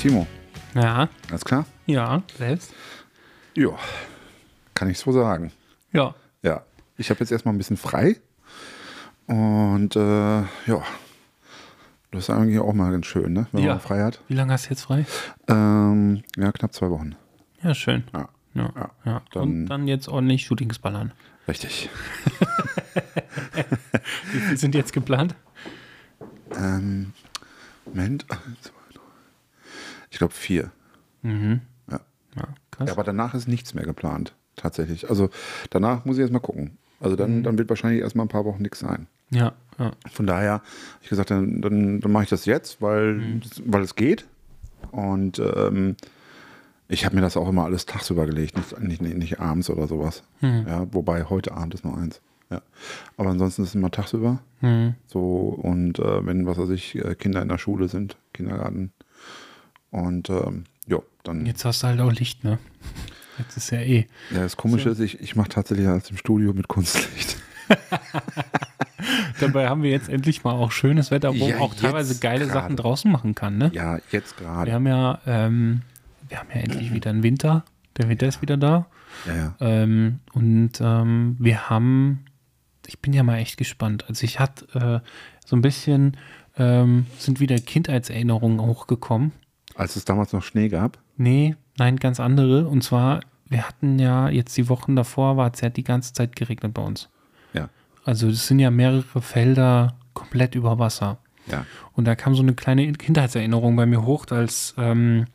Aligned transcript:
Timo, 0.00 0.26
Ja, 0.74 1.08
alles 1.30 1.44
klar? 1.44 1.66
ja, 1.86 2.22
selbst. 2.38 2.72
Ja, 3.54 3.70
kann 4.74 4.88
ich 4.88 4.98
so 4.98 5.12
sagen. 5.12 5.52
Ja. 5.92 6.14
Ja, 6.42 6.62
ich 6.96 7.10
habe 7.10 7.20
jetzt 7.20 7.30
erstmal 7.32 7.54
ein 7.54 7.58
bisschen 7.58 7.76
frei 7.76 8.16
und 9.26 9.94
äh, 9.96 10.40
ja, 10.40 10.82
das 12.12 12.24
ist 12.24 12.30
eigentlich 12.30 12.58
auch 12.60 12.72
mal 12.72 12.90
ganz 12.92 13.06
schön, 13.06 13.32
ne? 13.32 13.46
wenn 13.52 13.62
Ja. 13.64 13.72
man 13.72 13.80
frei 13.80 14.02
hat. 14.02 14.20
Wie 14.28 14.34
lange 14.34 14.52
hast 14.54 14.66
du 14.66 14.70
jetzt 14.70 14.82
frei? 14.82 15.04
Ähm, 15.48 16.22
ja, 16.36 16.50
knapp 16.52 16.72
zwei 16.72 16.88
Wochen. 16.90 17.14
Ja, 17.62 17.74
schön. 17.74 18.04
Ja, 18.14 18.28
Ja, 18.54 18.72
Ja, 18.74 18.90
ja. 19.04 19.22
dann- 19.32 19.42
Und 19.42 19.66
dann 19.66 19.86
jetzt 19.86 20.08
ordentlich 20.08 20.44
Shootings 20.46 20.78
ballern. 20.78 21.12
richtig. 21.46 21.88
Wie 24.32 24.56
sind 24.56 24.74
jetzt 24.74 24.92
geplant? 24.92 25.34
Ähm, 26.56 27.12
Moment. 27.86 28.24
Ich 30.10 30.18
glaube 30.18 30.34
vier. 30.34 30.70
Mhm. 31.22 31.60
Ja. 31.90 32.00
Ja, 32.36 32.48
krass. 32.70 32.88
Ja, 32.88 32.92
aber 32.94 33.04
danach 33.04 33.34
ist 33.34 33.48
nichts 33.48 33.74
mehr 33.74 33.84
geplant, 33.84 34.34
tatsächlich. 34.56 35.08
Also 35.08 35.30
danach 35.70 36.04
muss 36.04 36.16
ich 36.16 36.20
erst 36.22 36.32
mal 36.32 36.38
gucken. 36.40 36.76
Also 37.00 37.16
dann, 37.16 37.38
Mhm. 37.38 37.42
dann 37.44 37.58
wird 37.58 37.68
wahrscheinlich 37.70 38.02
erstmal 38.02 38.26
ein 38.26 38.30
paar 38.30 38.44
Wochen 38.44 38.62
nichts 38.62 38.80
sein. 38.80 39.06
Ja, 39.30 39.52
ja. 39.78 39.92
Von 40.12 40.26
daher 40.26 40.52
habe 40.54 40.64
ich 41.02 41.08
gesagt, 41.08 41.30
dann, 41.30 41.62
dann, 41.62 42.00
dann 42.00 42.12
mache 42.12 42.24
ich 42.24 42.28
das 42.30 42.44
jetzt, 42.44 42.82
weil, 42.82 43.14
Mhm. 43.14 43.40
weil 43.66 43.82
es 43.82 43.94
geht. 43.96 44.26
Und 44.92 45.38
ähm, 45.38 45.96
ich 46.88 47.04
habe 47.04 47.14
mir 47.14 47.22
das 47.22 47.36
auch 47.36 47.48
immer 47.48 47.64
alles 47.64 47.86
tagsüber 47.86 48.26
gelegt, 48.26 48.56
nicht, 48.80 49.00
nicht, 49.02 49.16
nicht, 49.16 49.40
abends 49.40 49.70
oder 49.70 49.86
sowas. 49.86 50.24
Mhm. 50.40 50.64
Ja, 50.66 50.86
wobei 50.92 51.24
heute 51.24 51.52
Abend 51.52 51.74
ist 51.74 51.84
noch 51.84 51.96
eins. 51.96 52.20
Ja. 52.50 52.60
Aber 53.16 53.30
ansonsten 53.30 53.62
ist 53.62 53.68
es 53.68 53.74
immer 53.76 53.92
tagsüber. 53.92 54.40
Mhm. 54.60 54.94
So, 55.06 55.20
und 55.62 56.00
äh, 56.00 56.26
wenn, 56.26 56.46
was 56.46 56.58
weiß 56.58 56.70
ich, 56.70 56.96
äh, 56.96 57.14
Kinder 57.14 57.40
in 57.42 57.48
der 57.48 57.58
Schule 57.58 57.86
sind, 57.88 58.16
Kindergarten. 58.32 58.92
Und 59.90 60.30
ähm, 60.30 60.64
ja, 60.86 60.98
dann. 61.24 61.46
Jetzt 61.46 61.64
hast 61.64 61.82
du 61.82 61.88
halt 61.88 62.00
auch 62.00 62.12
Licht, 62.12 62.44
ne? 62.44 62.58
Jetzt 63.38 63.56
ist 63.56 63.70
ja 63.70 63.78
eh. 63.80 64.06
Ja, 64.30 64.40
das 64.40 64.56
Komische 64.56 64.90
ist, 64.90 65.00
ich, 65.00 65.20
ich 65.20 65.34
mache 65.34 65.48
tatsächlich 65.48 65.88
als 65.88 66.10
im 66.10 66.16
Studio 66.18 66.52
mit 66.52 66.68
Kunstlicht. 66.68 67.38
Dabei 69.40 69.68
haben 69.68 69.82
wir 69.82 69.90
jetzt 69.90 70.08
endlich 70.08 70.44
mal 70.44 70.52
auch 70.52 70.72
schönes 70.72 71.10
Wetter, 71.10 71.30
wo 71.38 71.46
Ja, 71.48 71.54
man 71.54 71.62
auch 71.62 71.74
teilweise 71.74 72.18
geile 72.18 72.46
gerade. 72.46 72.52
Sachen 72.52 72.76
draußen 72.76 73.10
machen 73.10 73.34
kann, 73.34 73.58
ne? 73.58 73.70
Ja, 73.72 73.98
jetzt 74.10 74.38
Wir 74.38 74.46
gerade. 74.46 74.72
haben 74.72 74.86
ja, 74.86 75.20
ähm, 75.26 75.82
wir 76.28 76.38
haben 76.38 76.48
ja 76.54 76.60
endlich 76.60 76.92
wieder 76.92 77.10
einen 77.10 77.22
Winter. 77.22 77.64
Der 77.96 78.08
Winter 78.08 78.26
ist 78.26 78.42
wieder 78.42 78.56
da. 78.56 78.86
Ja, 79.26 79.34
ja. 79.36 79.54
Ähm, 79.60 80.20
und 80.32 80.72
ähm, 80.80 81.36
wir 81.38 81.70
haben, 81.70 82.24
ich 82.86 82.98
bin 83.00 83.12
ja 83.12 83.22
mal 83.22 83.38
echt 83.38 83.56
gespannt. 83.56 84.04
Also 84.08 84.24
ich 84.24 84.38
hatte 84.38 85.02
äh, 85.02 85.08
so 85.46 85.56
ein 85.56 85.62
bisschen, 85.62 86.16
ähm, 86.56 87.06
sind 87.18 87.40
wieder 87.40 87.58
Kindheitserinnerungen 87.58 88.60
hochgekommen. 88.60 89.32
Als 89.74 89.96
es 89.96 90.04
damals 90.04 90.32
noch 90.32 90.42
Schnee 90.42 90.68
gab. 90.68 90.98
Nee, 91.16 91.56
nein, 91.78 91.96
ganz 91.96 92.20
andere. 92.20 92.66
Und 92.68 92.82
zwar, 92.82 93.20
wir 93.48 93.66
hatten 93.66 93.98
ja 93.98 94.28
jetzt 94.28 94.56
die 94.56 94.68
Wochen 94.68 94.96
davor, 94.96 95.36
war 95.36 95.52
es 95.52 95.60
ja 95.60 95.68
die 95.70 95.84
ganze 95.84 96.12
Zeit 96.12 96.36
geregnet 96.36 96.74
bei 96.74 96.82
uns. 96.82 97.08
Ja. 97.52 97.68
Also 98.04 98.28
es 98.28 98.46
sind 98.46 98.58
ja 98.58 98.70
mehrere 98.70 99.20
Felder 99.22 99.94
komplett 100.14 100.54
über 100.54 100.78
Wasser. 100.78 101.18
Ja. 101.46 101.64
Und 101.92 102.04
da 102.06 102.14
kam 102.14 102.34
so 102.34 102.42
eine 102.42 102.54
kleine 102.54 102.92
Kindheitserinnerung 102.92 103.76
bei 103.76 103.86
mir 103.86 104.04
hoch, 104.04 104.26
als 104.30 104.74
ähm, 104.76 105.26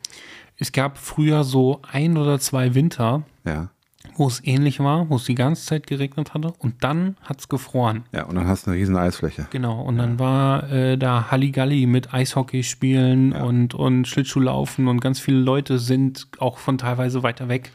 es 0.58 0.72
gab 0.72 0.98
früher 0.98 1.44
so 1.44 1.80
ein 1.90 2.16
oder 2.16 2.38
zwei 2.38 2.74
Winter, 2.74 3.22
Ja. 3.44 3.70
Wo 4.18 4.26
es 4.26 4.40
ähnlich 4.44 4.80
war, 4.80 5.08
wo 5.10 5.16
es 5.16 5.24
die 5.24 5.34
ganze 5.34 5.64
Zeit 5.66 5.86
geregnet 5.86 6.34
hatte 6.34 6.52
und 6.58 6.82
dann 6.82 7.16
hat 7.22 7.40
es 7.40 7.48
gefroren. 7.48 8.04
Ja, 8.12 8.24
und 8.24 8.34
dann 8.34 8.46
hast 8.46 8.66
du 8.66 8.70
eine 8.70 8.80
riesen 8.80 8.96
Eisfläche. 8.96 9.46
Genau, 9.50 9.80
und 9.82 9.98
dann 9.98 10.18
war 10.18 10.70
äh, 10.70 10.96
da 10.96 11.30
Halligalli 11.30 11.86
mit 11.86 12.12
Eishockey 12.14 12.62
spielen 12.62 13.32
und, 13.32 13.74
und 13.74 14.06
Schlittschuhlaufen 14.08 14.88
und 14.88 15.00
ganz 15.00 15.20
viele 15.20 15.38
Leute 15.38 15.78
sind 15.78 16.28
auch 16.38 16.58
von 16.58 16.78
teilweise 16.78 17.22
weiter 17.22 17.48
weg 17.48 17.72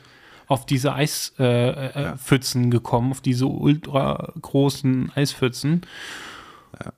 auf 0.47 0.66
diese 0.66 0.94
Eispfützen 0.94 1.46
äh, 1.46 2.09
äh, 2.12 2.18
Pfützen 2.18 2.72
gekommen, 2.72 3.12
auf 3.12 3.22
diese 3.22 3.46
ultra 3.47 4.34
großen 4.41 5.09
Eispfützen. 5.16 5.81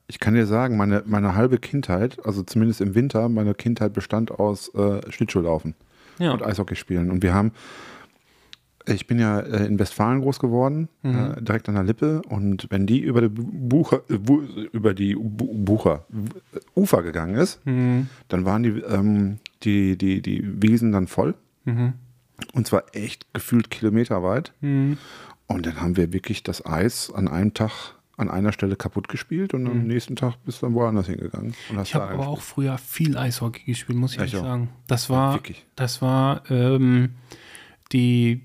Ich 0.07 0.19
kann 0.19 0.33
dir 0.33 0.45
sagen, 0.45 0.77
meine, 0.77 1.03
meine 1.05 1.35
halbe 1.35 1.57
Kindheit, 1.57 2.17
also 2.25 2.43
zumindest 2.43 2.79
im 2.81 2.95
Winter, 2.95 3.27
meine 3.29 3.53
Kindheit 3.53 3.93
bestand 3.93 4.31
aus 4.31 4.73
äh, 4.75 5.01
Schlittschuhlaufen 5.11 5.75
Ja. 6.19 6.31
und 6.31 6.41
Eishockey 6.43 6.75
spielen. 6.75 7.11
Und 7.11 7.21
wir 7.21 7.33
haben, 7.33 7.51
ich 8.85 9.07
bin 9.07 9.19
ja 9.19 9.39
äh, 9.39 9.65
in 9.65 9.79
Westfalen 9.79 10.21
groß 10.21 10.39
geworden, 10.39 10.89
Mhm. 11.03 11.15
äh, 11.37 11.41
direkt 11.41 11.69
an 11.69 11.75
der 11.75 11.83
Lippe. 11.83 12.21
Und 12.27 12.67
wenn 12.69 12.85
die 12.85 12.99
über 12.99 13.21
die 13.21 13.29
Bucher, 13.29 14.01
äh, 14.09 14.15
über 14.71 14.93
die 14.93 15.15
Bu 15.15 15.53
Bucher, 15.53 16.05
Ufer 16.75 17.03
gegangen 17.03 17.35
ist, 17.35 17.65
Mhm. 17.65 18.07
dann 18.27 18.45
waren 18.45 18.63
die, 18.63 18.69
ähm, 18.81 19.39
die, 19.63 19.97
die, 19.97 20.21
die 20.21 20.61
Wiesen 20.61 20.91
dann 20.91 21.07
voll. 21.07 21.35
Mhm. 21.65 21.93
Und 22.53 22.67
zwar 22.67 22.83
echt 22.93 23.31
gefühlt 23.33 23.69
kilometerweit. 23.69 24.53
Mhm. 24.61 24.97
Und 25.47 25.65
dann 25.65 25.79
haben 25.81 25.97
wir 25.97 26.11
wirklich 26.13 26.43
das 26.43 26.65
Eis 26.65 27.11
an 27.13 27.27
einem 27.27 27.53
Tag 27.53 27.95
an 28.15 28.29
einer 28.29 28.51
Stelle 28.51 28.75
kaputt 28.75 29.07
gespielt 29.07 29.55
und 29.55 29.65
am 29.65 29.87
nächsten 29.87 30.15
Tag 30.15 30.35
bist 30.45 30.61
du 30.61 30.67
dann 30.67 30.75
woanders 30.75 31.07
hingegangen. 31.07 31.55
Mhm. 31.71 31.79
Ich 31.81 31.95
habe 31.95 32.13
aber 32.13 32.27
auch 32.27 32.41
früher 32.41 32.77
viel 32.77 33.17
Eishockey 33.17 33.63
gespielt, 33.65 33.97
muss 33.97 34.11
ich 34.11 34.17
Ja, 34.19 34.25
ich 34.25 34.31
sagen. 34.33 34.69
Das 34.87 35.09
war, 35.09 35.33
wirklich. 35.33 35.65
das 35.75 35.99
war 36.03 36.43
ähm, 36.51 37.09
die, 37.91 38.41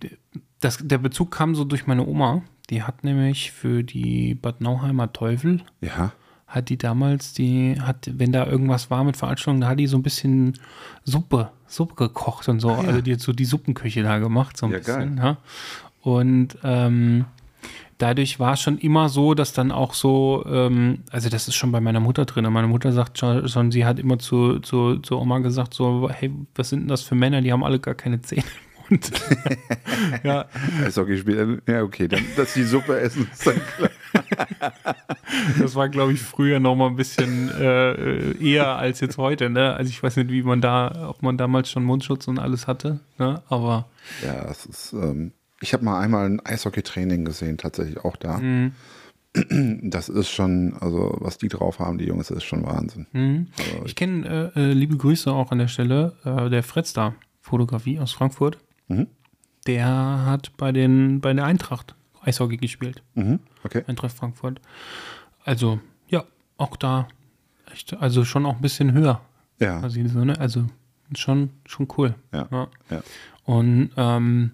das, 0.60 0.78
der 0.82 0.98
Bezug 0.98 1.30
kam 1.30 1.54
so 1.54 1.64
durch 1.64 1.86
meine 1.86 2.06
Oma. 2.06 2.42
Die 2.70 2.82
hat 2.82 3.02
nämlich 3.04 3.50
für 3.52 3.82
die 3.82 4.34
Bad 4.34 4.60
Nauheimer 4.60 5.12
Teufel 5.12 5.62
Ja, 5.80 6.12
hat 6.46 6.68
die 6.68 6.76
damals, 6.78 7.32
die 7.32 7.80
hat, 7.80 8.10
wenn 8.12 8.32
da 8.32 8.46
irgendwas 8.46 8.90
war 8.90 9.04
mit 9.04 9.16
Veranstaltungen, 9.16 9.60
da 9.62 9.68
hat 9.68 9.78
die 9.78 9.86
so 9.86 9.96
ein 9.96 10.02
bisschen 10.02 10.54
Suppe, 11.04 11.50
Suppe 11.66 11.94
gekocht 11.94 12.48
und 12.48 12.60
so. 12.60 12.70
Also 12.72 13.00
die 13.00 13.12
hat 13.14 13.20
so 13.20 13.32
die 13.32 13.44
Suppenküche 13.46 14.02
da 14.02 14.18
gemacht, 14.18 14.56
so 14.56 14.66
ein 14.66 14.72
Ah, 14.72 14.74
Ja, 14.74 14.78
bisschen. 14.78 15.16
geil. 15.16 15.24
Ja. 15.24 15.36
Und 16.02 16.58
ähm, 16.62 17.24
dadurch 17.98 18.38
war 18.38 18.52
es 18.54 18.60
schon 18.60 18.78
immer 18.78 19.08
so, 19.08 19.34
dass 19.34 19.52
dann 19.52 19.72
auch 19.72 19.94
so, 19.94 20.44
ähm, 20.48 21.00
also 21.10 21.28
das 21.28 21.48
ist 21.48 21.54
schon 21.56 21.72
bei 21.72 21.80
meiner 21.80 22.00
Mutter 22.00 22.24
drin. 22.26 22.50
Meine 22.52 22.68
Mutter 22.68 22.92
sagt 22.92 23.18
schon, 23.18 23.48
schon 23.48 23.70
sie 23.72 23.84
hat 23.84 23.98
immer 23.98 24.18
zu, 24.18 24.58
zu, 24.60 24.96
zu 24.98 25.18
Oma 25.18 25.38
gesagt, 25.40 25.74
so, 25.74 26.08
hey, 26.10 26.30
was 26.54 26.68
sind 26.70 26.80
denn 26.82 26.88
das 26.88 27.02
für 27.02 27.14
Männer, 27.14 27.40
die 27.40 27.52
haben 27.52 27.64
alle 27.64 27.78
gar 27.80 27.94
keine 27.94 28.20
Zähne 28.22 28.44
im 28.88 28.96
Mund. 28.96 29.10
ja, 30.22 30.46
Eishockey 30.84 31.18
spielen. 31.18 31.62
Ja, 31.66 31.82
okay, 31.82 32.08
dann, 32.08 32.24
dass 32.36 32.54
die 32.54 32.64
Suppe 32.64 32.98
essen, 32.98 33.28
ist 33.32 33.46
dann 33.46 33.60
klar. 33.76 33.90
Das 35.58 35.74
war, 35.74 35.88
glaube 35.88 36.12
ich, 36.12 36.20
früher 36.20 36.60
noch 36.60 36.74
mal 36.74 36.88
ein 36.88 36.96
bisschen 36.96 37.50
äh, 37.50 38.32
eher 38.38 38.76
als 38.76 39.00
jetzt 39.00 39.18
heute. 39.18 39.50
Ne? 39.50 39.74
Also 39.74 39.90
ich 39.90 40.02
weiß 40.02 40.16
nicht, 40.16 40.30
wie 40.30 40.42
man 40.42 40.60
da, 40.60 41.08
ob 41.08 41.22
man 41.22 41.36
damals 41.36 41.70
schon 41.70 41.84
Mundschutz 41.84 42.28
und 42.28 42.38
alles 42.38 42.66
hatte. 42.66 43.00
Ne? 43.18 43.42
Aber 43.48 43.88
Ja, 44.24 44.46
es 44.50 44.66
ist. 44.66 44.92
Ähm, 44.92 45.32
ich 45.60 45.72
habe 45.72 45.84
mal 45.84 46.00
einmal 46.00 46.26
ein 46.26 46.40
Eishockey-Training 46.44 47.24
gesehen, 47.24 47.58
tatsächlich 47.58 47.98
auch 48.04 48.16
da. 48.16 48.38
Mhm. 48.38 48.72
Das 49.82 50.08
ist 50.08 50.30
schon, 50.30 50.74
also 50.80 51.16
was 51.20 51.36
die 51.38 51.48
drauf 51.48 51.78
haben, 51.80 51.98
die 51.98 52.06
Jungs, 52.06 52.30
ist 52.30 52.44
schon 52.44 52.64
Wahnsinn. 52.64 53.06
Mhm. 53.12 53.48
ich 53.84 53.94
kenne 53.94 54.52
äh, 54.56 54.60
äh, 54.60 54.72
liebe 54.72 54.96
Grüße 54.96 55.30
auch 55.30 55.50
an 55.50 55.58
der 55.58 55.68
Stelle. 55.68 56.14
Äh, 56.24 56.48
der 56.48 56.62
Fred 56.62 56.86
Star 56.86 57.14
Fotografie 57.40 57.98
aus 57.98 58.12
Frankfurt. 58.12 58.58
Mhm. 58.88 59.06
Der 59.66 59.86
hat 60.26 60.56
bei 60.56 60.72
den 60.72 61.20
bei 61.20 61.32
der 61.32 61.44
Eintracht 61.44 61.94
Eishockey 62.22 62.56
gespielt. 62.56 63.02
Mhm. 63.14 63.40
Okay. 63.64 63.84
Eintracht 63.86 64.16
Frankfurt. 64.16 64.60
Also 65.44 65.80
ja, 66.08 66.24
auch 66.56 66.76
da 66.76 67.08
echt, 67.72 67.96
also 68.00 68.24
schon 68.24 68.46
auch 68.46 68.56
ein 68.56 68.62
bisschen 68.62 68.92
höher. 68.92 69.20
Ja. 69.60 69.80
quasi 69.80 70.06
so, 70.08 70.24
ne? 70.24 70.38
Also 70.38 70.66
schon 71.16 71.50
schon 71.66 71.88
cool. 71.96 72.14
Ja. 72.32 72.48
ja. 72.50 72.68
ja. 72.90 73.02
Und 73.44 73.90
ähm, 73.96 74.52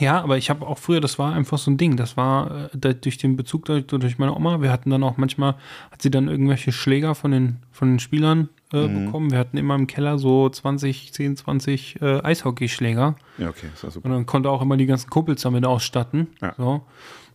ja, 0.00 0.20
aber 0.20 0.36
ich 0.36 0.50
habe 0.50 0.66
auch 0.66 0.78
früher, 0.78 1.00
das 1.00 1.18
war 1.18 1.32
einfach 1.32 1.58
so 1.58 1.70
ein 1.70 1.78
Ding. 1.78 1.96
Das 1.96 2.16
war 2.16 2.70
äh, 2.74 2.94
durch 2.94 3.18
den 3.18 3.36
Bezug 3.36 3.64
durch, 3.64 3.86
durch 3.86 4.18
meine 4.18 4.34
Oma. 4.34 4.60
Wir 4.60 4.70
hatten 4.70 4.90
dann 4.90 5.02
auch 5.02 5.16
manchmal, 5.16 5.54
hat 5.90 6.02
sie 6.02 6.10
dann 6.10 6.28
irgendwelche 6.28 6.72
Schläger 6.72 7.14
von 7.14 7.30
den, 7.30 7.56
von 7.70 7.88
den 7.88 7.98
Spielern 7.98 8.48
äh, 8.72 8.88
bekommen. 8.88 9.30
Wir 9.30 9.38
hatten 9.38 9.56
immer 9.56 9.74
im 9.74 9.86
Keller 9.86 10.18
so 10.18 10.48
20, 10.48 11.12
10, 11.12 11.36
20 11.36 12.02
äh, 12.02 12.20
Eishockeyschläger. 12.22 13.16
Ja, 13.38 13.48
okay, 13.48 13.68
ist 13.72 13.82
ja 13.82 13.90
super. 13.90 14.06
Und 14.06 14.12
dann 14.12 14.26
konnte 14.26 14.50
auch 14.50 14.62
immer 14.62 14.76
die 14.76 14.86
ganzen 14.86 15.10
Kumpels 15.10 15.42
damit 15.42 15.64
ausstatten. 15.64 16.28
Ja. 16.40 16.54
So. 16.56 16.82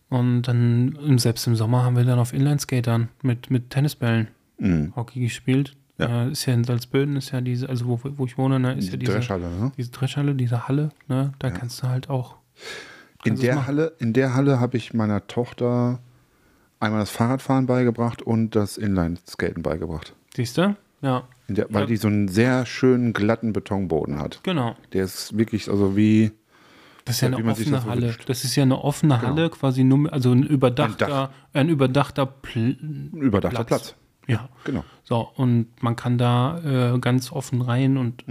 Und 0.08 0.42
dann, 0.42 1.18
selbst 1.18 1.46
im 1.46 1.56
Sommer 1.56 1.82
haben 1.82 1.96
wir 1.96 2.04
dann 2.04 2.18
auf 2.18 2.32
Inlineskatern 2.32 3.08
mit, 3.22 3.50
mit 3.50 3.70
Tennisbällen 3.70 4.28
Mhm. 4.58 4.92
Hockey 4.96 5.20
gespielt. 5.20 5.76
Ja. 5.98 6.24
Äh, 6.24 6.30
ist 6.32 6.46
ja 6.46 6.54
in 6.54 6.64
Salzböden, 6.64 7.16
ist 7.16 7.30
ja 7.30 7.40
diese, 7.40 7.68
also 7.68 7.86
wo, 7.86 8.00
wo 8.02 8.26
ich 8.26 8.36
wohne, 8.36 8.58
ne, 8.58 8.74
ist 8.74 8.90
ja 8.90 8.96
diese 8.96 9.12
Dreschhalle, 9.12 9.48
ne? 9.48 9.72
diese 9.76 9.90
Dreschhalle, 9.90 10.34
diese 10.34 10.66
Halle, 10.66 10.90
ne, 11.06 11.32
da 11.38 11.50
kannst 11.50 11.82
du 11.82 11.88
halt 11.88 12.10
auch. 12.10 12.36
In 13.24 13.36
der. 13.36 13.66
Halle, 13.66 13.92
in 13.98 14.12
der 14.12 14.34
Halle 14.34 14.60
habe 14.60 14.76
ich 14.76 14.92
meiner 14.92 15.26
Tochter 15.28 16.00
einmal 16.80 17.00
das 17.00 17.10
Fahrradfahren 17.10 17.66
beigebracht 17.66 18.22
und 18.22 18.56
das 18.56 18.76
Inline-Skaten 18.76 19.62
beigebracht. 19.62 20.14
Siehst 20.34 20.58
du? 20.58 20.76
Ja, 21.04 21.24
der, 21.48 21.66
weil 21.70 21.82
Ja. 21.82 21.86
die 21.86 21.96
so 21.96 22.08
einen 22.08 22.28
sehr 22.28 22.64
schönen 22.66 23.12
glatten 23.12 23.52
Betonboden 23.52 24.18
hat. 24.18 24.40
genau. 24.42 24.74
Der 24.92 25.04
ist 25.04 25.36
wirklich, 25.36 25.68
also 25.70 25.96
wie 25.96 26.32
Das 27.04 27.16
ist 27.16 27.20
ja 27.20 27.28
eine 27.28 27.36
offene 27.50 27.70
das 27.76 27.84
Halle. 27.84 28.02
wünscht. 28.02 28.28
Das 28.28 28.44
ist 28.44 28.56
ja 28.56 28.62
eine 28.62 28.82
offene 28.82 29.18
Genau. 29.18 29.28
Halle, 29.28 29.50
quasi 29.50 29.84
nur, 29.84 30.10
also 30.12 30.32
ein 30.32 30.42
überdachter, 30.42 31.30
Ein 31.52 31.60
ein 31.60 31.68
überdachter 31.68 32.24
Pl 32.26 32.78
überdachter 33.12 33.64
Platz. 33.64 33.94
Ja. 34.26 34.48
Genau. 34.64 34.82
So, 35.02 35.28
und 35.36 35.66
man 35.82 35.96
kann 35.96 36.16
da 36.16 36.94
äh, 36.94 36.98
ganz 36.98 37.30
offen 37.30 37.60
rein 37.60 37.98
und 37.98 38.24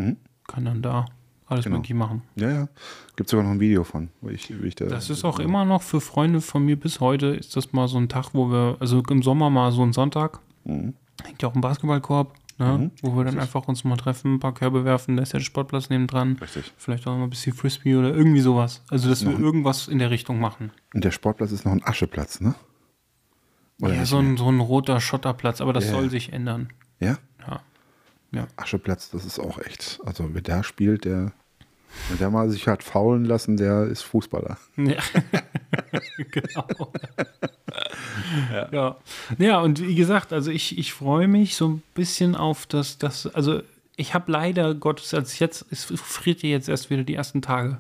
kann 0.48 0.66
dann 0.66 0.82
da 0.82 1.06
alles 1.46 1.66
Mhm. 1.66 1.70
Genau. 1.70 1.76
mögliche 1.78 1.94
machen. 1.94 2.22
Ja, 2.36 2.50
ja. 2.50 2.68
Gibt 3.16 3.30
sogar 3.30 3.46
noch 3.46 3.52
ein 3.52 3.60
Video 3.60 3.84
von, 3.84 4.10
wo 4.22 4.30
ich, 4.30 4.50
wie 4.60 4.68
ich 4.70 4.76
da. 4.76 4.86
Das 4.86 5.12
ist 5.12 5.24
auch 5.24 5.38
immer 5.38 5.66
noch 5.66 5.84
für 5.84 6.02
Freunde 6.02 6.42
von 6.42 6.66
mir 6.66 6.80
bis 6.80 7.00
heute, 7.00 7.28
ist 7.28 7.56
das 7.56 7.74
mal 7.74 7.88
so 7.88 8.00
ein 8.00 8.10
Tag, 8.10 8.30
wo 8.34 8.50
wir, 8.50 8.78
also 8.80 9.04
im 9.08 9.22
Sommer 9.22 9.52
mal 9.52 9.72
so 9.72 9.84
ein 9.84 9.94
Sonntag, 9.94 10.40
Mhm. 10.64 10.96
hängt 11.24 11.44
ja 11.44 11.50
auch 11.50 11.54
ein 11.54 11.62
Basketballkorb, 11.62 12.34
ne, 12.58 12.92
wo 13.02 13.16
wir 13.16 13.24
dann 13.24 13.40
einfach 13.40 13.68
uns 13.68 13.84
mal 13.84 13.98
treffen, 13.98 14.36
ein 14.36 14.40
paar 14.40 14.54
Körbe 14.54 14.86
werfen, 14.86 15.18
da 15.18 15.24
ist 15.24 15.34
ja 15.34 15.40
der 15.40 15.46
Sportplatz 15.46 15.90
nebendran. 15.90 16.38
Richtig. 16.42 16.74
Vielleicht 16.78 17.08
auch 17.08 17.18
mal 17.18 17.24
ein 17.24 17.30
bisschen 17.30 17.54
Frisbee 17.54 17.96
oder 17.96 18.14
irgendwie 18.14 18.42
sowas. 18.42 18.84
Also, 18.90 19.10
dass 19.10 19.26
wir 19.26 19.38
irgendwas 19.38 19.88
in 19.88 20.00
der 20.00 20.12
Richtung 20.12 20.40
machen. 20.40 20.72
Und 20.94 21.04
der 21.04 21.12
Sportplatz 21.12 21.52
ist 21.52 21.66
noch 21.66 21.72
ein 21.72 21.84
Ascheplatz, 21.84 22.42
ne? 22.42 22.56
Oder 23.82 23.96
ja, 23.96 24.06
so 24.06 24.18
ein, 24.18 24.38
so 24.38 24.50
ein 24.50 24.60
roter 24.60 25.02
Schotterplatz, 25.02 25.60
aber 25.60 25.74
das 25.74 25.86
Ja, 25.86 25.92
soll 25.92 26.10
sich 26.10 26.32
ändern. 26.32 26.70
Ja? 27.00 27.18
Ja. 27.48 27.62
Ja. 28.32 28.48
Ascheplatz, 28.56 29.12
das 29.12 29.26
ist 29.26 29.40
auch 29.40 29.60
echt. 29.60 30.00
Also 30.06 30.34
wer 30.34 30.42
da 30.42 30.64
spielt, 30.64 31.06
der, 31.06 31.34
wenn 32.10 32.18
der 32.20 32.30
mal 32.30 32.50
sich 32.50 32.68
hat 32.68 32.84
faulen 32.84 33.26
lassen, 33.26 33.58
der 33.58 33.84
ist 33.84 34.02
Fußballer. 34.04 34.58
Ja, 34.78 35.02
genau. 36.32 36.92
Ja. 38.72 38.98
ja. 39.38 39.60
und 39.60 39.82
wie 39.82 39.96
gesagt, 39.96 40.34
also 40.34 40.52
ich, 40.52 40.78
ich 40.78 40.94
freue 40.94 41.28
mich 41.28 41.56
so 41.56 41.70
ein 41.70 41.84
bisschen 41.94 42.36
auf 42.36 42.66
das, 42.66 42.98
das 42.98 43.28
also 43.28 43.62
ich 43.96 44.14
habe 44.14 44.32
leider 44.32 44.74
Gottes, 44.74 45.14
als 45.14 45.40
jetzt, 45.40 45.66
es 45.70 45.86
friert 45.86 46.42
ja 46.42 46.50
jetzt 46.50 46.70
erst 46.70 46.90
wieder 46.90 47.04
die 47.04 47.14
ersten 47.14 47.42
Tage. 47.42 47.78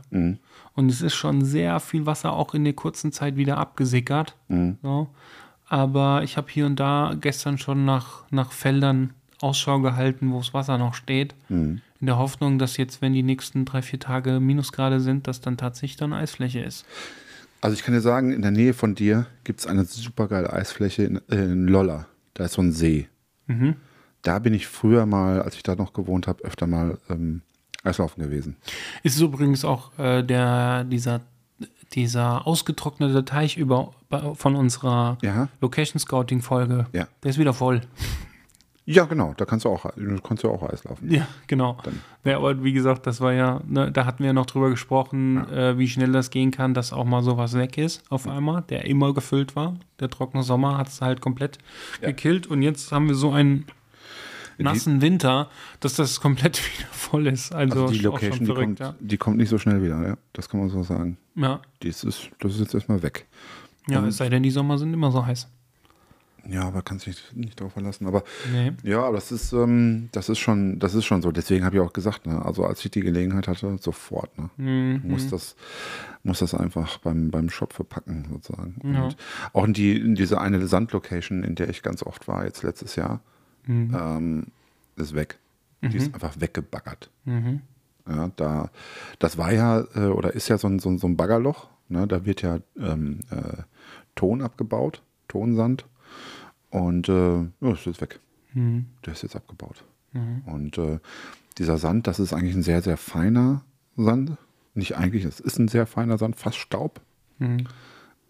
Und 0.75 0.89
es 0.89 1.01
ist 1.01 1.15
schon 1.15 1.43
sehr 1.43 1.79
viel 1.79 2.05
Wasser 2.05 2.33
auch 2.33 2.53
in 2.53 2.63
der 2.63 2.73
kurzen 2.73 3.11
Zeit 3.11 3.35
wieder 3.35 3.57
abgesickert. 3.57 4.35
So. 4.81 5.07
Aber 5.67 6.23
ich 6.23 6.37
habe 6.37 6.51
hier 6.51 6.65
und 6.65 6.79
da 6.79 7.15
gestern 7.19 7.57
schon 7.57 7.85
nach, 7.85 8.23
nach 8.29 8.51
Feldern 8.51 9.13
Ausschau 9.41 9.79
gehalten, 9.79 10.31
wo 10.31 10.37
das 10.37 10.53
Wasser 10.53 10.77
noch 10.77 10.93
steht. 10.93 11.35
In 11.99 12.05
der 12.05 12.17
Hoffnung, 12.17 12.59
dass 12.59 12.77
jetzt, 12.77 13.01
wenn 13.01 13.13
die 13.13 13.23
nächsten 13.23 13.65
drei, 13.65 13.81
vier 13.81 13.99
Tage 13.99 14.39
Minusgrade 14.39 14.99
sind, 14.99 15.27
dass 15.27 15.41
dann 15.41 15.57
tatsächlich 15.57 15.97
dann 15.97 16.13
Eisfläche 16.13 16.59
ist. 16.59 16.85
Also 17.63 17.75
ich 17.75 17.83
kann 17.83 17.93
dir 17.93 18.01
sagen, 18.01 18.33
in 18.33 18.41
der 18.41 18.51
Nähe 18.51 18.73
von 18.73 18.93
dir 18.93 19.25
gibt 19.45 19.61
es 19.61 19.67
eine 19.67 19.85
super 19.85 20.27
geile 20.27 20.51
Eisfläche 20.51 21.03
in, 21.03 21.21
äh, 21.29 21.45
in 21.45 21.65
Lolla. 21.69 22.07
Da 22.33 22.43
ist 22.43 22.53
so 22.53 22.61
ein 22.61 22.73
See. 22.73 23.07
Mhm. 23.47 23.75
Da 24.21 24.39
bin 24.39 24.53
ich 24.53 24.67
früher 24.67 25.05
mal, 25.05 25.41
als 25.41 25.55
ich 25.55 25.63
da 25.63 25.75
noch 25.75 25.93
gewohnt 25.93 26.27
habe, 26.27 26.43
öfter 26.43 26.67
mal 26.67 26.97
ähm, 27.09 27.41
Eislaufen 27.85 28.21
gewesen. 28.21 28.57
Ist 29.03 29.17
übrigens 29.21 29.63
auch 29.63 29.97
äh, 29.97 30.23
der, 30.23 30.83
dieser, 30.83 31.21
dieser 31.93 32.45
ausgetrocknete 32.45 33.23
Teich 33.23 33.55
über, 33.57 33.93
von 34.35 34.55
unserer 34.57 35.17
Ja. 35.21 35.47
Location 35.61 35.99
Scouting 36.01 36.41
Folge. 36.41 36.87
Ja. 36.91 37.07
Der 37.23 37.29
ist 37.29 37.39
wieder 37.39 37.53
voll. 37.53 37.79
Ja, 38.85 39.05
genau, 39.05 39.33
da 39.37 39.45
kannst 39.45 39.63
du 39.63 39.69
auch, 39.69 39.85
du 39.95 40.19
kannst 40.21 40.43
ja 40.43 40.49
auch 40.49 40.61
Eislaufen. 40.63 41.09
Ja, 41.09 41.25
genau. 41.47 41.77
Ja, 42.25 42.37
aber 42.37 42.63
wie 42.65 42.73
gesagt, 42.73 43.07
das 43.07 43.21
war 43.21 43.31
ja, 43.31 43.61
ne, 43.65 43.91
da 43.91 44.05
hatten 44.05 44.23
wir 44.23 44.33
noch 44.33 44.45
drüber 44.45 44.69
gesprochen, 44.69 45.37
äh, 45.49 45.77
wie 45.77 45.87
schnell 45.87 46.11
das 46.11 46.31
gehen 46.31 46.51
kann, 46.51 46.73
dass 46.73 46.91
auch 46.91 47.05
mal 47.05 47.23
sowas 47.23 47.53
weg 47.53 47.77
ist 47.77 48.03
auf 48.11 48.27
einmal, 48.27 48.63
der 48.63 48.85
immer 48.85 49.13
gefüllt 49.13 49.55
war. 49.55 49.77
Der 50.01 50.09
trockene 50.09 50.43
Sommer 50.43 50.77
hat 50.77 50.89
es 50.89 51.01
halt 51.01 51.21
komplett 51.21 51.59
gekillt 52.01 52.47
und 52.47 52.61
jetzt 52.61 52.91
haben 52.91 53.07
wir 53.07 53.15
so 53.15 53.31
einen 53.31 53.65
nassen 54.57 55.01
Winter, 55.01 55.49
dass 55.79 55.95
das 55.95 56.19
komplett 56.19 56.57
wieder 56.79 56.87
voll 56.91 57.27
ist. 57.27 57.53
Also, 57.53 57.83
Also 57.83 57.93
die 57.93 57.99
Location, 57.99 58.39
die 58.39 58.45
verrückt, 58.45 58.79
kommt, 58.79 58.95
die 58.99 59.17
kommt 59.17 59.37
nicht 59.37 59.49
so 59.49 59.57
schnell 59.57 59.81
wieder, 59.81 60.05
ja. 60.05 60.17
Das 60.33 60.49
kann 60.49 60.59
man 60.59 60.69
so 60.69 60.83
sagen. 60.83 61.17
ja. 61.35 61.43
Ja, 61.43 61.61
Die 61.81 61.87
ist, 61.87 62.03
das 62.03 62.53
ist 62.53 62.59
jetzt 62.59 62.73
erstmal 62.73 63.01
weg. 63.01 63.27
ja 63.87 64.05
es 64.05 64.17
sei 64.17 64.29
denn, 64.29 64.43
die 64.43 64.51
Sommer 64.51 64.77
sind 64.77 64.93
immer 64.93 65.11
so 65.11 65.25
heiß. 65.25 65.47
Ja, 66.49 66.63
aber 66.63 66.81
kannst 66.81 67.05
dich 67.05 67.23
nicht 67.33 67.59
darauf 67.59 67.73
verlassen. 67.73 68.05
Aber 68.05 68.23
Nee. 68.51 68.73
ja, 68.83 69.03
aber 69.03 69.15
das 69.15 69.31
ist, 69.31 69.53
ähm, 69.53 70.09
das 70.11 70.27
ist 70.29 70.39
schon, 70.39 70.77
das 70.79 70.93
ist 70.93 71.05
schon 71.05 71.21
so. 71.21 71.31
Deswegen 71.31 71.63
habe 71.63 71.77
ich 71.77 71.81
auch 71.81 71.93
gesagt, 71.93 72.25
ne, 72.25 72.43
also 72.45 72.65
als 72.65 72.83
ich 72.83 72.91
die 72.91 72.99
Gelegenheit 73.01 73.47
hatte, 73.47 73.77
sofort, 73.79 74.37
ne, 74.37 74.49
Mhm. 74.57 75.01
muss 75.09 75.29
das, 75.29 75.55
muss 76.23 76.39
das 76.39 76.53
einfach 76.53 76.97
beim, 76.97 77.31
beim 77.31 77.49
Shop 77.49 77.71
verpacken 77.73 78.25
sozusagen. 78.29 78.75
Ja. 78.93 79.03
Und 79.05 79.17
auch 79.53 79.63
in 79.65 79.73
die, 79.73 79.97
in 79.97 80.15
diese 80.15 80.41
eine 80.41 80.67
Sandlocation, 80.67 81.43
in 81.43 81.55
der 81.55 81.69
ich 81.69 81.81
ganz 81.81 82.03
oft 82.03 82.27
war, 82.27 82.43
jetzt 82.45 82.63
letztes 82.63 82.95
Jahr, 82.97 83.21
Mhm. 83.65 83.95
ähm, 83.97 84.47
ist 84.97 85.13
weg. 85.15 85.39
Die 85.81 85.97
ist 85.97 86.13
einfach 86.13 86.35
weggebaggert. 86.39 87.09
Mhm. 87.25 87.61
Ja, 88.07 88.29
da, 88.35 88.69
das 89.19 89.37
war 89.37 89.51
ja 89.53 89.85
äh, 89.95 90.07
oder 90.07 90.33
ist 90.33 90.47
ja 90.49 90.57
so 90.57 90.67
ein, 90.67 90.79
so 90.79 90.89
ein, 90.89 90.97
so 90.97 91.07
ein 91.07 91.15
Baggerloch. 91.17 91.67
Ne? 91.89 92.05
Da 92.07 92.25
wird 92.25 92.41
ja 92.41 92.59
ähm, 92.77 93.19
äh, 93.31 93.63
Ton 94.15 94.41
abgebaut, 94.41 95.01
Tonsand. 95.27 95.85
Und 96.73 97.07
äh, 97.07 97.37
ja, 97.37 97.49
das 97.61 97.85
ist 97.85 98.01
weg. 98.01 98.19
Mhm. 98.53 98.87
Der 99.05 99.13
ist 99.13 99.21
jetzt 99.21 99.35
abgebaut. 99.35 99.83
Und 100.45 100.77
äh, 100.79 100.99
dieser 101.57 101.77
Sand, 101.77 102.07
das 102.07 102.19
ist 102.19 102.33
eigentlich 102.33 102.55
ein 102.55 102.63
sehr, 102.63 102.81
sehr 102.81 102.97
feiner 102.97 103.61
Sand. 103.95 104.37
Nicht 104.73 104.97
eigentlich, 104.97 105.23
es 105.23 105.39
ist 105.39 105.59
ein 105.59 105.67
sehr 105.67 105.85
feiner 105.85 106.17
Sand, 106.17 106.35
fast 106.35 106.57
Staub. 106.57 106.99
Mhm. 107.37 107.67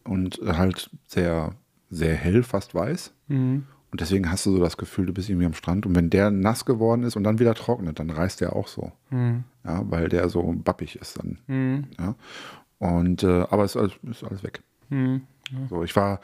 Und 0.03 0.41
äh, 0.41 0.53
halt 0.55 0.89
sehr, 1.07 1.55
sehr 1.89 2.15
hell, 2.15 2.43
fast 2.43 2.75
weiß. 2.75 3.13
Mhm. 3.29 3.63
Und 3.91 4.01
deswegen 4.01 4.29
hast 4.29 4.45
du 4.45 4.51
so 4.51 4.59
das 4.59 4.75
Gefühl, 4.75 5.05
du 5.05 5.13
bist 5.13 5.29
irgendwie 5.29 5.45
am 5.45 5.53
Strand. 5.53 5.85
Und 5.85 5.95
wenn 5.95 6.09
der 6.09 6.29
nass 6.29 6.65
geworden 6.65 7.03
ist 7.03 7.15
und 7.15 7.23
dann 7.23 7.39
wieder 7.39 7.55
trocknet, 7.55 7.99
dann 7.99 8.09
reißt 8.09 8.41
der 8.41 8.57
auch 8.57 8.67
so. 8.67 8.91
Mhm. 9.09 9.45
Ja, 9.63 9.89
weil 9.89 10.09
der 10.09 10.27
so 10.27 10.43
bappig 10.51 10.97
ist 10.97 11.17
dann. 11.17 11.37
Mhm. 11.47 11.85
Ja. 11.97 12.15
Und 12.79 13.23
äh, 13.23 13.45
aber 13.49 13.63
es 13.63 13.75
ist 13.75 13.81
alles, 13.81 13.93
ist 14.03 14.23
alles 14.25 14.43
weg. 14.43 14.61
Mhm. 15.53 15.67
So, 15.69 15.83
ich 15.83 15.95
war 15.95 16.19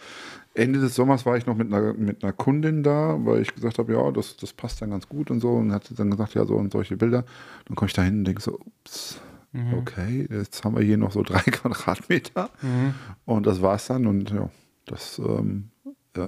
Ende 0.54 0.80
des 0.80 0.96
Sommers 0.96 1.26
war 1.26 1.38
ich 1.38 1.46
noch 1.46 1.56
mit 1.56 1.72
einer, 1.72 1.94
mit 1.94 2.24
einer 2.24 2.34
Kundin 2.34 2.84
da, 2.84 3.18
weil 3.24 3.42
ich 3.42 3.54
gesagt 3.56 3.78
habe, 3.78 3.94
ja, 3.94 4.12
das, 4.12 4.36
das 4.38 4.52
passt 4.52 4.82
dann 4.82 4.90
ganz 4.90 5.08
gut 5.08 5.32
und 5.32 5.40
so. 5.40 5.54
Und 5.54 5.72
hat 5.72 5.86
sie 5.86 5.96
dann 5.96 6.12
gesagt, 6.12 6.34
ja, 6.34 6.46
so 6.46 6.56
und 6.56 6.72
solche 6.72 6.98
Bilder. 6.98 7.24
Dann 7.66 7.76
komme 7.76 7.88
ich 7.88 7.94
da 7.94 8.02
hin 8.02 8.20
und 8.20 8.26
denke 8.26 8.42
so, 8.42 8.60
ups, 8.60 9.22
okay, 9.78 10.28
jetzt 10.30 10.64
haben 10.66 10.76
wir 10.76 10.84
hier 10.84 10.98
noch 10.98 11.12
so 11.12 11.24
drei 11.24 11.40
Quadratmeter. 11.52 12.50
Und 13.26 13.46
das 13.46 13.62
war's 13.62 13.88
dann. 13.88 14.06
Und 14.08 14.32
ja, 14.32 14.50
das 14.86 15.20
ähm, 15.20 15.70
äh, 16.18 16.26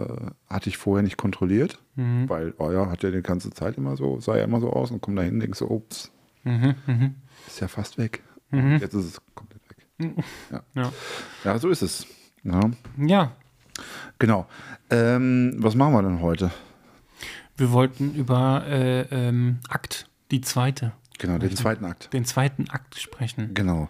hatte 0.47 0.69
ich 0.69 0.77
vorher 0.77 1.03
nicht 1.03 1.17
kontrolliert, 1.17 1.79
weil, 1.95 2.53
oh 2.57 2.71
ja, 2.71 2.89
hat 2.89 3.03
ja 3.03 3.11
die 3.11 3.21
ganze 3.21 3.49
Zeit 3.51 3.77
immer 3.77 3.97
so, 3.97 4.19
sah 4.19 4.37
ja 4.37 4.43
immer 4.43 4.61
so 4.61 4.71
aus 4.71 4.91
und 4.91 5.01
komme 5.01 5.17
da 5.17 5.23
hin 5.23 5.33
und 5.35 5.39
denke 5.41 5.57
so, 5.57 5.67
ups, 5.69 6.11
Mhm. 6.43 6.73
Mhm. 6.87 7.15
ist 7.47 7.59
ja 7.59 7.67
fast 7.67 7.97
weg. 7.99 8.23
Und 8.51 8.79
Jetzt 8.79 8.93
ist 8.95 9.05
es 9.05 9.21
komplett 9.35 9.61
weg. 9.69 10.15
Ja. 10.51 10.63
Ja. 10.75 10.91
ja, 11.43 11.59
so 11.59 11.69
ist 11.69 11.81
es. 11.83 12.07
Ja. 12.43 12.61
ja, 12.97 13.31
Genau. 14.19 14.45
Ähm, 14.89 15.55
was 15.57 15.75
machen 15.75 15.93
wir 15.93 16.01
denn 16.03 16.21
heute? 16.21 16.51
wir 17.57 17.71
wollten 17.71 18.15
über 18.15 18.65
äh, 18.67 19.01
ähm, 19.11 19.59
Akt, 19.69 20.07
die 20.31 20.41
zweite, 20.41 20.93
Genau, 21.19 21.37
den 21.37 21.55
zweiten 21.55 21.85
Akt. 21.85 22.11
den 22.11 22.25
zweiten 22.25 22.67
Akt 22.71 22.99
sprechen. 22.99 23.53
Genau. 23.53 23.89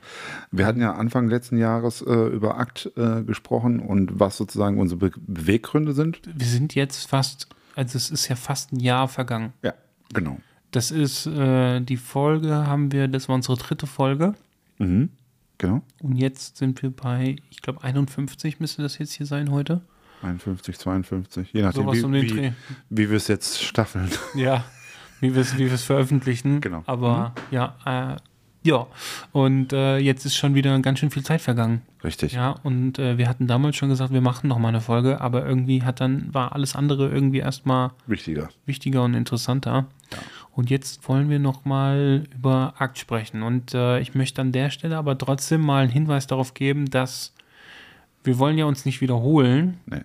Wir 0.52 0.66
hatten 0.66 0.82
ja 0.82 0.94
Anfang 0.94 1.30
letzten 1.30 1.58
Jahres 1.58 2.02
äh, 2.02 2.12
über 2.28 2.58
Akt 2.58 2.92
äh, 2.98 3.24
gesprochen 3.24 3.80
und 3.80 4.20
was 4.20 4.36
sozusagen 4.36 4.78
unsere 4.80 5.00
Be 5.00 5.12
Beweggründe 5.18 5.94
sind. 5.94 6.20
Wir 6.26 6.48
sind 6.48 6.76
jetzt 6.76 7.08
fast, 7.10 7.48
also 7.76 7.96
es 7.98 8.10
ist 8.10 8.28
ja 8.28 8.36
fast 8.36 8.74
ein 8.74 8.82
Jahr 8.82 9.08
vergangen. 9.08 9.54
Ja, 9.64 9.74
genau. 10.14 10.38
Das 10.72 10.92
ist 10.92 11.26
äh, 11.26 11.80
die 11.80 11.98
Folge, 11.98 12.68
haben 12.68 12.92
wir, 12.92 13.08
das 13.08 13.30
war 13.30 13.36
unsere 13.36 13.58
dritte 13.58 13.88
Folge. 13.88 14.34
Mhm. 14.80 15.10
Genau. 15.62 15.84
Und 16.02 16.16
jetzt 16.16 16.58
sind 16.58 16.82
wir 16.82 16.90
bei, 16.90 17.36
ich 17.52 17.62
glaube, 17.62 17.84
51 17.84 18.60
müsste 18.60 18.82
das 18.82 18.98
jetzt 18.98 19.14
hier 19.14 19.28
sein 19.28 19.52
heute. 19.52 19.82
51, 20.24 20.76
52, 20.80 21.54
je 21.54 21.62
nachdem, 21.62 21.84
Sowas 21.84 21.98
wie, 21.98 22.02
um 22.02 22.12
den 22.14 22.36
wie, 22.36 22.54
wie 22.90 23.10
wir 23.12 23.18
es 23.18 23.28
jetzt 23.28 23.62
staffeln. 23.62 24.10
Ja, 24.36 24.66
wie 25.20 25.36
wir 25.36 25.42
es 25.42 25.60
wie 25.60 25.70
wir's 25.70 25.84
veröffentlichen. 25.84 26.62
Genau. 26.62 26.82
Aber 26.88 27.36
ja, 27.52 27.76
äh, 27.86 28.18
ja. 28.64 28.88
Und 29.34 29.72
äh, 29.72 30.00
jetzt 30.00 30.26
ist 30.26 30.36
schon 30.36 30.56
wieder 30.56 30.80
ganz 30.80 30.98
schön 30.98 31.12
viel 31.12 31.24
Zeit 31.24 31.42
vergangen. 31.42 31.84
Richtig. 32.04 32.34
Ja, 32.34 32.56
und 32.64 32.98
äh, 32.98 33.20
wir 33.20 33.30
hatten 33.30 33.46
damals 33.46 33.76
schon 33.76 33.90
gesagt, 33.90 34.12
wir 34.12 34.22
machen 34.22 34.48
noch 34.48 34.58
mal 34.58 34.70
eine 34.70 34.82
Folge, 34.82 35.22
aber 35.22 35.46
irgendwie 35.46 35.84
hat 35.84 36.02
dann, 36.02 36.34
war 36.34 36.54
alles 36.54 36.76
andere 36.76 37.08
irgendwie 37.10 37.38
erstmal 37.38 37.92
Wichtiger. 38.08 38.50
wichtiger 38.66 39.04
und 39.04 39.14
interessanter. 39.14 39.86
Und 40.54 40.70
jetzt 40.70 41.08
wollen 41.08 41.30
wir 41.30 41.40
noch 41.40 41.66
mal 41.66 42.26
über 42.36 42.74
Akt 42.78 42.98
sprechen. 42.98 43.42
Und 43.42 43.74
äh, 43.74 44.00
ich 44.00 44.16
möchte 44.16 44.42
an 44.42 44.52
der 44.52 44.70
Stelle 44.70 44.98
aber 44.98 45.18
trotzdem 45.18 45.62
mal 45.62 45.84
einen 45.84 45.92
Hinweis 45.92 46.28
darauf 46.28 46.54
geben, 46.54 46.90
dass 46.90 47.34
wir 48.24 48.38
wollen 48.38 48.58
ja 48.58 48.66
uns 48.66 48.86
nicht 48.86 49.02
wiederholen, 49.02 49.80
Nee. 49.86 50.02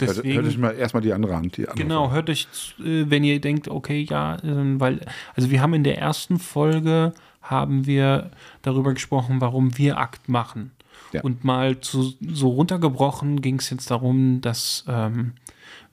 Deswegen, 0.00 0.34
hört 0.34 0.46
euch 0.46 0.58
mal 0.58 0.74
erstmal 0.74 1.02
die 1.02 1.12
andere 1.12 1.36
Hand. 1.36 1.56
Die 1.56 1.68
andere 1.68 1.82
Genau, 1.82 2.00
Folge. 2.04 2.14
hört 2.14 2.30
euch, 2.30 2.48
äh, 2.80 3.08
wenn 3.08 3.22
ihr 3.22 3.40
denkt, 3.40 3.68
okay, 3.68 4.04
ja, 4.08 4.38
ähm, 4.42 4.80
weil, 4.80 5.00
also 5.36 5.50
wir 5.50 5.62
haben 5.62 5.72
in 5.74 5.84
der 5.84 5.98
ersten 5.98 6.38
Folge 6.38 7.12
haben 7.42 7.86
wir 7.86 8.30
darüber 8.62 8.92
gesprochen, 8.92 9.40
warum 9.40 9.78
wir 9.78 9.98
Akt 9.98 10.28
machen. 10.28 10.72
Ja. 11.12 11.22
Und 11.22 11.44
mal 11.44 11.80
zu, 11.80 12.14
so 12.20 12.48
runtergebrochen 12.48 13.40
ging 13.40 13.60
es 13.60 13.70
jetzt 13.70 13.90
darum, 13.90 14.40
dass 14.40 14.84
ähm, 14.88 15.34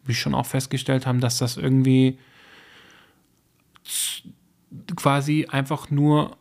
wir 0.03 0.15
schon 0.15 0.33
auch 0.33 0.47
festgestellt 0.47 1.05
haben, 1.05 1.19
dass 1.19 1.37
das 1.37 1.57
irgendwie 1.57 2.17
quasi 4.95 5.47
einfach 5.49 5.89
nur, 5.91 6.37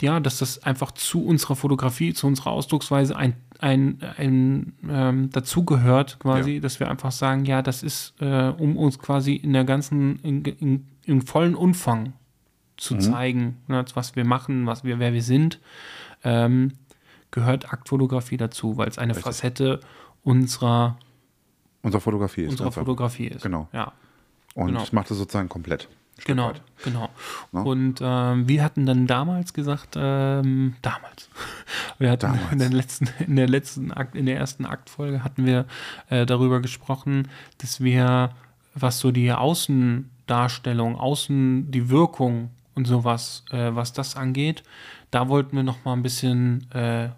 ja, 0.00 0.20
dass 0.20 0.38
das 0.38 0.62
einfach 0.62 0.92
zu 0.92 1.24
unserer 1.24 1.56
Fotografie, 1.56 2.12
zu 2.12 2.26
unserer 2.26 2.50
Ausdrucksweise 2.50 3.16
ein, 3.16 3.34
ein, 3.58 3.98
ein 4.16 4.72
ähm, 4.88 5.30
dazugehört, 5.30 6.18
quasi, 6.18 6.54
Ja. 6.54 6.60
dass 6.60 6.80
wir 6.80 6.90
einfach 6.90 7.12
sagen, 7.12 7.44
ja, 7.44 7.62
das 7.62 7.82
ist, 7.82 8.14
äh, 8.20 8.48
um 8.48 8.76
uns 8.76 8.98
quasi 8.98 9.34
in 9.34 9.52
der 9.52 9.64
ganzen, 9.64 10.18
in, 10.20 10.44
in, 10.44 10.86
im 11.04 11.22
vollen 11.22 11.54
Umfang 11.54 12.12
zu 12.76 12.98
zeigen, 12.98 13.58
ne, 13.68 13.84
was 13.94 14.16
wir 14.16 14.24
machen, 14.24 14.66
was 14.66 14.82
wir, 14.82 14.98
wer 14.98 15.12
wir 15.12 15.22
sind, 15.22 15.60
ähm, 16.24 16.72
gehört 17.30 17.72
Aktfotografie 17.72 18.36
dazu, 18.36 18.76
weil 18.76 18.88
es 18.88 18.98
eine 18.98 19.14
Facette 19.14 19.80
unserer, 20.24 20.98
Unsere 21.82 22.00
Fotografie 22.00 22.42
ist 22.42 22.50
unserer 22.52 22.66
einfach. 22.68 22.82
Fotografie 22.82 23.26
ist. 23.26 23.42
Genau. 23.42 23.68
Ja. 23.72 23.92
Und 24.54 24.68
genau. 24.68 24.82
ich 24.82 24.92
mache 24.92 25.08
das 25.08 25.18
sozusagen 25.18 25.48
komplett. 25.48 25.88
Genau, 26.24 26.48
weit. 26.48 26.62
genau. 26.84 27.08
Ne? 27.52 27.62
Und 27.62 28.00
ähm, 28.02 28.48
wir 28.48 28.62
hatten 28.62 28.86
dann 28.86 29.06
damals 29.06 29.52
gesagt, 29.52 29.96
ähm, 29.96 30.76
damals, 30.82 31.28
wir 31.98 32.10
hatten 32.10 32.32
Damals. 32.32 32.52
in 32.52 32.58
der 32.58 32.70
letzten, 32.70 33.08
in 33.26 33.36
der 33.36 33.48
letzten 33.48 33.92
Akt, 33.92 34.14
in 34.14 34.26
der 34.26 34.36
ersten 34.36 34.64
Aktfolge 34.64 35.24
hatten 35.24 35.46
wir 35.46 35.66
äh, 36.10 36.26
darüber 36.26 36.60
gesprochen, 36.60 37.28
dass 37.58 37.80
wir, 37.80 38.30
was 38.74 39.00
so 39.00 39.10
die 39.10 39.32
Außendarstellung, 39.32 40.96
Außen, 40.96 41.70
die 41.70 41.88
Wirkung 41.90 42.50
und 42.74 42.86
sowas, 42.86 43.44
äh, 43.50 43.74
was 43.74 43.92
das 43.92 44.16
angeht, 44.16 44.62
da 45.10 45.28
wollten 45.28 45.56
wir 45.56 45.62
noch 45.62 45.84
mal 45.84 45.92
ein 45.92 46.02
bisschen 46.02 46.70
äh, 46.72 47.10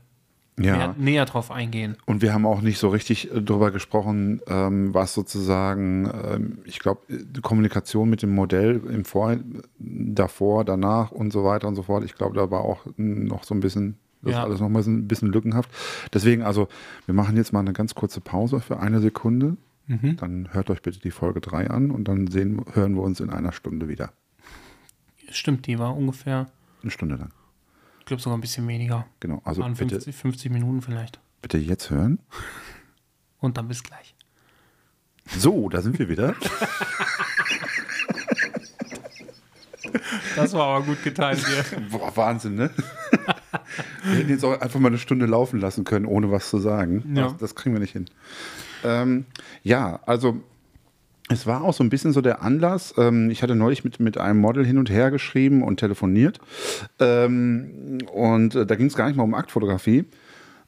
Ja. 0.59 0.77
mehr, 0.77 0.95
näher 0.97 1.25
drauf 1.25 1.51
eingehen. 1.51 1.97
Und 2.07 2.23
wir 2.23 2.33
haben 2.33 2.47
auch 2.47 2.61
nicht 2.61 2.79
so 2.79 2.89
richtig 2.89 3.33
äh, 3.35 3.43
drüber 3.43 3.71
gesprochen, 3.73 4.41
ähm, 4.47 4.95
was 4.95 5.13
sozusagen, 5.13 6.09
ähm, 6.33 6.59
ich 6.65 6.79
glaube, 6.79 7.01
die 7.09 7.41
Kommunikation 7.41 8.09
mit 8.09 8.23
dem 8.23 8.33
Modell 8.35 8.81
im 8.89 9.05
Vor 9.05 9.37
davor, 9.79 10.65
danach 10.65 11.11
und 11.11 11.33
so 11.33 11.43
weiter 11.45 11.67
und 11.67 11.75
so 11.75 11.83
fort. 11.83 12.05
Ich 12.05 12.15
glaube, 12.15 12.37
da 12.37 12.51
war 12.51 12.61
auch 12.61 12.87
noch 12.97 13.43
so 13.45 13.55
ein 13.55 13.61
bisschen, 13.61 13.97
das 14.23 14.33
Ja. 14.33 14.39
ist 14.41 14.45
alles 14.45 14.61
noch 14.61 14.69
mal 14.69 14.83
so 14.85 14.91
ein 14.91 15.09
bisschen 15.09 15.33
lückenhaft. 15.33 15.71
Deswegen, 16.13 16.43
also, 16.43 16.69
wir 17.07 17.15
machen 17.15 17.37
jetzt 17.37 17.53
mal 17.53 17.61
eine 17.61 17.73
ganz 17.73 17.95
kurze 17.97 18.21
Pause 18.21 18.61
für 18.61 18.79
eine 18.79 19.01
Sekunde. 19.01 19.57
Mhm. 19.87 20.17
Dann 20.19 20.49
hört 20.53 20.71
euch 20.71 20.83
bitte 20.83 21.01
die 21.01 21.11
Folge 21.11 21.41
3 21.41 21.69
an 21.69 21.91
und 21.91 22.07
dann 22.09 22.29
sehen, 22.29 22.65
hören 22.73 22.95
wir 22.95 23.03
uns 23.03 23.19
in 23.21 23.29
einer 23.29 23.53
Stunde 23.53 23.89
wieder. 23.89 24.13
Stimmt, 25.31 25.67
die 25.67 25.79
war 25.79 25.97
ungefähr, 25.97 26.47
Eine 26.83 26.91
Stunde 26.91 27.17
lang. 27.17 27.31
Ich 28.05 28.07
glaube 28.07 28.23
sogar 28.23 28.37
ein 28.37 28.43
bisschen 28.43 28.69
weniger. 28.69 29.07
Genau. 29.21 29.41
Also 29.47 29.63
Waren 29.63 29.73
bitte, 29.73 29.95
50, 29.95 30.15
50 30.15 30.53
Minuten 30.53 30.83
vielleicht. 30.83 31.19
bitte 31.41 31.57
jetzt 31.57 31.89
hören. 31.89 32.19
Und 33.41 33.57
dann 33.57 33.67
bis 33.67 33.83
gleich. 33.83 34.15
So, 35.39 35.71
da 35.71 35.81
sind 35.81 35.99
wir 35.99 36.11
wieder. 36.11 36.35
Das 40.37 40.53
war 40.53 40.67
aber 40.77 40.85
gut 40.85 41.03
geteilt 41.03 41.43
hier. 41.47 41.81
Boah, 41.91 42.15
Wahnsinn, 42.15 42.57
ne? 42.57 42.71
wir 44.03 44.17
hätten 44.17 44.29
jetzt 44.29 44.45
auch 44.45 44.61
einfach 44.61 44.81
mal 44.81 44.89
eine 44.89 44.99
Stunde 44.99 45.25
laufen 45.25 45.59
lassen 45.59 45.85
können, 45.85 46.05
ohne 46.05 46.31
was 46.31 46.51
zu 46.51 46.59
sagen. 46.59 47.15
Ja. 47.15 47.23
Das, 47.23 47.37
das 47.39 47.55
kriegen 47.55 47.75
wir 47.75 47.81
nicht 47.81 47.93
hin. 47.93 48.05
Ähm, 48.83 49.25
ja, 49.63 50.01
also 50.05 50.43
es 51.29 51.47
war 51.47 51.63
auch 51.63 51.73
so 51.75 51.83
ein 51.83 51.89
bisschen 51.91 52.13
so 52.13 52.21
der 52.21 52.43
Anlass. 52.43 52.95
Ähm, 52.99 53.31
ich 53.31 53.43
hatte 53.43 53.55
neulich 53.55 53.83
mit, 53.85 53.99
mit 54.01 54.19
einem 54.19 54.41
Model 54.41 54.65
hin 54.65 54.79
und 54.79 54.91
her 54.91 55.11
geschrieben 55.11 55.63
und 55.63 55.81
telefoniert. 55.81 56.39
Ähm, 57.01 57.99
und 58.13 58.55
äh, 58.55 58.67
da 58.67 58.75
ging 58.77 58.87
es 58.89 58.95
gar 58.95 59.07
nicht 59.07 59.17
mal 59.17 59.23
um 59.25 59.35
Aktfotografie. 59.35 60.05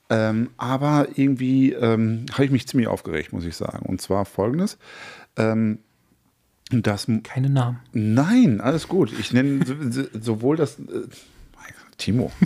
Ähm, 0.09 0.51
aber 0.57 1.09
irgendwie 1.17 1.75
habe 1.77 2.45
ich 2.45 2.51
mich 2.51 2.69
ziemlich 2.69 2.87
aufgeregt, 2.89 3.33
muss 3.33 3.45
ich 3.45 3.57
sagen. 3.57 3.85
Und 3.87 4.01
zwar 4.01 4.25
folgendes. 4.25 4.79
Das 6.71 7.07
Keine 7.23 7.51
Namen. 7.51 7.79
Nein, 7.93 8.61
alles 8.61 8.89
gut. 8.89 9.13
Ich 9.19 9.33
nenne 9.33 9.65
so, 9.67 9.75
so- 9.91 10.09
sowohl 10.21 10.57
das. 10.57 10.77
Timo. 11.99 12.31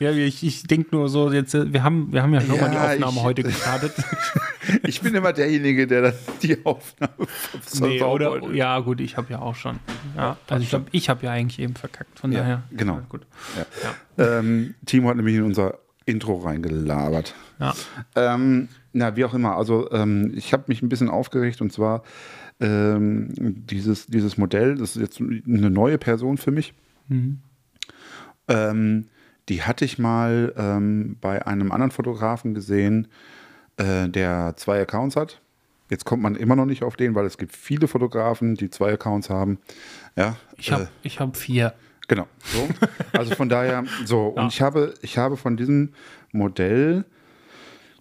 Ja, 0.00 0.10
ich, 0.10 0.42
ich 0.44 0.64
denke 0.64 0.88
nur 0.96 1.08
so, 1.08 1.30
jetzt, 1.32 1.54
wir 1.54 1.82
haben, 1.84 2.12
wir 2.12 2.22
haben 2.22 2.34
ja 2.34 2.40
schon 2.40 2.58
mal 2.60 2.68
die 2.70 2.74
Ja, 2.74 2.92
Aufnahme 2.92 3.16
ich- 3.18 3.22
heute 3.22 3.42
gestartet. 3.44 3.92
Ich 4.82 5.00
bin 5.00 5.14
immer 5.14 5.32
derjenige, 5.32 5.86
der 5.86 6.02
dann 6.02 6.12
die 6.42 6.64
Aufnahme 6.64 7.12
nee, 7.80 8.02
oder, 8.02 8.30
wollte. 8.30 8.52
ja, 8.56 8.78
gut, 8.80 9.00
ich 9.00 9.16
habe 9.16 9.32
ja 9.32 9.38
auch 9.40 9.54
schon. 9.54 9.78
Ja, 10.16 10.36
also 10.48 10.62
ich 10.62 10.70
glaube, 10.70 10.86
ich 10.90 11.08
habe 11.08 11.24
ja 11.26 11.32
eigentlich 11.32 11.60
eben 11.60 11.74
verkackt, 11.76 12.18
von 12.18 12.32
Ja, 12.32 12.40
daher. 12.40 12.62
genau. 12.72 12.94
Ja, 12.94 13.02
gut. 13.08 13.26
Ja. 14.18 14.38
Ähm, 14.40 14.74
Timo 14.86 15.08
hat 15.10 15.16
nämlich 15.16 15.36
in 15.36 15.42
unser 15.44 15.78
Intro 16.04 16.36
reingelabert. 16.38 17.34
Ja. 17.60 17.74
Ähm, 18.16 18.68
na, 18.92 19.14
wie 19.16 19.24
auch 19.24 19.34
immer. 19.34 19.56
Also 19.56 19.90
ähm, 19.92 20.32
ich 20.34 20.52
habe 20.52 20.64
mich 20.66 20.82
ein 20.82 20.88
bisschen 20.88 21.08
aufgeregt 21.10 21.60
und 21.60 21.72
zwar 21.72 22.02
ähm, 22.60 23.28
dieses, 23.36 24.06
dieses 24.06 24.36
Modell, 24.36 24.74
das 24.76 24.96
ist 24.96 25.02
jetzt 25.02 25.20
eine 25.20 25.70
neue 25.70 25.98
Person 25.98 26.38
für 26.38 26.50
mich. 26.50 26.74
Ähm, 28.48 29.08
die 29.48 29.62
hatte 29.62 29.84
ich 29.84 29.98
mal 29.98 30.54
ähm, 30.56 31.16
bei 31.20 31.46
einem 31.46 31.70
anderen 31.72 31.90
Fotografen 31.90 32.54
gesehen, 32.54 33.08
äh, 33.76 34.08
der 34.08 34.54
zwei 34.56 34.80
Accounts 34.80 35.16
hat. 35.16 35.40
Jetzt 35.90 36.04
kommt 36.04 36.22
man 36.22 36.34
immer 36.34 36.56
noch 36.56 36.64
nicht 36.64 36.82
auf 36.82 36.96
den, 36.96 37.14
weil 37.14 37.26
es 37.26 37.36
gibt 37.36 37.54
viele 37.54 37.88
Fotografen, 37.88 38.54
die 38.54 38.70
zwei 38.70 38.94
Accounts 38.94 39.28
haben. 39.28 39.58
Ja, 40.16 40.36
Ich 40.56 40.72
habe 40.72 40.84
äh, 40.84 40.86
ich 41.02 41.20
hab 41.20 41.36
vier. 41.36 41.74
Genau. 42.08 42.26
So. 42.40 42.68
Also 43.12 43.34
von 43.34 43.48
daher, 43.48 43.84
so, 44.04 44.26
und 44.36 44.48
ich 44.48 44.60
habe, 44.62 44.94
ich 45.02 45.18
habe 45.18 45.36
von 45.36 45.56
diesem 45.56 45.92
Modell, 46.32 47.04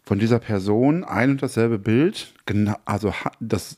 von 0.03 0.19
dieser 0.19 0.39
Person 0.39 1.03
ein 1.03 1.31
und 1.31 1.43
dasselbe 1.43 1.79
Bild, 1.79 2.33
genau, 2.45 2.75
also 2.85 3.13
das 3.39 3.77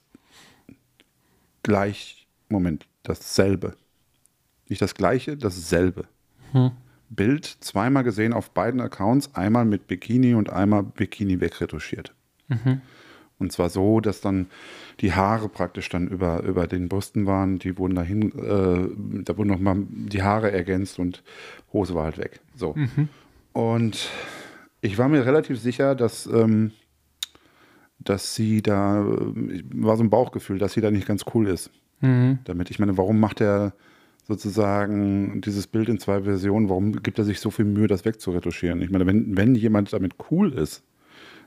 gleich, 1.64 2.28
Moment, 2.50 2.88
dasselbe. 3.04 3.76
Nicht 4.68 4.82
das 4.82 4.96
gleiche, 4.96 5.38
dasselbe. 5.38 6.06
Bild 7.10 7.46
zweimal 7.46 8.04
gesehen 8.04 8.34
auf 8.34 8.52
beiden 8.52 8.82
Accounts, 8.82 9.36
einmal 9.36 9.66
mit 9.66 9.88
Bikini 9.88 10.34
und 10.34 10.50
einmal 10.52 10.84
Bikini 10.84 11.40
wegretuschiert. 11.40 12.14
Und 13.38 13.52
zwar 13.52 13.70
so, 13.70 14.00
dass 14.00 14.22
dann 14.22 14.48
die 15.02 15.14
Haare 15.14 15.50
praktisch 15.50 15.90
dann 15.90 16.08
über, 16.08 16.42
über 16.44 16.68
den 16.68 16.88
Brüsten 16.88 17.26
waren, 17.26 17.60
die 17.60 17.78
wurden 17.78 17.96
dahin, 17.96 18.32
äh, 18.32 19.22
da 19.24 19.38
wurden 19.38 19.50
nochmal 19.50 19.78
die 19.90 20.24
Haare 20.24 20.52
ergänzt 20.52 21.00
und 21.00 21.22
Hose 21.74 21.94
war 21.96 22.06
halt 22.06 22.18
weg. 22.18 22.40
So. 22.56 22.74
Und 23.52 24.10
ich 24.82 24.98
war 24.98 25.10
mir 25.10 25.26
relativ 25.26 25.60
sicher, 25.60 25.96
dass, 25.96 26.28
ähm, 26.28 26.72
dass 28.00 28.36
sie 28.36 28.62
da, 28.62 29.02
äh, 29.02 29.64
war 29.74 29.98
so 29.98 30.04
ein 30.04 30.10
Bauchgefühl, 30.10 30.58
dass 30.58 30.74
sie 30.74 30.82
da 30.82 30.90
nicht 30.92 31.08
ganz 31.08 31.26
cool 31.34 31.48
ist. 31.48 31.72
Damit, 32.46 32.70
ich 32.70 32.80
meine, 32.80 32.98
warum 32.98 33.20
macht 33.20 33.42
er 33.42 33.74
sozusagen 34.28 35.42
dieses 35.42 35.68
Bild 35.68 35.90
in 35.90 36.00
zwei 36.00 36.24
Versionen, 36.24 36.70
warum 36.70 37.04
gibt 37.04 37.20
er 37.20 37.26
sich 37.26 37.40
so 37.40 37.52
viel 37.52 37.66
Mühe, 37.66 37.88
das 37.88 38.06
wegzuretuschieren? 38.06 38.82
Ich 38.82 38.90
meine, 38.90 39.06
wenn, 39.06 39.38
wenn 39.38 39.56
jemand 39.56 39.94
damit 39.94 40.16
cool 40.32 40.54
ist, 40.54 40.84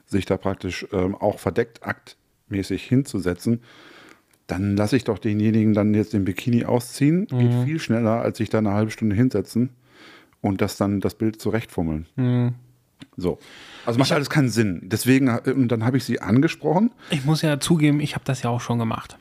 sich 0.06 0.24
da 0.24 0.36
praktisch 0.36 0.86
ähm, 0.92 1.14
auch 1.14 1.38
verdeckt 1.38 1.82
aktmäßig 1.82 2.84
hinzusetzen, 2.84 3.62
dann 4.46 4.76
lasse 4.76 4.96
ich 4.96 5.04
doch 5.04 5.18
denjenigen 5.18 5.74
dann 5.74 5.92
jetzt 5.92 6.14
den 6.14 6.24
Bikini 6.24 6.64
ausziehen. 6.64 7.26
Geht 7.26 7.52
viel 7.64 7.78
schneller, 7.78 8.22
als 8.22 8.38
sich 8.38 8.48
da 8.48 8.58
eine 8.58 8.72
halbe 8.72 8.90
Stunde 8.90 9.14
hinsetzen 9.14 9.70
und 10.40 10.62
das 10.62 10.78
dann 10.78 11.00
das 11.00 11.16
Bild 11.16 11.40
zurechtfummeln. 11.40 12.06
So. 13.16 13.38
Also 13.84 13.98
macht 13.98 14.12
alles 14.12 14.30
keinen 14.30 14.48
Sinn. 14.48 14.80
Deswegen, 14.84 15.28
äh, 15.28 15.52
und 15.52 15.68
dann 15.68 15.84
habe 15.84 15.96
ich 15.96 16.04
sie 16.04 16.20
angesprochen. 16.20 16.90
Ich 17.10 17.24
muss 17.24 17.42
ja 17.42 17.60
zugeben, 17.60 18.00
ich 18.00 18.14
habe 18.14 18.24
das 18.24 18.42
ja 18.42 18.50
auch 18.50 18.60
schon 18.60 18.78
gemacht. 18.78 19.18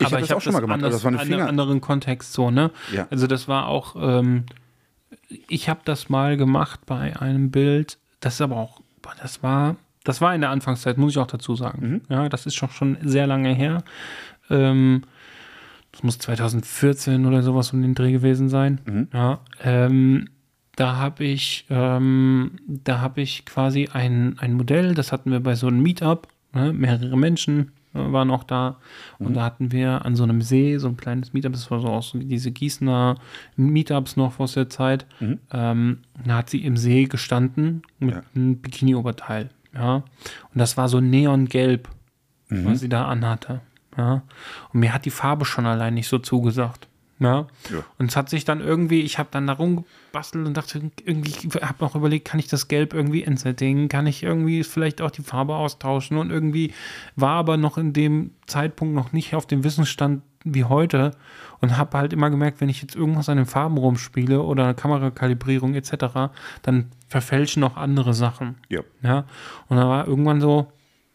Ich 0.00 0.06
habe 0.12 0.20
das 0.20 0.32
auch 0.32 0.40
schon 0.40 0.52
mal 0.52 0.60
gemacht, 0.60 0.78
aber 0.78 0.86
Anders, 0.86 1.02
das 1.02 1.04
war 1.04 1.12
eine 1.12 1.22
in 1.22 1.26
Finger- 1.28 1.38
einem 1.42 1.48
anderen 1.50 1.80
Kontext 1.80 2.32
so, 2.32 2.50
ne? 2.50 2.70
Ja. 2.92 3.06
Also 3.10 3.26
das 3.26 3.48
war 3.48 3.66
auch, 3.66 3.96
ähm, 4.00 4.44
ich 5.48 5.68
habe 5.68 5.80
das 5.84 6.08
mal 6.08 6.36
gemacht 6.36 6.80
bei 6.86 7.18
einem 7.20 7.50
Bild, 7.50 7.98
das 8.20 8.34
ist 8.34 8.40
aber 8.40 8.56
auch, 8.56 8.80
das 9.22 9.42
war, 9.42 9.76
das 10.04 10.20
war 10.20 10.34
in 10.34 10.40
der 10.40 10.50
Anfangszeit, 10.50 10.98
muss 10.98 11.12
ich 11.12 11.18
auch 11.18 11.26
dazu 11.26 11.54
sagen. 11.56 11.86
Mhm. 11.88 12.00
Ja, 12.08 12.28
das 12.28 12.46
ist 12.46 12.54
schon, 12.54 12.70
schon 12.70 12.96
sehr 13.02 13.26
lange 13.26 13.52
her. 13.54 13.82
Ähm, 14.48 15.02
das 15.92 16.02
muss 16.02 16.18
2014 16.18 17.26
oder 17.26 17.42
sowas 17.42 17.72
um 17.72 17.82
den 17.82 17.94
Dreh 17.94 18.12
gewesen 18.12 18.48
sein. 18.48 18.80
Mhm. 18.86 19.08
Ja, 19.12 19.40
ähm, 19.62 20.28
da 20.76 20.96
habe 20.96 21.24
ich, 21.24 21.66
ähm, 21.68 22.52
da 22.66 23.00
habe 23.00 23.20
ich 23.20 23.44
quasi 23.44 23.88
ein, 23.92 24.38
ein 24.38 24.54
Modell, 24.54 24.94
das 24.94 25.12
hatten 25.12 25.30
wir 25.32 25.40
bei 25.40 25.54
so 25.54 25.66
einem 25.66 25.82
Meetup, 25.82 26.28
ne, 26.54 26.72
mehrere 26.72 27.18
Menschen 27.18 27.72
waren 27.92 28.30
auch 28.30 28.44
da 28.44 28.76
und 29.18 29.34
da 29.34 29.42
hatten 29.44 29.72
wir 29.72 30.04
an 30.04 30.14
so 30.16 30.22
einem 30.22 30.42
See 30.42 30.78
so 30.78 30.88
ein 30.88 30.96
kleines 30.96 31.32
Meetup, 31.32 31.52
das 31.52 31.70
war 31.70 31.80
so 31.80 31.88
aus 31.88 32.12
diese 32.14 32.50
Gießener 32.52 33.16
Meetups 33.56 34.16
noch 34.16 34.38
aus 34.38 34.52
der 34.52 34.68
Zeit. 34.68 35.06
Ähm, 35.52 35.98
da 36.24 36.36
hat 36.36 36.50
sie 36.50 36.64
im 36.64 36.76
See 36.76 37.04
gestanden 37.06 37.82
mit 37.98 38.14
Ja. 38.14 38.22
einem 38.34 38.56
Bikini-Oberteil. 38.58 39.50
Ja. 39.74 39.94
Und 39.96 40.04
das 40.54 40.76
war 40.76 40.88
so 40.88 41.00
neongelb, 41.00 41.88
was 42.48 42.80
sie 42.80 42.88
da 42.88 43.06
anhatte. 43.06 43.60
Ja. 43.96 44.22
Und 44.72 44.80
mir 44.80 44.92
hat 44.94 45.04
die 45.04 45.10
Farbe 45.10 45.44
schon 45.44 45.66
allein 45.66 45.94
nicht 45.94 46.08
so 46.08 46.18
zugesagt. 46.18 46.88
Ja. 47.20 47.46
Ja. 47.70 47.84
Und 47.98 48.10
es 48.10 48.16
hat 48.16 48.30
sich 48.30 48.44
dann 48.44 48.60
irgendwie, 48.60 49.02
ich 49.02 49.18
habe 49.18 49.28
dann 49.30 49.46
da 49.46 49.52
rumgebastelt 49.52 50.46
und 50.46 50.56
dachte, 50.56 50.90
irgendwie, 51.04 51.30
ich 51.30 51.62
habe 51.62 51.76
noch 51.80 51.94
überlegt, 51.94 52.26
kann 52.26 52.40
ich 52.40 52.48
das 52.48 52.66
Gelb 52.66 52.94
irgendwie 52.94 53.22
entsättigen? 53.22 53.88
Kann 53.88 54.06
ich 54.06 54.22
irgendwie 54.22 54.64
vielleicht 54.64 55.02
auch 55.02 55.10
die 55.10 55.22
Farbe 55.22 55.54
austauschen? 55.54 56.16
Und 56.16 56.30
irgendwie 56.30 56.72
war 57.16 57.36
aber 57.36 57.58
noch 57.58 57.76
in 57.78 57.92
dem 57.92 58.32
Zeitpunkt 58.46 58.94
noch 58.94 59.12
nicht 59.12 59.34
auf 59.34 59.46
dem 59.46 59.62
Wissensstand 59.64 60.22
wie 60.44 60.64
heute 60.64 61.10
und 61.60 61.76
habe 61.76 61.98
halt 61.98 62.14
immer 62.14 62.30
gemerkt, 62.30 62.62
wenn 62.62 62.70
ich 62.70 62.80
jetzt 62.80 62.96
irgendwas 62.96 63.28
an 63.28 63.36
den 63.36 63.44
Farben 63.44 63.76
rumspiele 63.76 64.40
oder 64.40 64.64
eine 64.64 64.74
Kamerakalibrierung 64.74 65.74
etc., 65.74 66.32
dann 66.62 66.86
verfälschen 67.08 67.62
auch 67.64 67.76
andere 67.76 68.14
Sachen. 68.14 68.56
Ja. 68.70 68.80
Ja, 69.02 69.26
und 69.68 69.76
da 69.76 69.86
war 69.86 70.08
irgendwann 70.08 70.40
so, 70.40 70.72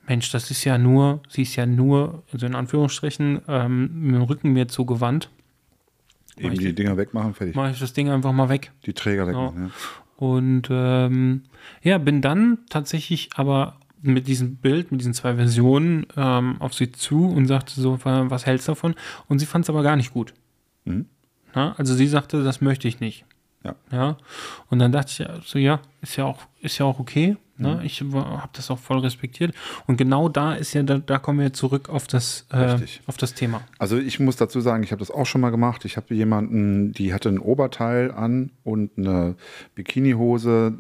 Mensch, 0.08 0.32
das 0.32 0.52
ist 0.52 0.64
ja 0.64 0.78
nur, 0.78 1.22
sie 1.30 1.42
ist 1.42 1.56
ja 1.56 1.66
nur, 1.66 2.24
also 2.32 2.46
in 2.46 2.54
Anführungsstrichen, 2.54 3.42
ähm, 3.48 3.90
mit 4.02 4.16
dem 4.16 4.22
Rücken 4.22 4.54
mir 4.54 4.68
zugewandt. 4.68 5.32
Eben 6.38 6.54
ich 6.54 6.60
die 6.60 6.74
Dinger 6.76 6.98
wegmachen, 6.98 7.34
fertig. 7.34 7.56
Mache 7.56 7.72
ich 7.72 7.80
das 7.80 7.94
Ding 7.94 8.10
einfach 8.10 8.32
mal 8.34 8.50
weg. 8.50 8.72
Die 8.86 8.94
Träger 8.94 9.28
wegmachen, 9.28 9.66
ja. 9.66 9.70
Und 10.18 10.68
ähm, 10.70 11.44
ja, 11.82 11.98
bin 11.98 12.22
dann 12.22 12.60
tatsächlich 12.70 13.30
aber 13.36 13.78
mit 14.02 14.28
diesem 14.28 14.56
Bild, 14.58 14.92
mit 14.92 15.02
diesen 15.02 15.14
zwei 15.14 15.36
Versionen 15.36 16.06
ähm, 16.16 16.56
auf 16.60 16.74
sie 16.74 16.92
zu 16.92 17.28
und 17.28 17.48
sagte 17.48 17.80
so, 17.80 18.00
wa- 18.06 18.30
was 18.30 18.46
hältst 18.46 18.68
du 18.68 18.72
davon? 18.72 18.96
Und 19.28 19.40
sie 19.40 19.46
fand 19.46 19.66
es 19.66 19.70
aber 19.70 19.84
gar 19.84 19.96
nicht 19.96 20.14
gut. 20.14 20.34
Mhm. 20.86 21.06
Ja, 21.56 21.74
also 21.78 21.94
sie 21.96 22.08
sagte, 22.08 22.44
das 22.44 22.62
möchte 22.62 22.88
ich 22.88 23.00
nicht. 23.00 23.26
Ja. 23.64 23.76
Ja. 23.92 24.18
Und 24.70 24.80
dann 24.80 24.92
dachte 24.92 25.10
ich 25.12 25.18
ja, 25.20 25.40
so, 25.44 25.58
ja, 25.58 25.80
ist 26.02 26.16
ja 26.18 26.26
auch, 26.26 26.44
ist 26.62 26.78
ja 26.78 26.86
auch 26.86 27.00
okay. 27.00 27.36
Ne? 27.58 27.82
Ich 27.84 28.02
habe 28.02 28.50
das 28.54 28.70
auch 28.70 28.80
voll 28.80 29.00
respektiert. 29.00 29.54
Und 29.88 29.98
genau 29.98 30.28
da 30.30 30.54
ist 30.54 30.74
ja, 30.74 30.84
da, 30.84 30.98
da 30.98 31.20
kommen 31.20 31.40
wir 31.40 31.54
zurück 31.54 31.90
auf 31.90 32.08
das, 32.08 32.46
äh, 32.52 32.78
auf 33.08 33.18
das 33.18 33.34
Thema. 33.34 33.62
Also 33.78 33.98
ich 33.98 34.20
muss 34.20 34.36
dazu 34.36 34.60
sagen, 34.60 34.84
ich 34.84 34.92
habe 34.92 35.00
das 35.00 35.10
auch 35.10 35.26
schon 35.26 35.42
mal 35.42 35.52
gemacht. 35.52 35.86
Ich 35.86 35.96
habe 35.96 36.14
jemanden, 36.14 36.92
die 36.92 37.14
hatte 37.14 37.30
ein 37.30 37.40
Oberteil 37.40 38.12
an 38.12 38.52
und 38.64 38.92
eine 38.98 39.36
Bikinihose. 39.76 40.74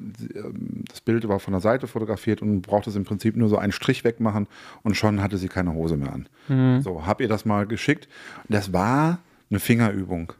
Das 0.90 1.02
Bild 1.02 1.28
war 1.28 1.40
von 1.40 1.54
der 1.54 1.62
Seite 1.62 1.88
fotografiert 1.88 2.42
und 2.42 2.62
brauchte 2.62 2.90
es 2.90 2.96
im 2.96 3.06
Prinzip 3.06 3.38
nur 3.38 3.48
so 3.50 3.58
einen 3.58 3.72
Strich 3.72 4.04
wegmachen 4.04 4.48
und 4.84 4.96
schon 4.96 5.22
hatte 5.22 5.38
sie 5.38 5.48
keine 5.48 5.74
Hose 5.74 5.98
mehr 5.98 6.14
an. 6.14 6.82
So, 6.82 7.06
habe 7.06 7.24
ihr 7.24 7.30
das 7.30 7.46
mal 7.46 7.66
geschickt. 7.66 8.08
Das 8.50 8.74
war 8.74 9.20
eine 9.50 9.60
Fingerübung 9.60 10.34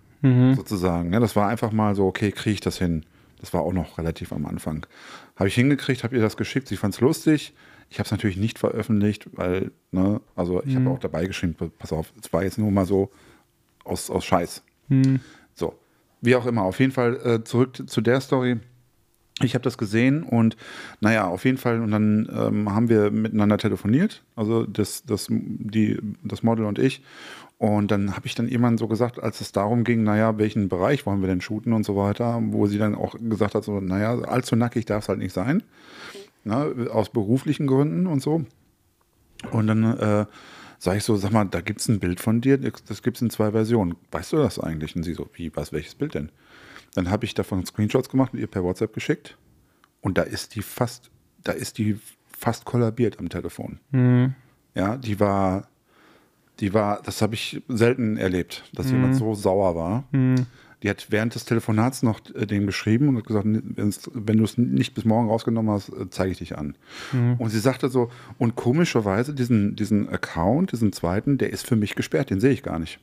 sozusagen. 0.56 1.10
Ne? 1.12 1.20
Das 1.20 1.36
war 1.36 1.48
einfach 1.48 1.72
mal 1.72 1.94
so, 1.96 2.08
okay, 2.08 2.32
kriege 2.32 2.56
ich 2.56 2.62
das 2.62 2.78
hin. 2.78 3.04
Das 3.40 3.54
war 3.54 3.62
auch 3.62 3.74
noch 3.74 4.00
relativ 4.00 4.34
am 4.34 4.46
Anfang. 4.48 4.88
Habe 5.36 5.48
ich 5.50 5.56
hingekriegt, 5.56 6.04
habe 6.04 6.16
ihr 6.16 6.22
das 6.22 6.38
geschickt. 6.38 6.68
Sie 6.68 6.78
fand 6.78 6.94
es 6.94 7.02
lustig. 7.02 7.54
Ich 7.90 8.00
habe 8.00 8.06
es 8.06 8.12
natürlich 8.12 8.38
nicht 8.38 8.58
veröffentlicht, 8.58 9.28
weil, 9.34 9.72
ne, 9.92 10.20
also 10.36 10.64
ich 10.64 10.76
habe 10.76 10.90
auch 10.90 11.00
dabei 11.00 11.26
geschrieben, 11.28 11.56
pass 11.78 11.94
auf, 11.94 12.12
es 12.22 12.34
war 12.34 12.44
jetzt 12.44 12.58
nur 12.58 12.72
mal 12.72 12.86
so 12.86 13.12
aus, 13.84 14.10
aus 14.10 14.26
Scheiß. 14.26 14.64
So, 15.54 15.76
wie 16.22 16.36
auch 16.36 16.46
immer, 16.48 16.64
auf 16.64 16.80
jeden 16.80 16.92
Fall 16.92 17.16
äh, 17.24 17.44
zurück 17.44 17.84
zu 17.86 18.02
der 18.02 18.22
Story. 18.22 18.58
Ich 19.42 19.54
habe 19.54 19.64
das 19.64 19.78
gesehen 19.78 20.24
und 20.24 20.56
naja, 21.02 21.28
auf 21.28 21.46
jeden 21.46 21.58
Fall, 21.58 21.82
und 21.82 21.92
dann 21.92 22.30
ähm, 22.34 22.74
haben 22.74 22.90
wir 22.90 23.12
miteinander 23.12 23.58
telefoniert, 23.58 24.24
also 24.36 24.66
das, 24.66 25.04
das, 25.06 25.28
die, 25.30 26.00
das 26.24 26.42
Model 26.42 26.66
und 26.66 26.80
ich. 26.80 27.04
Und 27.58 27.90
dann 27.90 28.16
habe 28.16 28.28
ich 28.28 28.36
dann 28.36 28.48
irgendwann 28.48 28.78
so 28.78 28.88
gesagt, 28.88 29.22
als 29.22 29.40
es 29.40 29.52
darum 29.52 29.86
ging, 29.86 30.04
naja, 30.04 30.38
welchen 30.38 30.68
Bereich 30.68 31.06
wollen 31.06 31.22
wir 31.22 31.28
denn 31.28 31.42
shooten 31.42 31.72
und 31.72 31.86
so 31.86 31.96
weiter, 31.96 32.40
wo 32.48 32.68
sie 32.68 32.78
dann 32.78 32.96
auch 32.96 33.16
gesagt 33.18 33.56
hat, 33.56 33.64
so, 33.64 33.80
naja, 33.80 34.20
allzu 34.20 34.56
nackig 34.56 34.86
darf 34.86 35.04
es 35.04 35.10
halt 35.10 35.20
nicht 35.20 35.34
sein, 35.34 35.64
ne, 36.44 36.90
aus 36.92 37.10
beruflichen 37.10 37.66
Gründen 37.66 38.08
und 38.08 38.22
so. 38.22 38.46
Und 39.52 39.68
dann 39.68 39.84
äh, 39.84 40.26
sage 40.80 40.98
ich 40.98 41.04
so, 41.04 41.16
sag 41.16 41.32
mal, 41.32 41.46
da 41.46 41.62
gibt 41.62 41.80
es 41.80 41.88
ein 41.88 42.00
Bild 42.00 42.20
von 42.20 42.42
dir, 42.42 42.58
das, 42.58 42.84
das 42.84 43.02
gibt 43.02 43.18
es 43.18 43.22
in 43.22 43.30
zwei 43.30 43.52
Versionen. 43.52 43.96
Weißt 44.12 44.34
du 44.34 44.38
das 44.38 44.60
eigentlich? 44.60 44.96
Und 44.96 45.04
sie 45.04 45.14
so, 45.14 45.30
wie, 45.34 45.56
was, 45.56 45.72
welches 45.72 45.96
Bild 45.96 46.14
denn? 46.14 46.32
Dann 46.94 47.10
habe 47.10 47.26
ich 47.26 47.34
davon 47.34 47.66
Screenshots 47.66 48.10
gemacht 48.10 48.34
und 48.34 48.40
ihr 48.40 48.48
per 48.48 48.64
WhatsApp 48.64 48.94
geschickt. 48.94 49.38
Und 50.02 50.18
da 50.18 50.24
ist 50.24 50.56
die 50.56 50.62
fast, 50.62 51.10
da 51.44 51.52
ist 51.54 51.78
die 51.78 52.00
fast 52.28 52.66
kollabiert 52.66 53.20
am 53.20 53.30
Telefon. 53.30 53.80
Ja, 54.76 54.98
die 54.98 55.20
war, 55.20 55.68
die 56.60 56.74
war, 56.74 57.02
das 57.04 57.22
habe 57.22 57.34
ich 57.34 57.62
selten 57.68 58.18
erlebt, 58.18 58.64
dass 58.74 58.90
jemand 58.90 59.16
so 59.16 59.36
sauer 59.36 59.76
war. 59.76 60.04
Die 60.84 60.90
hat 60.90 61.08
während 61.10 61.34
des 61.34 61.46
Telefonats 61.46 62.04
noch 62.04 62.20
äh, 62.36 62.46
dem 62.46 62.68
geschrieben 62.68 63.10
und 63.10 63.18
hat 63.18 63.26
gesagt, 63.26 63.48
wenn 63.48 64.38
du 64.38 64.44
es 64.44 64.58
nicht 64.58 64.94
bis 64.94 65.04
morgen 65.04 65.30
rausgenommen 65.30 65.72
hast, 65.72 65.90
äh, 65.90 66.10
zeige 66.10 66.32
ich 66.32 66.38
dich 66.38 66.58
an. 66.58 66.76
Und 67.40 67.50
sie 67.50 67.60
sagte 67.60 67.90
so, 67.90 68.12
und 68.38 68.56
komischerweise 68.56 69.34
diesen, 69.34 69.76
diesen 69.76 70.10
Account, 70.10 70.74
diesen 70.74 70.94
zweiten, 70.94 71.38
der 71.38 71.50
ist 71.50 71.66
für 71.66 71.76
mich 71.76 71.96
gesperrt, 71.96 72.30
den 72.30 72.40
sehe 72.40 72.52
ich 72.52 72.62
gar 72.62 72.78
nicht. 72.78 73.00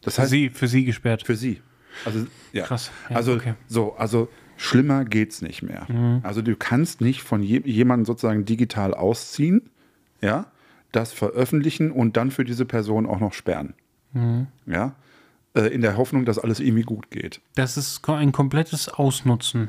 Das 0.00 0.14
Für 0.14 0.22
heißt, 0.22 0.30
sie, 0.30 0.48
für 0.48 0.68
sie 0.68 0.84
gesperrt. 0.84 1.24
für 1.24 1.36
sie. 1.36 1.60
Also, 2.04 2.26
ja. 2.52 2.64
Krass. 2.64 2.90
Ja, 3.10 3.16
also, 3.16 3.34
okay. 3.34 3.54
so, 3.66 3.94
also 3.96 4.28
schlimmer 4.56 5.04
geht's 5.04 5.42
nicht 5.42 5.62
mehr. 5.62 5.86
Mhm. 5.88 6.20
Also, 6.22 6.42
du 6.42 6.56
kannst 6.56 7.00
nicht 7.00 7.22
von 7.22 7.42
je, 7.42 7.60
jemandem 7.64 8.06
sozusagen 8.06 8.44
digital 8.44 8.94
ausziehen, 8.94 9.68
ja, 10.22 10.46
das 10.92 11.12
veröffentlichen 11.12 11.90
und 11.90 12.16
dann 12.16 12.30
für 12.30 12.44
diese 12.44 12.64
Person 12.64 13.06
auch 13.06 13.20
noch 13.20 13.32
sperren. 13.32 13.74
Mhm. 14.12 14.46
Ja, 14.66 14.94
äh, 15.54 15.62
in 15.72 15.80
der 15.82 15.96
Hoffnung, 15.96 16.24
dass 16.24 16.38
alles 16.38 16.60
irgendwie 16.60 16.82
gut 16.84 17.10
geht. 17.10 17.40
Das 17.54 17.76
ist 17.76 18.06
ein 18.08 18.32
komplettes 18.32 18.88
Ausnutzen. 18.88 19.68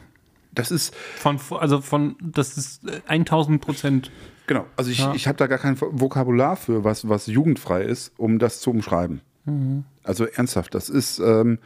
Das 0.53 0.71
ist, 0.71 0.95
Von, 0.95 1.39
also 1.59 1.81
von, 1.81 2.15
das 2.21 2.57
ist 2.57 2.87
äh, 2.89 3.01
1000 3.07 3.61
Prozent. 3.61 4.11
genau, 4.47 4.65
also 4.75 4.89
ich, 4.89 4.99
Ja. 4.99 5.13
ich 5.13 5.27
habe 5.27 5.37
da 5.37 5.45
gar 5.47 5.59
kein 5.59 5.79
Vokabular 5.79 6.55
für, 6.55 6.83
was, 6.83 7.07
was 7.07 7.27
jugendfrei 7.27 7.83
ist, 7.83 8.13
um 8.17 8.39
das 8.39 8.59
zu 8.61 8.71
umschreiben. 8.71 9.21
Mhm. 9.45 9.83
Also 10.03 10.25
ernsthaft, 10.25 10.73
das 10.73 10.89
ist, 10.89 11.19
ähm, 11.19 11.59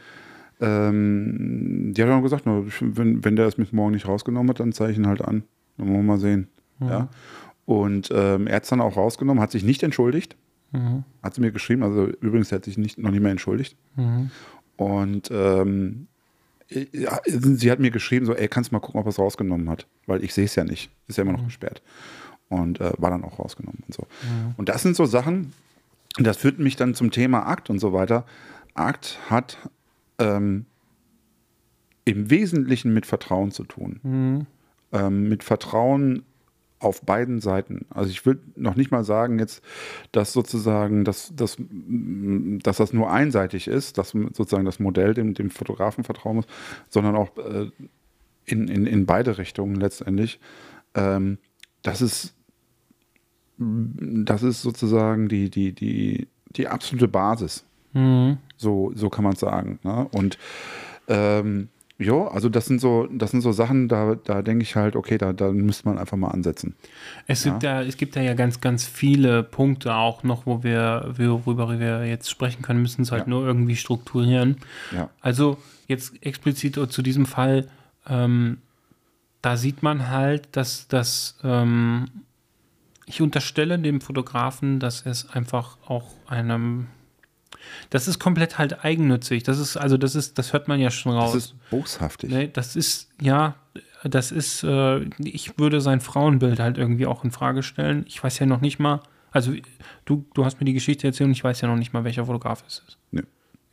ähm, 0.60 1.92
die 1.94 2.02
hat 2.02 2.10
auch 2.10 2.22
gesagt, 2.22 2.44
wenn, 2.46 3.24
wenn 3.24 3.36
der 3.36 3.46
es 3.46 3.58
mit 3.58 3.72
morgen 3.72 3.92
nicht 3.92 4.06
rausgenommen 4.08 4.50
hat, 4.50 4.60
dann 4.60 4.72
zeige 4.72 4.92
ich 4.92 4.98
ihn 4.98 5.06
halt 5.06 5.22
an. 5.22 5.44
Dann 5.76 5.86
wollen 5.88 5.98
wir 5.98 6.02
mal 6.02 6.18
sehen. 6.18 6.48
Ja. 6.80 7.08
Und 7.64 8.10
ähm, 8.12 8.46
er 8.46 8.56
hat 8.56 8.64
es 8.64 8.70
dann 8.70 8.80
auch 8.80 8.96
rausgenommen, 8.96 9.42
hat 9.42 9.50
sich 9.52 9.64
nicht 9.64 9.82
entschuldigt. 9.82 10.36
Hat 11.22 11.34
sie 11.34 11.40
mir 11.40 11.52
geschrieben, 11.52 11.82
also 11.82 12.06
übrigens, 12.06 12.50
er 12.50 12.56
hat 12.56 12.64
sich 12.64 12.78
nicht, 12.78 12.98
noch 12.98 13.10
nicht 13.10 13.20
mehr 13.20 13.30
entschuldigt. 13.30 13.76
Und 14.76 15.30
ähm, 15.30 16.06
ja, 16.68 17.20
sie 17.26 17.70
hat 17.70 17.78
mir 17.78 17.90
geschrieben, 17.90 18.24
so, 18.26 18.34
ey, 18.34 18.48
kannst 18.48 18.70
du 18.70 18.74
mal 18.74 18.80
gucken, 18.80 19.00
ob 19.00 19.06
er 19.06 19.10
es 19.10 19.18
rausgenommen 19.18 19.68
hat, 19.68 19.86
weil 20.06 20.24
ich 20.24 20.32
sehe 20.32 20.46
es 20.46 20.54
ja 20.54 20.64
nicht. 20.64 20.90
Ist 21.06 21.18
ja 21.18 21.22
immer 21.22 21.32
noch 21.32 21.44
gesperrt. 21.44 21.82
Und 22.48 22.80
äh, 22.80 22.92
war 22.98 23.10
dann 23.10 23.24
auch 23.24 23.38
rausgenommen 23.38 23.82
und 23.86 23.94
so. 23.94 24.06
Und 24.56 24.68
das 24.68 24.82
sind 24.82 24.96
so 24.96 25.04
Sachen, 25.04 25.52
das 26.18 26.36
führt 26.38 26.58
mich 26.58 26.76
dann 26.76 26.94
zum 26.94 27.10
Thema 27.10 27.46
Akt 27.46 27.70
und 27.70 27.78
so 27.78 27.92
weiter. 27.92 28.24
Akt 28.74 29.18
hat 29.28 29.58
ähm, 30.18 30.66
im 32.04 32.30
Wesentlichen 32.30 32.92
mit 32.94 33.06
Vertrauen 33.06 33.50
zu 33.50 33.64
tun. 33.64 34.00
Ähm, 34.92 35.28
mit 35.28 35.44
Vertrauen 35.44 36.24
auf 36.82 37.02
beiden 37.02 37.40
Seiten. 37.40 37.86
Also 37.90 38.10
ich 38.10 38.24
würde 38.26 38.40
noch 38.56 38.76
nicht 38.76 38.90
mal 38.90 39.04
sagen 39.04 39.38
jetzt, 39.38 39.62
dass 40.12 40.32
sozusagen, 40.32 41.04
dass, 41.04 41.32
dass, 41.34 41.56
dass 41.58 42.76
das 42.76 42.92
nur 42.92 43.10
einseitig 43.10 43.68
ist, 43.68 43.98
dass 43.98 44.10
sozusagen 44.10 44.64
das 44.64 44.80
Modell 44.80 45.14
dem, 45.14 45.34
dem 45.34 45.50
Fotografen 45.50 46.04
vertrauen 46.04 46.36
muss, 46.36 46.46
sondern 46.88 47.16
auch 47.16 47.36
äh, 47.36 47.70
in, 48.44 48.68
in, 48.68 48.86
in 48.86 49.06
beide 49.06 49.38
Richtungen 49.38 49.76
letztendlich. 49.76 50.40
Ähm, 50.94 51.38
das 51.82 52.02
ist 52.02 52.34
das 53.58 54.42
ist 54.42 54.62
sozusagen 54.62 55.28
die, 55.28 55.50
die, 55.50 55.72
die, 55.72 56.28
die 56.50 56.68
absolute 56.68 57.08
Basis. 57.08 57.64
So, 58.56 58.92
so 58.94 59.10
kann 59.10 59.24
man 59.24 59.34
es 59.34 59.40
sagen. 59.40 59.78
Ne? 59.82 60.08
Und 60.12 60.38
ähm, 61.08 61.68
ja, 61.98 62.26
also 62.28 62.48
das 62.48 62.66
sind 62.66 62.80
so, 62.80 63.06
das 63.12 63.30
sind 63.30 63.42
so 63.42 63.52
Sachen, 63.52 63.88
da, 63.88 64.16
da 64.16 64.42
denke 64.42 64.62
ich 64.62 64.74
halt, 64.76 64.96
okay, 64.96 65.18
da, 65.18 65.32
da 65.32 65.52
müsste 65.52 65.88
man 65.88 65.98
einfach 65.98 66.16
mal 66.16 66.28
ansetzen. 66.30 66.74
Es 67.26 67.44
gibt 67.44 67.62
ja, 67.62 67.82
es 67.82 67.96
gibt 67.96 68.16
ja, 68.16 68.22
ja 68.22 68.34
ganz, 68.34 68.60
ganz 68.60 68.84
viele 68.86 69.42
Punkte 69.42 69.94
auch 69.94 70.22
noch, 70.24 70.46
wo 70.46 70.62
wir, 70.62 71.14
worüber 71.16 71.78
wir 71.78 72.06
jetzt 72.06 72.28
sprechen 72.30 72.62
können, 72.62 72.82
müssen 72.82 73.02
es 73.02 73.12
halt 73.12 73.24
Ja. 73.24 73.28
nur 73.28 73.46
irgendwie 73.46 73.76
strukturieren. 73.76 74.56
Ja. 74.90 75.10
Also 75.20 75.58
jetzt 75.86 76.14
explizit 76.24 76.78
zu 76.90 77.02
diesem 77.02 77.26
Fall, 77.26 77.68
ähm, 78.08 78.58
da 79.42 79.56
sieht 79.56 79.82
man 79.82 80.08
halt, 80.08 80.48
dass 80.52 80.88
das, 80.88 81.38
ähm, 81.44 82.06
ich 83.06 83.20
unterstelle 83.20 83.78
dem 83.78 84.00
Fotografen, 84.00 84.80
dass 84.80 85.04
es 85.06 85.28
einfach 85.30 85.76
auch 85.86 86.06
einem, 86.26 86.86
das 87.90 88.08
ist 88.08 88.18
komplett 88.18 88.58
halt 88.58 88.84
eigennützig. 88.84 89.42
Das 89.42 89.58
ist, 89.58 89.76
also 89.76 89.96
das 89.96 90.14
ist, 90.14 90.38
das 90.38 90.52
hört 90.52 90.68
man 90.68 90.80
ja 90.80 90.90
schon 90.90 91.12
raus. 91.12 91.32
Das 91.32 91.44
ist 91.44 91.70
boshaftig. 91.70 92.30
Nee, 92.30 92.50
das 92.52 92.76
ist, 92.76 93.10
ja, 93.20 93.54
das 94.04 94.32
ist, 94.32 94.64
äh, 94.64 95.00
ich 95.18 95.58
würde 95.58 95.80
sein 95.80 96.00
Frauenbild 96.00 96.58
halt 96.60 96.78
irgendwie 96.78 97.06
auch 97.06 97.24
in 97.24 97.30
Frage 97.30 97.62
stellen. 97.62 98.04
Ich 98.08 98.22
weiß 98.22 98.38
ja 98.38 98.46
noch 98.46 98.60
nicht 98.60 98.78
mal, 98.78 99.00
also 99.30 99.52
du, 100.04 100.24
du 100.34 100.44
hast 100.44 100.60
mir 100.60 100.66
die 100.66 100.72
Geschichte 100.72 101.06
erzählt 101.06 101.28
und 101.28 101.32
ich 101.32 101.44
weiß 101.44 101.60
ja 101.60 101.68
noch 101.68 101.76
nicht 101.76 101.92
mal, 101.92 102.04
welcher 102.04 102.26
Fotograf 102.26 102.64
es 102.66 102.82
ist. 102.86 102.98
Nee. 103.10 103.22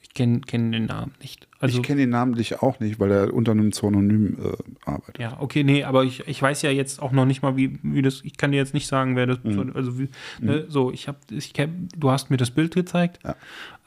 Ich 0.09 0.15
kenne 0.15 0.41
kenn 0.41 0.71
den 0.71 0.85
Namen 0.85 1.13
nicht. 1.21 1.47
Also, 1.59 1.77
ich 1.77 1.83
kenne 1.83 2.01
ihn 2.01 2.09
namentlich 2.09 2.61
auch 2.61 2.79
nicht, 2.79 2.99
weil 2.99 3.11
er 3.11 3.33
unter 3.33 3.51
einem 3.51 3.69
Pseudonym 3.69 4.37
äh, 4.43 4.89
arbeitet. 4.89 5.19
ja, 5.19 5.37
okay, 5.39 5.63
nee, 5.63 5.83
aber 5.83 6.03
ich, 6.03 6.27
ich 6.27 6.41
weiß 6.41 6.61
ja 6.63 6.71
jetzt 6.71 7.01
auch 7.01 7.11
noch 7.11 7.25
nicht 7.25 7.41
mal, 7.43 7.55
wie, 7.57 7.77
wie 7.83 8.01
das, 8.01 8.21
ich 8.23 8.35
kann 8.37 8.51
dir 8.51 8.57
jetzt 8.57 8.73
nicht 8.73 8.87
sagen, 8.87 9.15
wer 9.15 9.27
das, 9.27 9.43
Mhm. 9.43 9.71
also 9.75 9.99
wie, 9.99 10.09
ne, 10.41 10.65
so, 10.67 10.91
ich 10.91 11.07
habe, 11.07 11.19
ich, 11.31 11.53
kenn- 11.53 11.89
du 11.95 12.09
hast 12.11 12.29
mir 12.31 12.37
das 12.37 12.49
Bild 12.51 12.73
gezeigt, 12.73 13.19
Ja. 13.23 13.35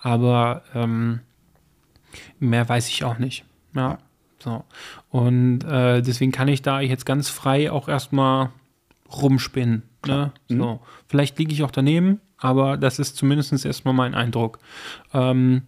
aber 0.01 0.63
ähm, 0.75 1.21
mehr 2.39 2.69
weiß 2.69 2.89
ich 2.89 3.05
auch 3.05 3.19
nicht. 3.19 3.45
Ja, 3.75 3.99
so. 4.39 4.65
Und 5.11 5.65
äh, 5.65 6.03
deswegen 6.03 6.31
kann 6.33 6.49
ich 6.49 6.63
da 6.63 6.81
jetzt 6.81 7.07
ganz 7.07 7.29
frei 7.31 7.71
auch 7.71 7.89
erstmal 7.89 8.51
rumspinnen. 9.13 9.83
Ne? 10.07 10.33
Mhm. 10.49 10.59
So. 10.59 10.81
Vielleicht 11.09 11.39
liege 11.39 11.53
ich 11.53 11.63
auch 11.63 11.71
daneben, 11.71 12.21
aber 12.39 12.77
das 12.77 12.99
ist 12.99 13.17
zumindest 13.17 13.65
erstmal 13.65 13.95
mein 13.95 14.15
Eindruck. 14.15 14.59
Ähm, 15.15 15.63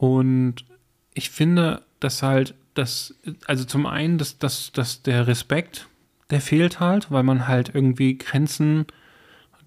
und 0.00 0.64
ich 1.12 1.28
finde, 1.28 1.82
dass 2.00 2.22
halt, 2.22 2.54
das, 2.72 3.14
also 3.44 3.64
zum 3.64 3.84
einen, 3.84 4.16
dass, 4.16 4.38
dass, 4.38 4.72
dass 4.72 5.02
der 5.02 5.26
Respekt, 5.26 5.88
der 6.30 6.40
fehlt 6.40 6.80
halt, 6.80 7.10
weil 7.10 7.22
man 7.22 7.46
halt 7.46 7.74
irgendwie 7.74 8.16
Grenzen, 8.16 8.86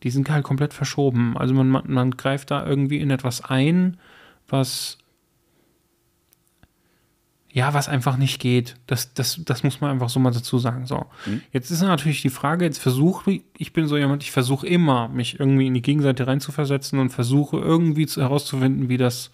die 0.02 0.10
sind 0.10 0.32
halt 0.32 0.44
komplett 0.44 0.74
verschoben. 0.74 1.38
Also 1.38 1.54
man, 1.54 1.70
man, 1.70 1.84
man 1.86 2.12
greift 2.18 2.50
da 2.50 2.66
irgendwie 2.66 2.98
in 2.98 3.12
etwas 3.12 3.44
ein, 3.44 3.98
was 4.48 4.98
ja, 7.52 7.76
was 7.76 7.88
einfach 7.88 8.18
nicht 8.18 8.42
geht. 8.42 8.78
Das, 8.88 9.14
das, 9.14 9.40
das 9.46 9.62
muss 9.62 9.82
man 9.82 9.92
einfach 9.92 10.10
so 10.10 10.20
mal 10.20 10.32
dazu 10.32 10.58
sagen. 10.58 10.88
So. 10.88 11.06
Jetzt 11.52 11.70
ist 11.70 11.84
natürlich 11.84 12.24
die 12.24 12.32
Frage, 12.32 12.66
jetzt 12.66 12.80
versuche 12.80 13.42
ich 13.56 13.74
bin 13.74 13.86
so 13.86 13.98
jemand, 13.98 14.24
ich 14.24 14.32
versuche 14.32 14.66
immer, 14.66 15.10
mich 15.10 15.40
irgendwie 15.40 15.68
in 15.68 15.76
die 15.76 15.84
Gegenseite 15.84 16.26
reinzuversetzen 16.26 16.98
und 16.98 17.12
versuche 17.12 17.58
irgendwie 17.58 18.08
zu, 18.08 18.20
herauszufinden, 18.20 18.90
wie 18.90 18.98
das, 18.98 19.30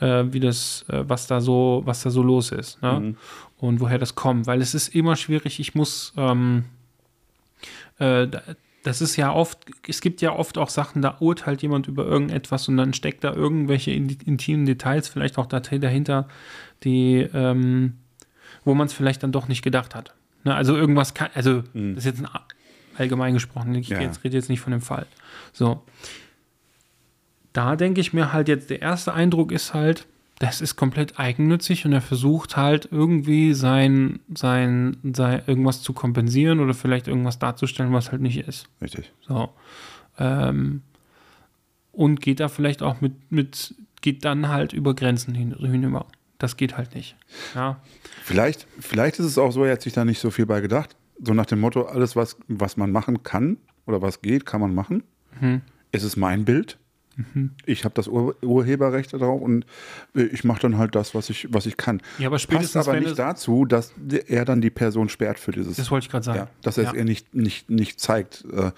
äh, 0.00 0.24
wie 0.32 0.40
das, 0.40 0.84
äh, 0.88 1.04
was 1.08 1.26
da 1.26 1.40
so, 1.40 1.82
was 1.84 2.02
da 2.02 2.10
so 2.10 2.22
los 2.22 2.50
ist, 2.52 2.82
ne? 2.82 3.14
Und 3.58 3.80
woher 3.80 3.98
das 3.98 4.14
kommt. 4.14 4.46
Weil 4.46 4.60
es 4.62 4.74
ist 4.74 4.94
immer 4.94 5.16
schwierig, 5.16 5.60
ich 5.60 5.74
muss, 5.74 6.12
ähm, 6.16 6.64
äh, 7.98 8.26
da- 8.26 8.42
das 8.82 9.02
ist 9.02 9.16
ja 9.16 9.30
oft, 9.34 9.58
es 9.86 10.00
gibt 10.00 10.22
ja 10.22 10.32
oft 10.34 10.56
auch 10.56 10.70
Sachen, 10.70 11.02
da 11.02 11.16
urteilt 11.20 11.60
jemand 11.60 11.86
über 11.86 12.06
irgendetwas 12.06 12.66
und 12.68 12.78
dann 12.78 12.94
steckt 12.94 13.22
da 13.24 13.34
irgendwelche 13.34 13.90
in, 13.90 14.08
intimen 14.24 14.64
Details 14.64 15.08
vielleicht 15.08 15.36
auch 15.36 15.44
dahinter, 15.44 16.26
die, 16.84 17.28
ähm, 17.34 17.98
wo 18.64 18.72
man 18.74 18.86
es 18.86 18.94
vielleicht 18.94 19.22
dann 19.22 19.32
doch 19.32 19.48
nicht 19.48 19.60
gedacht 19.62 19.94
hat. 19.94 20.14
Ne, 20.44 20.54
also 20.54 20.74
irgendwas 20.74 21.12
kann, 21.12 21.28
also 21.34 21.60
das 21.74 21.98
ist 21.98 22.04
jetzt 22.06 22.20
ein 22.24 22.28
allgemein 22.96 23.34
gesprochen, 23.34 23.74
ich 23.74 23.88
Ja. 23.90 23.98
rede 23.98 24.34
jetzt 24.36 24.48
nicht 24.48 24.60
von 24.60 24.70
dem 24.72 24.80
Fall. 24.80 25.06
So. 25.52 25.82
Da 27.52 27.76
denke 27.76 28.00
ich 28.00 28.12
mir 28.12 28.32
halt 28.32 28.48
jetzt, 28.48 28.70
der 28.70 28.82
erste 28.82 29.12
Eindruck 29.12 29.52
ist 29.52 29.74
halt, 29.74 30.06
das 30.40 30.62
ist 30.62 30.76
komplett 30.76 31.18
eigennützig 31.18 31.84
und 31.84 31.92
er 31.92 32.00
versucht 32.00 32.56
halt 32.56 32.88
irgendwie 32.90 33.52
sein, 33.52 34.20
sein, 34.34 34.96
sein 35.14 35.42
irgendwas 35.46 35.82
zu 35.82 35.92
kompensieren 35.92 36.60
oder 36.60 36.72
vielleicht 36.72 37.08
irgendwas 37.08 37.38
darzustellen, 37.38 37.92
was 37.92 38.10
halt 38.10 38.22
nicht 38.22 38.38
ist. 38.38 38.66
Richtig. 38.80 39.12
So. 39.20 39.50
Ähm, 40.18 40.82
und 41.92 42.22
geht 42.22 42.40
da 42.40 42.48
vielleicht 42.48 42.82
auch 42.82 43.02
mit, 43.02 43.30
mit, 43.30 43.74
geht 44.00 44.24
dann 44.24 44.48
halt 44.48 44.72
über 44.72 44.94
Grenzen 44.94 45.34
hin, 45.34 45.54
hinüber. 45.58 46.06
Das 46.38 46.56
geht 46.56 46.78
halt 46.78 46.94
nicht. 46.94 47.16
Ja. 47.54 47.80
Vielleicht, 48.22 48.66
vielleicht 48.78 49.18
ist 49.18 49.26
es 49.26 49.36
auch 49.36 49.50
so, 49.50 49.64
er 49.64 49.72
hat 49.72 49.82
sich 49.82 49.92
da 49.92 50.06
nicht 50.06 50.20
so 50.20 50.30
viel 50.30 50.46
bei 50.46 50.62
gedacht. 50.62 50.96
So 51.22 51.34
nach 51.34 51.44
dem 51.44 51.60
Motto, 51.60 51.82
alles, 51.82 52.16
was, 52.16 52.38
was 52.48 52.78
man 52.78 52.92
machen 52.92 53.22
kann 53.22 53.58
oder 53.84 54.00
was 54.00 54.22
geht, 54.22 54.46
kann 54.46 54.62
man 54.62 54.74
machen. 54.74 55.02
Mhm. 55.38 55.60
Es 55.92 56.02
ist 56.02 56.16
mein 56.16 56.46
Bild. 56.46 56.78
Ich 57.66 57.84
habe 57.84 57.94
das 57.94 58.08
Ur 58.08 58.34
Urheberrecht 58.42 59.12
darauf 59.12 59.40
und 59.40 59.64
äh, 60.14 60.22
ich 60.22 60.44
mache 60.44 60.60
dann 60.60 60.78
halt 60.78 60.94
das, 60.94 61.14
was 61.14 61.30
ich, 61.30 61.48
was 61.52 61.66
ich 61.66 61.76
kann. 61.76 62.00
Ja, 62.18 62.28
aber 62.28 62.38
Passt 62.38 62.76
aber 62.76 62.98
nicht 62.98 63.10
es- 63.10 63.16
dazu, 63.16 63.64
dass 63.64 63.92
er 64.26 64.44
dann 64.44 64.60
die 64.60 64.70
Person 64.70 65.08
sperrt 65.08 65.38
für 65.38 65.52
dieses. 65.52 65.76
Das 65.76 65.90
wollte 65.90 66.04
ich 66.06 66.10
gerade 66.10 66.24
sagen. 66.24 66.38
ja, 66.38 66.48
dass 66.62 66.78
er 66.78 66.84
es 66.88 66.92
Ja. 66.92 66.98
ihr 66.98 67.04
nicht, 67.04 67.34
nicht, 67.34 67.70
nicht 67.70 68.00
zeigt. 68.00 68.44
äh, 68.52 68.70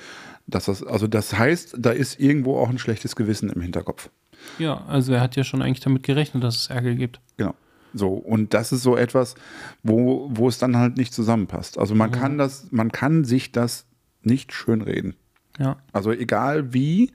Dass 0.46 0.64
das, 0.66 0.82
also 0.84 1.06
das 1.06 1.38
heißt, 1.38 1.76
da 1.78 1.90
ist 1.90 2.18
irgendwo 2.18 2.58
auch 2.58 2.68
ein 2.68 2.78
schlechtes 2.78 3.14
Gewissen 3.16 3.48
im 3.50 3.60
Hinterkopf. 3.60 4.10
Ja, 4.58 4.84
also 4.86 5.12
er 5.12 5.20
hat 5.20 5.36
ja 5.36 5.44
schon 5.44 5.62
eigentlich 5.62 5.80
damit 5.84 6.02
gerechnet, 6.02 6.42
dass 6.42 6.56
es 6.56 6.66
Ärger 6.68 6.94
gibt. 6.94 7.20
Genau. 7.36 7.54
So, 7.94 8.08
und 8.14 8.54
das 8.54 8.72
ist 8.72 8.82
so 8.82 8.96
etwas, 8.96 9.34
wo, 9.82 10.28
wo 10.32 10.48
es 10.48 10.58
dann 10.58 10.76
halt 10.76 10.96
nicht 10.96 11.12
zusammenpasst. 11.14 11.78
Also 11.78 11.94
man 11.94 12.10
kann 12.10 12.38
das, 12.38 12.66
man 12.72 12.90
kann 12.90 13.22
sich 13.24 13.52
das 13.52 13.86
nicht 14.22 14.52
schönreden. 14.52 15.14
Ja. 15.58 15.76
Also 15.92 16.10
egal 16.10 16.72
wie, 16.72 17.12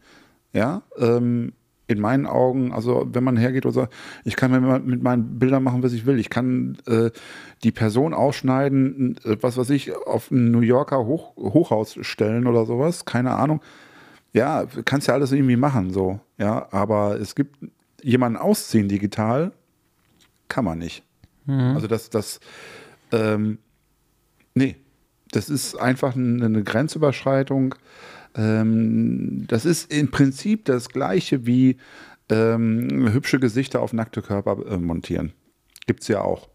ja, 0.53 0.83
ähm, 0.97 1.53
in 1.88 2.01
meinen 2.01 2.25
Augen, 2.25 2.73
also 2.73 3.07
wenn 3.13 3.23
man 3.23 3.38
hergeht 3.38 3.65
und 3.65 3.71
sagt, 3.71 3.93
ich 4.25 4.36
kann 4.36 4.51
mit 4.86 5.01
meinen 5.01 5.39
Bildern 5.39 5.63
machen, 5.63 5.83
was 5.83 5.93
ich 5.93 6.05
will, 6.05 6.19
ich 6.19 6.29
kann 6.29 6.77
äh, 6.86 7.12
die 7.63 7.71
Person 7.71 8.13
ausschneiden, 8.13 9.17
äh, 9.23 9.38
was 9.39 9.57
weiß 9.57 9.69
ich, 9.69 9.95
auf 9.95 10.29
ein 10.29 10.51
New 10.51 10.60
Yorker 10.60 11.05
Hoch, 11.05 11.36
Hochhaus 11.38 11.97
stellen 12.01 12.45
oder 12.45 12.65
sowas, 12.65 13.05
keine 13.05 13.36
Ahnung. 13.36 13.62
Ja, 14.33 14.65
kannst 14.83 15.07
ja 15.07 15.13
alles 15.13 15.31
irgendwie 15.31 15.55
machen, 15.55 15.91
so, 15.91 16.19
ja, 16.38 16.67
aber 16.71 17.19
es 17.19 17.36
gibt 17.36 17.57
jemanden 18.03 18.38
ausziehen 18.38 18.89
digital, 18.89 19.53
kann 20.49 20.65
man 20.65 20.79
nicht. 20.79 21.03
Also 21.73 21.88
das, 21.88 22.10
das, 22.10 22.41
ähm, 23.13 23.60
nee, 24.53 24.75
das 25.31 25.49
ist 25.49 25.75
einfach 25.75 26.15
eine, 26.15 26.45
eine 26.45 26.63
Grenzüberschreitung. 26.63 27.75
Ähm, 28.38 29.45
das 29.47 29.65
ist 29.65 29.91
im 29.91 30.12
Prinzip 30.12 30.65
das 30.65 30.89
gleiche 30.89 31.45
wie 31.45 31.78
ähm, 32.30 33.12
hübsche 33.12 33.39
Gesichter 33.39 33.82
auf 33.82 33.93
nackte 33.93 34.21
Körper 34.21 34.58
äh, 34.69 34.78
montieren. 34.78 35.34
Gibt 35.88 36.02
es 36.04 36.08
ja 36.10 36.21
auch. 36.21 36.50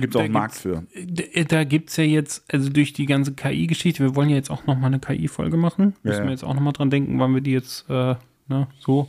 Gibt 0.00 0.14
es 0.14 0.18
auch 0.18 0.24
einen 0.24 0.32
Markt 0.32 0.56
für. 0.56 0.84
D- 0.96 1.44
Da 1.44 1.62
gibt 1.64 1.90
es 1.90 1.96
ja 1.96 2.02
jetzt, 2.04 2.42
also 2.52 2.70
durch 2.70 2.92
die 2.92 3.06
ganze 3.06 3.34
KI-Geschichte, 3.34 4.02
wir 4.02 4.16
wollen 4.16 4.28
ja 4.30 4.36
jetzt 4.36 4.50
auch 4.50 4.66
nochmal 4.66 4.86
eine 4.86 4.98
KI-Folge 4.98 5.56
machen. 5.56 5.94
Ja, 6.02 6.10
Müssen 6.10 6.24
wir 6.24 6.30
jetzt 6.32 6.42
auch 6.44 6.54
nochmal 6.54 6.72
dran 6.72 6.90
denken, 6.90 7.20
wann 7.20 7.34
wir 7.34 7.40
die 7.40 7.52
jetzt 7.52 7.88
äh, 7.88 8.16
ne, 8.48 8.66
so 8.80 9.08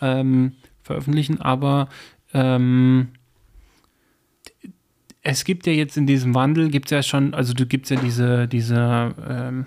ähm, 0.00 0.52
veröffentlichen. 0.82 1.40
Aber 1.42 1.88
ähm, 2.32 3.08
es 5.22 5.44
gibt 5.44 5.66
ja 5.66 5.72
jetzt 5.74 5.96
in 5.96 6.06
diesem 6.06 6.34
Wandel, 6.34 6.70
gibt 6.70 6.86
es 6.86 6.90
ja 6.92 7.02
schon, 7.02 7.34
also 7.34 7.52
du 7.52 7.66
gibt's 7.66 7.90
ja 7.90 7.96
diese, 8.00 8.48
diese 8.48 9.14
ähm, 9.28 9.66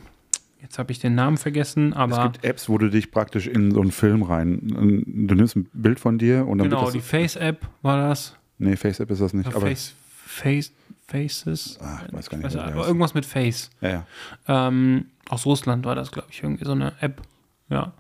jetzt 0.72 0.80
habe 0.80 0.92
ich 0.94 1.00
den 1.00 1.16
Namen 1.16 1.36
vergessen, 1.38 1.90
Es 1.92 1.98
aber 1.98 2.30
gibt 2.30 2.46
Apps, 2.46 2.70
wo 2.70 2.78
du 2.78 2.90
dich 2.90 3.12
praktisch 3.12 3.48
in 3.48 3.72
so 3.72 3.82
einen 3.82 3.92
Film 3.92 4.24
rein. 4.24 5.04
Du 5.06 5.36
nimmst 5.36 5.58
ein 5.58 5.70
Bild 5.74 6.00
von 6.00 6.18
dir 6.18 6.48
und 6.48 6.60
dann 6.60 6.70
genau, 6.70 6.90
die. 6.90 7.02
Face-App 7.02 7.68
war 7.82 8.08
das. 8.08 8.38
Nee, 8.58 8.78
Face-App 8.78 9.12
ist 9.12 9.20
das 9.20 9.34
nicht. 9.34 9.48
aber, 9.48 9.60
Face, 9.60 9.94
Face, 10.26 10.72
Faces. 11.08 11.78
Ah, 11.82 12.00
ich 12.08 12.14
weiß 12.14 12.30
gar 12.30 12.38
nicht, 12.38 12.54
wie 12.54 12.58
die 12.58 12.64
aber 12.64 12.88
irgendwas 12.88 13.14
mit 13.14 13.26
Face. 13.26 13.70
ja, 13.82 13.90
ja. 13.90 14.68
Ähm, 14.68 15.08
aus 15.28 15.46
Russland 15.46 15.86
war 15.86 15.96
das, 15.96 16.12
glaube 16.12 16.30
ich, 16.32 16.42
irgendwie 16.42 16.64
so 16.64 16.72
eine 16.72 16.94
App. 17.02 17.22
Ja. 17.70 17.92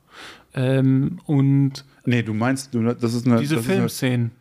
Ähm, 0.53 1.19
und 1.25 1.83
Nee, 2.05 2.23
du 2.23 2.33
meinst, 2.33 2.73
du, 2.73 2.93
das 2.93 3.13
ist 3.13 3.27
eine. 3.27 3.39
diese 3.41 3.61
Filmszenen. 3.61 4.31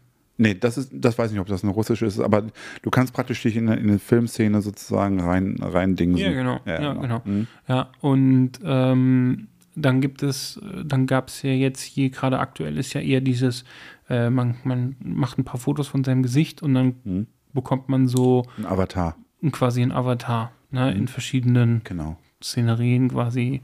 Nee, 0.40 0.54
das 0.54 0.78
ist, 0.78 0.90
das 0.92 1.18
weiß 1.18 1.26
ich 1.26 1.32
nicht, 1.32 1.40
ob 1.40 1.48
das 1.48 1.62
eine 1.62 1.72
russische 1.72 2.06
ist, 2.06 2.18
aber 2.18 2.44
du 2.82 2.90
kannst 2.90 3.12
praktisch 3.12 3.42
dich 3.42 3.56
in, 3.56 3.68
eine- 3.68 3.80
in 3.80 3.88
eine 3.90 3.98
Filmszene 3.98 4.62
sozusagen 4.62 5.20
rein, 5.20 5.56
rein 5.60 5.96
dingsen. 5.96 6.24
Ja, 6.24 6.32
genau. 6.32 6.60
Ja, 6.64 6.94
genau. 6.94 7.20
Mhm. 7.26 7.46
Ja, 7.68 7.90
und 8.00 8.52
ähm, 8.64 9.48
dann 9.76 10.00
gibt 10.00 10.22
es, 10.22 10.58
dann 10.84 11.06
gab 11.06 11.28
es 11.28 11.42
ja 11.42 11.50
jetzt 11.50 11.82
hier 11.82 12.08
gerade 12.10 12.38
aktuell 12.38 12.78
ist 12.78 12.92
ja 12.94 13.00
eher 13.02 13.20
dieses, 13.20 13.64
äh, 14.08 14.30
man, 14.30 14.56
man 14.64 14.96
macht 15.04 15.38
ein 15.38 15.44
paar 15.44 15.60
Fotos 15.60 15.88
von 15.88 16.04
seinem 16.04 16.22
Gesicht 16.22 16.62
und 16.62 16.72
dann 16.74 16.94
Mhm. 17.04 17.26
bekommt 17.52 17.88
man 17.90 18.08
so 18.08 18.46
Ein 18.56 18.64
Avatar, 18.66 19.16
quasi 19.52 19.82
ein 19.82 19.92
Avatar, 19.92 20.52
ne, 20.70 20.92
in 20.92 21.06
verschiedenen 21.06 21.82
genau. 21.84 22.16
Szenerien 22.42 23.08
quasi 23.10 23.60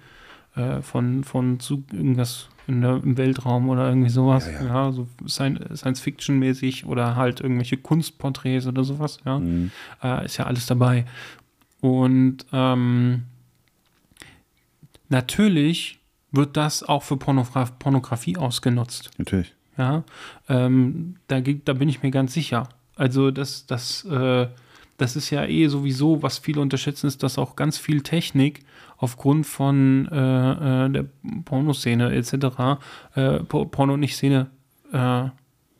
äh, 0.56 0.82
von, 0.82 1.24
von 1.24 1.58
zu 1.58 1.84
irgendwas 1.92 2.48
in 2.66 2.80
der, 2.82 3.00
im 3.02 3.16
Weltraum 3.16 3.68
oder 3.68 3.88
irgendwie 3.88 4.08
sowas. 4.10 4.46
Ja, 4.46 4.62
Ja, 4.62 4.66
ja. 4.86 4.92
so 4.92 5.06
Sci- 5.24 5.74
Science-Fiction-mäßig 5.76 6.86
oder 6.86 7.14
halt 7.16 7.40
irgendwelche 7.40 7.76
Kunstporträts 7.76 8.66
oder 8.66 8.82
sowas, 8.84 9.18
ja. 9.24 9.38
Mhm. 9.38 9.70
Äh, 10.02 10.24
ist 10.24 10.36
ja 10.36 10.46
alles 10.46 10.66
dabei. 10.66 11.04
Und 11.80 12.44
ähm, 12.52 13.22
natürlich 15.08 15.98
wird 16.32 16.56
das 16.56 16.82
auch 16.82 17.02
für 17.02 17.16
Pornogra 17.16 17.64
Pornografie 17.78 18.36
ausgenutzt. 18.36 19.10
Natürlich. 19.18 19.54
Ja, 19.78 20.04
ähm, 20.48 21.16
da, 21.28 21.40
da 21.40 21.72
bin 21.74 21.88
ich 21.88 22.02
mir 22.02 22.10
ganz 22.10 22.32
sicher. 22.32 22.68
Also 22.96 23.30
das, 23.30 23.66
das, 23.66 24.04
äh, 24.06 24.48
das 24.96 25.16
ist 25.16 25.28
ja 25.30 25.44
eh 25.44 25.68
sowieso, 25.68 26.22
was 26.22 26.38
viele 26.38 26.60
unterschätzen, 26.62 27.06
ist, 27.06 27.22
dass 27.22 27.36
auch 27.38 27.56
ganz 27.56 27.76
viel 27.76 28.00
Technik 28.00 28.64
aufgrund 28.98 29.46
von 29.46 30.08
äh, 30.10 30.86
äh, 30.86 30.90
der 30.90 31.04
Pornoszene 31.44 32.12
etc., 32.14 32.32
äh, 33.14 33.40
Po- 33.40 33.64
Porno 33.66 33.96
nicht 33.96 34.16
Szene, 34.16 34.50
äh, 34.92 35.24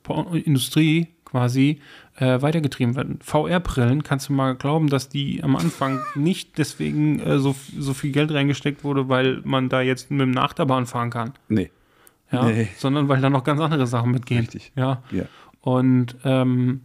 Pornoindustrie 0.03 1.09
quasi 1.25 1.81
äh, 2.17 2.41
weitergetrieben 2.41 2.95
werden. 2.95 3.19
VR-Brillen, 3.21 4.03
kannst 4.05 4.29
du 4.29 4.33
mal 4.33 4.55
glauben, 4.55 4.89
dass 4.89 5.09
die 5.09 5.43
am 5.43 5.57
Anfang 5.57 6.01
nicht 6.15 6.57
deswegen 6.59 7.19
äh, 7.21 7.39
so, 7.39 7.55
so 7.79 7.95
viel 7.95 8.13
Geld 8.13 8.33
reingesteckt 8.33 8.85
wurde, 8.85 9.09
weil 9.09 9.41
man 9.45 9.69
da 9.69 9.81
jetzt 9.81 10.11
mit 10.11 10.21
dem 10.21 10.31
Nachterbahn 10.31 10.87
fahren 10.87 11.11
kann 11.11 11.33
Nee. 11.49 11.71
ja, 12.31 12.45
Nee. 12.45 12.69
sondern 12.77 13.09
weil 13.09 13.21
da 13.21 13.29
noch 13.31 13.45
ganz 13.45 13.61
andere 13.61 13.87
Sachen 13.87 14.13
mitgehen. 14.13 14.41
Richtig. 14.41 14.73
Ja. 14.77 15.03
Ja. 15.11 15.25
Und 15.61 16.17
ähm, 16.25 16.83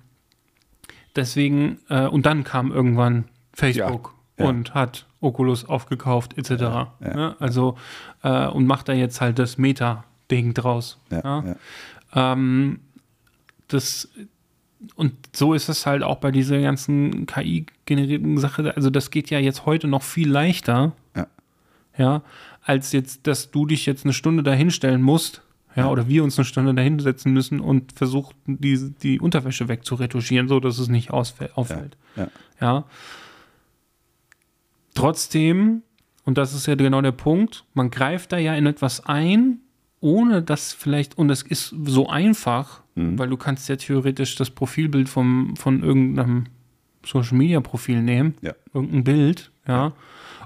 deswegen, 1.15 1.78
äh, 1.89 2.08
und 2.08 2.26
dann 2.26 2.44
kam 2.44 2.72
irgendwann 2.72 3.26
Facebook 3.54 4.15
Ja, 4.38 4.46
ja. 4.46 4.50
und 4.50 4.74
hat 4.74 5.06
Oculus 5.22 5.66
aufgekauft, 5.66 6.38
etc. 6.38 6.50
ja. 6.62 6.94
Ne? 7.00 7.36
Also, 7.40 7.78
äh, 8.24 8.48
und 8.48 8.66
macht 8.68 8.90
da 8.90 8.94
jetzt 8.94 9.22
halt 9.22 9.40
das 9.40 9.58
Meta-Ding 9.58 10.54
draus. 10.54 10.98
Ja, 11.10 11.22
Ja? 11.24 11.44
ja. 12.14 12.34
Ähm, 12.34 12.80
das 13.68 14.10
und 14.96 15.14
so 15.32 15.54
ist 15.54 15.70
es 15.70 15.86
halt 15.86 16.02
auch 16.02 16.18
bei 16.18 16.32
dieser 16.32 16.60
ganzen 16.60 17.28
KI-generierten 17.28 18.38
Sache. 18.40 18.76
Also 18.76 18.90
das 18.90 19.12
geht 19.12 19.30
ja 19.30 19.38
jetzt 19.38 19.66
heute 19.68 19.88
noch 19.88 20.02
viel 20.02 20.30
leichter, 20.30 20.94
Ja. 21.16 21.28
ja, 21.98 22.22
als 22.64 22.92
jetzt, 22.92 23.28
dass 23.28 23.52
du 23.52 23.68
dich 23.68 23.86
jetzt 23.86 24.06
eine 24.06 24.14
Stunde 24.14 24.42
dahinstellen 24.44 25.02
musst, 25.04 25.44
ja, 25.76 25.88
oder 25.88 26.08
wir 26.10 26.24
uns 26.24 26.38
eine 26.38 26.46
Stunde 26.46 26.74
dahinsetzen 26.74 27.32
müssen 27.32 27.60
und 27.62 27.94
versuchen, 27.94 28.34
die, 28.46 28.92
die 29.04 29.20
Unterwäsche 29.22 29.68
wegzuretuschieren, 29.70 30.48
so 30.50 30.60
dass 30.60 30.80
es 30.80 30.90
nicht 30.90 31.12
ausfällt, 31.12 31.56
auffällt. 31.56 31.96
ja. 32.18 32.28
Ja. 32.60 32.84
Trotzdem, 34.94 35.84
und 36.26 36.38
das 36.38 36.54
ist 36.54 36.66
ja 36.68 36.76
genau 36.76 37.02
der 37.02 37.12
Punkt, 37.12 37.66
man 37.74 37.90
greift 37.92 38.32
da 38.32 38.38
ja 38.38 38.54
in 38.56 38.66
etwas 38.66 39.06
ein, 39.06 39.60
ohne 40.00 40.42
dass 40.42 40.74
vielleicht, 40.74 41.18
und 41.18 41.30
es 41.30 41.44
ist 41.44 41.74
so 41.86 42.10
einfach, 42.10 42.82
weil 42.96 43.30
du 43.30 43.38
kannst 43.38 43.70
ja 43.70 43.76
theoretisch 43.78 44.36
das 44.36 44.50
Profilbild 44.50 45.08
vom, 45.08 45.56
von 45.56 45.82
irgendeinem 45.84 46.46
Social 47.06 47.38
Media 47.38 47.62
Profil 47.62 48.02
nehmen, 48.02 48.36
Ja. 48.42 48.54
irgendein 48.74 49.04
Bild, 49.04 49.52
ja, 49.68 49.94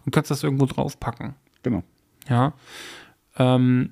und 0.05 0.11
kannst 0.13 0.29
das 0.31 0.43
irgendwo 0.43 0.65
draufpacken. 0.67 1.33
Genau. 1.63 1.83
Ja. 2.29 2.53
Ähm, 3.37 3.91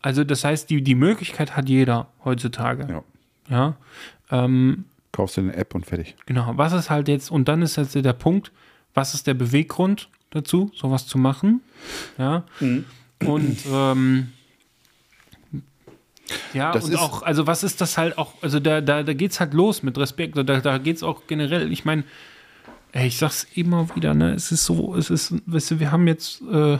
also 0.00 0.24
das 0.24 0.44
heißt, 0.44 0.70
die, 0.70 0.82
die 0.82 0.94
Möglichkeit 0.94 1.56
hat 1.56 1.68
jeder 1.68 2.08
heutzutage. 2.24 2.86
Ja. 2.90 3.04
Ja. 3.48 3.76
Ähm, 4.30 4.86
Kaufst 5.12 5.36
du 5.36 5.42
eine 5.42 5.54
App 5.54 5.74
und 5.74 5.84
fertig. 5.84 6.16
Genau, 6.26 6.52
was 6.56 6.72
ist 6.72 6.88
halt 6.88 7.08
jetzt, 7.08 7.30
und 7.30 7.48
dann 7.48 7.60
ist 7.62 7.76
jetzt 7.76 7.94
der 7.94 8.12
Punkt, 8.14 8.50
was 8.94 9.14
ist 9.14 9.26
der 9.26 9.34
Beweggrund 9.34 10.08
dazu, 10.30 10.70
sowas 10.74 11.06
zu 11.06 11.18
machen? 11.18 11.60
Ja. 12.18 12.44
Mhm. 12.60 12.84
Und 13.24 13.58
ähm, 13.70 14.32
ja, 16.52 16.72
Das 16.72 16.84
und 16.84 16.96
auch, 16.96 17.22
also 17.22 17.46
was 17.46 17.62
ist 17.62 17.80
das 17.80 17.98
halt 17.98 18.18
auch, 18.18 18.34
also 18.42 18.60
da, 18.60 18.80
da, 18.80 19.02
da 19.02 19.14
geht's 19.14 19.40
halt 19.40 19.54
los 19.54 19.82
mit 19.82 19.98
Respekt, 19.98 20.36
da, 20.36 20.42
da 20.42 20.78
geht's 20.78 21.02
auch 21.02 21.26
generell, 21.26 21.70
ich 21.72 21.84
meine, 21.84 22.04
ich 22.92 23.18
sag's 23.18 23.46
immer 23.54 23.94
wieder, 23.94 24.14
ne, 24.14 24.32
es 24.34 24.52
ist 24.52 24.64
so, 24.64 24.94
es 24.94 25.10
ist, 25.10 25.34
weißt 25.46 25.72
du, 25.72 25.80
wir 25.80 25.92
haben 25.92 26.06
jetzt, 26.06 26.42
äh, 26.42 26.78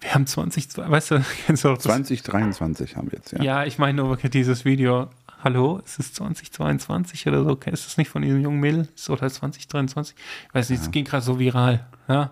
wir 0.00 0.14
haben 0.14 0.26
20, 0.26 0.76
weißt 0.76 1.10
du, 1.12 1.24
kennst 1.46 1.64
du 1.64 1.70
auch 1.70 1.74
das 1.74 1.84
2023 1.84 2.96
haben 2.96 3.10
wir 3.10 3.18
jetzt, 3.18 3.32
ja. 3.32 3.42
ja, 3.42 3.64
ich 3.64 3.78
meine 3.78 4.02
nur 4.02 4.16
dieses 4.16 4.64
Video. 4.64 5.08
Hallo, 5.44 5.78
ist 5.84 6.00
es 6.00 6.14
2022 6.14 7.28
oder 7.28 7.44
so? 7.44 7.52
Ist 7.70 7.84
das 7.84 7.98
nicht 7.98 8.08
von 8.08 8.22
diesem 8.22 8.40
jungen 8.40 8.60
Mädel? 8.60 8.88
Ist 8.94 9.10
oder 9.10 9.28
2023? 9.28 10.16
Ich 10.48 10.54
weiß 10.54 10.70
nicht, 10.70 10.80
es 10.80 10.90
ging 10.90 11.04
gerade 11.04 11.22
so 11.22 11.38
viral. 11.38 11.86
Ja, 12.08 12.30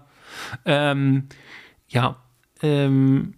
ähm, 0.65 1.29
ja 1.89 2.17
ähm, 2.63 3.35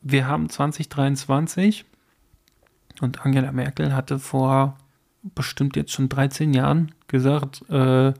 wir 0.00 0.28
haben 0.28 0.48
2023 0.48 1.84
und 3.00 3.26
Angela 3.26 3.50
Merkel 3.50 3.96
hatte 3.96 4.20
vor 4.20 4.78
bestimmt 5.34 5.74
jetzt 5.74 5.90
schon 5.90 6.08
13 6.08 6.54
Jahren 6.54 6.94
gesagt, 7.08 7.68
äh, 7.68 8.14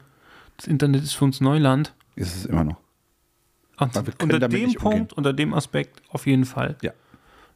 das 0.57 0.66
Internet 0.66 1.05
ist 1.05 1.12
für 1.12 1.27
uns 1.27 1.40
Neuland. 1.40 1.95
Ist 2.16 2.35
es 2.35 2.47
immer 2.47 2.64
noch. 2.64 2.79
Und 3.79 3.97
unter 4.25 4.40
dem 4.40 4.64
nicht 4.64 4.79
umgehen. 4.79 4.99
Punkt, 4.99 5.12
unter 5.12 5.33
dem 5.33 5.55
Aspekt 5.55 6.03
auf 6.09 6.27
jeden 6.27 6.47
Fall. 6.47 6.77
Ja. 6.83 6.90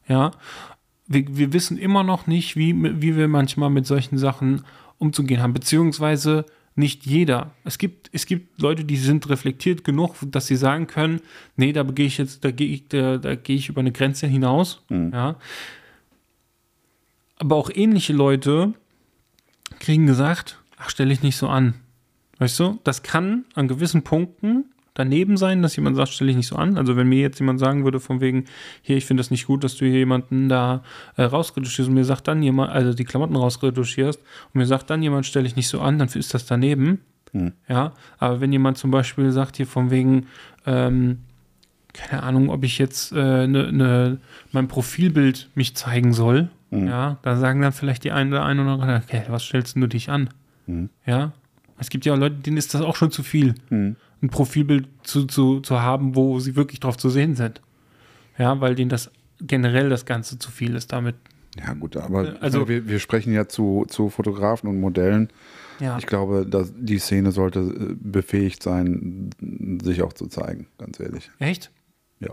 Ja. 0.07 0.31
Wir, 1.11 1.37
wir 1.37 1.53
wissen 1.53 1.77
immer 1.77 2.05
noch 2.05 2.29
nicht, 2.29 2.57
wie, 2.57 2.73
wie 3.03 3.17
wir 3.17 3.27
manchmal 3.27 3.69
mit 3.69 3.85
solchen 3.85 4.17
Sachen 4.17 4.63
umzugehen 4.99 5.43
haben, 5.43 5.53
beziehungsweise 5.53 6.47
nicht 6.77 7.05
jeder. 7.05 7.51
Es 7.65 7.79
gibt, 7.79 8.09
es 8.13 8.27
gibt 8.27 8.63
Leute, 8.63 8.85
die 8.85 8.97
sind 8.97 9.29
reflektiert 9.29 9.83
genug, 9.83 10.15
dass 10.25 10.47
sie 10.47 10.55
sagen 10.55 10.87
können, 10.87 11.21
nee, 11.57 11.73
da 11.73 11.83
gehe 11.83 12.07
ich 12.07 12.17
jetzt, 12.17 12.45
da 12.45 12.53
gehe 12.53 12.69
ich, 12.69 12.89
da, 12.89 13.19
da 13.19 13.35
gehe 13.35 13.57
ich 13.57 13.69
über 13.69 13.81
eine 13.81 13.91
Grenze 13.91 14.29
hinaus. 14.29 14.85
Ja. 14.89 15.37
Aber 17.39 17.57
auch 17.57 17.71
ähnliche 17.75 18.13
Leute 18.13 18.75
kriegen 19.81 20.07
gesagt, 20.07 20.61
ach, 20.77 20.91
stelle 20.91 21.13
ich 21.13 21.23
nicht 21.23 21.37
so 21.37 21.49
an. 21.49 21.75
Weißt 22.39 22.59
du, 22.61 22.79
das 22.85 23.03
kann 23.03 23.47
an 23.55 23.67
gewissen 23.67 24.03
Punkten 24.03 24.67
daneben 24.95 25.37
sein, 25.37 25.63
dass 25.63 25.77
jemand 25.77 25.97
sagt, 25.97 26.11
stelle 26.11 26.31
ich 26.31 26.37
nicht 26.37 26.49
so 26.49 26.57
an. 26.57 26.77
Also 26.77 26.97
wenn 26.97 27.09
mir 27.09 27.21
jetzt 27.21 27.39
jemand 27.39 27.61
sagen 27.61 27.85
würde, 27.85 28.01
von 28.01 28.21
wegen, 28.21 28.45
hier, 28.83 28.97
ich 28.97 29.07
finde 29.07 29.21
das 29.21 29.31
nicht 29.31 29.47
gut, 29.47 29.65
dass 29.65 29.77
du 29.77 29.85
hier 29.85 29.99
jemanden 29.99 30.49
da 30.49 30.83
äh, 31.17 31.23
rausretuschierst 31.23 31.89
und 31.89 31.95
mir 31.95 32.05
sagt 32.05 32.29
dann 32.29 32.43
jemand, 32.43 32.73
also 32.73 32.93
die 32.93 33.05
Klamotten 33.05 33.37
rausretuschierst 33.37 34.21
und 34.21 34.59
mir 34.59 34.67
sagt 34.67 34.91
dann 34.91 35.03
jemand, 35.03 35.27
stelle 35.27 35.47
ich 35.47 35.57
nicht 35.57 35.69
so 35.69 35.81
an, 35.81 35.99
dann 35.99 36.09
ist 36.09 36.35
das 36.35 36.47
daneben. 36.47 37.01
Ja, 37.69 37.93
aber 38.19 38.41
wenn 38.41 38.53
jemand 38.53 38.77
zum 38.79 38.91
Beispiel 38.91 39.31
sagt, 39.31 39.57
hier 39.57 39.67
von 39.67 39.91
wegen, 39.91 40.27
ähm, 40.67 41.19
keine 41.93 42.25
Ahnung, 42.25 42.51
ob 42.51 42.65
ich 42.65 42.79
jetzt 42.79 43.13
äh, 43.13 43.47
ne, 43.47 43.73
ne, 43.73 44.19
mein 44.51 44.67
Profilbild 44.69 45.49
mich 45.55 45.77
zeigen 45.77 46.13
soll, 46.13 46.49
ja, 46.87 47.19
da 47.23 47.37
sagen 47.37 47.63
dann 47.63 47.73
vielleicht 47.73 48.05
die 48.05 48.13
einen 48.13 48.33
oder 48.33 48.45
einen 48.45 48.61
oder 48.61 48.83
anderen, 48.83 49.03
okay, 49.03 49.23
was 49.29 49.45
stellst 49.45 49.77
du 49.77 49.87
dich 49.87 50.09
an? 50.09 50.31
Ja, 51.07 51.33
es 51.79 51.89
gibt 51.91 52.05
ja 52.05 52.15
auch 52.15 52.19
Leute, 52.19 52.37
denen 52.37 52.57
ist 52.57 52.75
das 52.75 52.83
auch 52.83 52.97
schon 52.97 53.11
zu 53.11 53.23
viel, 53.23 53.55
ein 54.23 54.29
Profilbild 54.31 54.89
zu, 55.03 55.27
zu, 55.27 55.61
zu 55.61 55.81
haben, 55.81 56.15
wo 56.17 56.39
sie 56.41 56.57
wirklich 56.57 56.81
drauf 56.81 56.97
zu 56.97 57.09
sehen 57.11 57.35
sind. 57.37 57.61
Ja, 58.39 58.61
weil 58.61 58.75
denen 58.75 58.91
das 58.91 59.11
generell 59.41 59.89
das 59.89 60.05
Ganze 60.07 60.39
zu 60.39 60.51
viel 60.51 60.75
ist 60.75 60.93
damit. 60.93 61.17
Ja, 61.59 61.73
gut, 61.75 61.97
aber 61.97 62.35
Äh, 62.37 62.39
also- 62.41 62.69
wir, 62.69 62.87
wir 62.89 62.99
sprechen 62.99 63.33
ja 63.33 63.49
zu, 63.49 63.87
zu 63.89 64.09
Fotografen 64.11 64.69
und 64.69 64.81
Modellen. 64.81 65.29
Ja, 65.81 65.97
Ich 65.99 66.07
glaube, 66.07 66.45
dass 66.47 66.73
die 66.77 66.99
Szene 66.99 67.33
sollte 67.33 67.61
äh, 67.61 67.95
befähigt 67.99 68.63
sein, 68.63 69.31
sich 69.83 70.03
auch 70.03 70.13
zu 70.13 70.27
zeigen, 70.27 70.67
ganz 70.79 71.01
ehrlich. 71.01 71.31
echt? 71.39 71.71
Ja, 72.21 72.29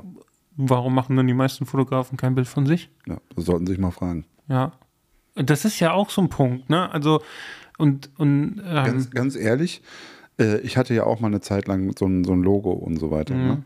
Warum 0.60 0.96
machen 0.96 1.16
dann 1.16 1.28
die 1.28 1.34
meisten 1.36 1.66
Fotografen 1.66 2.18
kein 2.18 2.34
Bild 2.36 2.48
von 2.48 2.66
sich? 2.66 2.90
ja 3.08 3.18
das 3.36 3.46
sollten 3.46 3.66
Sie 3.68 3.74
sich 3.74 3.80
mal 3.80 3.92
fragen. 3.92 4.26
Ja. 4.50 4.74
Das 5.36 5.66
ist 5.66 5.80
ja 5.80 5.94
auch 5.94 6.10
so 6.10 6.22
ein 6.22 6.30
Punkt, 6.30 6.68
ne? 6.70 6.92
Also, 6.92 7.22
und, 7.78 8.10
und 8.18 8.60
ähm, 8.66 8.86
Ganz, 8.86 9.12
ganz 9.12 9.36
ehrlich, 9.36 9.82
äh, 10.40 10.60
ich 10.60 10.78
hatte 10.78 10.94
ja 10.94 11.06
auch 11.06 11.20
mal 11.20 11.28
eine 11.28 11.42
Zeit 11.42 11.68
lang 11.68 11.94
so 11.98 12.06
ein, 12.06 12.24
so 12.24 12.34
ein 12.34 12.44
Logo 12.44 12.72
und 12.72 12.98
so 12.98 13.12
weiter. 13.12 13.36
Ne? 13.36 13.64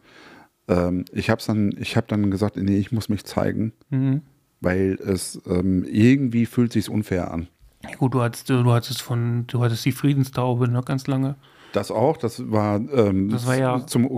Ähm, 0.68 1.06
ich 1.12 1.30
habe 1.30 1.42
dann, 1.46 1.74
ich 1.80 1.98
habe 1.98 2.08
dann 2.08 2.32
gesagt, 2.32 2.58
nee, 2.58 2.78
ich 2.78 2.92
muss 2.92 3.10
mich 3.10 3.26
zeigen, 3.26 3.74
mhm. 3.90 4.22
weil 4.62 4.98
es 5.06 5.42
ähm, 5.48 5.84
irgendwie 5.90 6.46
fühlt 6.46 6.74
sich 6.74 6.90
unfair 6.90 7.32
an. 7.32 7.48
Ja, 7.84 7.96
gut, 7.98 8.14
du 8.14 8.22
hattest, 8.22 8.50
du 8.50 8.72
hattest 8.72 9.02
von, 9.02 9.46
du 9.48 9.62
hattest 9.64 9.84
die 9.86 9.92
Friedenstaube 9.92 10.68
noch 10.68 10.86
ganz 10.86 11.08
lange. 11.08 11.36
Das 11.74 11.90
auch, 11.90 12.18
das 12.18 12.52
war, 12.52 12.82
ähm, 12.94 13.30
Das 13.30 13.48
war 13.48 13.58
ja 13.58 13.88
zum 13.88 14.04
Politisches 14.04 14.18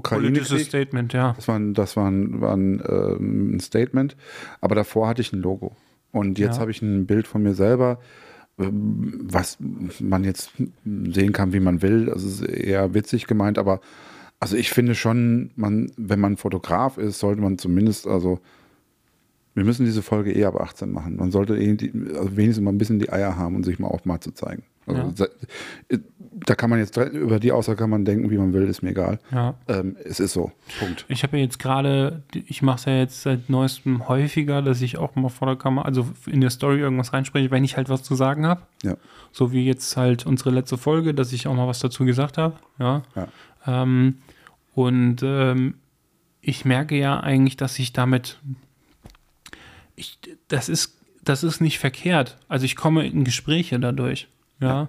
Ukraine-Krieg. 0.51 0.65
Statement, 0.67 1.13
ja. 1.13 1.33
Das 1.33 1.47
war, 1.47 1.55
ein, 1.59 1.73
das 1.73 1.95
war, 1.95 2.09
ein, 2.09 2.41
war 2.41 2.53
ein, 2.55 2.81
ähm, 2.87 3.55
ein 3.55 3.59
Statement, 3.59 4.17
aber 4.59 4.75
davor 4.75 5.07
hatte 5.07 5.21
ich 5.21 5.31
ein 5.33 5.39
Logo. 5.39 5.75
Und 6.11 6.39
jetzt 6.39 6.55
Ja. 6.55 6.61
habe 6.61 6.71
ich 6.71 6.81
ein 6.81 7.05
Bild 7.05 7.27
von 7.27 7.41
mir 7.43 7.53
selber, 7.53 7.99
was 8.57 9.57
man 9.99 10.23
jetzt 10.23 10.51
sehen 10.85 11.33
kann, 11.33 11.53
wie 11.53 11.59
man 11.59 11.81
will. 11.81 12.05
Das 12.05 12.23
ist 12.23 12.41
eher 12.41 12.93
witzig 12.93 13.25
gemeint, 13.27 13.57
aber 13.57 13.81
also 14.39 14.57
ich 14.57 14.71
finde 14.71 14.93
schon, 14.93 15.51
man, 15.55 15.91
wenn 15.97 16.19
man 16.19 16.37
Fotograf 16.37 16.97
ist, 16.97 17.19
sollte 17.19 17.41
man 17.41 17.57
zumindest, 17.57 18.07
also 18.07 18.39
wir 19.53 19.63
müssen 19.63 19.85
diese 19.85 20.01
Folge 20.01 20.31
eher 20.31 20.49
ab 20.49 20.59
18 20.59 20.91
machen. 20.91 21.15
Man 21.15 21.31
sollte 21.31 21.57
die, 21.57 21.91
also 22.15 22.35
wenigstens 22.35 22.63
mal 22.63 22.71
ein 22.71 22.77
bisschen 22.77 22.99
die 22.99 23.11
Eier 23.11 23.37
haben 23.37 23.55
und 23.55 23.63
sich 23.63 23.79
mal 23.79 23.87
auch 23.87 24.03
mal 24.05 24.19
zu 24.19 24.31
zeigen. 24.31 24.63
Also 24.85 25.01
Ja. 25.01 25.11
se- 25.15 25.31
da 26.45 26.55
kann 26.55 26.69
man 26.69 26.79
jetzt 26.79 26.97
über 26.97 27.39
die 27.39 27.51
Aussage 27.51 27.77
kann 27.77 27.89
man 27.91 28.03
denken, 28.05 28.29
wie 28.31 28.37
man 28.37 28.51
will, 28.53 28.63
ist 28.67 28.81
mir 28.81 28.89
egal. 28.89 29.19
Ja. 29.31 29.53
Ähm, 29.67 29.95
es 30.03 30.19
ist 30.19 30.33
so. 30.33 30.51
Punkt. 30.79 31.05
Ich 31.07 31.23
habe 31.23 31.37
ja 31.37 31.43
jetzt 31.43 31.59
gerade, 31.59 32.23
ich 32.33 32.61
mache 32.61 32.77
es 32.79 32.85
ja 32.85 32.97
jetzt 32.97 33.21
seit 33.21 33.49
neuestem 33.49 34.07
häufiger, 34.09 34.61
dass 34.61 34.81
ich 34.81 34.97
auch 34.97 35.15
mal 35.15 35.29
vor 35.29 35.47
der 35.47 35.55
Kamera, 35.55 35.85
also 35.85 36.07
in 36.25 36.41
der 36.41 36.49
Story 36.49 36.79
irgendwas 36.79 37.13
reinspreche, 37.13 37.49
wenn 37.51 37.63
ich 37.63 37.77
halt 37.77 37.87
was 37.87 38.03
zu 38.03 38.15
sagen 38.15 38.45
habe. 38.45 38.61
Ja. 38.83 38.97
So 39.31 39.51
wie 39.53 39.65
jetzt 39.65 39.95
halt 39.95 40.25
unsere 40.25 40.49
letzte 40.49 40.77
Folge, 40.77 41.13
dass 41.13 41.31
ich 41.31 41.47
auch 41.47 41.53
mal 41.53 41.67
was 41.67 41.79
dazu 41.79 42.03
gesagt 42.03 42.37
habe. 42.37 42.55
Ja. 42.79 43.03
Ja. 43.15 43.27
Ähm, 43.65 44.15
und 44.73 45.21
ähm, 45.23 45.75
ich 46.41 46.65
merke 46.65 46.97
ja 46.97 47.19
eigentlich, 47.21 47.55
dass 47.57 47.77
ich 47.79 47.93
damit, 47.93 48.39
ich, 49.95 50.17
das 50.47 50.67
ist, 50.67 50.97
das 51.23 51.43
ist 51.43 51.61
nicht 51.61 51.79
verkehrt. 51.79 52.37
Also 52.49 52.65
ich 52.65 52.75
komme 52.75 53.05
in 53.07 53.23
Gespräche 53.23 53.79
dadurch, 53.79 54.27
ja, 54.63 54.87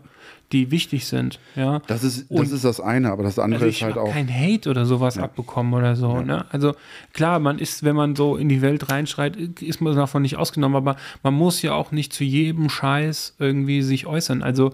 die 0.53 0.71
wichtig 0.71 1.07
sind, 1.07 1.41
ja. 1.57 1.81
Das 1.87 2.05
ist, 2.05 2.31
Und- 2.31 2.43
das 2.43 2.53
ist 2.53 2.65
das 2.65 2.81
eine, 2.81 3.11
aber 3.11 3.23
das 3.25 3.39
andere 3.39 3.65
Also 3.65 3.77
ist 3.77 3.83
halt 3.83 3.97
auch. 3.99 4.13
kein 4.13 4.29
Hate 4.33 4.71
oder 4.71 4.87
sowas 4.87 5.19
abbekommen 5.19 5.73
oder 5.75 5.97
so. 5.97 6.21
Ne? 6.21 6.45
Also 6.51 6.75
klar, 7.13 7.39
man 7.41 7.59
ist, 7.59 7.83
wenn 7.83 7.97
man 7.97 8.15
so 8.15 8.37
in 8.37 8.49
die 8.49 8.63
Welt 8.63 8.89
reinschreit, 8.91 9.37
ist 9.37 9.81
man 9.81 9.97
davon 9.97 10.23
nicht 10.23 10.37
ausgenommen, 10.37 10.77
aber 10.77 10.97
man 11.23 11.35
muss 11.35 11.61
ja 11.63 11.73
auch 11.75 11.91
nicht 11.93 12.13
zu 12.13 12.23
jedem 12.25 12.69
Scheiß 12.69 13.35
irgendwie 13.39 13.83
sich 13.83 14.07
äußern. 14.07 14.43
Also 14.43 14.73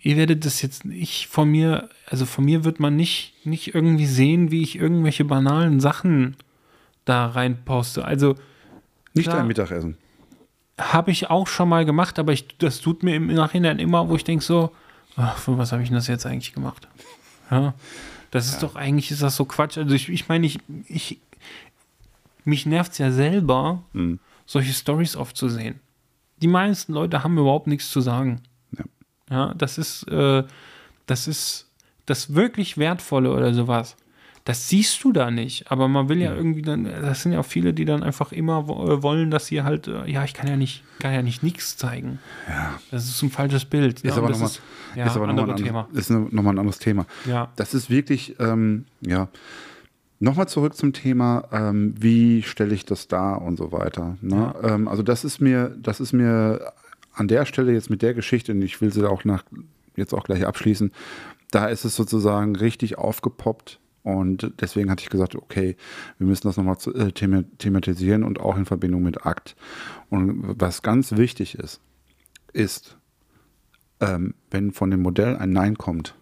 ihr 0.00 0.16
werdet 0.16 0.44
das 0.44 0.62
jetzt 0.62 0.84
nicht 0.84 1.26
von 1.28 1.48
mir, 1.50 1.88
also 2.08 2.26
von 2.26 2.44
mir 2.44 2.64
wird 2.64 2.80
man 2.80 2.96
nicht, 2.96 3.34
nicht 3.44 3.74
irgendwie 3.74 4.06
sehen, 4.06 4.50
wie 4.50 4.62
ich 4.62 4.76
irgendwelche 4.78 5.24
banalen 5.24 5.80
Sachen 5.80 6.36
da 7.04 7.26
rein 7.26 7.58
poste. 7.64 8.04
Also 8.04 8.34
Nicht 9.14 9.26
klar. 9.26 9.38
dein 9.38 9.46
Mittagessen. 9.46 9.96
Habe 10.78 11.10
ich 11.10 11.30
auch 11.30 11.46
schon 11.46 11.68
mal 11.68 11.84
gemacht, 11.84 12.18
aber 12.18 12.32
ich, 12.32 12.58
das 12.58 12.80
tut 12.80 13.02
mir 13.02 13.14
im 13.16 13.28
Nachhinein 13.28 13.78
immer, 13.78 14.08
wo 14.08 14.16
ich 14.16 14.24
denke 14.24 14.44
so, 14.44 14.72
ach, 15.16 15.38
für 15.38 15.56
was 15.56 15.72
habe 15.72 15.82
ich 15.82 15.88
denn 15.88 15.96
das 15.96 16.06
jetzt 16.06 16.26
eigentlich 16.26 16.52
gemacht? 16.52 16.86
Ja, 17.50 17.74
das 18.30 18.48
ist 18.48 18.62
doch 18.62 18.74
eigentlich, 18.76 19.10
ist 19.10 19.22
das 19.22 19.36
so 19.36 19.44
Quatsch. 19.44 19.78
Also 19.78 19.94
ich, 19.94 20.08
ich 20.08 20.28
meine, 20.28 20.46
ich, 20.46 20.58
ich, 20.88 21.18
mich 22.44 22.66
nervt 22.66 22.92
es 22.92 22.98
ja 22.98 23.10
selber, 23.10 23.82
Mhm. 23.92 24.18
solche 24.44 24.72
Stories 24.72 25.16
oft 25.16 25.36
zu 25.36 25.48
sehen. 25.48 25.80
Die 26.42 26.48
meisten 26.48 26.92
Leute 26.92 27.24
haben 27.24 27.38
überhaupt 27.38 27.66
nichts 27.66 27.90
zu 27.90 28.00
sagen. 28.00 28.42
Ja. 28.76 28.84
Ja, 29.30 29.54
das 29.54 29.78
ist, 29.78 30.02
äh, 30.08 30.44
das 31.06 31.26
ist 31.26 31.68
das 32.04 32.34
wirklich 32.34 32.76
Wertvolle 32.78 33.32
oder 33.32 33.54
sowas. 33.54 33.96
Das 34.46 34.68
siehst 34.68 35.02
du 35.02 35.12
da 35.12 35.32
nicht, 35.32 35.72
aber 35.72 35.88
man 35.88 36.08
will 36.08 36.22
ja 36.22 36.32
irgendwie 36.32 36.62
dann, 36.62 36.84
das 36.84 37.22
sind 37.22 37.32
ja 37.32 37.40
auch 37.40 37.44
viele, 37.44 37.74
die 37.74 37.84
dann 37.84 38.04
einfach 38.04 38.30
immer 38.30 38.60
äh, 38.60 39.02
wollen, 39.02 39.32
dass 39.32 39.46
sie 39.46 39.62
halt, 39.62 39.88
äh, 39.88 40.08
ja, 40.08 40.22
ich 40.22 40.34
kann 40.34 40.48
ja 40.48 40.56
nicht, 40.56 40.84
kann 41.00 41.12
ja 41.12 41.20
nicht 41.20 41.42
nichts 41.42 41.76
zeigen. 41.76 42.20
Ja. 42.48 42.78
Das 42.92 43.06
ist 43.06 43.20
ein 43.22 43.30
falsches 43.30 43.64
Bild. 43.64 44.02
Ist 44.02 44.04
ja, 44.04 44.16
aber 44.16 44.30
nochmal 44.30 44.46
ist, 44.46 44.62
ja, 44.94 45.06
ist 45.06 45.16
aber 45.16 45.26
noch 45.32 45.48
ein 45.48 45.56
Thema. 45.56 45.80
anderes, 45.80 45.98
ist 45.98 46.10
ne- 46.10 46.28
noch 46.30 46.42
mal 46.44 46.50
ein 46.50 46.58
anderes 46.60 46.78
Thema. 46.78 47.06
Ja. 47.26 47.50
Das 47.56 47.74
ist 47.74 47.90
wirklich, 47.90 48.36
ähm, 48.38 48.84
ja. 49.00 49.26
Nochmal 50.20 50.46
zurück 50.46 50.76
zum 50.76 50.92
Thema, 50.92 51.42
ähm, 51.50 51.94
wie 51.98 52.42
stelle 52.44 52.72
ich 52.72 52.86
das 52.86 53.08
dar 53.08 53.42
und 53.42 53.56
so 53.56 53.72
weiter. 53.72 54.16
Ne? 54.20 54.54
Ähm, 54.62 54.86
also 54.86 55.02
das 55.02 55.24
ist 55.24 55.40
mir, 55.40 55.74
das 55.76 55.98
ist 55.98 56.12
mir 56.12 56.72
an 57.12 57.26
der 57.26 57.46
Stelle 57.46 57.72
jetzt 57.72 57.90
mit 57.90 58.00
der 58.00 58.14
Geschichte, 58.14 58.52
und 58.52 58.62
ich 58.62 58.80
will 58.80 58.92
sie 58.92 59.06
auch 59.10 59.24
nach, 59.24 59.42
jetzt 59.96 60.14
auch 60.14 60.22
gleich 60.22 60.46
abschließen, 60.46 60.92
da 61.50 61.66
ist 61.66 61.84
es 61.84 61.96
sozusagen 61.96 62.54
richtig 62.54 62.96
aufgepoppt. 62.96 63.80
Und 64.06 64.52
deswegen 64.60 64.88
hatte 64.88 65.02
ich 65.02 65.10
gesagt, 65.10 65.34
okay, 65.34 65.76
wir 66.18 66.28
müssen 66.28 66.46
das 66.46 66.56
nochmal 66.56 66.76
äh, 66.94 67.10
thema- 67.10 67.42
thematisieren 67.58 68.22
und 68.22 68.38
auch 68.38 68.56
in 68.56 68.64
Verbindung 68.64 69.02
mit 69.02 69.26
Akt. 69.26 69.56
Und 70.10 70.60
was 70.60 70.82
ganz 70.82 71.16
wichtig 71.16 71.58
ist, 71.58 71.80
ist, 72.52 72.98
ähm, 73.98 74.34
wenn 74.48 74.70
von 74.70 74.92
dem 74.92 75.02
Modell 75.02 75.36
ein 75.36 75.50
Nein 75.50 75.76
kommt, 75.76 76.14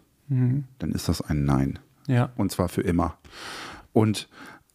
dann 0.78 0.92
ist 0.92 1.10
das 1.10 1.20
ein 1.20 1.44
Nein. 1.44 1.78
Ja. 2.06 2.32
Und 2.36 2.50
zwar 2.50 2.70
für 2.70 2.80
immer. 2.80 3.18
Und 3.92 4.30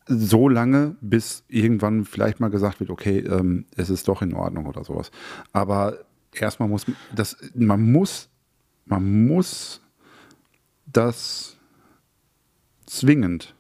so 0.06 0.48
lange, 0.48 0.96
bis 1.02 1.44
irgendwann 1.48 2.06
vielleicht 2.06 2.40
mal 2.40 2.52
gesagt 2.52 2.80
wird, 2.80 2.92
okay, 2.92 3.18
ähm, 3.20 3.66
es 3.76 3.90
ist 3.90 4.08
doch 4.08 4.22
in 4.22 4.36
Ordnung 4.36 4.68
oder 4.68 4.84
sowas. 4.84 5.10
Aber 5.52 5.98
erstmal 6.32 6.70
muss 6.70 6.86
das, 7.16 7.36
man 7.56 7.92
muss, 7.92 8.30
man 8.86 9.26
muss 9.26 9.82
das 10.86 11.59
zwingend 12.90 13.56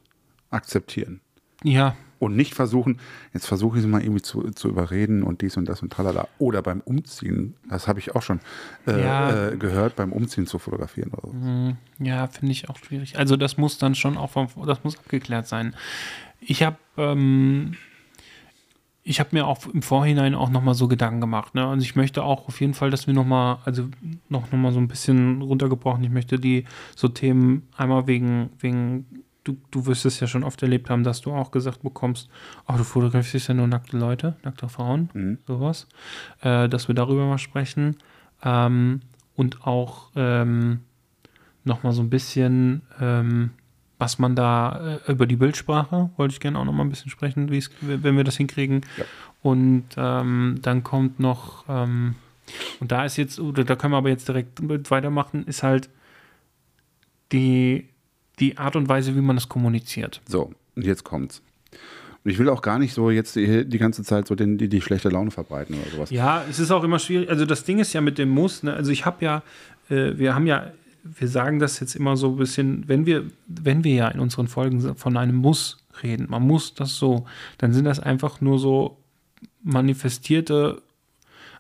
akzeptieren. 0.50 1.22
Ja, 1.63 1.96
Und 2.20 2.36
nicht 2.36 2.54
versuchen, 2.54 3.00
jetzt 3.34 3.46
versuche 3.48 3.78
ich 3.78 3.84
es 3.84 3.89
mal 3.89 4.02
irgendwie 4.02 4.22
zu, 4.22 4.52
zu 4.52 4.68
überreden 4.70 5.24
und 5.24 5.42
dies 5.42 5.56
und 5.58 5.65
das 5.70 5.82
und 5.82 5.92
tralala. 5.94 6.28
Oder 6.38 6.62
beim 6.62 6.82
Umziehen, 6.82 7.56
das 7.70 7.88
habe 7.88 8.00
ich 8.00 8.15
auch 8.15 8.22
schon 8.22 8.39
äh, 8.88 9.02
Ja. 9.02 9.50
äh, 9.52 9.58
gehört, 9.58 9.96
beim 9.96 10.12
Umziehen 10.12 10.48
zu 10.48 10.58
fotografieren. 10.60 11.12
Oder 11.12 11.30
so. 11.32 12.04
Ja, 12.04 12.28
finde 12.28 12.52
ich 12.54 12.70
auch 12.70 12.78
schwierig. 12.78 13.18
Also 13.18 13.36
das 13.38 13.58
muss 13.58 13.78
dann 13.78 13.96
schon 13.96 14.18
auch 14.18 14.32
vom, 14.32 14.48
das 14.65 14.84
muss 14.84 14.98
abgeklärt 14.98 15.48
sein. 15.48 15.76
Ich 16.42 16.63
habe 16.63 16.78
ähm, 16.98 17.76
ich 19.10 19.19
habe 19.19 19.30
mir 19.34 19.48
auch 19.48 19.65
im 19.65 19.82
Vorhinein 19.82 20.36
auch 20.36 20.52
noch 20.52 20.62
mal 20.62 20.76
so 20.76 20.88
Gedanken 20.88 21.19
gemacht. 21.19 21.56
Ne? 21.56 21.65
Also 21.65 21.82
ich 21.82 21.95
möchte 21.95 22.22
auch 22.22 22.48
auf 22.48 22.62
jeden 22.62 22.76
Fall, 22.76 22.91
dass 22.91 23.08
wir 23.08 23.15
noch 23.15 23.26
mal, 23.26 23.58
also 23.65 23.88
noch, 24.30 24.52
noch 24.52 24.60
mal 24.60 24.72
so 24.72 24.80
ein 24.80 24.88
bisschen 24.88 25.41
runtergebrochen. 25.41 26.04
Ich 26.04 26.12
möchte 26.12 26.38
die 26.38 26.65
so 26.95 27.08
Themen 27.08 27.67
einmal 27.76 28.06
wegen 28.06 28.52
wegen 28.60 29.08
du, 29.43 29.58
du 29.72 29.88
wirst 29.88 30.06
es 30.06 30.19
ja 30.19 30.28
schon 30.28 30.43
oft 30.43 30.62
erlebt 30.62 30.91
haben, 30.91 31.04
dass 31.04 31.22
du 31.22 31.32
auch 31.32 31.50
gesagt 31.50 31.82
bekommst, 31.82 32.30
ach, 32.67 32.78
du 32.78 32.84
fotografierst 32.84 33.48
ja 33.48 33.56
nur 33.56 33.65
nackte 33.65 33.98
Leute, 33.98 34.36
nackte 34.43 34.69
Frauen, 34.69 35.39
sowas, 35.48 35.88
äh, 36.41 36.69
dass 36.69 36.88
wir 36.88 36.93
darüber 36.93 37.26
mal 37.26 37.39
sprechen 37.39 37.95
ähm, 38.43 39.00
und 39.36 39.65
auch 39.65 40.10
ähm, 40.15 40.82
noch 41.63 41.82
mal 41.82 41.93
so 41.93 42.04
ein 42.04 42.12
bisschen, 42.12 42.84
ähm, 43.02 43.52
was 44.00 44.18
man 44.18 44.36
da 44.36 45.00
äh, 45.06 45.12
über 45.12 45.28
die 45.28 45.36
Bildsprache, 45.36 46.10
wollte 46.18 46.34
ich 46.34 46.40
gerne 46.40 46.58
auch 46.58 46.66
noch 46.66 46.74
mal 46.74 46.84
ein 46.84 46.90
bisschen 46.90 47.12
sprechen, 47.12 47.52
wenn 47.82 48.18
wir 48.18 48.24
das 48.24 48.38
hinkriegen. 48.38 48.82
Ja. 48.98 49.06
Und 49.42 49.86
ähm, 49.98 50.58
dann 50.62 50.84
kommt 50.84 51.20
noch, 51.20 51.66
ähm, 51.70 52.16
und 52.80 52.92
da 52.92 53.06
ist 53.06 53.18
jetzt, 53.18 53.40
oder 53.40 53.64
da 53.64 53.76
können 53.76 53.94
wir 53.94 53.98
aber 53.98 54.10
jetzt 54.10 54.28
direkt 54.28 54.60
weitermachen, 54.90 55.46
ist 55.46 55.64
halt 55.64 55.90
die, 57.32 57.90
die 58.40 58.58
Art 58.58 58.76
und 58.76 58.90
Weise, 58.90 59.16
wie 59.16 59.22
man 59.22 59.36
das 59.36 59.50
kommuniziert. 59.50 60.22
So, 60.28 60.54
und 60.76 60.86
jetzt 60.86 61.04
kommt's. 61.04 61.42
Und 62.24 62.32
ich 62.32 62.40
will 62.40 62.50
auch 62.50 62.62
gar 62.62 62.80
nicht 62.80 62.94
so 62.94 63.12
jetzt 63.12 63.36
die, 63.36 63.66
die 63.66 63.78
ganze 63.78 64.04
Zeit 64.04 64.28
so 64.28 64.36
den, 64.36 64.58
die, 64.58 64.68
die 64.68 64.82
schlechte 64.82 65.10
Laune 65.10 65.32
verbreiten 65.32 65.76
oder 65.80 65.90
sowas. 65.92 66.10
Ja, 66.10 66.44
es 66.50 66.60
ist 66.60 66.72
auch 66.72 66.84
immer 66.84 67.00
schwierig. 67.00 67.30
Also 67.30 67.46
das 67.46 67.64
Ding 67.64 67.80
ist 67.80 67.94
ja 67.94 68.02
mit 68.02 68.18
dem 68.18 68.30
Muss. 68.30 68.64
Ne? 68.64 68.74
Also 68.74 68.92
ich 68.92 69.06
habe 69.06 69.24
ja, 69.24 69.44
äh, 69.90 70.18
wir 70.18 70.36
haben 70.36 70.48
ja, 70.48 70.72
wir 71.17 71.28
sagen 71.28 71.60
das 71.60 71.80
jetzt 71.80 71.95
immer 71.95 72.17
so 72.17 72.30
ein 72.32 72.38
bisschen, 72.38 72.88
wenn 72.88 73.06
wir, 73.06 73.26
wenn 73.48 73.84
wir 73.84 73.93
ja 73.93 74.08
in 74.10 74.19
unseren 74.19 74.48
Folgen 74.48 74.95
von 74.95 75.17
einem 75.17 75.36
Muss 75.36 75.78
reden, 76.04 76.28
man 76.30 76.45
muss 76.45 76.74
das 76.74 76.95
so, 76.95 77.26
dann 77.58 77.74
sind 77.74 77.86
das 77.86 78.00
einfach 78.00 78.41
nur 78.41 78.60
so 78.60 78.98
manifestierte 79.63 80.82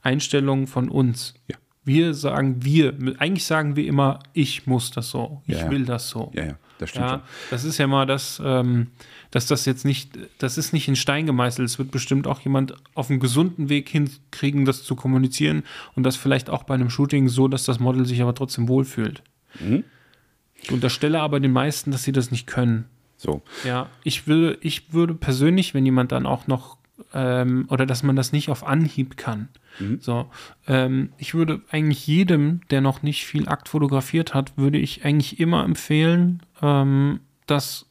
Einstellungen 0.01 0.67
von 0.67 0.89
uns. 0.89 1.33
Ja. 1.47 1.57
Wir 1.83 2.13
sagen 2.13 2.63
wir, 2.63 2.93
eigentlich 3.17 3.45
sagen 3.45 3.75
wir 3.75 3.85
immer, 3.87 4.19
ich 4.33 4.67
muss 4.67 4.91
das 4.91 5.09
so, 5.09 5.41
ich 5.47 5.57
Ja, 5.57 5.71
will 5.71 5.85
das 5.85 6.09
so. 6.09 6.31
Ja, 6.35 6.45
ja, 6.45 6.55
das 6.77 6.89
stimmt 6.91 7.05
Ja, 7.05 7.23
das 7.49 7.63
ist 7.63 7.77
ja 7.77 7.87
mal 7.87 8.05
das, 8.05 8.41
ähm, 8.43 8.87
dass 9.31 9.47
das 9.47 9.65
jetzt 9.65 9.85
nicht, 9.85 10.17
das 10.37 10.57
ist 10.57 10.71
nicht 10.71 10.87
in 10.87 10.95
Stein 10.95 11.25
gemeißelt. 11.25 11.67
Es 11.67 11.79
wird 11.79 11.91
bestimmt 11.91 12.27
auch 12.27 12.41
jemand 12.41 12.75
auf 12.93 13.09
einem 13.09 13.19
gesunden 13.19 13.69
Weg 13.69 13.89
hinkriegen, 13.89 14.65
das 14.65 14.83
zu 14.83 14.95
kommunizieren 14.95 15.63
und 15.95 16.03
das 16.03 16.15
vielleicht 16.15 16.49
auch 16.49 16.63
bei 16.63 16.75
einem 16.75 16.89
Shooting 16.89 17.27
so, 17.27 17.47
dass 17.47 17.63
das 17.63 17.79
Model 17.79 18.05
sich 18.05 18.21
aber 18.21 18.35
trotzdem 18.35 18.67
wohlfühlt. 18.67 19.23
Mhm. 19.59 19.83
Ich 20.61 20.71
unterstelle 20.71 21.21
aber 21.21 21.39
den 21.39 21.53
meisten, 21.53 21.91
dass 21.91 22.03
sie 22.03 22.11
das 22.11 22.31
nicht 22.31 22.47
können. 22.47 22.85
So, 23.17 23.41
Ja, 23.65 23.89
ich 24.03 24.27
will, 24.27 24.57
ich 24.61 24.93
würde 24.93 25.13
persönlich, 25.13 25.73
wenn 25.73 25.85
jemand 25.85 26.11
dann 26.11 26.25
auch 26.25 26.47
noch 26.47 26.77
ähm, 27.13 27.65
oder 27.69 27.85
dass 27.85 28.03
man 28.03 28.15
das 28.15 28.31
nicht 28.31 28.49
auf 28.49 28.65
Anhieb 28.65 29.17
kann. 29.17 29.49
So, 30.01 30.29
ähm, 30.67 31.13
ich 31.17 31.33
würde 31.35 31.61
eigentlich 31.71 32.05
jedem, 32.05 32.61
der 32.69 32.81
noch 32.81 33.01
nicht 33.01 33.25
viel 33.25 33.47
Akt 33.47 33.69
fotografiert 33.69 34.33
hat, 34.33 34.57
würde 34.57 34.77
ich 34.77 35.05
eigentlich 35.05 35.39
immer 35.39 35.63
empfehlen, 35.63 36.41
ähm, 36.61 37.21
dass 37.45 37.85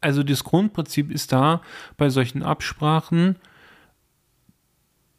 also 0.00 0.22
das 0.22 0.44
Grundprinzip 0.44 1.10
ist 1.10 1.32
da 1.32 1.60
bei 1.96 2.08
solchen 2.08 2.42
Absprachen 2.42 3.36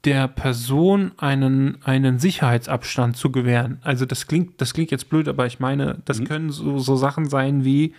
der 0.06 0.28
Person 0.28 1.14
einen, 1.18 1.82
einen 1.84 2.20
Sicherheitsabstand 2.20 3.16
zu 3.16 3.32
gewähren. 3.32 3.80
Also 3.84 4.06
das 4.06 4.28
klingt, 4.28 4.60
das 4.60 4.74
klingt 4.74 4.92
jetzt 4.92 5.10
blöd, 5.10 5.28
aber 5.28 5.46
ich 5.46 5.60
meine, 5.60 6.02
das 6.06 6.24
können 6.24 6.52
so, 6.52 6.78
so 6.80 6.96
Sachen 6.96 7.30
sein 7.30 7.64
wie, 7.64 7.94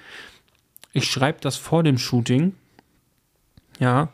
ich 0.93 1.11
schreibe 1.11 1.41
das 1.41 1.57
vor 1.57 1.83
dem 1.83 1.97
Shooting, 1.99 2.55
ja, 3.79 4.11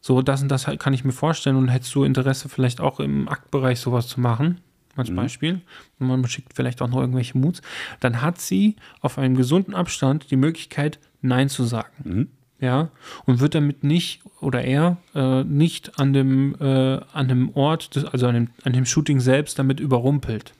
so 0.00 0.20
das 0.20 0.42
und 0.42 0.48
das 0.48 0.66
kann 0.78 0.94
ich 0.94 1.04
mir 1.04 1.12
vorstellen 1.12 1.56
und 1.56 1.68
hättest 1.68 1.94
du 1.94 2.02
Interesse 2.02 2.48
vielleicht 2.48 2.80
auch 2.80 2.98
im 2.98 3.28
Aktbereich 3.28 3.78
sowas 3.78 4.08
zu 4.08 4.20
machen, 4.20 4.60
als 4.96 5.14
Beispiel, 5.14 5.62
und 5.98 6.06
man 6.08 6.26
schickt 6.26 6.54
vielleicht 6.54 6.82
auch 6.82 6.88
noch 6.88 7.00
irgendwelche 7.00 7.38
Moods, 7.38 7.62
dann 8.00 8.20
hat 8.20 8.40
sie 8.40 8.76
auf 9.00 9.16
einem 9.16 9.36
gesunden 9.36 9.74
Abstand 9.74 10.30
die 10.30 10.36
Möglichkeit, 10.36 10.98
Nein 11.22 11.48
zu 11.48 11.64
sagen. 11.64 12.30
Ja, 12.62 12.90
und 13.26 13.40
wird 13.40 13.56
damit 13.56 13.82
nicht 13.82 14.22
oder 14.40 14.62
er 14.62 14.96
äh, 15.16 15.42
nicht 15.42 15.98
an 15.98 16.12
dem, 16.12 16.54
äh, 16.60 17.00
an 17.12 17.26
dem 17.26 17.50
Ort, 17.56 17.96
des, 17.96 18.04
also 18.04 18.28
an 18.28 18.34
dem, 18.34 18.48
an 18.62 18.72
dem 18.72 18.86
Shooting 18.86 19.18
selbst 19.18 19.58
damit 19.58 19.80
überrumpelt. 19.80 20.52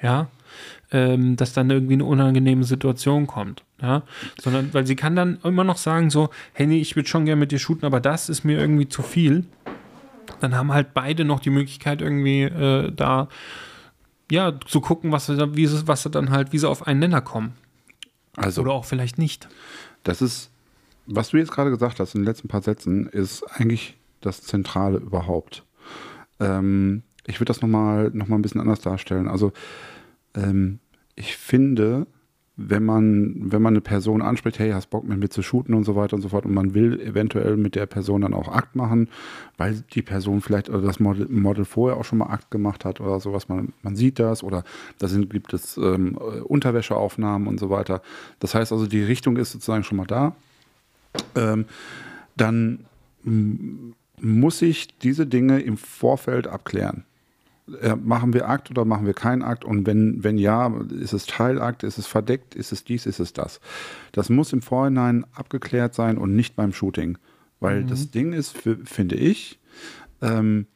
Ja, 0.00 0.28
ähm, 0.90 1.36
dass 1.36 1.52
dann 1.52 1.68
irgendwie 1.68 1.92
eine 1.92 2.06
unangenehme 2.06 2.64
Situation 2.64 3.26
kommt. 3.26 3.62
Ja, 3.82 4.04
sondern, 4.40 4.72
weil 4.72 4.86
sie 4.86 4.96
kann 4.96 5.16
dann 5.16 5.38
immer 5.44 5.64
noch 5.64 5.76
sagen 5.76 6.08
so, 6.08 6.30
hey, 6.54 6.66
nee, 6.66 6.80
ich 6.80 6.96
würde 6.96 7.10
schon 7.10 7.26
gerne 7.26 7.38
mit 7.38 7.52
dir 7.52 7.58
shooten, 7.58 7.84
aber 7.84 8.00
das 8.00 8.30
ist 8.30 8.42
mir 8.44 8.58
irgendwie 8.58 8.88
zu 8.88 9.02
viel. 9.02 9.44
Dann 10.40 10.54
haben 10.54 10.72
halt 10.72 10.94
beide 10.94 11.26
noch 11.26 11.40
die 11.40 11.50
Möglichkeit 11.50 12.00
irgendwie 12.00 12.44
äh, 12.44 12.90
da, 12.90 13.28
ja, 14.30 14.58
zu 14.66 14.80
gucken, 14.80 15.12
was, 15.12 15.28
wie 15.28 15.66
sie, 15.66 15.86
was 15.86 16.04
sie 16.04 16.10
dann 16.10 16.30
halt, 16.30 16.52
wie 16.54 16.58
sie 16.58 16.68
auf 16.68 16.86
einen 16.86 17.00
Nenner 17.00 17.20
kommen. 17.20 17.52
also 18.34 18.62
Oder 18.62 18.72
auch 18.72 18.86
vielleicht 18.86 19.18
nicht. 19.18 19.46
das 20.04 20.22
ist, 20.22 20.50
was 21.08 21.30
du 21.30 21.38
jetzt 21.38 21.52
gerade 21.52 21.70
gesagt 21.70 22.00
hast 22.00 22.14
in 22.14 22.20
den 22.20 22.26
letzten 22.26 22.48
paar 22.48 22.62
Sätzen, 22.62 23.06
ist 23.06 23.42
eigentlich 23.44 23.96
das 24.20 24.42
Zentrale 24.42 24.98
überhaupt. 24.98 25.64
Ähm, 26.38 27.02
ich 27.26 27.40
würde 27.40 27.48
das 27.48 27.62
nochmal 27.62 28.10
noch 28.12 28.28
mal 28.28 28.36
ein 28.36 28.42
bisschen 28.42 28.60
anders 28.60 28.80
darstellen. 28.80 29.28
Also 29.28 29.52
ähm, 30.34 30.78
ich 31.14 31.36
finde, 31.36 32.06
wenn 32.60 32.84
man, 32.84 33.52
wenn 33.52 33.62
man 33.62 33.74
eine 33.74 33.80
Person 33.80 34.20
anspricht, 34.20 34.58
hey, 34.58 34.72
hast 34.72 34.90
Bock 34.90 35.04
mit 35.04 35.18
mir 35.18 35.28
zu 35.28 35.42
shooten 35.42 35.74
und 35.74 35.84
so 35.84 35.94
weiter 35.94 36.16
und 36.16 36.22
so 36.22 36.28
fort 36.28 36.44
und 36.44 36.52
man 36.52 36.74
will 36.74 37.00
eventuell 37.00 37.56
mit 37.56 37.76
der 37.76 37.86
Person 37.86 38.22
dann 38.22 38.34
auch 38.34 38.48
Akt 38.48 38.74
machen, 38.74 39.08
weil 39.56 39.84
die 39.94 40.02
Person 40.02 40.40
vielleicht 40.40 40.68
oder 40.68 40.80
das 40.80 40.98
Model, 40.98 41.28
Model 41.28 41.64
vorher 41.64 41.96
auch 41.96 42.04
schon 42.04 42.18
mal 42.18 42.26
Akt 42.26 42.50
gemacht 42.50 42.84
hat 42.84 43.00
oder 43.00 43.20
sowas, 43.20 43.48
man, 43.48 43.72
man 43.82 43.94
sieht 43.94 44.18
das 44.18 44.42
oder 44.42 44.64
da 44.98 45.06
sind, 45.06 45.30
gibt 45.30 45.54
es 45.54 45.76
ähm, 45.76 46.18
äh, 46.20 46.40
Unterwäscheaufnahmen 46.40 47.46
und 47.46 47.60
so 47.60 47.70
weiter. 47.70 48.02
Das 48.40 48.56
heißt 48.56 48.72
also, 48.72 48.86
die 48.86 49.04
Richtung 49.04 49.36
ist 49.36 49.52
sozusagen 49.52 49.84
schon 49.84 49.98
mal 49.98 50.06
da. 50.06 50.34
Ähm, 51.34 51.66
dann 52.36 52.84
muss 54.20 54.62
ich 54.62 54.98
diese 54.98 55.26
Dinge 55.26 55.60
im 55.60 55.76
Vorfeld 55.76 56.46
abklären. 56.46 57.04
Äh, 57.80 57.96
machen 57.96 58.32
wir 58.32 58.48
Akt 58.48 58.70
oder 58.70 58.84
machen 58.84 59.06
wir 59.06 59.14
keinen 59.14 59.42
Akt? 59.42 59.64
Und 59.64 59.86
wenn, 59.86 60.24
wenn 60.24 60.38
ja, 60.38 60.72
ist 60.90 61.12
es 61.12 61.26
Teilakt, 61.26 61.82
ist 61.82 61.98
es 61.98 62.06
verdeckt, 62.06 62.54
ist 62.54 62.72
es 62.72 62.84
dies, 62.84 63.06
ist 63.06 63.20
es 63.20 63.32
das? 63.32 63.60
Das 64.12 64.30
muss 64.30 64.52
im 64.52 64.62
Vorhinein 64.62 65.26
abgeklärt 65.34 65.94
sein 65.94 66.18
und 66.18 66.34
nicht 66.34 66.56
beim 66.56 66.72
Shooting. 66.72 67.18
Weil 67.60 67.84
das 67.84 68.10
Ding 68.10 68.32
ist, 68.32 68.56
finde 68.84 69.16
ich, 69.16 69.58
ähm, 70.22 70.66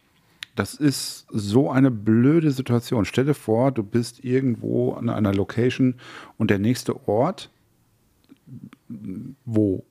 das 0.55 0.74
ist 0.74 1.26
so 1.30 1.70
eine 1.70 1.90
blöde 1.90 2.51
Situation. 2.51 3.05
Stell 3.05 3.24
dir 3.24 3.34
vor, 3.34 3.72
du 3.72 3.82
bist 3.82 4.24
irgendwo 4.24 4.93
an 4.93 5.09
einer 5.09 5.32
Location 5.32 5.95
und 6.36 6.51
der 6.51 6.59
nächste 6.59 7.09
Ort, 7.09 7.51
wo 9.45 9.84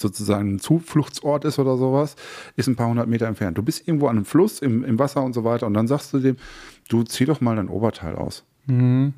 sozusagen 0.00 0.54
ein 0.54 0.58
Zufluchtsort 0.58 1.44
ist 1.44 1.58
oder 1.58 1.76
sowas, 1.76 2.16
ist 2.56 2.68
ein 2.68 2.76
paar 2.76 2.88
hundert 2.88 3.08
Meter 3.08 3.26
entfernt. 3.26 3.58
Du 3.58 3.62
bist 3.62 3.86
irgendwo 3.86 4.06
an 4.08 4.16
einem 4.16 4.24
Fluss 4.24 4.60
im, 4.60 4.84
im 4.84 4.98
Wasser 4.98 5.22
und 5.22 5.32
so 5.32 5.44
weiter 5.44 5.66
und 5.66 5.74
dann 5.74 5.88
sagst 5.88 6.12
du 6.12 6.18
dem, 6.18 6.36
du 6.88 7.02
zieh 7.02 7.24
doch 7.24 7.40
mal 7.40 7.56
dein 7.56 7.68
Oberteil 7.68 8.16
aus. 8.16 8.44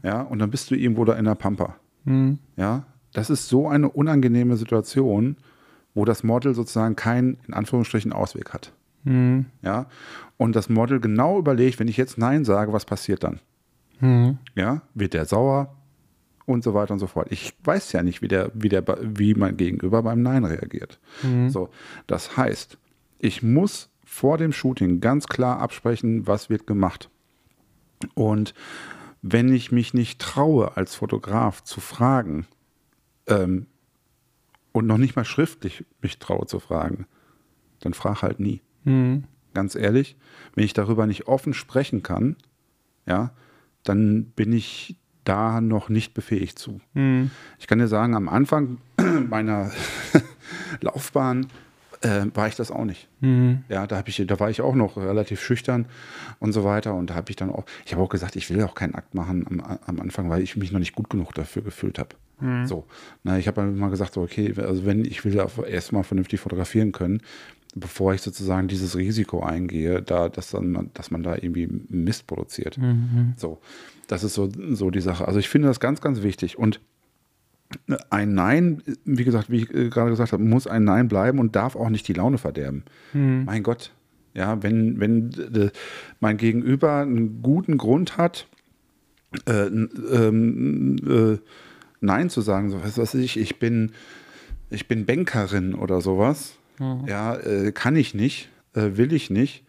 Ja, 0.03 0.23
und 0.23 0.39
dann 0.39 0.51
bist 0.51 0.71
du 0.71 0.77
irgendwo 0.77 1.05
da 1.05 1.15
in 1.15 1.25
der 1.25 1.35
Pampa. 1.35 1.75
Ja, 2.57 2.85
das 3.13 3.31
ist 3.31 3.49
so 3.49 3.69
eine 3.69 3.89
unangenehme 3.91 4.57
Situation, 4.57 5.37
wo 5.95 6.05
das 6.05 6.23
Model 6.23 6.55
sozusagen 6.55 6.95
keinen, 6.95 7.39
in 7.49 7.55
Anführungsstrichen, 7.55 8.13
Ausweg 8.13 8.55
hat. 8.55 8.73
Ja, 9.63 9.87
und 10.37 10.55
das 10.55 10.69
Model 10.69 11.01
genau 11.01 11.39
überlegt, 11.39 11.81
wenn 11.81 11.89
ich 11.89 11.97
jetzt 11.97 12.17
Nein 12.17 12.45
sage, 12.45 12.73
was 12.73 12.85
passiert 12.85 13.25
dann? 13.25 13.41
Ja, 14.55 14.83
wird 14.95 15.15
der 15.15 15.25
sauer 15.25 15.75
und 16.47 16.65
so 16.65 16.75
weiter 16.75 16.93
und 16.93 16.99
so 16.99 17.07
fort. 17.07 17.29
Ich 17.31 17.55
weiß 17.65 17.93
ja 17.93 18.03
nicht, 18.03 18.23
wie, 18.23 18.29
der, 18.29 18.51
wie, 18.55 18.69
der, 18.69 18.85
wie 19.03 19.35
mein 19.35 19.57
Gegenüber 19.57 20.03
beim 20.03 20.23
Nein 20.23 20.45
reagiert. 20.45 20.99
So, 21.51 21.71
das 22.07 22.37
heißt, 22.37 22.79
ich 23.19 23.43
muss 23.43 23.91
vor 24.05 24.39
dem 24.39 24.53
Shooting 24.53 25.01
ganz 25.01 25.27
klar 25.27 25.61
absprechen, 25.61 26.27
was 26.27 26.51
wird 26.51 26.67
gemacht. 26.67 27.11
Und 28.15 28.55
wenn 29.23 29.53
ich 29.53 29.71
mich 29.71 29.95
nicht 29.95 30.21
traue, 30.21 30.77
als 30.77 30.95
Fotograf 30.95 31.63
zu 31.63 31.81
fragen, 31.81 32.47
ähm, 33.27 33.67
und 34.73 34.87
noch 34.87 34.99
nicht 34.99 35.17
mal 35.17 35.25
schriftlich 35.25 35.85
mich 36.01 36.19
traue 36.19 36.47
zu 36.47 36.61
fragen, 36.61 37.07
dann 37.81 37.95
frag 37.95 38.23
halt 38.23 38.41
nie. 38.41 38.61
Ganz 39.53 39.75
ehrlich, 39.75 40.17
wenn 40.55 40.65
ich 40.65 40.75
darüber 40.75 41.07
nicht 41.07 41.27
offen 41.27 41.55
sprechen 41.55 42.03
kann, 42.03 42.37
ja, 43.07 43.33
dann 43.83 44.27
bin 44.27 44.53
ich 44.53 44.97
da 45.25 45.61
noch 45.61 45.89
nicht 45.89 46.15
befähigt 46.15 46.59
zu. 46.59 46.81
Ich 47.59 47.67
kann 47.67 47.79
dir 47.79 47.89
sagen, 47.89 48.15
am 48.15 48.29
Anfang 48.29 48.79
meiner 49.29 49.71
Laufbahn 50.81 51.47
äh, 52.03 52.27
war 52.35 52.49
ich 52.49 52.57
das 52.57 52.71
auch 52.71 52.85
nicht. 52.85 53.09
Ja, 53.69 53.87
da 53.87 53.97
habe 53.97 54.09
ich, 54.09 54.25
da 54.27 54.41
war 54.41 54.51
ich 54.51 54.61
auch 54.63 54.75
noch 54.75 54.97
relativ 54.97 55.43
schüchtern 55.43 55.87
und 56.39 56.53
so 56.53 56.65
weiter. 56.65 56.95
Und 56.95 57.11
da 57.11 57.15
habe 57.15 57.31
ich 57.31 57.37
dann 57.37 57.51
auch, 57.51 57.65
ich 57.85 57.93
habe 57.93 58.03
auch 58.03 58.09
gesagt, 58.09 58.37
ich 58.37 58.49
will 58.51 58.63
auch 58.63 58.75
keinen 58.75 58.95
Akt 58.95 59.15
machen 59.15 59.47
am, 59.47 59.79
am 59.87 60.01
Anfang, 60.01 60.31
weil 60.31 60.43
ich 60.43 60.57
mich 60.57 60.73
noch 60.73 60.79
nicht 60.79 60.95
gut 60.95 61.11
genug 61.11 61.35
dafür 61.35 61.63
gefühlt 61.63 61.99
habe. 61.99 62.17
So, 62.67 62.87
na, 63.23 63.39
ich 63.39 63.47
habe 63.49 63.63
mal 63.63 63.91
gesagt, 63.91 64.15
so, 64.15 64.23
okay, 64.23 64.55
also 64.57 64.87
wenn 64.87 65.05
ich 65.05 65.27
will 65.27 65.39
erstmal 65.69 66.05
vernünftig 66.05 66.41
fotografieren 66.41 66.91
können, 66.91 67.21
bevor 67.75 68.15
ich 68.15 68.23
sozusagen 68.23 68.67
dieses 68.67 68.97
Risiko 68.97 69.43
eingehe, 69.43 70.01
da, 70.01 70.31
dass, 70.31 70.51
dann, 70.51 70.91
dass 70.95 71.11
man 71.11 71.23
da 71.23 71.35
irgendwie 71.35 71.69
Mist 71.91 72.27
produziert. 72.27 72.79
So, 73.37 73.61
das 74.11 74.25
ist 74.25 74.35
so, 74.35 74.51
so 74.71 74.91
die 74.91 75.01
Sache. 75.01 75.27
Also 75.27 75.39
ich 75.39 75.49
finde 75.49 75.69
das 75.69 75.79
ganz, 75.79 76.01
ganz 76.01 76.23
wichtig. 76.23 76.59
Und 76.59 76.81
ein 78.11 78.35
Nein, 78.35 78.83
wie 79.05 79.23
gesagt, 79.23 79.51
wie 79.51 79.59
ich 79.59 79.75
äh, 79.75 79.89
gerade 79.89 80.11
gesagt 80.11 80.33
habe, 80.33 80.43
muss 80.43 80.67
ein 80.67 80.83
Nein 80.83 81.07
bleiben 81.07 81.39
und 81.39 81.55
darf 81.55 81.77
auch 81.77 81.91
nicht 81.91 82.09
die 82.09 82.13
Laune 82.13 82.39
verderben. 82.39 82.83
Mein 83.45 83.63
Gott, 83.63 83.93
ja, 84.35 84.61
wenn, 84.65 84.99
wenn 84.99 85.31
äh, 85.55 85.71
mein 86.19 86.37
Gegenüber 86.37 86.97
einen 86.97 87.41
guten 87.41 87.79
Grund 87.79 88.17
hat, 88.17 88.49
äh, 89.47 89.67
ähm, 89.67 90.97
äh, 91.07 91.39
Nein 92.01 92.31
zu 92.31 92.41
sagen, 92.41 92.71
so 92.71 92.83
was 92.83 92.99
weiß 92.99 93.15
ich, 93.15 93.39
ich 93.39 93.61
bin, 93.61 93.93
ich 94.71 94.89
bin 94.89 95.07
Bankerin 95.07 95.75
oder 95.75 96.01
sowas, 96.01 96.57
ja, 97.07 97.37
äh, 97.37 97.71
kann 97.71 97.95
ich 97.95 98.15
nicht, 98.15 98.49
äh, 98.75 98.91
will 98.95 99.13
ich 99.13 99.31
nicht, 99.31 99.65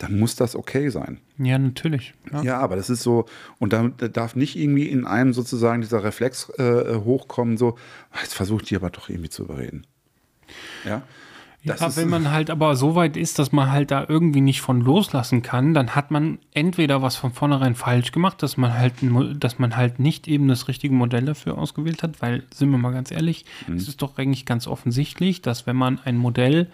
dann 0.00 0.18
muss 0.18 0.34
das 0.34 0.56
okay 0.56 0.88
sein. 0.88 1.18
Ja, 1.36 1.58
natürlich. 1.58 2.14
Ja. 2.32 2.42
Ja, 2.42 2.58
aber 2.58 2.74
das 2.74 2.88
ist 2.88 3.02
so, 3.02 3.26
und 3.58 3.74
da, 3.74 3.90
da 3.96 4.08
darf 4.08 4.34
nicht 4.34 4.56
irgendwie 4.56 4.86
in 4.86 5.06
einem 5.06 5.34
sozusagen 5.34 5.82
dieser 5.82 6.02
Reflex 6.02 6.48
äh, 6.58 6.96
hochkommen, 7.04 7.58
so, 7.58 7.76
"Ah, 8.10 8.18
jetzt 8.22 8.34
versucht 8.34 8.70
die 8.70 8.76
aber 8.76 8.88
doch 8.88 9.10
irgendwie 9.10 9.28
zu 9.28 9.44
überreden. 9.44 9.86
Ja. 10.86 11.02
Das 11.62 11.80
ja, 11.80 11.96
wenn 11.96 12.08
man 12.08 12.30
halt 12.32 12.48
aber 12.48 12.74
so 12.76 12.94
weit 12.94 13.18
ist, 13.18 13.38
dass 13.38 13.52
man 13.52 13.70
halt 13.70 13.90
da 13.90 14.06
irgendwie 14.08 14.40
nicht 14.40 14.62
von 14.62 14.80
loslassen 14.80 15.42
kann, 15.42 15.74
dann 15.74 15.94
hat 15.94 16.10
man 16.10 16.38
entweder 16.54 17.02
was 17.02 17.16
von 17.16 17.32
vornherein 17.32 17.74
falsch 17.74 18.10
gemacht, 18.10 18.42
dass 18.42 18.56
man 18.56 18.72
halt, 18.72 18.94
dass 19.38 19.58
man 19.58 19.76
halt 19.76 19.98
nicht 19.98 20.28
eben 20.28 20.48
das 20.48 20.66
richtige 20.66 20.94
Modell 20.94 21.26
dafür 21.26 21.58
ausgewählt 21.58 22.02
hat, 22.02 22.22
weil, 22.22 22.44
sind 22.54 22.70
wir 22.70 22.78
mal 22.78 22.94
ganz 22.94 23.10
ehrlich, 23.10 23.44
es 23.76 23.86
ist 23.86 24.00
doch 24.00 24.16
eigentlich 24.16 24.46
ganz 24.46 24.66
offensichtlich, 24.66 25.42
dass 25.42 25.66
wenn 25.66 25.76
man 25.76 26.00
ein 26.02 26.16
Modell, 26.16 26.68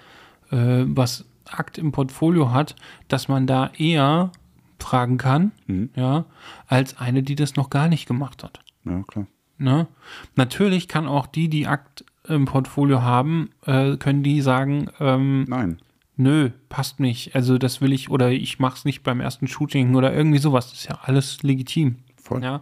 äh, 0.53 0.85
was 0.87 1.25
Akt 1.53 1.79
im 1.79 1.93
Portfolio 1.93 2.53
hat, 2.53 2.77
dass 3.09 3.29
man 3.29 3.47
da 3.47 3.71
eher 3.77 4.33
fragen 4.79 5.19
kann, 5.19 5.53
ja, 5.95 6.27
als 6.67 6.99
eine, 6.99 7.23
die 7.23 7.35
das 7.35 7.57
noch 7.57 7.71
gar 7.71 7.89
nicht 7.89 8.07
gemacht 8.07 8.45
hat. 8.45 8.61
Ja, 8.85 9.03
klar. 9.03 9.27
Ne? 9.59 9.87
Natürlich 10.35 10.87
kann 10.89 11.07
auch 11.07 11.27
die, 11.27 11.49
die 11.49 11.67
Akt 11.67 12.05
im 12.29 12.45
Portfolio 12.45 13.03
haben, 13.03 13.51
äh, 13.65 13.97
können 13.97 14.23
die 14.23 14.41
sagen, 14.41 14.89
ähm, 15.01 15.45
Nein. 15.49 15.79
nö, 16.17 16.51
passt 16.69 17.01
nicht. 17.01 17.35
Also 17.35 17.57
das 17.57 17.81
will 17.81 17.93
ich 17.93 18.11
oder 18.11 18.31
ich 18.31 18.59
mach's 18.59 18.85
nicht 18.85 19.03
beim 19.03 19.21
ersten 19.21 19.47
Shooting 19.47 19.95
oder 19.95 20.13
irgendwie 20.13 20.39
sowas. 20.39 20.71
Das 20.71 20.81
ist 20.81 20.89
ja 20.89 20.99
alles 21.03 21.43
legitim. 21.43 21.97
Voll. 22.17 22.43
Ja. 22.43 22.61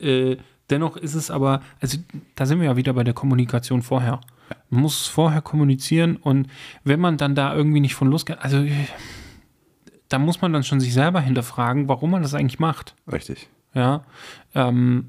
Äh, 0.00 0.36
dennoch 0.68 0.96
ist 0.96 1.14
es 1.14 1.30
aber, 1.30 1.62
also 1.80 1.98
da 2.34 2.44
sind 2.44 2.60
wir 2.60 2.66
ja 2.66 2.76
wieder 2.76 2.92
bei 2.92 3.04
der 3.04 3.14
Kommunikation 3.14 3.82
vorher. 3.82 4.20
Man 4.70 4.82
muss 4.82 5.02
es 5.02 5.06
vorher 5.06 5.40
kommunizieren 5.42 6.16
und 6.16 6.48
wenn 6.84 7.00
man 7.00 7.16
dann 7.16 7.34
da 7.34 7.54
irgendwie 7.54 7.80
nicht 7.80 7.94
von 7.94 8.08
losgeht, 8.08 8.38
also 8.40 8.64
da 10.08 10.18
muss 10.18 10.40
man 10.40 10.52
dann 10.52 10.64
schon 10.64 10.80
sich 10.80 10.92
selber 10.94 11.20
hinterfragen, 11.20 11.88
warum 11.88 12.10
man 12.10 12.22
das 12.22 12.34
eigentlich 12.34 12.58
macht. 12.58 12.94
Richtig. 13.10 13.48
Ja. 13.74 14.04
Ähm, 14.54 15.06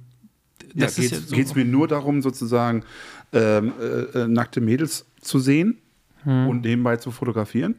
Ja, 0.76 0.86
ist 0.86 0.98
ja 1.00 1.18
so- 1.18 1.56
mir 1.56 1.66
nur 1.66 1.88
darum, 1.88 2.22
sozusagen 2.22 2.84
ähm, 3.34 3.74
äh, 3.80 4.20
äh, 4.24 4.28
nackte 4.28 4.62
Mädels 4.62 5.06
zu 5.22 5.40
sehen 5.40 5.78
und 6.26 6.62
nebenbei 6.66 6.98
zu 6.98 7.12
fotografieren? 7.12 7.76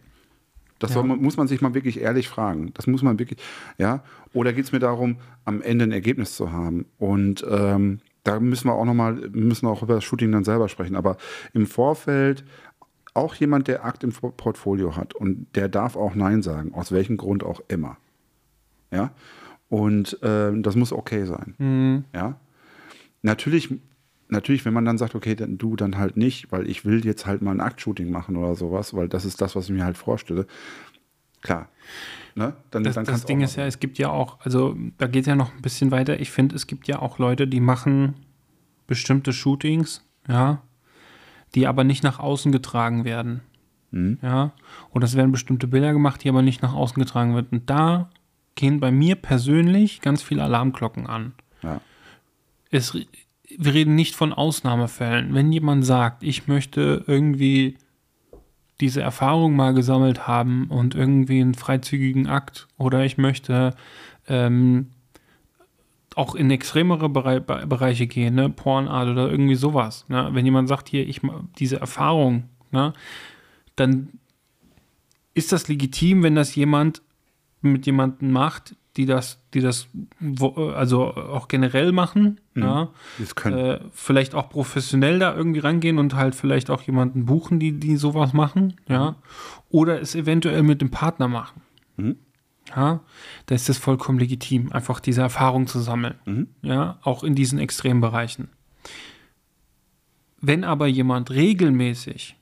Das 0.78 0.94
soll, 0.94 1.04
man- 1.04 1.20
muss 1.20 1.36
man 1.36 1.46
sich 1.46 1.60
mal 1.60 1.74
wirklich 1.74 2.00
ehrlich 2.00 2.28
fragen. 2.28 2.72
Das 2.72 2.86
muss 2.86 3.02
man 3.02 3.18
wirklich, 3.18 3.38
ja. 3.76 4.02
Oder 4.32 4.54
geht 4.54 4.64
es 4.64 4.72
mir 4.72 4.78
darum, 4.78 5.16
am 5.44 5.60
Ende 5.60 5.84
ein 5.84 5.92
Ergebnis 5.92 6.34
zu 6.36 6.50
haben? 6.52 6.86
Und 6.98 7.44
ähm, 7.48 8.00
da 8.24 8.40
müssen 8.40 8.68
wir 8.68 8.74
auch 8.74 8.84
nochmal, 8.84 9.14
müssen 9.32 9.66
auch 9.66 9.82
über 9.82 9.94
das 9.94 10.04
Shooting 10.04 10.32
dann 10.32 10.44
selber 10.44 10.68
sprechen. 10.68 10.96
Aber 10.96 11.16
im 11.52 11.66
Vorfeld 11.66 12.44
auch 13.14 13.34
jemand, 13.34 13.66
der 13.68 13.84
Akt 13.84 14.04
im 14.04 14.12
Por- 14.12 14.36
Portfolio 14.36 14.96
hat 14.96 15.14
und 15.14 15.46
der 15.54 15.68
darf 15.68 15.96
auch 15.96 16.14
Nein 16.14 16.42
sagen, 16.42 16.74
aus 16.74 16.92
welchem 16.92 17.16
Grund 17.16 17.42
auch 17.42 17.60
immer. 17.68 17.96
Ja. 18.92 19.12
Und 19.68 20.18
ähm, 20.22 20.62
das 20.62 20.76
muss 20.76 20.92
okay 20.92 21.24
sein. 21.24 22.04
Ja. 22.12 22.40
Natürlich, 23.22 23.72
natürlich, 24.28 24.64
wenn 24.64 24.74
man 24.74 24.84
dann 24.84 24.98
sagt, 24.98 25.14
okay, 25.14 25.34
dann 25.34 25.58
du 25.58 25.76
dann 25.76 25.98
halt 25.98 26.16
nicht, 26.16 26.50
weil 26.52 26.68
ich 26.68 26.84
will 26.84 27.04
jetzt 27.04 27.26
halt 27.26 27.42
mal 27.42 27.52
ein 27.52 27.60
Aktshooting 27.60 28.10
machen 28.10 28.36
oder 28.36 28.54
sowas, 28.54 28.94
weil 28.94 29.08
das 29.08 29.24
ist 29.24 29.40
das, 29.40 29.56
was 29.56 29.66
ich 29.66 29.70
mir 29.72 29.84
halt 29.84 29.96
vorstelle. 29.96 30.46
Klar. 31.40 31.68
Ne? 32.34 32.54
Dann, 32.70 32.84
Das, 32.84 32.94
dann 32.94 33.04
das 33.04 33.24
Ding 33.24 33.40
ist 33.40 33.56
ja, 33.56 33.66
es 33.66 33.80
gibt 33.80 33.98
ja 33.98 34.10
auch, 34.10 34.40
also 34.40 34.76
da 34.98 35.06
geht 35.06 35.22
es 35.22 35.26
ja 35.26 35.36
noch 35.36 35.52
ein 35.52 35.62
bisschen 35.62 35.90
weiter. 35.90 36.20
Ich 36.20 36.30
finde, 36.30 36.54
es 36.54 36.66
gibt 36.66 36.88
ja 36.88 37.00
auch 37.00 37.18
Leute, 37.18 37.46
die 37.46 37.60
machen 37.60 38.14
bestimmte 38.86 39.32
Shootings, 39.32 40.04
ja, 40.28 40.62
die 41.54 41.66
aber 41.66 41.84
nicht 41.84 42.02
nach 42.02 42.18
außen 42.18 42.52
getragen 42.52 43.04
werden. 43.04 43.40
Mhm. 43.90 44.18
Ja. 44.22 44.52
Oder 44.92 45.04
es 45.06 45.16
werden 45.16 45.32
bestimmte 45.32 45.66
Bilder 45.66 45.92
gemacht, 45.92 46.22
die 46.22 46.28
aber 46.28 46.42
nicht 46.42 46.62
nach 46.62 46.74
außen 46.74 47.02
getragen 47.02 47.34
werden. 47.34 47.48
Und 47.50 47.70
da 47.70 48.10
gehen 48.54 48.80
bei 48.80 48.90
mir 48.90 49.16
persönlich 49.16 50.00
ganz 50.00 50.22
viele 50.22 50.44
Alarmglocken 50.44 51.06
an. 51.06 51.32
Ja. 51.62 51.80
es, 52.70 52.96
wir 53.58 53.74
reden 53.74 53.94
nicht 53.94 54.14
von 54.14 54.32
Ausnahmefällen. 54.32 55.34
Wenn 55.34 55.52
jemand 55.52 55.84
sagt, 55.84 56.22
ich 56.22 56.46
möchte 56.46 57.04
irgendwie 57.06 57.76
diese 58.80 59.02
Erfahrung 59.02 59.54
mal 59.54 59.74
gesammelt 59.74 60.26
haben 60.26 60.66
und 60.68 60.94
irgendwie 60.94 61.40
einen 61.40 61.54
freizügigen 61.54 62.26
Akt 62.26 62.66
oder 62.78 63.04
ich 63.04 63.18
möchte 63.18 63.74
ähm, 64.26 64.88
auch 66.16 66.34
in 66.34 66.50
extremere 66.50 67.08
Berei 67.08 67.40
Be- 67.40 67.66
Bereiche 67.66 68.06
gehen, 68.06 68.34
ne? 68.34 68.50
Pornart 68.50 69.08
oder 69.08 69.30
irgendwie 69.30 69.54
sowas. 69.54 70.06
Ne? 70.08 70.28
Wenn 70.32 70.44
jemand 70.44 70.68
sagt, 70.68 70.88
hier, 70.88 71.08
ich 71.08 71.20
diese 71.58 71.78
Erfahrung, 71.78 72.44
ne? 72.72 72.92
dann 73.76 74.08
ist 75.34 75.52
das 75.52 75.68
legitim, 75.68 76.22
wenn 76.22 76.34
das 76.34 76.54
jemand 76.54 77.02
mit 77.60 77.86
jemandem 77.86 78.32
macht, 78.32 78.74
die 78.96 79.06
das, 79.06 79.39
die 79.54 79.60
das 79.60 79.88
wo, 80.20 80.70
also 80.70 81.14
auch 81.14 81.48
generell 81.48 81.92
machen, 81.92 82.40
ja. 82.54 82.88
Es 83.20 83.34
können. 83.34 83.58
Äh, 83.58 83.80
vielleicht 83.92 84.34
auch 84.34 84.48
professionell 84.48 85.18
da 85.18 85.34
irgendwie 85.34 85.60
rangehen 85.60 85.98
und 85.98 86.14
halt 86.14 86.34
vielleicht 86.34 86.70
auch 86.70 86.82
jemanden 86.82 87.26
buchen, 87.26 87.58
die, 87.58 87.72
die 87.72 87.96
sowas 87.96 88.32
machen, 88.32 88.76
ja. 88.88 89.16
Oder 89.70 90.00
es 90.00 90.14
eventuell 90.14 90.62
mit 90.62 90.80
dem 90.80 90.90
Partner 90.90 91.28
machen. 91.28 91.62
Ja, 92.74 93.00
da 93.46 93.54
ist 93.54 93.68
es 93.68 93.78
vollkommen 93.78 94.18
legitim, 94.18 94.72
einfach 94.72 95.00
diese 95.00 95.22
Erfahrung 95.22 95.66
zu 95.66 95.80
sammeln. 95.80 96.48
Ja, 96.62 96.98
auch 97.02 97.24
in 97.24 97.34
diesen 97.34 97.58
Extrembereichen. 97.58 98.48
Wenn 100.40 100.64
aber 100.64 100.86
jemand 100.86 101.30
regelmäßig, 101.30 102.36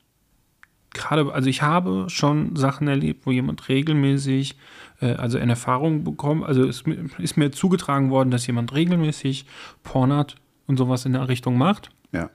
gerade, 0.94 1.32
also 1.32 1.48
ich 1.48 1.62
habe 1.62 2.06
schon 2.08 2.56
Sachen 2.56 2.88
erlebt, 2.88 3.26
wo 3.26 3.30
jemand 3.30 3.68
regelmäßig, 3.68 4.56
äh, 5.00 5.12
also 5.12 5.38
eine 5.38 5.52
Erfahrung 5.52 6.04
bekommt, 6.04 6.44
also 6.44 6.66
es 6.66 6.84
mi- 6.86 6.98
ist 7.18 7.36
mir 7.36 7.50
zugetragen 7.52 8.10
worden, 8.10 8.30
dass 8.30 8.46
jemand 8.46 8.74
regelmäßig 8.74 9.44
Pornat 9.82 10.36
und 10.66 10.76
sowas 10.76 11.04
in 11.06 11.12
der 11.12 11.28
Richtung 11.28 11.56
macht. 11.58 11.90
ja. 12.12 12.30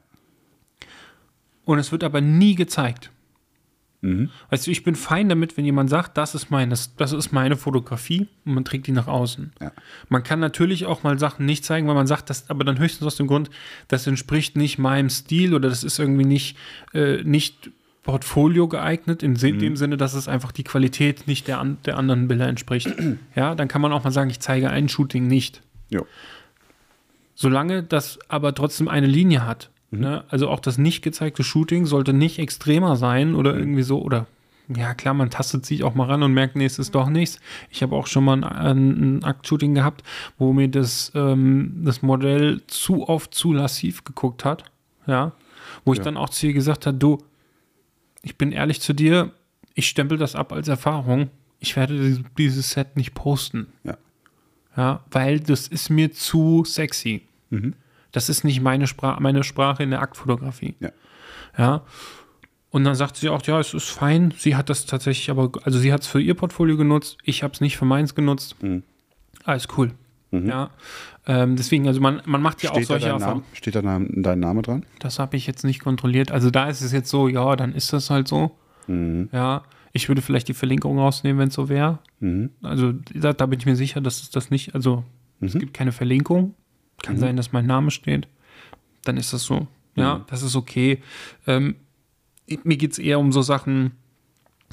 Und 1.66 1.80
es 1.80 1.94
wird 1.94 2.04
aber 2.04 2.20
nie 2.20 2.56
gezeigt. 2.56 3.10
Mhm. 4.02 4.30
Weißt 4.50 4.68
du, 4.68 4.72
ich 4.72 4.84
bin 4.84 4.96
fein 4.96 5.30
damit, 5.30 5.56
wenn 5.56 5.64
jemand 5.64 5.90
sagt, 5.90 6.18
das 6.18 6.36
ist 6.36 6.52
meine, 6.52 6.76
das 6.98 7.14
ist 7.14 7.32
meine 7.32 7.56
Fotografie 7.56 8.28
und 8.44 8.54
man 8.54 8.66
trägt 8.66 8.88
die 8.88 8.92
nach 8.92 9.08
außen. 9.08 9.54
Ja. 9.62 9.72
Man 10.10 10.24
kann 10.24 10.42
natürlich 10.42 10.86
auch 10.86 11.04
mal 11.04 11.18
Sachen 11.18 11.46
nicht 11.46 11.64
zeigen, 11.64 11.88
weil 11.88 11.96
man 11.96 12.06
sagt, 12.06 12.30
das, 12.30 12.50
aber 12.50 12.66
dann 12.66 12.80
höchstens 12.80 13.08
aus 13.08 13.16
dem 13.16 13.28
Grund, 13.28 13.50
das 13.88 14.06
entspricht 14.06 14.58
nicht 14.58 14.78
meinem 14.78 15.10
Stil 15.10 15.54
oder 15.54 15.70
das 15.70 15.86
ist 15.86 16.00
irgendwie 16.00 16.26
nicht, 16.26 16.58
äh, 16.94 17.24
nicht 17.24 17.72
Portfolio 18.04 18.68
geeignet, 18.68 19.24
in 19.24 19.36
se- 19.36 19.54
dem 19.54 19.76
Sinne, 19.78 19.98
dass 19.98 20.14
es 20.14 20.28
einfach 20.28 20.52
die 20.52 20.64
Qualität 20.64 21.26
nicht 21.28 21.48
der, 21.48 21.60
an, 21.60 21.78
der 21.86 21.98
anderen 21.98 22.28
Bilder 22.28 22.48
entspricht. 22.48 22.90
ja, 23.36 23.56
dann 23.56 23.68
kann 23.68 23.82
man 23.82 23.94
auch 23.94 24.04
mal 24.04 24.12
sagen, 24.12 24.30
ich 24.30 24.40
zeige 24.40 24.70
ein 24.70 24.90
Shooting 24.90 25.28
nicht. 25.28 25.62
Jo. 25.90 26.06
Solange 27.36 27.84
das 27.84 28.20
aber 28.28 28.54
trotzdem 28.54 28.88
eine 28.88 29.08
Linie 29.08 29.46
hat. 29.46 29.70
Ne? 29.92 30.24
Also 30.30 30.50
auch 30.50 30.60
das 30.60 30.78
nicht 30.78 31.02
gezeigte 31.04 31.44
Shooting 31.44 31.86
sollte 31.86 32.14
nicht 32.14 32.40
extremer 32.40 32.96
sein 32.96 33.36
oder 33.36 33.56
irgendwie 33.56 33.84
so. 33.84 34.02
Oder 34.02 34.28
ja, 34.76 34.94
klar, 34.94 35.14
man 35.14 35.30
tastet 35.30 35.66
sich 35.66 35.84
auch 35.84 35.94
mal 35.94 36.06
ran 36.06 36.24
und 36.24 36.34
merkt, 36.34 36.56
nee, 36.56 36.66
es 36.66 36.80
ist 36.80 36.96
doch 36.96 37.10
nichts. 37.10 37.40
Ich 37.70 37.84
habe 37.84 37.96
auch 37.96 38.08
schon 38.08 38.24
mal 38.24 38.34
ein, 38.34 38.44
ein, 38.44 39.18
ein 39.18 39.24
Akt-Shooting 39.24 39.76
gehabt, 39.76 40.04
wo 40.38 40.54
mir 40.54 40.68
das, 40.68 41.12
ähm, 41.16 41.82
das 41.84 42.02
Modell 42.02 42.62
zu 42.68 43.08
oft 43.08 43.34
zu 43.34 43.54
lassiv 43.54 44.04
geguckt 44.04 44.46
hat. 44.46 44.64
Ja. 45.06 45.34
Wo 45.86 45.94
ich 45.94 46.00
Ja. 46.00 46.06
dann 46.06 46.18
auch 46.18 46.30
zu 46.30 46.48
ihr 46.48 46.54
gesagt 46.54 46.86
habe, 46.88 46.98
du, 46.98 47.18
ich 48.24 48.38
bin 48.38 48.52
ehrlich 48.52 48.82
zu 48.82 48.94
dir, 48.94 49.32
ich 49.76 49.88
stempel 49.88 50.18
das 50.18 50.36
ab 50.36 50.52
als 50.52 50.68
Erfahrung. 50.68 51.30
Ich 51.60 51.76
werde 51.76 52.24
dieses- 52.38 52.72
Set 52.72 52.98
nicht 52.98 53.14
posten. 53.14 53.68
Ja. 53.84 53.98
Ja, 54.76 55.04
weil 55.12 55.40
das 55.40 55.68
ist 55.68 55.90
mir 55.90 56.12
zu 56.12 56.64
sexy. 56.66 57.22
Mhm. 57.52 57.76
Das 58.12 58.28
ist 58.30 58.44
nicht 58.44 58.60
meine, 58.62 58.88
Spra 58.88 59.20
meine 59.20 59.44
Sprache 59.44 59.84
in 59.84 59.92
der 59.92 60.02
Aktfotografie. 60.02 60.74
Ja. 60.80 60.90
Ja. 61.58 61.82
Und 62.72 62.84
dann 62.86 62.96
sagt 62.96 63.18
sie 63.18 63.30
auch, 63.30 63.44
ja, 63.46 63.60
es 63.60 63.74
ist 63.76 63.90
fein. 63.92 64.34
Sie 64.36 64.56
hat 64.56 64.70
das 64.70 64.88
tatsächlich 64.88 65.30
aber, 65.30 65.52
also 65.64 65.78
sie 65.78 65.94
hat 65.94 66.02
es 66.02 66.08
für 66.08 66.20
ihr 66.20 66.34
Portfolio 66.34 66.76
genutzt, 66.76 67.18
ich 67.24 67.44
habe 67.44 67.54
es 67.54 67.62
nicht 67.62 67.78
für 67.78 67.86
meins 67.86 68.16
genutzt. 68.16 68.62
Mhm. 68.64 68.82
Alles 69.44 69.68
cool. 69.78 69.92
Ja. 70.32 70.72
Ähm, 71.26 71.56
deswegen, 71.56 71.88
also 71.88 72.02
man, 72.02 72.22
man 72.26 72.42
macht 72.42 72.64
ja 72.64 72.72
auch 72.72 72.76
Steht, 72.76 72.90
da 72.90 72.94
solche 72.94 73.08
Erfahrungen. 73.08 73.44
Steht 73.54 73.76
da 73.76 73.82
dein, 73.82 74.40
Name 74.40 74.62
dran? 74.62 74.86
Das 75.00 75.20
habe 75.20 75.38
ich 75.38 75.48
jetzt 75.48 75.64
nicht 75.64 75.82
kontrolliert. 75.82 76.32
Also 76.32 76.50
da 76.50 76.70
ist 76.70 76.82
es 76.82 76.92
jetzt 76.92 77.10
so, 77.10 77.28
ja, 77.28 77.56
dann 77.56 77.74
ist 77.74 77.94
das 77.94 78.10
halt 78.10 78.28
so. 78.28 78.52
Mhm. 78.88 79.30
Ja. 79.32 79.64
Ich 79.94 80.10
würde 80.10 80.22
vielleicht 80.22 80.48
die 80.48 80.54
Verlinkung 80.54 81.00
rausnehmen, 81.00 81.40
wenn 81.40 81.48
es 81.50 81.54
so 81.54 81.70
wäre. 81.70 82.00
Mhm. 82.20 82.50
Also 82.62 82.94
da, 83.14 83.32
da 83.32 83.46
bin 83.46 83.60
ich 83.60 83.66
mir 83.66 83.76
sicher, 83.76 84.02
dass 84.02 84.22
es 84.22 84.32
das 84.32 84.50
nicht, 84.50 84.76
also 84.76 85.04
es 85.40 85.54
gibt 85.54 85.74
keine 85.74 85.92
Verlinkung. 85.92 86.56
Kann 87.02 87.18
sein, 87.18 87.36
dass 87.36 87.52
mein 87.52 87.66
Name 87.66 87.92
steht. 87.92 88.28
Dann 89.04 89.18
ist 89.18 89.34
das 89.34 89.44
so. 89.44 89.68
Ja, 89.96 90.26
das 90.30 90.42
ist 90.42 90.56
okay. 90.56 91.02
Ähm, 91.46 91.76
mir 92.64 92.78
geht 92.78 92.94
es 92.94 93.00
eher 93.00 93.20
um 93.20 93.32
so 93.32 93.42
Sachen, 93.42 93.92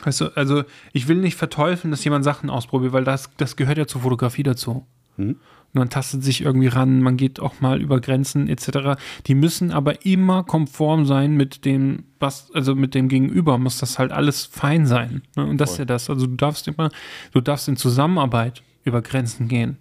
weißt 0.04 0.20
du, 0.22 0.36
also 0.36 0.64
ich 0.92 1.08
will 1.08 1.16
nicht 1.16 1.36
verteufeln, 1.36 1.90
dass 1.90 2.04
jemand 2.04 2.24
Sachen 2.24 2.48
ausprobiert, 2.50 2.92
weil 2.92 3.04
das, 3.04 3.30
das 3.36 3.56
gehört 3.56 3.78
ja 3.78 3.86
zur 3.86 4.02
Fotografie 4.02 4.42
dazu. 4.42 4.86
Und 5.28 5.78
man 5.78 5.88
tastet 5.88 6.24
sich 6.24 6.42
irgendwie 6.42 6.66
ran, 6.66 7.00
man 7.00 7.16
geht 7.16 7.38
auch 7.38 7.60
mal 7.60 7.80
über 7.80 8.00
Grenzen 8.00 8.48
etc. 8.48 9.00
Die 9.26 9.36
müssen 9.36 9.70
aber 9.70 10.04
immer 10.04 10.42
konform 10.42 11.06
sein 11.06 11.36
mit 11.36 11.64
dem, 11.64 12.04
was, 12.18 12.50
also 12.52 12.74
mit 12.74 12.94
dem 12.94 13.08
Gegenüber, 13.08 13.56
muss 13.56 13.78
das 13.78 13.98
halt 13.98 14.10
alles 14.10 14.46
fein 14.46 14.86
sein. 14.86 15.22
Ne? 15.36 15.46
Und 15.46 15.60
das 15.60 15.72
ist 15.72 15.78
ja 15.78 15.84
das. 15.84 16.10
Also 16.10 16.26
du 16.26 16.34
darfst 16.34 16.66
immer, 16.66 16.90
du 17.32 17.40
darfst 17.40 17.68
in 17.68 17.76
Zusammenarbeit 17.76 18.62
über 18.84 19.00
Grenzen 19.00 19.46
gehen. 19.46 19.76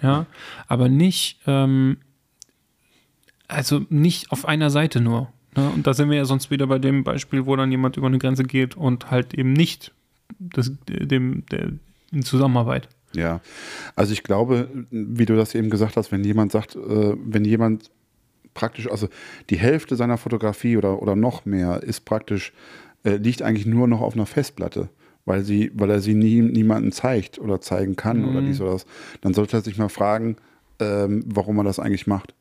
Ja, 0.00 0.26
aber 0.68 0.88
nicht, 0.88 1.40
ähm, 1.46 1.98
also 3.48 3.84
nicht 3.90 4.30
auf 4.30 4.46
einer 4.46 4.70
Seite 4.70 5.00
nur. 5.00 5.32
Ne? 5.56 5.68
Und 5.70 5.86
da 5.86 5.92
sind 5.92 6.08
wir 6.08 6.16
ja 6.16 6.24
sonst 6.24 6.50
wieder 6.50 6.68
bei 6.68 6.78
dem 6.78 7.04
Beispiel, 7.04 7.46
wo 7.46 7.56
dann 7.56 7.70
jemand 7.70 7.96
über 7.96 8.06
eine 8.06 8.18
Grenze 8.18 8.44
geht 8.44 8.76
und 8.76 9.10
halt 9.10 9.34
eben 9.34 9.52
nicht 9.52 9.92
das, 10.38 10.72
dem, 10.88 11.44
der, 11.46 11.72
in 12.12 12.22
Zusammenarbeit. 12.22 12.88
Ja, 13.18 13.40
also 13.96 14.12
ich 14.12 14.22
glaube, 14.22 14.68
wie 14.90 15.26
du 15.26 15.34
das 15.34 15.54
eben 15.54 15.70
gesagt 15.70 15.96
hast, 15.96 16.12
wenn 16.12 16.22
jemand 16.22 16.52
sagt, 16.52 16.76
äh, 16.76 17.16
wenn 17.16 17.44
jemand 17.44 17.90
praktisch, 18.54 18.88
also 18.88 19.08
die 19.50 19.58
Hälfte 19.58 19.96
seiner 19.96 20.18
Fotografie 20.18 20.76
oder, 20.76 21.02
oder 21.02 21.16
noch 21.16 21.44
mehr 21.44 21.82
ist 21.82 22.04
praktisch, 22.04 22.52
äh, 23.04 23.16
liegt 23.16 23.42
eigentlich 23.42 23.66
nur 23.66 23.88
noch 23.88 24.00
auf 24.00 24.14
einer 24.14 24.26
Festplatte, 24.26 24.88
weil 25.24 25.42
sie, 25.42 25.72
weil 25.74 25.90
er 25.90 26.00
sie 26.00 26.14
nie 26.14 26.40
niemandem 26.42 26.92
zeigt 26.92 27.38
oder 27.40 27.60
zeigen 27.60 27.96
kann 27.96 28.24
oder 28.24 28.40
dies 28.42 28.60
oder 28.60 28.72
das, 28.72 28.86
dann 29.20 29.34
sollte 29.34 29.56
er 29.56 29.62
sich 29.62 29.78
mal 29.78 29.88
fragen, 29.88 30.36
ähm, 30.78 31.24
warum 31.26 31.58
er 31.58 31.64
das 31.64 31.80
eigentlich 31.80 32.06
macht. 32.06 32.34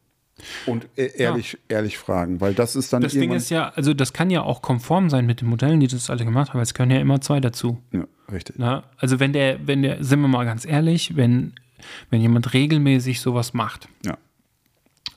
Und 0.65 0.87
e- 0.95 1.11
ehrlich, 1.17 1.57
ehrlich 1.67 1.97
fragen, 1.97 2.39
weil 2.41 2.53
das 2.53 2.75
ist 2.75 2.93
dann 2.93 3.01
Das 3.01 3.13
Ding 3.13 3.31
ist 3.31 3.49
ja, 3.49 3.69
also 3.69 3.93
das 3.93 4.13
kann 4.13 4.29
ja 4.29 4.43
auch 4.43 4.61
konform 4.61 5.09
sein 5.09 5.25
mit 5.25 5.41
den 5.41 5.49
Modellen, 5.49 5.79
die 5.79 5.87
das 5.87 6.09
alle 6.09 6.25
gemacht 6.25 6.53
haben. 6.53 6.59
Es 6.61 6.73
können 6.73 6.91
ja 6.91 6.99
immer 6.99 7.19
zwei 7.21 7.39
dazu. 7.39 7.81
ja, 7.91 8.05
richtig. 8.31 8.55
Na, 8.59 8.83
also 8.97 9.19
wenn 9.19 9.33
der, 9.33 9.65
wenn 9.67 9.81
der, 9.81 10.03
sind 10.03 10.21
wir 10.21 10.27
mal 10.27 10.45
ganz 10.45 10.63
ehrlich, 10.65 11.15
wenn, 11.15 11.53
wenn 12.11 12.21
jemand 12.21 12.53
regelmäßig 12.53 13.19
sowas 13.19 13.53
macht 13.53 13.87
Ja, 14.05 14.17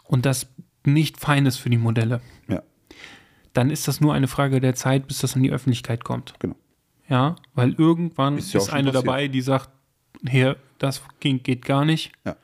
und 0.04 0.24
das 0.26 0.46
nicht 0.86 1.20
fein 1.20 1.44
ist 1.46 1.58
für 1.58 1.68
die 1.70 1.76
Modelle, 1.78 2.20
ja, 2.48 2.62
dann 3.52 3.68
ist 3.70 3.88
das 3.88 4.00
nur 4.00 4.14
eine 4.14 4.26
Frage 4.28 4.60
der 4.60 4.74
Zeit, 4.74 5.06
bis 5.06 5.18
das 5.18 5.36
an 5.36 5.42
die 5.42 5.50
Öffentlichkeit 5.52 6.02
kommt. 6.04 6.34
genau. 6.38 6.56
Ja, 7.08 7.34
weil 7.54 7.74
irgendwann 7.74 8.38
Ist 8.38 8.54
ist, 8.54 8.68
ja 8.68 8.72
eine 8.72 8.92
passiert. 8.92 9.06
dabei, 9.06 9.26
die 9.28 9.40
sagt, 9.40 9.68
hier, 10.28 10.56
das 10.78 11.02
ging, 11.18 11.42
geht 11.42 11.64
gar 11.64 11.84
nicht. 11.84 12.12
Ja. 12.24 12.36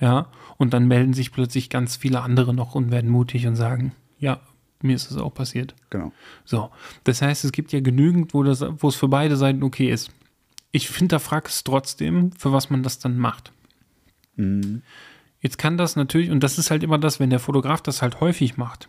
Ja, 0.00 0.28
und 0.56 0.72
dann 0.72 0.88
melden 0.88 1.12
sich 1.12 1.30
plötzlich 1.30 1.68
ganz 1.68 1.96
viele 1.96 2.22
andere 2.22 2.54
noch 2.54 2.74
und 2.74 2.90
werden 2.90 3.10
mutig 3.10 3.46
und 3.46 3.56
sagen, 3.56 3.92
ja, 4.18 4.40
mir 4.82 4.96
ist 4.96 5.10
es 5.10 5.18
auch 5.18 5.34
passiert. 5.34 5.74
Genau. 5.90 6.12
So, 6.44 6.70
das 7.04 7.20
heißt, 7.22 7.44
es 7.44 7.52
gibt 7.52 7.72
ja 7.72 7.80
genügend, 7.80 8.32
wo, 8.32 8.42
das, 8.42 8.64
wo 8.78 8.88
es 8.88 8.96
für 8.96 9.08
beide 9.08 9.36
Seiten 9.36 9.62
okay 9.62 9.90
ist. 9.90 10.10
Ich 10.72 10.88
hinterfrage 10.88 11.48
es 11.48 11.64
trotzdem, 11.64 12.32
für 12.32 12.52
was 12.52 12.70
man 12.70 12.82
das 12.82 12.98
dann 12.98 13.18
macht. 13.18 13.52
Jetzt 15.40 15.58
kann 15.58 15.76
das 15.76 15.96
natürlich, 15.96 16.30
und 16.30 16.40
das 16.40 16.58
ist 16.58 16.70
halt 16.70 16.82
immer 16.82 16.98
das, 16.98 17.20
wenn 17.20 17.30
der 17.30 17.40
Fotograf 17.40 17.82
das 17.82 18.00
halt 18.00 18.20
häufig 18.20 18.56
macht. 18.56 18.88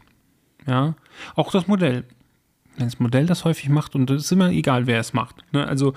Ja, 0.66 0.96
auch 1.36 1.52
das 1.52 1.68
Modell. 1.68 2.06
Wenn 2.78 2.88
das 2.88 3.00
Modell 3.00 3.26
das 3.26 3.44
häufig 3.44 3.68
macht, 3.70 3.96
und 3.96 4.10
das 4.10 4.24
ist 4.24 4.32
immer 4.32 4.50
egal, 4.50 4.88
wer 4.88 5.00
es 5.00 5.14
macht. 5.14 5.44
Ne? 5.52 5.68
Also 5.68 5.94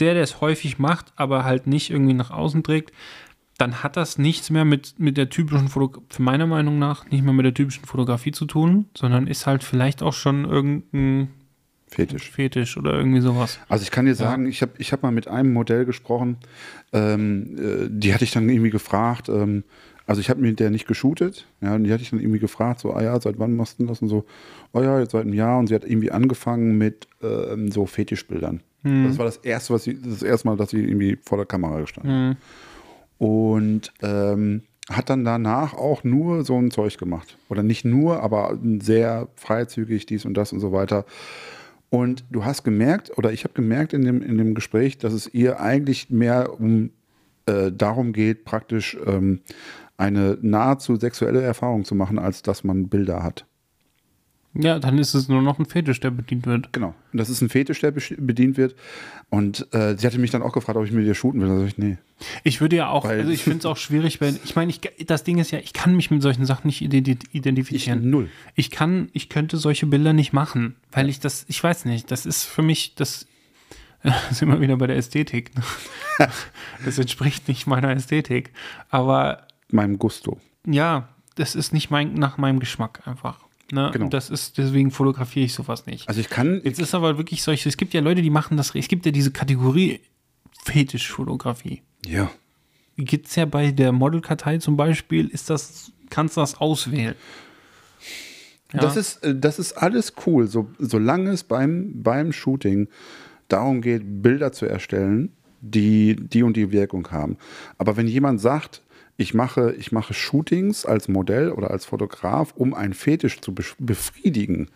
der, 0.00 0.14
der 0.14 0.22
es 0.22 0.40
häufig 0.40 0.78
macht, 0.78 1.12
aber 1.16 1.44
halt 1.44 1.66
nicht 1.66 1.90
irgendwie 1.90 2.14
nach 2.14 2.30
außen 2.30 2.62
trägt, 2.62 2.92
dann 3.58 3.82
hat 3.82 3.96
das 3.96 4.18
nichts 4.18 4.50
mehr 4.50 4.64
mit, 4.64 4.98
mit 4.98 5.16
der 5.16 5.28
typischen 5.28 5.68
Fotografie, 5.68 6.06
für 6.10 6.22
meiner 6.22 6.46
Meinung 6.46 6.78
nach, 6.78 7.10
nicht 7.10 7.24
mehr 7.24 7.34
mit 7.34 7.44
der 7.44 7.54
typischen 7.54 7.84
Fotografie 7.84 8.30
zu 8.30 8.46
tun, 8.46 8.86
sondern 8.96 9.26
ist 9.26 9.46
halt 9.46 9.64
vielleicht 9.64 10.02
auch 10.02 10.14
schon 10.14 10.44
irgendein 10.44 11.28
Fetisch. 11.88 12.30
Fetisch 12.30 12.76
oder 12.76 12.92
irgendwie 12.92 13.20
sowas. 13.20 13.58
Also 13.68 13.82
ich 13.82 13.90
kann 13.90 14.04
dir 14.04 14.14
sagen, 14.14 14.46
ich 14.46 14.62
habe 14.62 14.72
ich 14.78 14.92
hab 14.92 15.02
mal 15.02 15.10
mit 15.10 15.26
einem 15.26 15.52
Modell 15.52 15.86
gesprochen, 15.86 16.36
ähm, 16.92 17.56
äh, 17.58 17.88
die 17.90 18.12
hatte 18.14 18.24
ich 18.24 18.30
dann 18.30 18.48
irgendwie 18.48 18.70
gefragt, 18.70 19.28
ähm, 19.28 19.64
also 20.06 20.20
ich 20.20 20.30
habe 20.30 20.40
mit 20.40 20.60
der 20.60 20.70
nicht 20.70 20.86
geshootet, 20.86 21.46
ja, 21.60 21.74
und 21.74 21.84
die 21.84 21.92
hatte 21.92 22.02
ich 22.02 22.10
dann 22.10 22.20
irgendwie 22.20 22.38
gefragt, 22.38 22.80
so, 22.80 22.92
ah 22.92 23.02
ja, 23.02 23.18
seit 23.20 23.38
wann 23.38 23.56
machst 23.56 23.80
du 23.80 23.86
das? 23.86 24.00
Und 24.02 24.08
so, 24.08 24.24
oh 24.72 24.82
ja, 24.82 25.00
jetzt 25.00 25.12
seit 25.12 25.22
einem 25.22 25.34
Jahr 25.34 25.58
und 25.58 25.66
sie 25.66 25.74
hat 25.74 25.84
irgendwie 25.84 26.12
angefangen 26.12 26.78
mit 26.78 27.08
ähm, 27.22 27.70
so 27.70 27.86
Fetischbildern. 27.86 28.60
Das 28.84 29.18
war 29.18 29.24
das 29.24 29.38
erste, 29.38 29.74
was 29.74 29.84
sie, 29.84 30.00
das 30.00 30.22
erste 30.22 30.46
Mal, 30.46 30.56
dass 30.56 30.70
sie 30.70 30.82
irgendwie 30.82 31.18
vor 31.22 31.36
der 31.36 31.46
Kamera 31.46 31.80
gestanden 31.80 32.30
hat. 32.30 32.36
Und 33.18 33.92
ähm, 34.02 34.62
hat 34.90 35.10
dann 35.10 35.24
danach 35.24 35.74
auch 35.74 36.02
nur 36.04 36.44
so 36.44 36.56
ein 36.56 36.70
Zeug 36.70 36.98
gemacht. 36.98 37.36
Oder 37.48 37.62
nicht 37.62 37.84
nur, 37.84 38.22
aber 38.22 38.58
sehr 38.80 39.28
freizügig, 39.34 40.06
dies 40.06 40.24
und 40.24 40.34
das 40.34 40.52
und 40.52 40.60
so 40.60 40.72
weiter. 40.72 41.04
Und 41.90 42.24
du 42.30 42.44
hast 42.44 42.64
gemerkt, 42.64 43.16
oder 43.16 43.32
ich 43.32 43.44
habe 43.44 43.54
gemerkt 43.54 43.92
in 43.92 44.04
dem, 44.04 44.22
in 44.22 44.38
dem 44.38 44.54
Gespräch, 44.54 44.98
dass 44.98 45.12
es 45.12 45.32
ihr 45.32 45.60
eigentlich 45.60 46.10
mehr 46.10 46.58
um 46.58 46.90
äh, 47.46 47.72
darum 47.72 48.12
geht, 48.12 48.44
praktisch 48.44 48.96
ähm, 49.06 49.40
eine 49.96 50.38
nahezu 50.40 50.96
sexuelle 50.96 51.42
Erfahrung 51.42 51.84
zu 51.84 51.94
machen, 51.94 52.18
als 52.18 52.42
dass 52.42 52.62
man 52.62 52.88
Bilder 52.88 53.22
hat. 53.22 53.46
Ja, 54.54 54.78
dann 54.78 54.98
ist 54.98 55.14
es 55.14 55.28
nur 55.28 55.42
noch 55.42 55.58
ein 55.58 55.66
Fetisch, 55.66 56.00
der 56.00 56.10
bedient 56.10 56.46
wird. 56.46 56.72
Genau. 56.72 56.94
Und 57.12 57.18
das 57.18 57.28
ist 57.28 57.42
ein 57.42 57.48
Fetisch, 57.50 57.80
der 57.80 57.92
bedient 57.92 58.56
wird. 58.56 58.74
Und 59.30 59.66
äh, 59.74 59.94
sie 59.96 60.06
hatte 60.06 60.18
mich 60.18 60.30
dann 60.30 60.42
auch 60.42 60.52
gefragt, 60.52 60.76
ob 60.78 60.84
ich 60.84 60.90
mit 60.90 61.06
ihr 61.06 61.14
shooten 61.14 61.40
will. 61.40 61.48
Da 61.48 61.58
sag 61.58 61.66
ich, 61.68 61.78
nee. 61.78 61.98
Ich 62.44 62.60
würde 62.60 62.76
ja 62.76 62.88
auch, 62.88 63.04
Weil- 63.04 63.20
also 63.20 63.30
ich 63.30 63.42
finde 63.44 63.58
es 63.58 63.66
auch 63.66 63.76
schwierig, 63.76 64.20
wenn, 64.20 64.38
ich 64.44 64.56
meine, 64.56 64.70
ich, 64.70 64.80
das 65.06 65.22
Ding 65.22 65.38
ist 65.38 65.50
ja, 65.50 65.58
ich 65.58 65.74
kann 65.74 65.94
mich 65.94 66.10
mit 66.10 66.22
solchen 66.22 66.46
Sachen 66.46 66.66
nicht 66.66 66.80
identi- 66.82 67.18
Ich 67.28 67.34
identifizieren. 67.34 68.08
null. 68.10 68.30
Ich 68.54 68.70
kann, 68.70 69.10
ich 69.12 69.28
könnte 69.28 69.58
solche 69.58 69.86
Bilder 69.86 70.12
nicht 70.14 70.32
machen, 70.32 70.76
weil 70.92 71.08
ich 71.10 71.20
das, 71.20 71.44
ich 71.48 71.62
weiß 71.62 71.84
nicht, 71.84 72.10
das 72.10 72.24
ist 72.26 72.44
für 72.44 72.62
mich, 72.62 72.94
das 72.94 73.26
sind 74.32 74.48
wir 74.48 74.60
wieder 74.60 74.76
bei 74.76 74.86
der 74.86 74.96
Ästhetik. 74.96 75.50
Das 76.84 76.98
entspricht 76.98 77.46
nicht 77.46 77.66
meiner 77.68 77.90
Ästhetik. 77.92 78.52
Aber 78.90 79.46
Meinem 79.70 79.98
Gusto. 79.98 80.38
ja, 80.66 81.08
das 81.36 81.54
ist 81.54 81.72
nicht 81.72 81.90
mein, 81.90 82.14
nach 82.14 82.38
meinem 82.38 82.58
Geschmack 82.58 83.02
einfach. 83.06 83.46
Ne? 83.70 83.90
Genau. 83.92 84.08
Das 84.08 84.30
ist, 84.30 84.58
deswegen 84.58 84.90
fotografiere 84.90 85.44
ich 85.44 85.54
sowas 85.54 85.86
nicht. 85.86 86.08
Also 86.08 86.20
ich 86.20 86.30
kann, 86.30 86.60
Jetzt 86.64 86.80
ist 86.80 86.94
aber 86.94 87.18
wirklich 87.18 87.42
solche, 87.42 87.68
es 87.68 87.76
gibt 87.76 87.92
ja 87.94 88.00
Leute, 88.00 88.22
die 88.22 88.30
machen 88.30 88.56
das, 88.56 88.74
es 88.74 88.88
gibt 88.88 89.04
ja 89.06 89.12
diese 89.12 89.30
Kategorie 89.30 90.00
Fetischfotografie. 90.64 91.82
ja. 92.06 92.30
Gibt 93.00 93.28
es 93.28 93.36
ja 93.36 93.44
bei 93.44 93.70
der 93.70 93.92
Modelkartei 93.92 94.58
zum 94.58 94.76
Beispiel, 94.76 95.28
ist 95.28 95.50
das, 95.50 95.92
kannst 96.10 96.36
du 96.36 96.40
das 96.40 96.56
auswählen. 96.56 97.14
Ja. 98.72 98.80
Das, 98.80 98.96
ist, 98.96 99.22
äh, 99.22 99.38
das 99.38 99.60
ist 99.60 99.74
alles 99.74 100.14
cool, 100.26 100.48
so, 100.48 100.68
solange 100.80 101.30
es 101.30 101.44
beim, 101.44 102.02
beim 102.02 102.32
Shooting 102.32 102.88
darum 103.46 103.82
geht, 103.82 104.02
Bilder 104.22 104.50
zu 104.50 104.66
erstellen, 104.66 105.32
die 105.60 106.16
die 106.16 106.42
und 106.42 106.56
die 106.56 106.72
Wirkung 106.72 107.08
haben. 107.10 107.36
Aber 107.78 107.96
wenn 107.96 108.08
jemand 108.08 108.40
sagt, 108.40 108.82
ich 109.18 109.34
mache, 109.34 109.74
ich 109.76 109.92
mache 109.92 110.14
Shootings 110.14 110.86
als 110.86 111.08
Modell 111.08 111.50
oder 111.50 111.70
als 111.70 111.84
Fotograf, 111.84 112.54
um 112.56 112.72
einen 112.72 112.94
Fetisch 112.94 113.40
zu 113.40 113.50
bef- 113.50 113.74
befriedigen, 113.78 114.68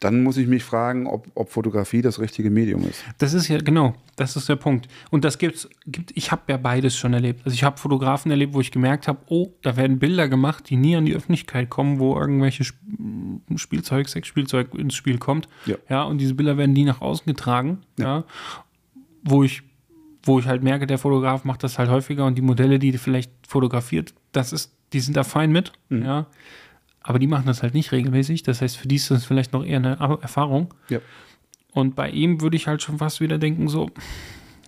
dann 0.00 0.22
muss 0.24 0.36
ich 0.38 0.48
mich 0.48 0.64
fragen, 0.64 1.06
ob, 1.06 1.28
ob 1.34 1.50
Fotografie 1.50 2.02
das 2.02 2.18
richtige 2.18 2.50
Medium 2.50 2.82
ist. 2.88 3.04
Das 3.18 3.32
ist 3.32 3.46
ja, 3.48 3.58
genau, 3.58 3.94
das 4.16 4.36
ist 4.36 4.48
der 4.48 4.56
Punkt. 4.56 4.88
Und 5.10 5.24
das 5.24 5.38
gibt's, 5.38 5.68
gibt, 5.86 6.10
ich 6.16 6.32
habe 6.32 6.42
ja 6.48 6.56
beides 6.56 6.96
schon 6.96 7.14
erlebt. 7.14 7.42
Also 7.44 7.54
ich 7.54 7.62
habe 7.62 7.76
Fotografen 7.78 8.30
erlebt, 8.30 8.54
wo 8.54 8.60
ich 8.60 8.72
gemerkt 8.72 9.06
habe, 9.06 9.20
oh, 9.28 9.52
da 9.62 9.76
werden 9.76 9.98
Bilder 10.00 10.28
gemacht, 10.28 10.68
die 10.68 10.76
nie 10.76 10.96
an 10.96 11.04
die 11.04 11.14
Öffentlichkeit 11.14 11.70
kommen, 11.70 12.00
wo 12.00 12.18
irgendwelche 12.18 12.64
Sp 12.66 12.80
Spielzeug, 13.56 14.08
Sexspielzeug 14.08 14.74
ins 14.74 14.94
Spiel 14.94 15.18
kommt. 15.18 15.48
Ja. 15.66 15.76
ja, 15.88 16.02
und 16.04 16.18
diese 16.18 16.34
Bilder 16.34 16.56
werden 16.56 16.72
nie 16.72 16.84
nach 16.84 17.00
außen 17.00 17.26
getragen. 17.26 17.78
Ja. 17.98 18.24
wo 19.22 19.44
ich, 19.44 19.62
wo 20.24 20.38
ich 20.38 20.46
halt 20.46 20.62
merke, 20.62 20.86
der 20.86 20.98
Fotograf 20.98 21.44
macht 21.44 21.62
das 21.62 21.78
halt 21.78 21.90
häufiger 21.90 22.24
und 22.24 22.36
die 22.36 22.42
Modelle, 22.42 22.78
die 22.78 22.96
vielleicht 22.98 23.30
fotografiert, 23.46 24.14
das 24.32 24.52
ist, 24.52 24.74
die 24.92 25.00
sind 25.00 25.16
da 25.16 25.24
fein 25.24 25.52
mit, 25.52 25.72
ja. 25.90 26.26
Aber 27.06 27.18
die 27.18 27.26
machen 27.26 27.44
das 27.46 27.62
halt 27.62 27.74
nicht 27.74 27.92
regelmäßig. 27.92 28.44
Das 28.44 28.62
heißt, 28.62 28.78
für 28.78 28.88
die 28.88 28.96
ist 28.96 29.10
das 29.10 29.26
vielleicht 29.26 29.52
noch 29.52 29.62
eher 29.62 29.76
eine 29.76 29.98
Erfahrung. 30.22 30.72
Ja. 30.88 31.00
Und 31.70 31.94
bei 31.94 32.08
ihm 32.08 32.40
würde 32.40 32.56
ich 32.56 32.66
halt 32.66 32.82
schon 32.82 32.96
fast 32.96 33.20
wieder 33.20 33.36
denken, 33.36 33.68
so, 33.68 33.90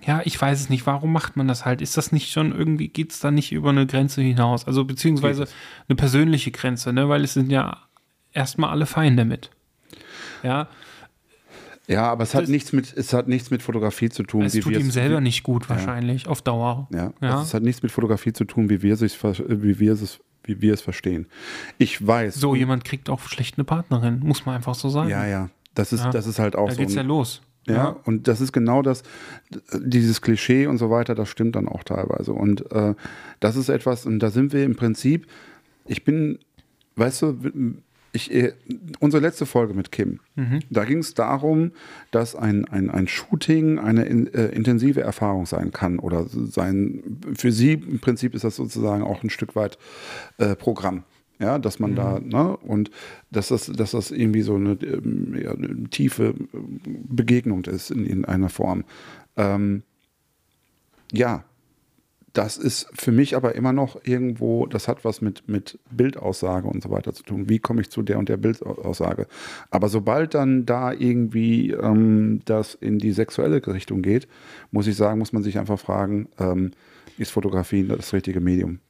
ja, 0.07 0.20
ich 0.24 0.40
weiß 0.40 0.61
es 0.61 0.68
nicht, 0.68 0.86
warum 0.86 1.12
macht 1.12 1.36
man 1.36 1.48
das 1.48 1.64
halt? 1.64 1.80
Ist 1.80 1.96
das 1.96 2.12
nicht 2.12 2.30
schon 2.30 2.52
irgendwie, 2.52 2.88
geht 2.88 3.12
es 3.12 3.20
da 3.20 3.30
nicht 3.30 3.52
über 3.52 3.70
eine 3.70 3.86
Grenze 3.86 4.20
hinaus? 4.20 4.66
Also 4.66 4.84
beziehungsweise 4.84 5.48
eine 5.88 5.96
persönliche 5.96 6.50
Grenze, 6.50 6.92
ne? 6.92 7.09
Weil 7.09 7.24
es 7.24 7.32
sind 7.32 7.50
ja 7.50 7.80
erstmal 8.32 8.70
alle 8.70 8.84
fein 8.84 9.16
damit. 9.16 9.50
Ja, 10.42 10.68
Ja, 11.89 12.11
aber 12.11 12.24
es 12.24 12.34
hat 12.34 12.43
Das- 12.45 12.49
nichts 12.51 12.72
mit, 12.72 12.93
es 12.97 13.12
hat 13.12 13.28
nichts 13.28 13.51
mit 13.51 13.62
Fotografie 13.62 14.09
zu 14.09 14.22
tun. 14.24 14.43
es 14.43 14.55
wie 14.55 14.61
tut 14.61 14.76
ihm 14.76 14.91
selber 14.91 15.20
nicht 15.20 15.43
gut 15.45 15.68
wahrscheinlich, 15.70 16.26
auf 16.26 16.43
Dauer. 16.43 16.89
Ja, 16.93 17.12
Ja. 17.20 17.43
Es 17.43 17.55
hat 17.55 17.62
nichts 17.62 17.82
mit 17.82 17.93
Fotografie 17.93 18.32
zu 18.32 18.45
tun, 18.45 18.68
wie 18.70 18.82
wir, 18.82 18.95
es, 18.95 19.03
wie 19.03 19.78
wir 19.78 19.93
es, 19.93 20.18
wie 20.45 20.61
wir 20.61 20.74
es 20.74 20.80
verstehen. 20.80 21.26
Ich 21.78 22.05
weiß. 22.05 22.34
So, 22.34 22.55
jemand 22.55 22.84
kriegt 22.84 23.09
auch 23.09 23.20
schlecht 23.20 23.57
eine 23.59 23.64
Partnerin, 23.64 24.18
muss 24.20 24.47
man 24.47 24.57
einfach 24.57 24.74
so 24.74 24.89
sagen. 24.89 25.11
Ja, 25.11 25.26
ja. 25.26 25.49
Das 25.74 25.93
ist, 25.93 26.05
Ja. 26.05 26.11
das 26.11 26.26
ist 26.26 26.39
halt 26.39 26.57
auch 26.57 26.68
Da 26.68 26.74
so. 26.74 26.80
geht's 26.80 26.95
ja 26.95 27.03
los. 27.03 27.43
Ja, 27.68 27.97
und 28.05 28.28
das 28.28 28.41
ist 28.41 28.53
genau 28.53 28.80
das, 28.80 29.03
dieses 29.80 30.22
Klischee 30.22 30.68
und 30.68 30.78
so 30.78 30.89
weiter, 30.89 31.16
das 31.16 31.28
stimmt 31.28 31.57
dann 31.57 31.66
auch 31.68 31.82
teilweise. 31.82 32.32
Und 32.32 32.70
äh, 32.70 32.95
das 33.41 33.57
ist 33.57 33.68
etwas, 33.68 34.07
und 34.07 34.20
da 34.20 34.30
sind 34.30 34.53
wir 34.53 34.62
im 34.64 34.76
Prinzip, 34.76 35.26
ich 35.84 36.05
bin, 36.05 36.39
weißt 36.95 37.22
du, 37.22 37.37
ich, 38.16 38.34
äh, 38.34 38.52
unsere 39.00 39.22
letzte 39.22 39.46
Folge 39.46 39.74
mit 39.74 39.92
Kim, 39.92 40.20
da 40.70 40.84
ging 40.84 40.98
es 40.98 41.14
darum, 41.14 41.72
dass 42.10 42.34
ein, 42.34 42.64
ein, 42.66 42.90
ein 42.90 43.06
Shooting 43.06 43.78
eine 43.78 44.04
in, 44.04 44.32
äh, 44.34 44.46
intensive 44.48 45.00
Erfahrung 45.00 45.46
sein 45.46 45.70
kann 45.70 45.98
oder 45.98 46.26
sein, 46.28 47.02
für 47.36 47.52
sie 47.52 47.74
im 47.74 48.00
Prinzip 48.00 48.34
ist 48.34 48.44
das 48.44 48.56
sozusagen 48.56 49.02
auch 49.02 49.22
ein 49.22 49.30
Stück 49.30 49.54
weit 49.54 49.78
äh, 50.38 50.56
Programm. 50.56 51.04
Ja, 51.38 51.58
dass 51.58 51.78
man 51.78 51.94
da, 51.94 52.18
ne, 52.18 52.56
und 52.56 52.90
dass 53.30 53.48
das, 53.48 53.66
dass 53.66 53.90
das 53.90 54.10
irgendwie 54.10 54.40
so 54.40 54.54
eine, 54.54 54.72
ähm, 54.82 55.36
ja, 55.38 55.52
eine 55.52 55.84
tiefe 55.90 56.34
ähm, 56.54 56.80
Begegnung 57.10 57.62
ist 57.66 57.90
in, 57.90 58.06
in 58.06 58.24
einer 58.24 58.48
Form. 58.48 58.84
Ähm, 59.36 59.82
ja, 61.12 61.44
das 62.37 62.59
ist 62.59 62.89
für 62.93 63.12
mich 63.12 63.34
aber 63.34 63.55
immer 63.55 63.72
noch 63.72 63.97
irgendwo, 64.05 64.66
das 64.66 64.89
hat 64.89 65.07
was 65.07 65.22
mit, 65.22 65.49
mit 65.49 65.78
Bildaussage 65.91 66.68
und 66.68 66.82
so 66.82 66.91
weiter 66.91 67.14
zu 67.14 67.22
tun. 67.22 67.49
Wie 67.49 67.59
komme 67.59 67.80
ich 67.80 67.91
zu 67.91 68.03
der 68.03 68.18
und 68.18 68.28
der 68.28 68.37
Bildaussage? 68.37 69.26
Aber 69.70 69.89
sobald 69.89 70.34
dann 70.34 70.66
da 70.66 70.93
irgendwie 70.93 71.70
ähm, 71.70 72.43
das 72.45 72.74
in 72.74 72.99
die 72.99 73.12
sexuelle 73.12 73.66
Richtung 73.66 74.03
geht, 74.03 74.28
muss 74.70 74.87
ich 74.87 74.97
sagen, 74.97 75.18
muss 75.18 75.32
man 75.32 75.43
sich 75.43 75.59
einfach 75.59 75.78
fragen, 75.78 76.28
ähm, 76.39 76.72
ist 77.16 77.30
Fotografie 77.30 77.89
das 77.89 78.12
richtige 78.12 78.41
Medium? 78.41 78.80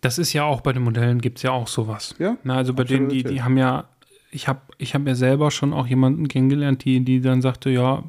Das 0.00 0.18
ist 0.18 0.32
ja 0.32 0.44
auch 0.44 0.62
bei 0.62 0.72
den 0.72 0.82
Modellen 0.82 1.20
gibt 1.20 1.36
es 1.38 1.42
ja 1.42 1.50
auch 1.50 1.68
sowas. 1.68 2.14
Ja, 2.18 2.38
Na, 2.44 2.56
also 2.56 2.72
bei 2.72 2.84
denen, 2.84 3.10
die, 3.10 3.24
die 3.24 3.42
haben 3.42 3.58
ja, 3.58 3.90
ich 4.30 4.48
habe 4.48 4.60
ich 4.78 4.94
hab 4.94 5.06
ja 5.06 5.14
selber 5.14 5.50
schon 5.50 5.74
auch 5.74 5.86
jemanden 5.86 6.28
kennengelernt, 6.28 6.82
die, 6.84 7.04
die 7.04 7.20
dann 7.20 7.42
sagte, 7.42 7.68
ja, 7.68 8.04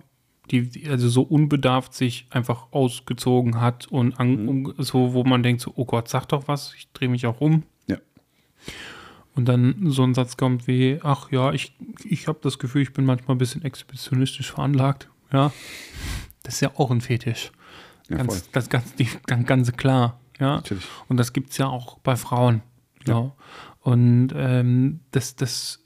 die, 0.51 0.69
die 0.69 0.87
also 0.89 1.09
so 1.09 1.21
unbedarft 1.23 1.93
sich 1.93 2.27
einfach 2.29 2.71
ausgezogen 2.71 3.59
hat 3.61 3.87
und 3.87 4.19
an, 4.19 4.43
Mhm. 4.43 4.49
um, 4.49 4.73
so, 4.77 5.13
wo 5.13 5.23
man 5.23 5.43
denkt, 5.43 5.61
so, 5.61 5.71
oh 5.75 5.85
Gott, 5.85 6.07
sag 6.07 6.25
doch 6.27 6.47
was, 6.47 6.73
ich 6.75 6.91
drehe 6.93 7.09
mich 7.09 7.25
auch 7.25 7.41
um. 7.41 7.63
Ja. 7.87 7.97
Und 9.35 9.45
dann 9.45 9.91
so 9.91 10.03
ein 10.03 10.13
Satz 10.13 10.37
kommt 10.37 10.67
wie, 10.67 10.99
ach 11.03 11.31
ja, 11.31 11.51
ich, 11.53 11.75
ich 12.03 12.27
habe 12.27 12.39
das 12.41 12.57
Gefühl, 12.59 12.81
ich 12.81 12.93
bin 12.93 13.05
manchmal 13.05 13.35
ein 13.35 13.39
bisschen 13.39 13.63
exhibitionistisch 13.63 14.51
veranlagt. 14.51 15.09
Ja, 15.31 15.51
das 16.43 16.55
ist 16.55 16.61
ja 16.61 16.71
auch 16.75 16.89
ein 16.91 17.01
Fetisch. 17.01 17.51
Ja, 18.09 18.17
ganz, 18.17 18.33
voll. 18.39 18.47
das 18.53 18.69
ganz, 18.69 18.95
die, 18.95 19.07
ganz, 19.25 19.45
ganz 19.45 19.71
klar. 19.73 20.19
Ja, 20.39 20.55
Natürlich. 20.55 20.85
und 21.09 21.17
das 21.17 21.33
gibt 21.33 21.49
es 21.51 21.57
ja 21.57 21.67
auch 21.67 21.97
bei 21.99 22.15
Frauen. 22.15 22.61
Ja. 23.05 23.31
Und 23.81 24.29
ähm, 24.35 24.99
das, 25.11 25.35
das, 25.35 25.83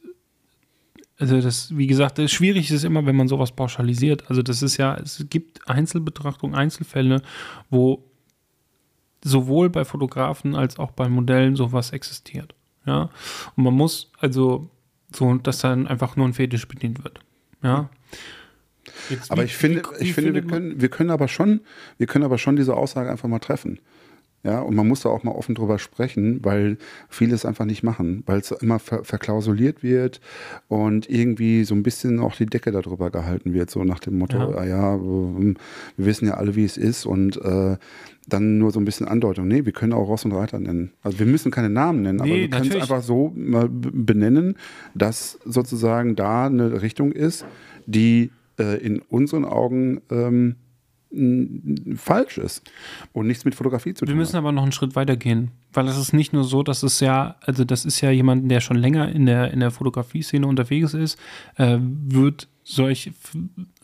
also 1.21 1.39
das, 1.39 1.75
wie 1.77 1.87
gesagt, 1.87 2.17
das 2.17 2.31
schwierig 2.31 2.65
ist 2.69 2.77
es 2.77 2.83
immer, 2.83 3.05
wenn 3.05 3.15
man 3.15 3.27
sowas 3.27 3.51
pauschalisiert. 3.51 4.29
Also 4.29 4.41
das 4.41 4.61
ist 4.61 4.75
ja, 4.77 4.95
es 4.95 5.25
gibt 5.29 5.67
Einzelbetrachtungen, 5.69 6.55
Einzelfälle, 6.55 7.21
wo 7.69 8.03
sowohl 9.23 9.69
bei 9.69 9.85
Fotografen 9.85 10.55
als 10.55 10.79
auch 10.79 10.91
bei 10.91 11.07
Modellen 11.07 11.55
sowas 11.55 11.91
existiert. 11.91 12.55
Ja. 12.85 13.09
Und 13.55 13.63
man 13.63 13.73
muss 13.73 14.11
also 14.19 14.69
so, 15.15 15.35
dass 15.35 15.59
dann 15.59 15.87
einfach 15.87 16.15
nur 16.15 16.27
ein 16.27 16.33
Fetisch 16.33 16.67
bedient 16.67 17.03
wird. 17.03 17.19
Ja. 17.61 17.89
Jetzt, 19.09 19.29
Aber 19.31 19.41
wie- 19.43 19.45
ich 19.45 19.55
finde, 19.55 19.83
wie- 19.99 20.03
ich 20.05 20.13
finde, 20.13 20.33
wir 20.33 20.41
können, 20.41 20.81
wir 20.81 20.89
können 20.89 21.11
aber 21.11 21.27
schon, 21.27 21.61
wir 21.97 22.07
können 22.07 22.25
aber 22.25 22.37
schon 22.39 22.55
diese 22.55 22.75
Aussage 22.75 23.11
einfach 23.11 23.29
mal 23.29 23.39
treffen. 23.39 23.79
Ja, 24.43 24.61
und 24.61 24.75
man 24.75 24.87
muss 24.87 25.01
da 25.01 25.09
auch 25.09 25.23
mal 25.23 25.33
offen 25.33 25.53
drüber 25.53 25.77
sprechen, 25.77 26.39
weil 26.43 26.77
viele 27.09 27.35
es 27.35 27.45
einfach 27.45 27.65
nicht 27.65 27.83
machen, 27.83 28.23
weil 28.25 28.39
es 28.39 28.49
immer 28.51 28.79
ver 28.79 29.03
verklausuliert 29.03 29.83
wird 29.83 30.19
und 30.67 31.07
irgendwie 31.09 31.63
so 31.63 31.75
ein 31.75 31.83
bisschen 31.83 32.19
auch 32.19 32.35
die 32.35 32.47
Decke 32.47 32.71
darüber 32.71 33.11
gehalten 33.11 33.53
wird, 33.53 33.69
so 33.69 33.83
nach 33.83 33.99
dem 33.99 34.17
Motto, 34.17 34.37
Ja. 34.37 34.57
ah 34.57 34.65
ja, 34.65 34.95
ähm, 34.95 35.57
wir 35.95 36.05
wissen 36.07 36.27
ja 36.27 36.35
alle, 36.35 36.55
wie 36.55 36.65
es 36.65 36.77
ist 36.77 37.05
und 37.05 37.37
äh, 37.43 37.77
dann 38.27 38.57
nur 38.57 38.71
so 38.71 38.79
ein 38.79 38.85
bisschen 38.85 39.07
Andeutung. 39.07 39.47
Nee, 39.47 39.65
wir 39.65 39.73
können 39.73 39.93
auch 39.93 40.07
Ross 40.07 40.25
und 40.25 40.31
Reiter 40.31 40.59
nennen. 40.59 40.91
Also 41.03 41.19
wir 41.19 41.25
müssen 41.27 41.51
keine 41.51 41.69
Namen 41.69 42.01
nennen, 42.01 42.19
aber 42.19 42.29
Nee, 42.29 42.41
wir 42.41 42.49
können 42.49 42.69
es 42.71 42.75
einfach 42.81 43.03
so 43.03 43.31
benennen, 43.35 44.55
dass 44.95 45.37
sozusagen 45.45 46.15
da 46.15 46.47
eine 46.47 46.81
Richtung 46.81 47.11
ist, 47.11 47.45
die 47.85 48.31
äh, 48.59 48.77
in 48.83 48.99
unseren 48.99 49.45
Augen 49.45 50.01
ähm, 50.09 50.55
falsch 51.95 52.37
ist 52.37 52.69
und 53.11 53.27
nichts 53.27 53.43
mit 53.43 53.55
Fotografie 53.55 53.93
zu 53.93 54.01
Wir 54.05 54.09
tun 54.09 54.17
müssen 54.17 54.33
hat. 54.33 54.39
aber 54.39 54.51
noch 54.51 54.63
einen 54.63 54.71
Schritt 54.71 54.95
weiter 54.95 55.17
gehen, 55.17 55.51
weil 55.73 55.87
es 55.87 55.97
ist 55.97 56.13
nicht 56.13 56.31
nur 56.31 56.43
so, 56.43 56.63
dass 56.63 56.83
es 56.83 56.99
ja, 57.01 57.35
also 57.41 57.65
das 57.65 57.83
ist 57.85 57.99
ja 58.01 58.11
jemand, 58.11 58.49
der 58.49 58.61
schon 58.61 58.77
länger 58.77 59.09
in 59.09 59.25
der, 59.25 59.51
in 59.51 59.59
der 59.59 59.71
Fotografie-Szene 59.71 60.47
unterwegs 60.47 60.93
ist, 60.93 61.19
äh, 61.57 61.77
wird 61.81 62.47
solch, 62.63 63.11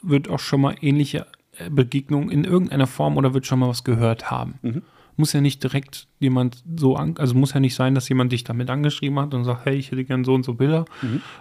wird 0.02 0.30
auch 0.30 0.40
schon 0.40 0.62
mal 0.62 0.76
ähnliche 0.82 1.26
äh, 1.58 1.70
Begegnungen 1.70 2.30
in 2.30 2.46
irgendeiner 2.46 2.88
Form 2.88 3.18
oder 3.18 3.34
wird 3.34 3.46
schon 3.46 3.60
mal 3.60 3.68
was 3.68 3.84
gehört 3.84 4.32
haben. 4.32 4.84
Muss 5.18 5.34
ja 5.34 5.42
nicht 5.42 5.64
direkt 5.64 6.08
jemand 6.20 6.64
so, 6.78 6.96
an, 6.96 7.16
also 7.18 7.34
muss 7.34 7.54
ja 7.54 7.60
nicht 7.60 7.76
sein, 7.76 7.96
dass 7.96 8.08
jemand 8.08 8.32
dich 8.32 8.44
damit 8.44 8.70
angeschrieben 8.70 9.20
hat 9.20 9.34
und 9.34 9.44
sagt, 9.46 9.66
hey, 9.66 9.76
ich 9.76 9.92
hätte 9.92 10.06
gern 10.06 10.24
so 10.24 10.34
und 10.36 10.44
so 10.44 10.54
Bilder, 10.54 10.86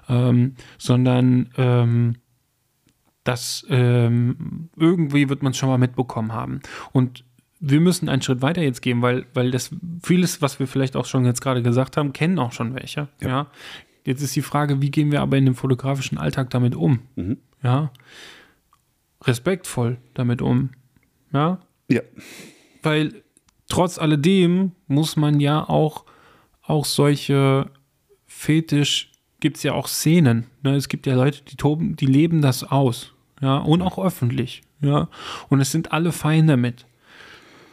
ähm, 0.08 0.54
sondern 0.78 1.50
ähm, 1.58 2.14
das 3.26 3.66
ähm, 3.68 4.68
irgendwie 4.76 5.28
wird 5.28 5.42
man 5.42 5.52
es 5.52 5.58
schon 5.58 5.68
mal 5.68 5.78
mitbekommen 5.78 6.32
haben. 6.32 6.60
Und 6.92 7.24
wir 7.58 7.80
müssen 7.80 8.08
einen 8.08 8.22
Schritt 8.22 8.42
weiter 8.42 8.62
jetzt 8.62 8.82
gehen, 8.82 9.02
weil, 9.02 9.26
weil 9.34 9.50
das 9.50 9.70
vieles, 10.02 10.42
was 10.42 10.58
wir 10.58 10.66
vielleicht 10.66 10.96
auch 10.96 11.06
schon 11.06 11.24
jetzt 11.24 11.40
gerade 11.40 11.62
gesagt 11.62 11.96
haben, 11.96 12.12
kennen 12.12 12.38
auch 12.38 12.52
schon 12.52 12.74
welche. 12.74 13.08
Ja. 13.20 13.48
Jetzt 14.04 14.22
ist 14.22 14.36
die 14.36 14.42
Frage, 14.42 14.80
wie 14.82 14.90
gehen 14.90 15.10
wir 15.10 15.22
aber 15.22 15.36
in 15.36 15.46
dem 15.46 15.54
fotografischen 15.54 16.18
Alltag 16.18 16.50
damit 16.50 16.74
um? 16.74 17.00
Mhm. 17.16 17.38
Ja. 17.62 17.90
Respektvoll 19.24 19.98
damit 20.14 20.42
um. 20.42 20.70
Ja. 21.32 21.60
Ja. 21.88 22.02
Weil 22.82 23.24
trotz 23.68 23.98
alledem 23.98 24.72
muss 24.86 25.16
man 25.16 25.40
ja 25.40 25.68
auch, 25.68 26.04
auch 26.62 26.84
solche 26.84 27.70
Fetisch, 28.26 29.10
gibt 29.40 29.56
es 29.56 29.62
ja 29.62 29.72
auch 29.72 29.88
Szenen. 29.88 30.46
Ne? 30.62 30.76
Es 30.76 30.88
gibt 30.88 31.06
ja 31.06 31.14
Leute, 31.14 31.42
die 31.42 31.56
toben, 31.56 31.96
die 31.96 32.06
leben 32.06 32.42
das 32.42 32.64
aus. 32.64 33.12
Ja, 33.40 33.58
und 33.58 33.82
auch 33.82 33.98
öffentlich. 33.98 34.62
Ja. 34.80 35.08
Und 35.48 35.60
es 35.60 35.72
sind 35.72 35.92
alle 35.92 36.12
fein 36.12 36.46
damit. 36.46 36.86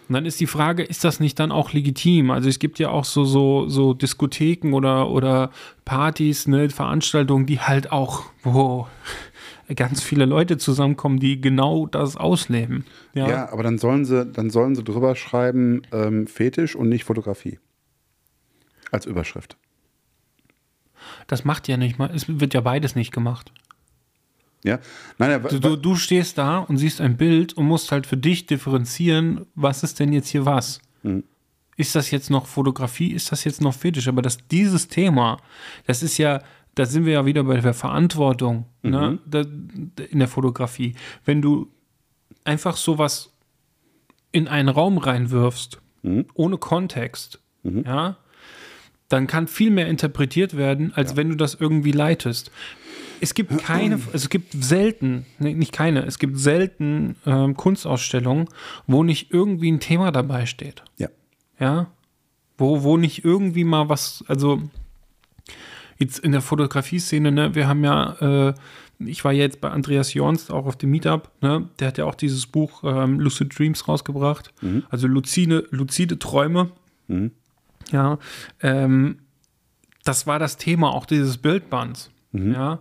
Und 0.08 0.16
dann 0.16 0.26
ist 0.26 0.40
die 0.40 0.48
Frage, 0.48 0.84
ist 0.84 1.04
das 1.04 1.20
nicht 1.20 1.40
dann 1.40 1.52
auch 1.52 1.72
legitim? 1.72 2.30
Also 2.30 2.50
es 2.50 2.60
gibt 2.60 2.78
ja 2.78 2.90
auch 2.90 3.06
so, 3.06 3.24
so, 3.24 3.70
so 3.70 3.94
Diskotheken 3.94 4.74
oder, 4.74 5.10
oder 5.10 5.50
Partys, 5.86 6.48
ne, 6.48 6.70
Veranstaltungen, 6.70 7.46
die 7.46 7.60
halt 7.60 7.92
auch, 7.92 8.24
wo 8.44 8.88
ganz 9.76 10.04
viele 10.04 10.26
Leute 10.26 10.58
zusammenkommen, 10.58 11.20
die 11.20 11.40
genau 11.40 11.88
das 11.88 12.18
ausleben. 12.18 12.86
Ja, 13.14 13.30
Ja, 13.30 13.52
aber 13.52 13.64
dann 13.64 13.78
sollen 13.78 14.04
sie, 14.04 14.26
dann 14.26 14.50
sollen 14.50 14.76
sie 14.76 14.84
drüber 14.84 15.16
schreiben, 15.16 15.84
ähm, 15.94 16.28
Fetisch 16.28 16.76
und 16.76 16.90
nicht 16.90 17.06
Fotografie. 17.06 17.60
Als 18.92 19.06
Überschrift. 19.06 19.58
das 21.28 21.46
macht 21.46 21.68
ja 21.68 21.78
nicht 21.78 21.98
mal, 21.98 22.12
es 22.14 22.28
wird 22.28 22.54
ja 22.54 22.62
beides 22.62 22.96
nicht 22.96 23.12
gemacht. 23.12 23.52
Ja. 24.64 24.80
Nein, 25.18 25.32
ja, 25.32 25.40
Du, 25.40 25.60
du, 25.60 25.76
du 25.76 25.96
stehst 25.96 26.38
da 26.38 26.60
und 26.60 26.78
siehst 26.78 27.02
ein 27.02 27.18
Bild 27.18 27.54
und 27.54 27.66
musst 27.68 27.92
halt 27.92 28.08
für 28.08 28.18
dich 28.18 28.46
differenzieren, 28.46 29.46
was 29.56 29.84
ist 29.84 30.00
denn 30.00 30.14
jetzt 30.14 30.30
hier 30.30 30.46
was? 30.46 30.80
Ist 31.76 31.96
das 31.96 32.12
jetzt 32.12 32.30
noch 32.30 32.46
Fotografie, 32.46 33.12
ist 33.12 33.32
das 33.32 33.44
jetzt 33.44 33.60
noch 33.62 33.74
Fetisch? 33.74 34.08
Aber 34.08 34.22
dass 34.22 34.38
dieses 34.48 34.88
Thema, 34.88 35.38
das 35.86 36.04
ist 36.04 36.18
ja, 36.18 36.42
da 36.76 36.86
sind 36.86 37.06
wir 37.06 37.14
ja 37.14 37.26
wieder 37.26 37.44
bei 37.44 37.60
der 37.60 37.74
Verantwortung 37.74 38.66
ne, 38.84 39.20
da, 39.26 39.42
in 40.10 40.20
der 40.20 40.28
Fotografie. 40.28 40.96
Wenn 41.26 41.42
du 41.42 41.68
einfach 42.46 42.78
sowas 42.78 43.32
in 44.32 44.48
einen 44.48 44.70
Raum 44.70 44.98
reinwirfst, 44.98 45.80
ohne 46.34 46.58
Kontext, 46.58 47.40
ja, 47.64 48.18
dann 49.10 49.28
kann 49.28 49.48
viel 49.48 49.72
mehr 49.72 49.88
interpretiert 49.88 50.58
werden, 50.58 50.92
als 50.96 51.16
wenn 51.16 51.30
du 51.30 51.36
das 51.36 51.54
irgendwie 51.56 51.92
leitest. 51.92 52.52
Es 53.24 53.34
gibt 53.34 53.58
keine, 53.60 54.00
es 54.12 54.30
gibt 54.30 54.54
selten, 54.54 55.26
nee, 55.40 55.54
nicht 55.54 55.72
keine, 55.72 56.06
es 56.06 56.20
gibt 56.20 56.38
selten 56.38 57.16
ähm, 57.26 57.56
Kunstausstellungen, 57.56 58.48
wo 58.86 59.04
nicht 59.04 59.32
irgendwie 59.32 59.72
ein 59.72 59.80
Thema 59.80 60.12
dabei 60.12 60.46
steht. 60.46 60.84
ja. 60.98 61.08
Ja. 61.60 61.88
Wo, 62.58 62.84
wo 62.84 62.98
nicht 62.98 63.26
irgendwie 63.26 63.64
mal 63.64 63.90
was, 63.90 64.24
also 64.28 64.62
jetzt 65.98 66.20
in 66.20 66.32
der 66.32 66.42
Fotografie-Szene, 66.42 67.32
ne, 67.32 67.56
wir 67.56 67.68
haben 67.68 67.84
ja, 67.84 68.50
äh, 68.50 68.54
ich 69.00 69.24
war 69.26 69.32
jetzt 69.34 69.60
bei 69.62 69.70
Andreas 69.72 70.14
Jorns 70.14 70.52
auch 70.52 70.66
auf 70.66 70.76
dem 70.76 70.92
Meetup, 70.92 71.32
ne, 71.42 71.70
der 71.80 71.88
hat 71.88 71.98
ja 71.98 72.06
auch 72.06 72.16
dieses 72.16 72.46
Buch 72.46 72.84
ähm, 72.84 73.20
Lucid 73.20 73.58
Dreams 73.58 73.88
rausgebracht, 73.88 74.54
also 74.90 75.08
luzide, 75.08 75.68
luzide 75.72 76.20
Träume. 76.20 76.72
Ja, 77.92 78.20
ähm, 78.62 79.20
das 80.04 80.28
war 80.28 80.38
das 80.38 80.58
Thema 80.58 80.94
auch 80.94 81.06
dieses 81.06 81.38
Bildbands. 81.38 82.12
Ja. 82.34 82.80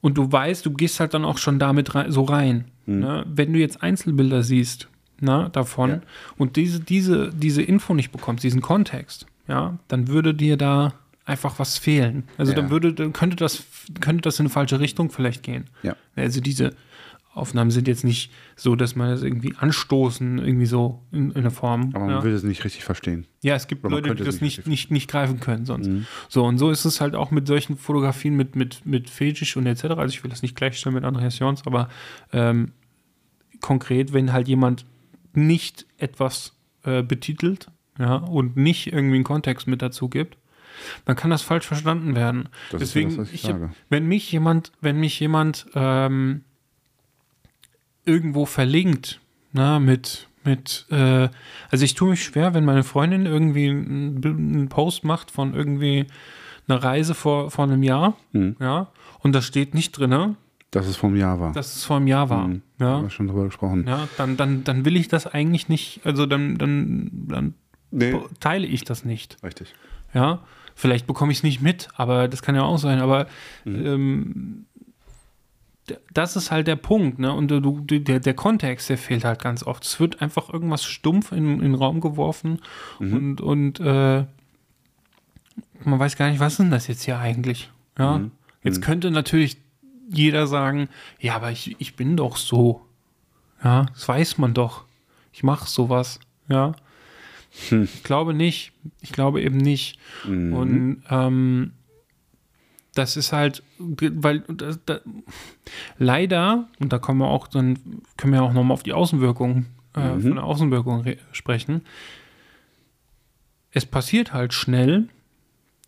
Und 0.00 0.18
du 0.18 0.30
weißt, 0.30 0.64
du 0.66 0.70
gehst 0.72 1.00
halt 1.00 1.14
dann 1.14 1.24
auch 1.24 1.38
schon 1.38 1.58
damit 1.58 1.94
rein, 1.94 2.10
so 2.10 2.22
rein. 2.22 2.64
Ne? 2.86 3.24
Wenn 3.26 3.52
du 3.52 3.58
jetzt 3.58 3.82
Einzelbilder 3.82 4.42
siehst, 4.42 4.88
na, 5.20 5.48
davon 5.48 5.90
Ja. 5.90 6.00
und 6.36 6.56
diese, 6.56 6.80
diese, 6.80 7.30
diese 7.30 7.62
Info 7.62 7.94
nicht 7.94 8.10
bekommst, 8.12 8.44
diesen 8.44 8.60
Kontext, 8.60 9.26
ja, 9.48 9.78
dann 9.88 10.08
würde 10.08 10.34
dir 10.34 10.56
da 10.56 10.92
einfach 11.24 11.58
was 11.58 11.78
fehlen. 11.78 12.24
Also 12.36 12.52
Ja. 12.52 12.56
dann 12.56 12.70
würde, 12.70 12.92
dann 12.92 13.12
könnte 13.14 13.36
das, 13.36 13.64
könnte 14.00 14.22
das 14.22 14.38
in 14.38 14.44
eine 14.44 14.50
falsche 14.50 14.80
Richtung 14.80 15.10
vielleicht 15.10 15.42
gehen. 15.42 15.70
Ja. 15.82 15.96
Also 16.16 16.40
diese 16.42 16.74
Aufnahmen 17.34 17.72
sind 17.72 17.88
jetzt 17.88 18.04
nicht 18.04 18.32
so, 18.54 18.76
dass 18.76 18.94
man 18.94 19.10
das 19.10 19.22
irgendwie 19.22 19.54
anstoßen, 19.56 20.38
irgendwie 20.38 20.66
so 20.66 21.02
in, 21.10 21.32
in 21.32 21.38
einer 21.38 21.50
Form. 21.50 21.90
Aber 21.92 22.06
man 22.06 22.14
ja. 22.16 22.24
will 22.24 22.32
es 22.32 22.44
nicht 22.44 22.64
richtig 22.64 22.84
verstehen. 22.84 23.26
Ja, 23.42 23.56
es 23.56 23.66
gibt 23.66 23.84
Oder 23.84 23.96
Leute, 23.96 24.14
die 24.14 24.22
das 24.22 24.40
nicht, 24.40 24.66
nicht 24.66 24.66
nicht, 24.68 24.90
nicht 24.90 25.10
greifen 25.10 25.40
können 25.40 25.66
sonst. 25.66 25.90
So, 26.28 26.44
und 26.44 26.58
so 26.58 26.70
ist 26.70 26.84
es 26.84 27.00
halt 27.00 27.14
auch 27.14 27.30
mit 27.30 27.46
solchen 27.46 27.76
Fotografien 27.76 28.36
mit, 28.36 28.54
mit, 28.56 28.86
mit 28.86 29.10
Fetisch 29.10 29.56
und 29.56 29.66
etc. 29.66 29.84
Also 29.84 30.14
ich 30.14 30.22
will 30.22 30.30
das 30.30 30.42
nicht 30.42 30.56
gleichstellen 30.56 30.94
mit 30.94 31.04
Andreas 31.04 31.38
Jons, 31.38 31.62
aber 31.66 31.88
ähm, 32.32 32.72
konkret, 33.60 34.12
wenn 34.12 34.32
halt 34.32 34.48
jemand 34.48 34.86
nicht 35.32 35.86
etwas 35.98 36.54
äh, 36.84 37.02
betitelt 37.02 37.68
ja, 37.98 38.16
und 38.16 38.56
nicht 38.56 38.88
irgendwie 38.92 39.16
einen 39.16 39.24
Kontext 39.24 39.66
mit 39.66 39.82
dazu 39.82 40.08
gibt, 40.08 40.36
dann 41.04 41.16
kann 41.16 41.30
das 41.30 41.42
falsch 41.42 41.66
verstanden 41.66 42.16
werden. 42.16 42.48
Das 42.70 42.82
ist 42.82 42.94
ja 42.94 43.02
Deswegen, 43.02 43.10
das, 43.10 43.18
was 43.18 43.32
ich 43.32 43.48
ich 43.48 43.54
wenn 43.88 44.06
mich 44.06 44.30
jemand, 44.30 44.72
wenn 44.80 44.98
mich 44.98 45.18
jemand 45.20 45.66
ähm, 45.74 46.42
irgendwo 48.04 48.46
verlinkt, 48.46 49.20
na, 49.52 49.78
mit, 49.78 50.28
mit, 50.44 50.86
äh, 50.90 51.28
also 51.70 51.84
ich 51.84 51.94
tue 51.94 52.10
mich 52.10 52.24
schwer, 52.24 52.54
wenn 52.54 52.64
meine 52.64 52.82
Freundin 52.84 53.26
irgendwie 53.26 53.68
einen, 53.70 54.68
Post 54.68 55.04
macht 55.04 55.30
von 55.30 55.54
irgendwie 55.54 56.06
einer 56.68 56.82
Reise 56.82 57.14
vor, 57.14 57.50
vor 57.50 57.64
einem 57.64 57.82
Jahr, 57.82 58.16
Hm. 58.32 58.56
ja, 58.60 58.88
und 59.20 59.34
da 59.34 59.42
steht 59.42 59.74
nicht 59.74 59.92
drin, 59.92 60.36
Dass 60.70 60.86
es 60.86 60.96
vom 60.96 61.14
Jahr 61.16 61.38
war. 61.40 61.52
dass 61.52 61.76
es 61.76 61.84
vor 61.84 61.96
einem 61.96 62.06
Jahr 62.08 62.28
war, 62.30 62.44
Hm. 62.46 62.62
ja, 62.80 62.86
Haben 62.86 63.02
wir 63.04 63.10
schon 63.10 63.28
drüber 63.28 63.44
gesprochen. 63.44 63.84
ja, 63.86 64.08
dann, 64.16 64.36
dann, 64.36 64.64
dann 64.64 64.84
will 64.84 64.96
ich 64.96 65.08
das 65.08 65.26
eigentlich 65.26 65.68
nicht, 65.68 66.00
also 66.04 66.26
dann, 66.26 66.56
dann, 66.58 67.10
dann 67.28 67.54
Nee. 67.90 68.18
teile 68.40 68.66
ich 68.66 68.82
das 68.82 69.04
nicht. 69.04 69.36
Richtig. 69.44 69.72
Ja, 70.12 70.40
vielleicht 70.74 71.06
bekomme 71.06 71.30
ich 71.30 71.38
es 71.38 71.42
nicht 71.44 71.62
mit, 71.62 71.88
aber 71.96 72.26
das 72.26 72.42
kann 72.42 72.56
ja 72.56 72.62
auch 72.62 72.78
sein. 72.78 72.98
Aber 72.98 73.28
ähm, 73.66 74.66
d- 74.73 74.73
das 76.12 76.36
ist 76.36 76.50
halt 76.50 76.66
der 76.66 76.76
Punkt, 76.76 77.18
ne? 77.18 77.32
Und 77.32 77.48
du, 77.48 77.80
der, 77.80 78.20
der 78.20 78.34
Kontext, 78.34 78.88
der 78.88 78.98
fehlt 78.98 79.24
halt 79.24 79.42
ganz 79.42 79.62
oft. 79.62 79.84
Es 79.84 80.00
wird 80.00 80.22
einfach 80.22 80.48
irgendwas 80.48 80.84
stumpf 80.84 81.32
in, 81.32 81.54
in 81.54 81.60
den 81.60 81.74
Raum 81.74 82.00
geworfen 82.00 82.60
und, 82.98 83.40
und 83.40 83.80
äh, 83.80 84.24
man 85.84 85.98
weiß 85.98 86.16
gar 86.16 86.30
nicht, 86.30 86.40
was 86.40 86.54
ist 86.54 86.60
denn 86.60 86.70
das 86.70 86.86
jetzt 86.86 87.02
hier 87.02 87.18
eigentlich? 87.18 87.70
Ja. 87.98 88.22
Jetzt 88.62 88.80
könnte 88.80 89.10
natürlich 89.10 89.58
jeder 90.08 90.46
sagen, 90.46 90.88
ja, 91.20 91.36
aber 91.36 91.50
ich, 91.50 91.76
ich 91.78 91.96
bin 91.96 92.16
doch 92.16 92.36
so. 92.36 92.80
Ja, 93.62 93.86
das 93.92 94.08
weiß 94.08 94.38
man 94.38 94.54
doch. 94.54 94.84
Ich 95.32 95.42
mache 95.42 95.68
sowas. 95.68 96.20
Ja. 96.48 96.72
Ich 97.70 98.02
glaube 98.02 98.34
nicht. 98.34 98.72
Ich 99.00 99.12
glaube 99.12 99.42
eben 99.42 99.58
nicht. 99.58 99.98
Und 100.26 101.02
ähm, 101.08 101.72
das 102.94 103.16
ist 103.16 103.32
halt, 103.32 103.62
weil 103.78 104.40
das, 104.40 104.78
da, 104.86 105.00
leider, 105.98 106.68
und 106.80 106.92
da 106.92 106.98
kommen 106.98 107.20
wir 107.20 107.28
auch, 107.28 107.48
dann 107.48 107.78
können 108.16 108.32
wir 108.32 108.42
auch 108.42 108.52
nochmal 108.52 108.74
auf 108.74 108.82
die 108.82 108.92
Außenwirkung, 108.92 109.66
äh, 109.94 110.18
von 110.20 110.34
der 110.36 110.44
Außenwirkung 110.44 111.00
re- 111.02 111.16
sprechen. 111.32 111.82
Es 113.72 113.86
passiert 113.86 114.32
halt 114.32 114.52
schnell, 114.54 115.08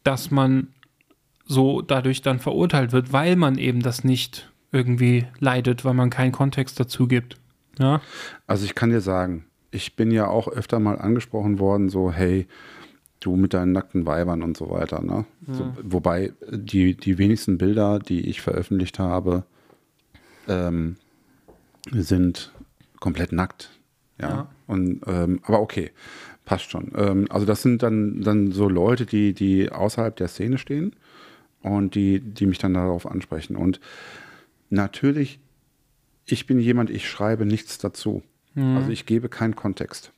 dass 0.03 0.31
man 0.31 0.69
so 1.47 1.81
dadurch 1.83 2.23
dann 2.23 2.41
verurteilt 2.41 2.93
wird, 2.93 3.13
weil 3.13 3.37
man 3.37 3.59
eben 3.59 3.81
das 3.81 4.03
nicht 4.03 4.51
irgendwie 4.73 5.27
leidet, 5.39 5.85
weil 5.85 5.95
man 5.95 6.11
keinen 6.11 6.33
Kontext 6.33 6.79
dazu 6.81 7.07
gibt. 7.07 7.37
Ja, 7.79 8.01
Also 8.47 8.65
ich 8.65 8.75
kann 8.75 8.91
dir 8.91 9.01
sagen, 9.01 9.45
ich 9.71 9.95
bin 9.95 10.11
ja 10.11 10.27
auch 10.27 10.49
öfter 10.49 10.81
mal 10.81 10.99
angesprochen 10.99 11.59
worden, 11.59 11.89
so, 11.89 12.11
hey, 12.11 12.47
du 13.27 13.37
mit 13.37 13.55
deinen 13.55 13.73
nackten 13.73 14.07
Weibern 14.07 14.43
und 14.43 14.57
so 14.57 14.71
weiter. 14.71 15.03
Ne? 15.03 15.25
So, 15.49 15.73
wobei 15.83 16.33
die, 16.51 16.95
die 16.95 17.19
wenigsten 17.19 17.59
Bilder, 17.59 17.99
die 17.99 18.29
ich 18.29 18.41
veröffentlicht 18.41 18.99
habe, 18.99 19.45
ähm, 20.49 20.97
sind 21.91 22.53
komplett 23.01 23.33
nackt. 23.33 23.71
Ja. 24.21 24.29
Ja. 24.29 24.51
Und, 24.67 25.03
ähm, 25.07 25.41
aber 25.45 25.61
okay, 25.61 25.91
passt 26.45 26.71
schon. 26.71 26.93
Ähm, 26.97 27.27
also 27.31 27.47
das 27.47 27.63
sind 27.63 27.83
dann, 27.83 28.23
dann 28.23 28.53
so 28.53 28.69
Leute, 28.69 29.07
die, 29.07 29.35
die 29.35 29.71
außerhalb 29.71 30.17
der 30.17 30.29
Szene 30.29 30.59
stehen 30.59 30.95
und 31.63 31.95
die, 31.95 32.21
die 32.21 32.47
mich 32.47 32.59
dann 32.59 32.75
darauf 32.75 33.07
ansprechen. 33.07 33.57
Und 33.57 33.81
natürlich, 34.71 35.41
ich 36.25 36.47
bin 36.47 36.59
jemand, 36.61 36.91
ich 36.91 37.09
schreibe 37.09 37.45
nichts 37.47 37.79
dazu. 37.79 38.23
Also 38.59 38.91
ich 38.91 39.05
gebe 39.05 39.29
keinen 39.29 39.55
Kontext 39.55 40.13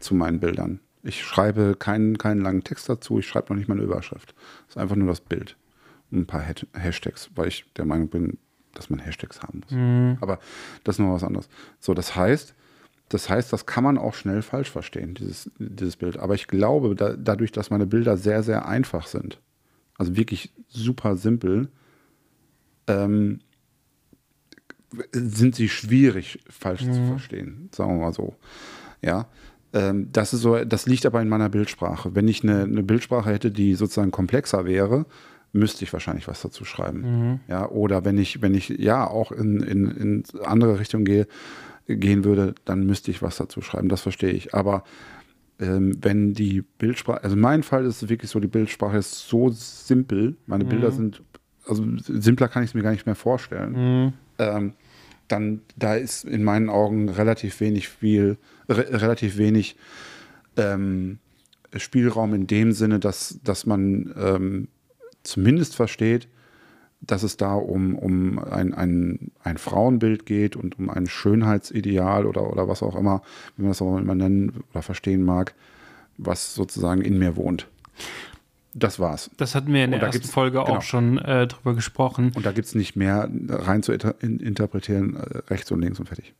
zu 0.00 0.16
meinen 0.16 0.40
Bildern. 0.40 0.80
Ich 1.02 1.22
schreibe 1.24 1.76
keinen, 1.78 2.18
keinen 2.18 2.40
langen 2.40 2.64
Text 2.64 2.88
dazu, 2.88 3.18
ich 3.18 3.26
schreibe 3.26 3.52
noch 3.52 3.58
nicht 3.58 3.68
mal 3.68 3.74
eine 3.74 3.84
Überschrift. 3.84 4.34
Es 4.68 4.76
ist 4.76 4.78
einfach 4.78 4.96
nur 4.96 5.08
das 5.08 5.20
Bild. 5.20 5.56
Und 6.10 6.18
ein 6.18 6.26
paar 6.26 6.44
Hashtags, 6.74 7.30
weil 7.34 7.48
ich 7.48 7.64
der 7.76 7.84
Meinung 7.86 8.08
bin, 8.08 8.38
dass 8.74 8.90
man 8.90 8.98
Hashtags 8.98 9.42
haben 9.42 9.60
muss. 9.60 9.72
Aber 10.20 10.38
das 10.84 10.96
ist 10.96 10.98
noch 10.98 11.12
was 11.12 11.24
anderes. 11.24 11.48
So, 11.78 11.94
das 11.94 12.14
heißt, 12.16 12.54
das 13.08 13.28
heißt, 13.28 13.52
das 13.52 13.66
kann 13.66 13.82
man 13.82 13.98
auch 13.98 14.14
schnell 14.14 14.42
falsch 14.42 14.70
verstehen, 14.70 15.14
dieses, 15.14 15.50
dieses 15.58 15.96
Bild. 15.96 16.16
Aber 16.18 16.34
ich 16.34 16.46
glaube, 16.46 16.94
da, 16.94 17.14
dadurch, 17.16 17.50
dass 17.50 17.70
meine 17.70 17.86
Bilder 17.86 18.16
sehr, 18.16 18.42
sehr 18.42 18.66
einfach 18.66 19.06
sind, 19.06 19.40
also 19.98 20.16
wirklich 20.16 20.52
super 20.68 21.16
simpel, 21.16 21.68
ähm, 22.86 23.40
sind 25.12 25.54
sie 25.54 25.68
schwierig 25.68 26.40
falsch 26.48 26.84
zu 26.84 27.06
verstehen, 27.06 27.68
sagen 27.72 27.98
wir 27.98 28.06
mal 28.06 28.12
so. 28.12 28.36
Ja, 29.02 29.28
das 29.72 30.32
ist 30.32 30.40
so, 30.40 30.64
das 30.64 30.86
liegt 30.86 31.06
aber 31.06 31.22
in 31.22 31.28
meiner 31.28 31.48
Bildsprache. 31.48 32.14
Wenn 32.14 32.26
ich 32.26 32.42
eine, 32.42 32.64
eine 32.64 32.82
Bildsprache 32.82 33.30
hätte, 33.30 33.50
die 33.50 33.74
sozusagen 33.74 34.10
komplexer 34.10 34.64
wäre, 34.64 35.06
müsste 35.52 35.84
ich 35.84 35.92
wahrscheinlich 35.92 36.28
was 36.28 36.42
dazu 36.42 36.64
schreiben. 36.64 37.40
Ja, 37.48 37.68
oder 37.68 38.04
wenn 38.04 38.18
ich, 38.18 38.42
wenn 38.42 38.54
ich 38.54 38.68
ja 38.68 39.06
auch 39.06 39.32
in, 39.32 39.60
in, 39.60 39.90
in 39.90 40.24
andere 40.44 40.78
Richtungen 40.78 41.04
gehe, 41.04 41.26
gehen 41.86 42.24
würde, 42.24 42.54
dann 42.64 42.84
müsste 42.86 43.10
ich 43.10 43.22
was 43.22 43.36
dazu 43.36 43.60
schreiben. 43.62 43.88
Das 43.88 44.00
verstehe 44.00 44.30
ich. 44.30 44.54
Aber 44.54 44.84
ähm, 45.58 45.98
wenn 46.00 46.34
die 46.34 46.62
Bildsprache, 46.62 47.22
also 47.22 47.36
in 47.36 47.42
meinem 47.42 47.62
Fall 47.62 47.84
ist 47.84 48.02
es 48.02 48.08
wirklich 48.08 48.30
so, 48.30 48.40
die 48.40 48.48
Bildsprache 48.48 48.98
ist 48.98 49.28
so 49.28 49.50
simpel. 49.50 50.36
Meine 50.46 50.64
Bilder 50.64 50.90
sind, 50.90 51.22
also 51.66 51.84
simpler 51.98 52.48
kann 52.48 52.62
ich 52.62 52.70
es 52.70 52.74
mir 52.74 52.82
gar 52.82 52.92
nicht 52.92 53.06
mehr 53.06 53.14
vorstellen. 53.14 53.74
Ähm, 54.38 54.72
dann 55.30 55.62
da 55.76 55.94
ist 55.94 56.24
in 56.24 56.44
meinen 56.44 56.68
Augen 56.68 57.08
relativ 57.08 57.60
wenig 57.60 57.88
viel, 57.88 58.36
re 58.68 59.00
relativ 59.00 59.38
wenig 59.38 59.76
ähm, 60.56 61.18
Spielraum 61.76 62.34
in 62.34 62.46
dem 62.46 62.72
Sinne, 62.72 62.98
dass, 62.98 63.38
dass 63.44 63.66
man 63.66 64.14
ähm, 64.18 64.68
zumindest 65.22 65.76
versteht, 65.76 66.28
dass 67.00 67.22
es 67.22 67.36
da 67.36 67.54
um, 67.54 67.96
um 67.96 68.38
ein, 68.38 68.74
ein, 68.74 69.30
ein 69.42 69.56
Frauenbild 69.56 70.26
geht 70.26 70.56
und 70.56 70.78
um 70.78 70.90
ein 70.90 71.06
Schönheitsideal 71.06 72.26
oder, 72.26 72.50
oder 72.50 72.68
was 72.68 72.82
auch 72.82 72.94
immer, 72.96 73.22
wie 73.56 73.62
man 73.62 73.70
das 73.70 73.80
auch 73.80 73.96
immer 73.96 74.14
nennen 74.14 74.64
oder 74.70 74.82
verstehen 74.82 75.22
mag, 75.22 75.54
was 76.18 76.54
sozusagen 76.54 77.00
in 77.00 77.18
mir 77.18 77.36
wohnt. 77.36 77.68
Das 78.74 79.00
war's. 79.00 79.30
Das 79.36 79.54
hatten 79.54 79.72
wir 79.72 79.84
in 79.84 79.90
der 79.90 80.00
ersten 80.00 80.28
Folge 80.28 80.58
genau. 80.58 80.76
auch 80.76 80.82
schon 80.82 81.18
äh, 81.18 81.46
drüber 81.46 81.74
gesprochen. 81.74 82.32
Und 82.34 82.46
da 82.46 82.52
gibt 82.52 82.68
es 82.68 82.74
nicht 82.74 82.94
mehr 82.94 83.28
rein 83.48 83.82
zu 83.82 83.92
inter 83.92 84.14
in, 84.20 84.38
interpretieren, 84.38 85.16
äh, 85.16 85.38
rechts 85.48 85.70
und 85.72 85.80
links 85.80 85.98
und 85.98 86.06
fertig. 86.06 86.32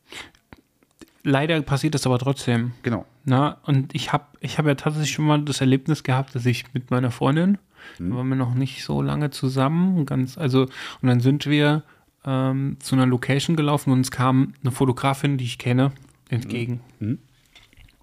Leider 1.23 1.61
passiert 1.61 1.93
das 1.93 2.05
aber 2.05 2.17
trotzdem. 2.19 2.71
Genau. 2.83 3.05
Na, 3.25 3.57
und 3.63 3.93
ich 3.93 4.13
habe 4.13 4.25
ich 4.39 4.57
hab 4.57 4.65
ja 4.65 4.75
tatsächlich 4.75 5.11
schon 5.11 5.25
mal 5.25 5.41
das 5.41 5.61
Erlebnis 5.61 6.03
gehabt, 6.03 6.33
dass 6.33 6.45
ich 6.45 6.73
mit 6.73 6.89
meiner 6.89 7.11
Freundin, 7.11 7.57
da 7.99 8.15
waren 8.15 8.29
wir 8.29 8.35
noch 8.35 8.55
nicht 8.55 8.83
so 8.83 9.01
lange 9.01 9.29
zusammen, 9.29 10.05
ganz, 10.05 10.37
also, 10.37 10.63
und 10.63 11.07
dann 11.07 11.19
sind 11.19 11.45
wir 11.45 11.83
ähm, 12.25 12.77
zu 12.79 12.95
einer 12.95 13.05
Location 13.05 13.55
gelaufen 13.55 13.91
und 13.91 13.99
uns 13.99 14.11
kam 14.11 14.53
eine 14.63 14.71
Fotografin, 14.71 15.37
die 15.37 15.45
ich 15.45 15.57
kenne, 15.57 15.91
entgegen. 16.29 16.81
Mhm. 16.99 17.19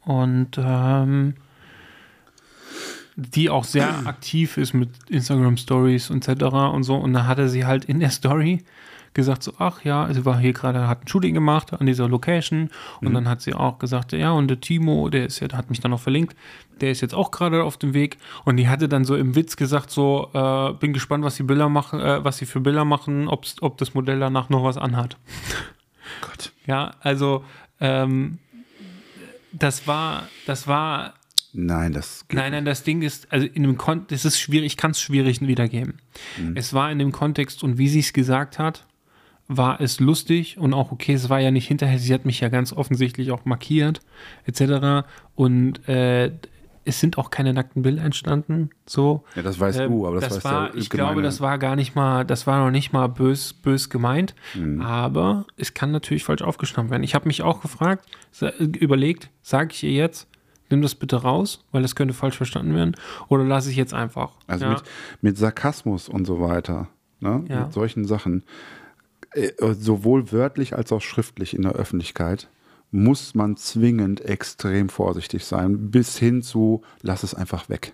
Und 0.04 0.58
ähm, 0.58 1.34
die 3.20 3.50
auch 3.50 3.64
sehr 3.64 4.06
aktiv 4.06 4.56
ist 4.58 4.74
mit 4.74 4.90
Instagram 5.08 5.56
Stories 5.56 6.08
und 6.08 6.26
etc. 6.28 6.44
und 6.72 6.84
so. 6.84 6.94
Und 6.94 7.12
da 7.12 7.26
hatte 7.26 7.48
sie 7.48 7.66
halt 7.66 7.84
in 7.84 7.98
der 7.98 8.10
Story 8.10 8.62
gesagt 9.12 9.42
so, 9.42 9.52
ach 9.58 9.82
ja, 9.82 10.12
sie 10.14 10.24
war 10.24 10.38
hier 10.38 10.52
gerade, 10.52 10.86
hat 10.86 11.02
ein 11.02 11.08
Shooting 11.08 11.34
gemacht 11.34 11.72
an 11.72 11.86
dieser 11.86 12.08
Location 12.08 12.70
und 13.00 13.14
dann 13.14 13.28
hat 13.28 13.40
sie 13.40 13.54
auch 13.54 13.80
gesagt, 13.80 14.12
ja, 14.12 14.30
und 14.30 14.46
der 14.46 14.60
Timo, 14.60 15.08
der 15.08 15.26
ist 15.26 15.40
ja, 15.40 15.48
hat 15.52 15.70
mich 15.70 15.80
dann 15.80 15.90
noch 15.90 16.00
verlinkt, 16.00 16.36
der 16.80 16.92
ist 16.92 17.00
jetzt 17.00 17.14
auch 17.14 17.32
gerade 17.32 17.64
auf 17.64 17.76
dem 17.76 17.92
Weg 17.92 18.18
und 18.44 18.56
die 18.56 18.68
hatte 18.68 18.88
dann 18.88 19.04
so 19.04 19.16
im 19.16 19.34
Witz 19.34 19.56
gesagt 19.56 19.90
so, 19.90 20.30
äh, 20.34 20.72
bin 20.74 20.92
gespannt, 20.92 21.24
was 21.24 21.34
die 21.34 21.42
Bilder 21.42 21.68
machen, 21.68 21.98
äh, 21.98 22.22
was 22.22 22.38
sie 22.38 22.46
für 22.46 22.60
Bilder 22.60 22.84
machen, 22.84 23.26
ob's, 23.26 23.56
ob 23.60 23.78
das 23.78 23.94
Modell 23.94 24.20
danach 24.20 24.48
noch 24.50 24.62
was 24.62 24.76
anhat. 24.76 25.16
Gott. 26.20 26.52
Ja, 26.66 26.92
also 27.00 27.42
ähm, 27.80 28.38
das 29.50 29.88
war, 29.88 30.28
das 30.46 30.68
war 30.68 31.14
Nein, 31.60 31.92
das 31.92 32.24
geht. 32.28 32.38
Nein, 32.38 32.52
nein, 32.52 32.64
das 32.64 32.84
Ding 32.84 33.02
ist, 33.02 33.32
also 33.32 33.44
in 33.46 33.64
dem 33.64 33.76
Kontext, 33.76 34.12
es 34.12 34.24
ist 34.34 34.40
schwierig, 34.40 34.66
ich 34.66 34.76
kann 34.76 34.92
es 34.92 35.00
schwierig 35.00 35.40
wiedergeben. 35.40 35.94
Es 36.54 36.72
war 36.72 36.92
in 36.92 37.00
dem 37.00 37.10
Kontext 37.10 37.64
und 37.64 37.78
wie 37.78 37.88
sie 37.88 37.98
es 37.98 38.12
gesagt 38.12 38.60
hat, 38.60 38.86
war 39.48 39.80
es 39.80 39.98
lustig 39.98 40.56
und 40.58 40.72
auch 40.72 40.92
okay, 40.92 41.14
es 41.14 41.28
war 41.30 41.40
ja 41.40 41.50
nicht 41.50 41.66
hinterher, 41.66 41.98
sie 41.98 42.14
hat 42.14 42.24
mich 42.26 42.38
ja 42.40 42.48
ganz 42.48 42.72
offensichtlich 42.72 43.32
auch 43.32 43.44
markiert, 43.44 44.00
etc. 44.44 45.06
Und 45.34 45.88
äh, 45.88 46.30
es 46.84 47.00
sind 47.00 47.18
auch 47.18 47.30
keine 47.30 47.52
nackten 47.52 47.82
Bilder 47.82 48.02
entstanden, 48.04 48.70
so. 48.86 49.24
Ja, 49.34 49.42
das 49.42 49.58
weißt 49.58 49.80
Ähm, 49.80 49.90
du, 49.90 50.06
aber 50.06 50.20
das, 50.20 50.36
weißt 50.36 50.44
war, 50.44 50.74
ich 50.76 50.88
Gemeine. 50.90 51.08
glaube, 51.10 51.22
das 51.22 51.40
war 51.40 51.58
gar 51.58 51.74
nicht 51.76 51.94
mal, 51.96 52.24
das 52.24 52.46
war 52.46 52.64
noch 52.64 52.70
nicht 52.70 52.92
mal 52.92 53.08
bös, 53.08 53.52
bös 53.52 53.90
gemeint, 53.90 54.34
Mhm. 54.54 54.80
aber 54.80 55.44
es 55.56 55.74
kann 55.74 55.90
natürlich 55.90 56.22
falsch 56.24 56.42
aufgeschnappt 56.42 56.88
werden. 56.90 57.02
Ich 57.02 57.14
habe 57.16 57.26
mich 57.26 57.42
auch 57.42 57.60
gefragt, 57.62 58.06
überlegt, 58.58 59.28
sage 59.42 59.70
ich 59.72 59.82
ihr 59.82 59.90
jetzt, 59.92 60.27
nimm 60.70 60.82
das 60.82 60.94
bitte 60.94 61.16
raus, 61.16 61.64
weil 61.72 61.82
das 61.82 61.94
könnte 61.94 62.14
falsch 62.14 62.36
verstanden 62.36 62.74
werden, 62.74 62.96
oder 63.28 63.44
lasse 63.44 63.70
ich 63.70 63.76
jetzt 63.76 63.94
einfach? 63.94 64.32
Also 64.46 64.64
ja. 64.64 64.70
mit, 64.72 64.82
mit 65.20 65.38
Sarkasmus 65.38 66.08
und 66.08 66.26
so 66.26 66.40
weiter, 66.40 66.88
ne? 67.20 67.44
Ja. 67.48 67.64
mit 67.64 67.72
solchen 67.72 68.04
Sachen, 68.04 68.44
äh, 69.32 69.50
sowohl 69.74 70.32
wörtlich 70.32 70.76
als 70.76 70.92
auch 70.92 71.02
schriftlich 71.02 71.54
in 71.54 71.62
der 71.62 71.72
Öffentlichkeit, 71.72 72.48
muss 72.90 73.34
man 73.34 73.56
zwingend 73.56 74.22
extrem 74.22 74.88
vorsichtig 74.88 75.44
sein, 75.44 75.90
bis 75.90 76.16
hin 76.16 76.42
zu, 76.42 76.82
lass 77.02 77.22
es 77.22 77.34
einfach 77.34 77.68
weg. 77.68 77.92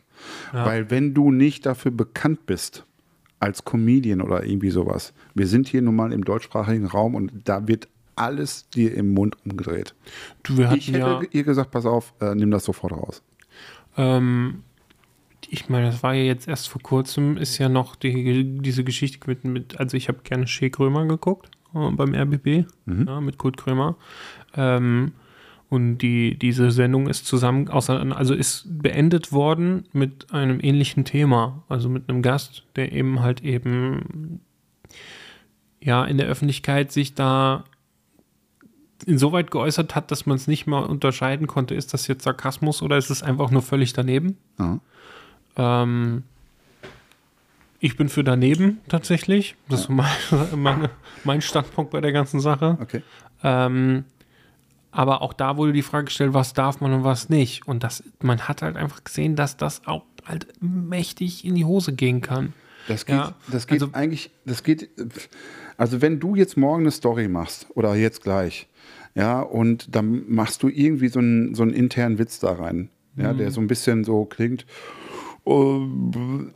Weil 0.53 0.91
wenn 0.91 1.15
du 1.15 1.33
nicht 1.33 1.67
dafür 1.67 1.91
bekannt 1.91 2.47
bist, 2.47 2.87
als 3.41 3.65
Comedian 3.65 4.21
oder 4.23 4.45
irgendwie 4.45 4.71
sowas, 4.71 5.13
wir 5.35 5.47
sind 5.47 5.69
hier 5.69 5.83
nun 5.83 5.97
mal 5.97 6.13
im 6.13 6.25
deutschsprachigen 6.25 6.87
Raum 6.87 7.15
und 7.15 7.33
da 7.45 7.67
wird 7.67 7.89
alles 8.17 8.69
dir 8.71 8.95
im 8.95 9.13
Mund 9.13 9.37
umgedreht. 9.45 9.95
du, 10.43 10.59
wir 10.59 10.69
hatten 10.69 10.79
Ich 10.79 10.89
hätte 10.89 10.99
ja, 10.99 11.23
ihr 11.31 11.45
gesagt, 11.45 11.71
pass 11.71 11.87
auf, 11.87 12.15
äh, 12.21 12.35
nimm 12.35 12.51
das 12.51 12.65
sofort 12.65 12.93
raus. 12.93 13.23
ähm, 13.97 14.63
ich 15.49 15.69
meine, 15.69 15.87
das 15.87 16.03
war 16.03 16.15
ja 16.15 16.23
jetzt 16.23 16.49
erst 16.49 16.69
vor 16.69 16.83
kurzem, 16.83 17.37
ist 17.37 17.59
ja 17.59 17.69
noch 17.69 17.97
die, 17.97 18.61
diese 18.61 18.83
Geschichte 18.83 19.19
mit, 19.27 19.45
mit 19.45 19.79
also 19.79 19.97
ich 19.97 20.09
habe 20.09 20.19
gerne 20.25 20.47
Shea 20.47 20.69
Krömer 20.69 21.07
geguckt 21.07 21.51
äh, 21.75 21.91
beim 21.91 22.15
RBB, 22.15 22.67
ja, 22.87 23.21
mit 23.21 23.39
Kurt 23.39 23.57
Krömer. 23.57 23.97
Ähm, 24.57 25.13
und 25.69 25.99
die, 25.99 26.39
diese 26.39 26.71
Sendung 26.71 27.09
ist 27.09 27.27
zusammen, 27.27 27.69
also 27.69 28.35
ist 28.35 28.65
beendet 28.69 29.33
worden 29.33 29.89
mit 29.93 30.33
einem 30.33 30.61
ähnlichen 30.61 31.05
Thema, 31.05 31.65
also 31.69 31.89
mit 31.89 32.09
einem 32.09 32.23
Gast, 32.23 32.65
der 32.77 32.93
eben 32.93 33.21
halt 33.23 33.43
eben 33.43 34.41
ja 35.81 36.05
in 36.05 36.17
der 36.17 36.29
Öffentlichkeit 36.29 36.93
sich 36.93 37.15
da 37.15 37.65
insoweit 39.07 39.51
geäußert 39.51 39.95
hat, 39.95 40.11
dass 40.11 40.27
man 40.27 40.37
es 40.37 40.47
nicht 40.47 40.67
mal 40.67 40.85
unterscheiden 40.85 41.47
konnte, 41.47 41.75
ist 41.75 41.95
das 41.95 42.07
jetzt 42.07 42.25
Sarkasmus 42.25 42.83
oder 42.83 42.97
ist 42.97 43.11
es 43.11 43.23
einfach 43.23 43.51
nur 43.51 43.63
völlig 43.63 43.93
daneben? 43.93 44.37
Ja. 44.59 44.79
Ähm, 45.57 46.23
ich 47.81 47.97
bin 47.97 48.09
für 48.09 48.25
daneben 48.25 48.81
tatsächlich. 48.89 49.57
Das 49.69 49.83
ist 49.83 49.89
mein, 49.91 50.07
meine, 50.57 50.91
mein 51.25 51.43
Standpunkt 51.43 51.91
bei 51.91 52.01
der 52.01 52.13
ganzen 52.13 52.41
Sache. 52.41 52.79
Okay. 52.81 53.03
Ähm, 53.43 54.05
aber 54.91 55.23
auch 55.23 55.33
da 55.33 55.57
wurde 55.57 55.73
die 55.73 55.83
Frage 55.83 56.05
gestellt, 56.07 56.35
was 56.35 56.55
darf 56.55 56.81
man 56.81 56.93
und 56.93 57.05
was 57.05 57.29
nicht. 57.29 57.67
Und 57.67 57.83
das, 57.83 58.03
man 58.23 58.47
hat 58.49 58.63
halt 58.63 58.77
einfach 58.77 59.03
gesehen, 59.05 59.35
dass 59.37 59.57
das 59.57 59.87
auch 59.87 60.05
halt 60.25 60.47
mächtig 60.61 61.45
in 61.45 61.55
die 61.57 61.65
Hose 61.65 61.93
gehen 61.93 62.21
kann. 62.21 62.53
Das 62.89 63.05
geht, 63.05 63.17
Ja, 63.17 63.35
das 63.51 63.67
geht 63.67 63.83
also- 63.83 63.95
eigentlich, 63.95 64.31
das 64.45 64.63
geht, 64.63 64.89
also 65.77 66.01
wenn 66.01 66.21
du 66.21 66.37
jetzt 66.37 66.57
morgen 66.57 66.83
eine 66.85 66.91
Story 66.91 67.29
machst 67.29 67.67
oder 67.75 67.95
jetzt 67.97 68.23
gleich, 68.23 68.67
ja, 69.15 69.41
und 69.41 69.95
dann 69.95 70.25
machst 70.29 70.63
du 70.63 70.69
irgendwie 70.69 71.09
so 71.09 71.19
einen, 71.21 71.55
so 71.55 71.63
einen 71.63 71.73
internen 71.73 72.19
Witz 72.19 72.39
da 72.41 72.53
rein, 72.53 72.89
ja, 73.17 73.33
Mhm. 73.33 73.39
der 73.39 73.51
so 73.51 73.61
ein 73.61 73.67
bisschen 73.67 74.05
so 74.05 74.25
klingt, 74.25 74.67
oh, 75.45 75.81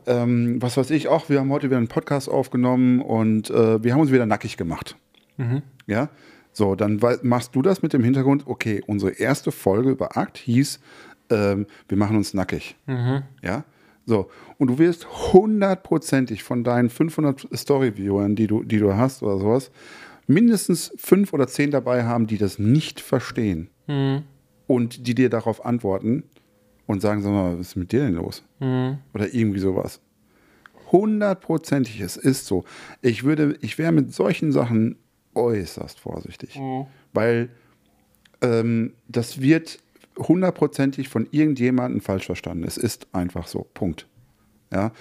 ähm, 0.07 0.61
was 0.61 0.77
weiß 0.77 0.89
ich, 0.91 1.07
auch, 1.07 1.29
wir 1.29 1.39
haben 1.39 1.51
heute 1.51 1.67
wieder 1.67 1.77
einen 1.77 1.87
Podcast 1.87 2.29
aufgenommen 2.29 3.01
und 3.01 3.49
äh, 3.49 3.83
wir 3.83 3.93
haben 3.93 4.01
uns 4.01 4.11
wieder 4.11 4.25
nackig 4.25 4.57
gemacht. 4.57 4.97
Mhm. 5.37 5.61
Ja, 5.87 6.09
so, 6.51 6.75
dann 6.75 6.99
machst 7.23 7.55
du 7.55 7.61
das 7.61 7.81
mit 7.81 7.93
dem 7.93 8.03
Hintergrund, 8.03 8.47
okay, 8.47 8.81
unsere 8.87 9.11
erste 9.11 9.51
Folge 9.51 9.91
über 9.91 10.17
Akt 10.17 10.37
hieß, 10.37 10.79
ähm, 11.29 11.67
wir 11.87 11.97
machen 11.97 12.17
uns 12.17 12.33
nackig. 12.33 12.75
Mhm. 12.87 13.21
Ja, 13.43 13.63
so. 14.05 14.29
Und 14.57 14.67
du 14.69 14.79
wirst 14.79 15.07
hundertprozentig 15.33 16.43
von 16.43 16.63
deinen 16.63 16.89
500 16.89 17.47
Story-Viewern, 17.55 18.35
die 18.35 18.47
du, 18.47 18.63
die 18.63 18.79
du 18.79 18.95
hast 18.95 19.21
oder 19.23 19.37
sowas, 19.37 19.71
mindestens 20.29 20.93
fünf 20.95 21.33
oder 21.33 21.47
zehn 21.47 21.71
dabei 21.71 22.03
haben, 22.05 22.27
die 22.27 22.37
das 22.37 22.59
nicht 22.59 23.01
verstehen 23.01 23.69
Mhm. 23.87 24.23
und 24.67 25.07
die 25.07 25.15
dir 25.15 25.29
darauf 25.29 25.65
antworten 25.65 26.23
und 26.85 27.01
sagen, 27.01 27.21
sag 27.23 27.31
mal, 27.31 27.57
was 27.57 27.67
ist 27.69 27.75
mit 27.75 27.91
dir 27.91 28.01
denn 28.01 28.13
los? 28.13 28.43
Mhm. 28.59 28.99
Oder 29.13 29.33
irgendwie 29.33 29.59
sowas. 29.59 29.99
Hundertprozentig, 30.91 31.99
es 32.01 32.17
ist 32.17 32.45
so. 32.45 32.63
Ich 33.01 33.23
würde, 33.23 33.57
ich 33.61 33.77
wäre 33.77 33.91
mit 33.91 34.13
solchen 34.13 34.51
Sachen 34.51 34.97
äußerst 35.35 35.99
vorsichtig, 35.99 36.57
Mhm. 36.59 36.85
weil 37.13 37.49
ähm, 38.41 38.93
das 39.07 39.41
wird 39.41 39.79
hundertprozentig 40.17 41.09
von 41.09 41.27
irgendjemandem 41.31 42.01
falsch 42.01 42.25
verstanden. 42.25 42.63
Es 42.65 42.77
ist 42.77 43.07
einfach 43.13 43.47
so. 43.47 43.67
Punkt. 43.73 44.07
Ja. 44.73 44.91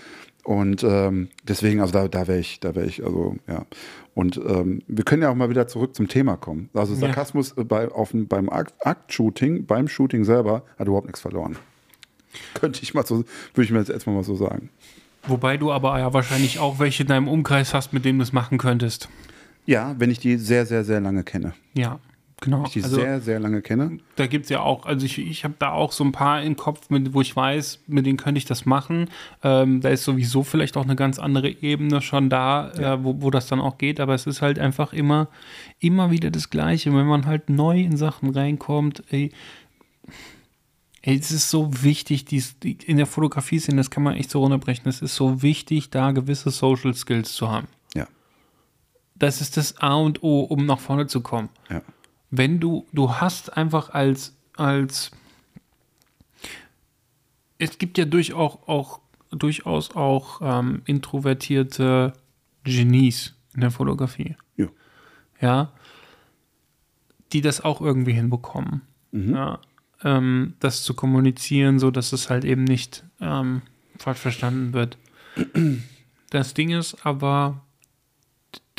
Und 0.44 0.82
ähm, 0.82 1.28
deswegen, 1.46 1.80
also 1.80 1.92
da, 1.92 2.08
da 2.08 2.26
wäre 2.26 2.38
ich, 2.38 2.58
da 2.60 2.74
wäre 2.74 2.86
ich, 2.86 3.04
also 3.04 3.36
ja. 3.46 3.66
Und 4.14 4.38
ähm, 4.38 4.82
wir 4.88 5.04
können 5.04 5.22
ja 5.22 5.30
auch 5.30 5.34
mal 5.34 5.50
wieder 5.50 5.68
zurück 5.68 5.94
zum 5.94 6.08
Thema 6.08 6.36
kommen. 6.36 6.70
Also 6.74 6.94
Ja. 6.94 7.00
Sarkasmus 7.00 7.52
äh, 7.58 7.64
bei, 7.64 7.88
auf, 7.90 8.10
beim 8.14 8.48
Akt- 8.48 8.74
Akt-Shooting, 8.84 9.66
beim 9.66 9.88
Shooting 9.88 10.24
selber, 10.24 10.62
hat 10.78 10.86
überhaupt 10.86 11.06
nichts 11.06 11.20
verloren. 11.20 11.56
Könnte 12.54 12.82
ich 12.82 12.94
mal 12.94 13.04
so, 13.06 13.16
würde 13.54 13.64
ich 13.64 13.70
mir 13.70 13.78
jetzt 13.78 13.90
erstmal 13.90 14.14
mal 14.16 14.24
so 14.24 14.34
sagen. 14.36 14.70
Wobei 15.26 15.56
du 15.58 15.70
aber 15.70 15.98
ja 15.98 16.12
wahrscheinlich 16.14 16.58
auch 16.58 16.78
welche 16.78 17.02
in 17.02 17.08
deinem 17.08 17.28
Umkreis 17.28 17.74
hast, 17.74 17.92
mit 17.92 18.04
denen 18.04 18.18
du 18.18 18.22
es 18.22 18.32
machen 18.32 18.56
könntest. 18.56 19.08
Ja, 19.66 19.94
wenn 19.98 20.10
ich 20.10 20.18
die 20.18 20.36
sehr, 20.36 20.64
sehr, 20.64 20.84
sehr 20.84 21.00
lange 21.00 21.24
kenne. 21.24 21.52
Ja. 21.74 22.00
Genau. 22.40 22.64
Ich 22.64 22.72
die 22.72 22.84
also, 22.84 22.96
sehr, 22.96 23.20
sehr 23.20 23.40
lange 23.40 23.62
kenne. 23.62 23.98
da 24.14 24.26
gibt 24.28 24.44
es 24.44 24.50
ja 24.50 24.60
auch, 24.60 24.86
also 24.86 25.04
ich, 25.04 25.18
ich 25.18 25.42
habe 25.42 25.54
da 25.58 25.72
auch 25.72 25.90
so 25.90 26.04
ein 26.04 26.12
paar 26.12 26.42
im 26.42 26.56
Kopf, 26.56 26.88
mit, 26.88 27.12
wo 27.12 27.20
ich 27.20 27.34
weiß, 27.34 27.80
mit 27.88 28.06
denen 28.06 28.16
könnte 28.16 28.38
ich 28.38 28.44
das 28.44 28.64
machen. 28.64 29.10
Ähm, 29.42 29.80
da 29.80 29.88
ist 29.88 30.04
sowieso 30.04 30.44
vielleicht 30.44 30.76
auch 30.76 30.84
eine 30.84 30.94
ganz 30.94 31.18
andere 31.18 31.48
Ebene 31.48 32.00
schon 32.00 32.30
da, 32.30 32.70
äh, 32.72 33.02
wo, 33.02 33.22
wo 33.22 33.30
das 33.30 33.48
dann 33.48 33.60
auch 33.60 33.76
geht, 33.76 33.98
aber 33.98 34.14
es 34.14 34.26
ist 34.26 34.40
halt 34.40 34.60
einfach 34.60 34.92
immer, 34.92 35.28
immer 35.80 36.12
wieder 36.12 36.30
das 36.30 36.48
Gleiche. 36.48 36.94
Wenn 36.94 37.06
man 37.06 37.26
halt 37.26 37.50
neu 37.50 37.80
in 37.80 37.96
Sachen 37.96 38.30
reinkommt, 38.30 39.02
ey, 39.10 39.32
ey 41.02 41.18
es 41.18 41.32
ist 41.32 41.50
so 41.50 41.82
wichtig, 41.82 42.24
dies, 42.24 42.56
die, 42.60 42.78
in 42.86 42.98
der 42.98 43.06
Fotografie 43.06 43.58
sind, 43.58 43.78
das 43.78 43.90
kann 43.90 44.04
man 44.04 44.14
echt 44.14 44.30
so 44.30 44.40
runterbrechen, 44.42 44.88
es 44.88 45.02
ist 45.02 45.16
so 45.16 45.42
wichtig, 45.42 45.90
da 45.90 46.12
gewisse 46.12 46.50
Social 46.50 46.94
Skills 46.94 47.32
zu 47.32 47.50
haben. 47.50 47.66
Ja. 47.96 48.06
Das 49.16 49.40
ist 49.40 49.56
das 49.56 49.78
A 49.78 49.96
und 49.96 50.22
O, 50.22 50.42
um 50.42 50.66
nach 50.66 50.78
vorne 50.78 51.08
zu 51.08 51.20
kommen 51.20 51.48
Ja. 51.68 51.82
Wenn 52.30 52.60
du, 52.60 52.86
du 52.92 53.12
hast 53.12 53.56
einfach 53.56 53.90
als, 53.90 54.36
als 54.56 55.10
es 57.58 57.78
gibt 57.78 57.98
ja 57.98 58.04
durchaus 58.04 58.58
auch, 58.66 59.00
durchaus 59.30 59.94
auch 59.94 60.40
ähm, 60.42 60.82
introvertierte 60.84 62.12
Genies 62.64 63.34
in 63.54 63.60
der 63.60 63.70
Fotografie. 63.70 64.36
Ja. 64.56 64.66
Ja. 65.40 65.72
Die 67.32 67.40
das 67.40 67.60
auch 67.60 67.80
irgendwie 67.80 68.12
hinbekommen. 68.12 68.82
Ja. 69.12 69.60
Ähm, 70.04 70.54
das 70.60 70.84
zu 70.84 70.94
kommunizieren, 70.94 71.78
so 71.78 71.90
dass 71.90 72.12
es 72.12 72.30
halt 72.30 72.44
eben 72.44 72.64
nicht 72.64 73.04
ähm, 73.20 73.62
falsch 73.98 74.18
verstanden 74.18 74.72
wird. 74.72 74.96
Das 76.30 76.54
Ding 76.54 76.70
ist 76.70 77.06
aber, 77.06 77.62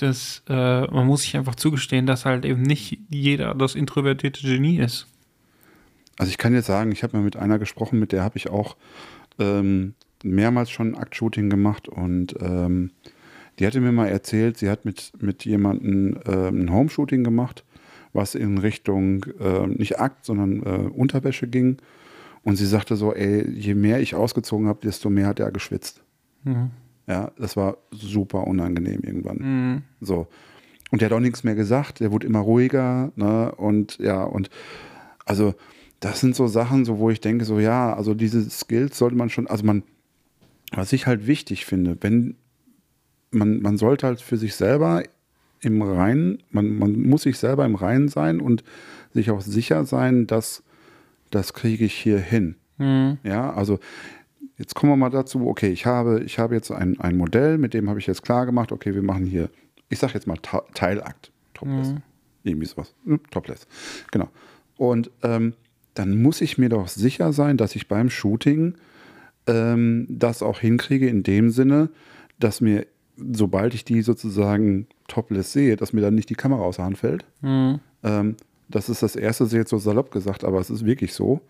dass 0.02 0.44
äh, 0.48 0.82
man 0.88 1.08
muss 1.08 1.24
sich 1.24 1.38
einfach 1.38 1.56
zugestehen, 1.56 2.06
dass 2.06 2.26
halt 2.26 2.46
eben 2.46 2.62
nicht 2.62 3.00
jeder 3.10 3.54
das 3.56 3.76
introvertierte 3.76 4.42
Genie 4.42 4.80
ist. 4.80 5.08
Also 6.18 6.30
ich 6.30 6.38
kann 6.38 6.54
jetzt 6.54 6.68
sagen, 6.68 6.92
ich 6.92 7.04
habe 7.04 7.18
mal 7.18 7.24
mit 7.24 7.38
einer 7.38 7.60
gesprochen, 7.60 8.00
mit 8.00 8.12
der 8.12 8.24
habe 8.24 8.38
ich 8.38 8.50
auch 8.50 8.76
ähm, 9.40 9.94
mehrmals 10.24 10.70
schon 10.70 10.92
ein 10.92 10.98
Aktshooting 10.98 11.50
gemacht 11.50 11.88
und 11.88 12.36
ähm, 12.42 12.92
die 13.58 13.68
hatte 13.68 13.82
mir 13.82 13.92
mal 13.92 14.08
erzählt, 14.08 14.58
sie 14.58 14.70
hat 14.70 14.86
mit, 14.86 15.12
mit 15.20 15.46
jemandem 15.46 16.20
ähm, 16.26 16.66
ein 16.66 16.72
Homeshooting 16.72 17.24
gemacht, 17.24 17.66
was 18.14 18.36
in 18.36 18.58
Richtung 18.58 19.26
ähm, 19.40 19.74
nicht 19.74 20.00
Akt, 20.00 20.26
sondern 20.26 20.64
äh, 20.64 20.90
Unterwäsche 20.90 21.48
ging. 21.48 21.78
Und 22.44 22.56
sie 22.56 22.66
sagte 22.66 22.96
so, 22.96 23.14
ey, 23.14 23.50
je 23.50 23.76
mehr 23.76 24.00
ich 24.00 24.16
ausgezogen 24.16 24.68
habe, 24.68 24.80
desto 24.82 25.10
mehr 25.10 25.28
hat 25.28 25.40
er 25.40 25.52
geschwitzt. 25.52 26.02
Ja, 27.10 27.32
das 27.38 27.58
war 27.58 27.78
super 27.92 28.48
unangenehm 28.48 29.02
irgendwann. 29.02 29.84
So. 30.00 30.28
Und 30.92 31.02
der 31.02 31.10
hat 31.10 31.14
auch 31.14 31.20
nichts 31.20 31.44
mehr 31.44 31.56
gesagt, 31.56 32.00
der 32.00 32.12
wurde 32.12 32.28
immer 32.28 32.40
ruhiger, 32.40 33.12
ne? 33.16 33.52
Und 33.56 33.98
ja, 33.98 34.24
und 34.24 34.50
also 35.26 35.54
das 36.00 36.20
sind 36.20 36.36
so 36.36 36.48
Sachen, 36.48 36.86
so 36.86 37.00
wo 37.00 37.10
ich 37.10 37.20
denke, 37.20 37.46
so 37.46 37.60
ja, 37.60 37.94
also 37.94 38.14
diese 38.14 38.50
Skills 38.50 38.98
sollte 38.98 39.18
man 39.18 39.30
schon, 39.30 39.48
also 39.48 39.66
man, 39.66 39.84
was 40.72 40.94
ich 40.94 41.08
halt 41.08 41.28
wichtig 41.28 41.66
finde, 41.66 41.98
wenn 42.02 42.36
man, 43.32 43.62
man 43.62 43.78
sollte 43.78 44.08
halt 44.08 44.22
für 44.22 44.38
sich 44.38 44.56
selber 44.56 45.04
im 45.62 45.82
Reinen, 45.82 46.42
man, 46.52 46.78
man 46.78 47.02
muss 47.02 47.24
sich 47.24 47.38
selber 47.38 47.66
im 47.66 47.76
Reinen 47.76 48.08
sein 48.08 48.40
und 48.40 48.64
sich 49.14 49.30
auch 49.30 49.42
sicher 49.42 49.86
sein, 49.86 50.26
dass 50.26 50.64
das 51.32 51.54
kriege 51.54 51.86
ich 51.86 51.94
hier 51.94 52.20
hin. 52.20 52.56
Ja, 53.24 53.54
also 53.54 53.80
jetzt 54.60 54.76
kommen 54.76 54.92
wir 54.92 54.98
mal 54.98 55.10
dazu, 55.10 55.48
okay, 55.48 55.70
ich 55.70 55.86
habe, 55.86 56.22
ich 56.24 56.38
habe 56.38 56.54
jetzt 56.54 56.70
ein, 56.70 57.00
ein 57.00 57.18
Modell, 57.18 57.58
mit 57.58 57.74
dem 57.74 57.90
habe 57.90 58.00
ich 58.00 58.06
jetzt 58.06 58.22
klar 58.22 58.46
gemacht, 58.46 58.72
okay, 58.72 58.94
wir 58.94 59.02
machen 59.02 59.26
hier, 59.26 59.50
ich 59.88 59.98
sage 59.98 60.14
jetzt 60.14 60.28
mal 60.28 60.38
Teilakt, 60.74 61.32
Topless. 61.54 61.96
Irgendwie 62.44 62.68
sowas. 62.68 62.94
Hm, 63.06 63.20
Topless. 63.32 63.68
Genau. 64.12 64.30
Und 64.78 65.10
ähm, 65.24 65.54
dann 65.94 66.22
muss 66.22 66.42
ich 66.42 66.58
mir 66.58 66.70
doch 66.70 66.88
sicher 66.88 67.34
sein, 67.34 67.58
dass 67.58 67.76
ich 67.76 67.88
beim 67.88 68.10
Shooting 68.10 68.76
ähm, 69.48 70.06
das 70.10 70.44
auch 70.44 70.60
hinkriege, 70.60 71.08
in 71.08 71.24
dem 71.24 71.50
Sinne, 71.50 71.90
dass 72.40 72.62
mir, 72.62 72.86
sobald 73.18 73.74
ich 73.74 73.84
die 73.84 74.02
sozusagen 74.02 74.88
topless 75.08 75.52
sehe, 75.52 75.76
dass 75.76 75.92
mir 75.92 76.02
dann 76.02 76.16
nicht 76.16 76.30
die 76.30 76.36
Kamera 76.36 76.62
aus 76.62 76.78
der 76.78 76.86
Hand 76.86 76.98
fällt. 76.98 77.26
Ähm, 78.04 78.36
das 78.70 78.88
ist 78.88 79.04
das 79.04 79.16
Erste, 79.16 79.44
das 79.44 79.54
ist 79.54 79.58
jetzt 79.58 79.70
so 79.72 79.80
salopp 79.80 80.12
gesagt, 80.12 80.44
aber 80.44 80.60
es 80.60 80.70
ist 80.70 80.86
wirklich 80.86 81.14
so, 81.14 81.42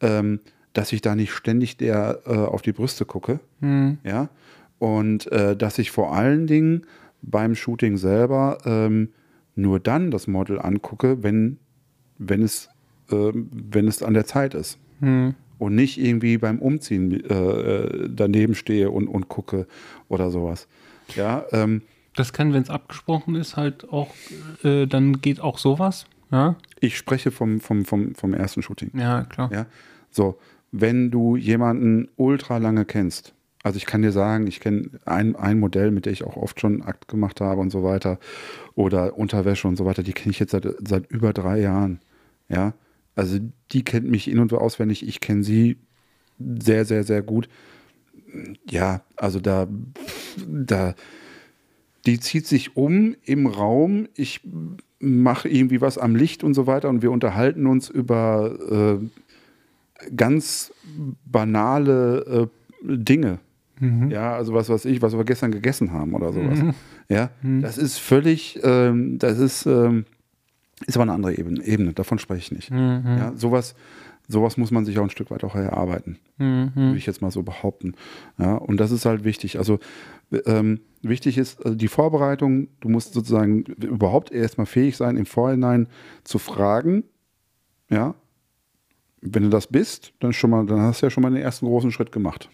ähm, 0.00 0.40
dass 0.72 0.92
ich 0.92 1.00
da 1.02 1.14
nicht 1.14 1.32
ständig 1.32 1.76
der 1.76 2.20
äh, 2.26 2.30
auf 2.36 2.62
die 2.62 2.72
Brüste 2.72 3.04
gucke. 3.04 3.40
Ja. 4.04 4.28
Und 4.78 5.30
äh, 5.30 5.56
dass 5.56 5.78
ich 5.78 5.90
vor 5.90 6.14
allen 6.14 6.46
Dingen 6.46 6.86
beim 7.22 7.54
Shooting 7.54 7.96
selber 7.98 8.58
ähm, 8.64 9.10
nur 9.54 9.78
dann 9.80 10.10
das 10.10 10.26
Model 10.26 10.58
angucke, 10.60 11.22
wenn, 11.22 11.58
wenn, 12.18 12.42
es, 12.42 12.68
ähm, 13.10 13.48
wenn 13.52 13.86
es 13.86 14.02
an 14.02 14.14
der 14.14 14.24
Zeit 14.26 14.54
ist. 14.54 14.78
Und 15.00 15.74
nicht 15.74 15.98
irgendwie 16.00 16.38
beim 16.38 16.58
Umziehen 16.58 17.12
äh, 17.28 17.34
äh, 17.34 18.08
daneben 18.12 18.54
stehe 18.54 18.90
und, 18.90 19.08
und 19.08 19.28
gucke 19.28 19.66
oder 20.08 20.30
sowas. 20.30 20.66
Ja, 21.14 21.44
ähm, 21.52 21.82
Das 22.16 22.32
kann, 22.32 22.52
wenn 22.52 22.62
es 22.62 22.70
abgesprochen 22.70 23.34
ist, 23.34 23.56
halt 23.56 23.88
auch, 23.90 24.08
äh, 24.64 24.86
dann 24.86 25.20
geht 25.20 25.40
auch 25.40 25.58
sowas. 25.58 26.06
Ja, 26.30 26.56
ich 26.80 26.96
spreche 26.96 27.30
vom, 27.30 27.60
vom, 27.60 27.84
vom, 27.84 28.14
vom 28.14 28.32
ersten 28.34 28.62
Shooting. 28.62 28.90
ja 28.94 29.24
klar. 29.24 29.50
Ja, 29.52 29.66
so, 30.10 30.38
wenn 30.72 31.10
du 31.10 31.36
jemanden 31.36 32.08
ultra 32.16 32.56
lange 32.56 32.84
kennst, 32.84 33.34
also 33.62 33.76
ich 33.76 33.86
kann 33.86 34.02
dir 34.02 34.10
sagen, 34.10 34.46
ich 34.46 34.58
kenne 34.58 34.90
ein, 35.04 35.36
ein 35.36 35.60
Modell, 35.60 35.92
mit 35.92 36.06
dem 36.06 36.12
ich 36.12 36.24
auch 36.24 36.36
oft 36.36 36.58
schon 36.60 36.82
Akt 36.82 37.06
gemacht 37.06 37.40
habe 37.40 37.60
und 37.60 37.70
so 37.70 37.84
weiter, 37.84 38.18
oder 38.74 39.16
Unterwäsche 39.16 39.68
und 39.68 39.76
so 39.76 39.84
weiter, 39.84 40.02
die 40.02 40.12
kenne 40.12 40.32
ich 40.32 40.40
jetzt 40.40 40.50
seit, 40.50 40.66
seit 40.80 41.10
über 41.10 41.32
drei 41.32 41.60
Jahren. 41.60 42.00
Ja, 42.48 42.74
also 43.14 43.38
die 43.70 43.84
kennt 43.84 44.10
mich 44.10 44.28
in- 44.28 44.40
und 44.40 44.52
auswendig, 44.52 45.06
ich 45.06 45.20
kenne 45.20 45.44
sie 45.44 45.76
sehr, 46.38 46.84
sehr, 46.84 47.04
sehr 47.04 47.22
gut. 47.22 47.48
Ja, 48.68 49.02
also 49.16 49.38
da, 49.38 49.68
da, 50.48 50.94
die 52.06 52.18
zieht 52.18 52.46
sich 52.46 52.76
um 52.76 53.14
im 53.24 53.46
Raum, 53.46 54.08
ich 54.16 54.40
mache 54.98 55.48
irgendwie 55.48 55.80
was 55.80 55.98
am 55.98 56.16
Licht 56.16 56.42
und 56.42 56.54
so 56.54 56.66
weiter 56.66 56.88
und 56.88 57.02
wir 57.02 57.10
unterhalten 57.10 57.66
uns 57.66 57.90
über 57.90 58.98
äh, 59.00 59.06
ganz 60.14 60.72
banale 61.24 62.48
äh, 62.84 62.96
Dinge. 62.96 63.38
Ja, 64.10 64.34
also 64.36 64.54
was 64.54 64.68
weiß 64.68 64.84
ich, 64.84 65.02
was 65.02 65.16
wir 65.16 65.24
gestern 65.24 65.50
gegessen 65.50 65.90
haben 65.90 66.14
oder 66.14 66.32
sowas. 66.32 66.60
Ja, 67.08 67.30
das 67.42 67.78
ist 67.78 67.98
völlig, 67.98 68.60
ähm, 68.62 69.18
das 69.18 69.40
ist, 69.40 69.66
ähm, 69.66 70.04
ist 70.86 70.96
aber 70.96 71.02
eine 71.02 71.12
andere 71.12 71.36
Ebene, 71.36 71.64
Ebene 71.64 71.92
davon 71.92 72.20
spreche 72.20 72.40
ich 72.40 72.52
nicht. 72.52 72.70
Ja, 72.70 73.32
sowas, 73.34 73.74
sowas 74.28 74.56
muss 74.56 74.70
man 74.70 74.84
sich 74.84 74.98
auch 75.00 75.02
ein 75.02 75.10
Stück 75.10 75.32
weit 75.32 75.42
auch 75.42 75.56
erarbeiten, 75.56 76.18
würde 76.38 76.96
ich 76.96 77.06
jetzt 77.06 77.22
mal 77.22 77.32
so 77.32 77.42
behaupten. 77.42 77.94
Ja, 78.38 78.54
und 78.54 78.76
das 78.76 78.92
ist 78.92 79.04
halt 79.04 79.24
wichtig. 79.24 79.58
Also 79.58 79.80
ähm, 80.46 80.80
wichtig 81.02 81.36
ist 81.36 81.64
also 81.64 81.76
die 81.76 81.88
Vorbereitung, 81.88 82.68
du 82.80 82.88
musst 82.88 83.14
sozusagen 83.14 83.64
überhaupt 83.64 84.30
erstmal 84.30 84.66
fähig 84.66 84.96
sein, 84.96 85.16
im 85.16 85.26
Vorhinein 85.26 85.88
zu 86.22 86.38
fragen, 86.38 87.02
ja, 87.90 88.14
wenn 89.22 89.44
du 89.44 89.48
das 89.48 89.68
bist, 89.68 90.12
dann 90.20 90.32
schon 90.32 90.50
mal, 90.50 90.66
dann 90.66 90.80
hast 90.80 91.00
du 91.00 91.06
ja 91.06 91.10
schon 91.10 91.22
mal 91.22 91.30
den 91.30 91.42
ersten 91.42 91.66
großen 91.66 91.90
Schritt 91.92 92.12
gemacht. 92.12 92.50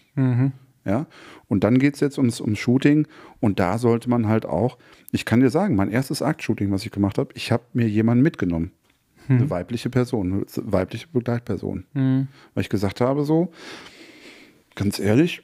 Ja, 0.85 1.07
und 1.49 1.63
dann 1.65 1.77
geht 1.77 1.95
es 1.95 1.99
jetzt 1.99 2.17
ums, 2.17 2.39
ums 2.39 2.57
Shooting 2.57 3.05
und 3.41 3.59
da 3.59 3.77
sollte 3.77 4.09
man 4.09 4.27
halt 4.27 4.45
auch, 4.45 4.77
ich 5.11 5.25
kann 5.25 5.41
dir 5.41 5.49
sagen, 5.49 5.75
mein 5.75 5.91
erstes 5.91 6.21
Akt-Shooting, 6.21 6.71
was 6.71 6.85
ich 6.85 6.91
gemacht 6.91 7.17
habe, 7.17 7.31
ich 7.35 7.51
habe 7.51 7.63
mir 7.73 7.87
jemanden 7.89 8.23
mitgenommen. 8.23 8.71
Eine 9.27 9.49
weibliche 9.49 9.89
Person, 9.89 10.31
eine 10.31 10.45
weibliche 10.71 11.07
Begleitperson. 11.09 11.83
Weil 12.55 12.61
ich 12.61 12.69
gesagt 12.69 13.01
habe, 13.01 13.25
so, 13.25 13.51
ganz 14.75 14.99
ehrlich, 14.99 15.43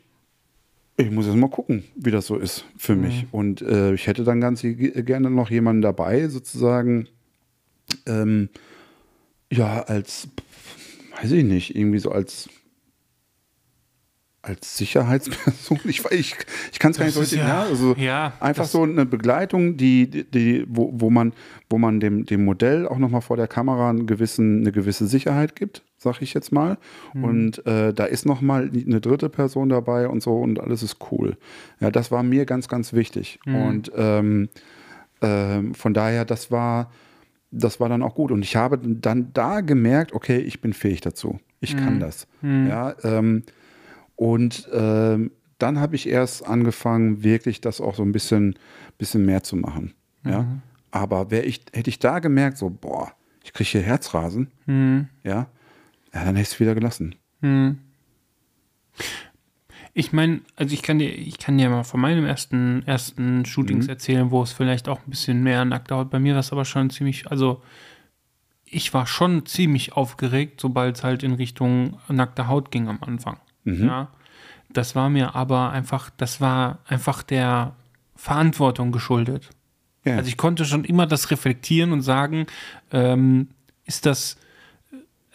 ich 0.98 1.12
muss 1.12 1.28
jetzt 1.28 1.36
mal 1.36 1.50
gucken, 1.50 1.84
wie 1.96 2.12
das 2.12 2.26
so 2.26 2.38
ist 2.38 2.66
für 2.78 2.96
mich. 2.96 3.26
Und 3.32 3.62
äh, 3.62 3.94
ich 3.94 4.08
hätte 4.08 4.24
dann 4.24 4.40
ganz 4.42 4.62
ge- 4.62 5.04
gerne 5.04 5.30
noch 5.30 5.52
jemanden 5.52 5.82
dabei, 5.82 6.30
sozusagen, 6.30 7.08
ähm, 8.08 8.50
ja, 9.52 9.82
als, 9.82 10.30
weiß 11.26 11.32
ich 11.32 11.44
nicht, 11.44 11.76
irgendwie 11.76 12.00
so 12.00 12.12
als 12.12 12.48
als 14.42 14.78
Sicherheitsperson. 14.78 15.80
Ich, 15.86 16.06
ich, 16.12 16.36
ich 16.72 16.78
kann 16.80 16.92
es 16.92 16.98
gar 17.00 17.06
nicht 17.06 17.16
so 17.16 17.20
richtig. 17.22 17.40
ja- 17.40 17.48
Ja, 17.48 17.64
also 17.64 17.96
ja, 17.96 18.34
einfach 18.40 18.66
so 18.66 18.84
eine 18.84 19.06
Begleitung, 19.08 19.76
die, 19.76 20.08
die, 20.08 20.24
die 20.24 20.66
wo, 20.68 20.92
wo 20.94 21.10
man, 21.10 21.34
wo 21.68 21.80
man 21.80 22.00
dem, 22.00 22.26
dem 22.28 22.46
Modell 22.46 22.88
auch 22.88 23.00
nochmal 23.00 23.22
vor 23.22 23.38
der 23.38 23.48
Kamera 23.48 23.90
einen 23.90 24.06
gewissen, 24.06 24.60
eine 24.62 24.72
gewisse 24.72 25.08
Sicherheit 25.08 25.56
gibt, 25.56 25.84
sag 25.98 26.22
ich 26.22 26.36
jetzt 26.36 26.52
mal. 26.52 26.78
Mhm. 27.16 27.24
Und 27.24 27.66
äh, 27.66 27.92
da 27.92 28.06
ist 28.06 28.28
nochmal 28.28 28.70
eine 28.72 29.02
dritte 29.02 29.30
Person 29.30 29.70
dabei 29.70 30.08
und 30.08 30.22
so 30.22 30.38
und 30.40 30.60
alles 30.60 30.84
ist 30.84 30.98
cool. 31.12 31.38
Ja, 31.80 31.90
das 31.90 32.12
war 32.12 32.22
mir 32.22 32.46
ganz, 32.46 32.68
ganz 32.68 32.94
wichtig. 32.94 33.40
Mhm. 33.46 33.56
Und 33.56 33.92
ähm, 33.96 34.50
ähm, 35.24 35.74
von 35.74 35.96
daher, 35.96 36.24
das 36.24 36.52
war, 36.52 36.92
das 37.58 37.80
war 37.80 37.90
dann 37.90 38.04
auch 38.04 38.16
gut. 38.16 38.32
Und 38.32 38.44
ich 38.44 38.56
habe 38.56 38.78
dann 38.78 39.32
da 39.34 39.62
gemerkt, 39.62 40.14
okay, 40.14 40.38
ich 40.38 40.62
bin 40.62 40.74
fähig 40.74 41.02
dazu. 41.02 41.40
Ich 41.60 41.76
kann 41.78 42.00
das. 42.00 42.28
Ja, 42.68 42.96
ähm, 43.04 43.44
und 44.16 44.70
ähm, 44.72 45.32
dann 45.58 45.80
habe 45.80 45.96
ich 45.96 46.08
erst 46.08 46.46
angefangen, 46.46 47.24
wirklich 47.24 47.62
das 47.62 47.82
auch 47.82 47.96
so 47.96 48.04
ein 48.04 48.12
bisschen, 48.12 48.56
bisschen 48.98 49.26
mehr 49.26 49.42
zu 49.44 49.56
machen. 49.56 49.94
Ja. 50.26 50.46
Aber 50.92 51.32
ich, 51.32 51.62
hätte 51.74 51.90
ich 51.90 52.00
da 52.00 52.20
gemerkt, 52.20 52.58
so, 52.58 52.70
boah, 52.70 53.12
ich 53.44 53.54
kriege 53.54 53.70
hier 53.70 53.82
Herzrasen, 53.82 54.52
Hm. 54.66 55.08
ja, 55.24 55.48
ja, 56.14 56.24
dann 56.26 56.36
hätte 56.36 56.42
ich 56.42 56.48
es 56.54 56.60
wieder 56.60 56.76
gelassen. 56.76 57.16
Ich 59.98 60.12
meine, 60.12 60.42
also 60.58 60.74
ich 60.74 60.82
kann 60.82 61.00
dir, 61.00 61.10
ich 61.10 61.38
kann 61.40 61.58
dir 61.58 61.70
mal 61.70 61.86
von 61.86 62.02
meinem 62.02 62.26
ersten, 62.26 62.84
ersten 62.86 63.46
Shootings 63.46 63.88
erzählen, 63.88 64.30
wo 64.30 64.44
es 64.44 64.52
vielleicht 64.52 64.90
auch 64.90 65.00
ein 65.00 65.10
bisschen 65.10 65.42
mehr 65.42 65.64
nackte 65.64 65.96
Haut 65.96 66.10
bei 66.10 66.20
mir 66.20 66.34
war, 66.34 66.42
es 66.42 66.52
aber 66.52 66.66
schon 66.66 66.90
ziemlich, 66.90 67.32
also 67.32 67.64
ich 68.66 68.94
war 68.94 69.08
schon 69.08 69.46
ziemlich 69.46 69.94
aufgeregt, 69.94 70.60
sobald 70.60 70.98
es 70.98 71.04
halt 71.06 71.24
in 71.24 71.32
Richtung 71.34 71.98
nackte 72.10 72.50
Haut 72.50 72.72
ging 72.72 72.90
am 72.90 72.98
Anfang. 73.02 73.40
Ja. 73.64 74.10
Das 74.70 74.96
war 74.96 75.10
mir 75.10 75.34
aber 75.34 75.72
einfach, 75.72 76.10
das 76.18 76.42
war 76.42 76.80
einfach 76.88 77.24
der 77.24 77.74
Verantwortung 78.18 78.92
geschuldet. 78.92 79.50
Ja, 80.04 80.18
Also 80.18 80.28
ich 80.28 80.36
konnte 80.36 80.66
schon 80.66 80.84
immer 80.84 81.08
das 81.08 81.32
reflektieren 81.32 81.94
und 81.94 82.02
sagen, 82.02 82.48
ähm, 82.92 83.48
ist 83.86 84.06
das, 84.06 84.38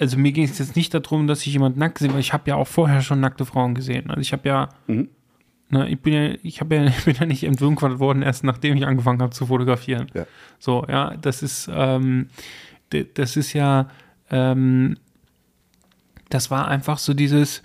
also 0.01 0.16
mir 0.18 0.32
ging 0.32 0.44
es 0.44 0.59
jetzt 0.59 0.76
nicht 0.76 0.92
darum, 0.94 1.26
dass 1.26 1.46
ich 1.46 1.53
jemand 1.53 1.76
nackt 1.76 1.98
sehe, 1.98 2.12
weil 2.12 2.20
ich 2.20 2.32
habe 2.32 2.48
ja 2.51 2.57
auch 2.57 2.66
vorher 2.66 3.03
schon 3.03 3.20
nackte 3.20 3.44
Frauen 3.44 3.74
gesehen. 3.74 4.11
Also 4.11 4.20
ich 4.20 4.32
habe 4.32 4.48
ja, 4.48 4.68
Mhm. 4.86 5.09
ne, 5.68 5.88
ich 5.88 6.01
bin 6.01 6.12
ja, 6.14 6.34
ich 6.42 6.61
habe 6.61 6.74
ja, 6.76 6.84
ich 6.86 7.05
bin 7.05 7.14
ja 7.16 7.26
nicht 7.26 7.44
entwürdigt 7.44 8.01
worden, 8.01 8.22
erst 8.22 8.42
nachdem 8.44 8.76
ich 8.76 8.86
angefangen 8.86 9.20
habe 9.22 9.32
zu 9.32 9.46
fotografieren. 9.46 10.07
Ja. 10.14 10.26
So, 10.59 10.84
ja, 10.88 11.14
das 11.16 11.42
ist, 11.42 11.70
ähm, 11.72 12.28
das 13.14 13.36
ist 13.36 13.53
ja, 13.53 13.88
ähm, 14.30 14.96
das 16.30 16.51
war 16.51 16.68
einfach 16.68 16.98
so 16.98 17.12
dieses, 17.14 17.62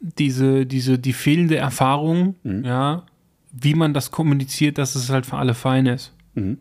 diese, 0.00 0.66
diese, 0.66 0.98
die 0.98 1.12
fehlende 1.12 1.56
Erfahrung, 1.56 2.36
ja, 2.44 3.04
wie 3.52 3.74
man 3.74 3.92
das 3.92 4.10
kommuniziert, 4.10 4.78
dass 4.78 4.94
es 4.94 5.10
halt 5.10 5.26
für 5.26 5.36
alle 5.36 5.54
fein 5.54 5.86
ist. 5.86 6.14
Mhm. 6.34 6.58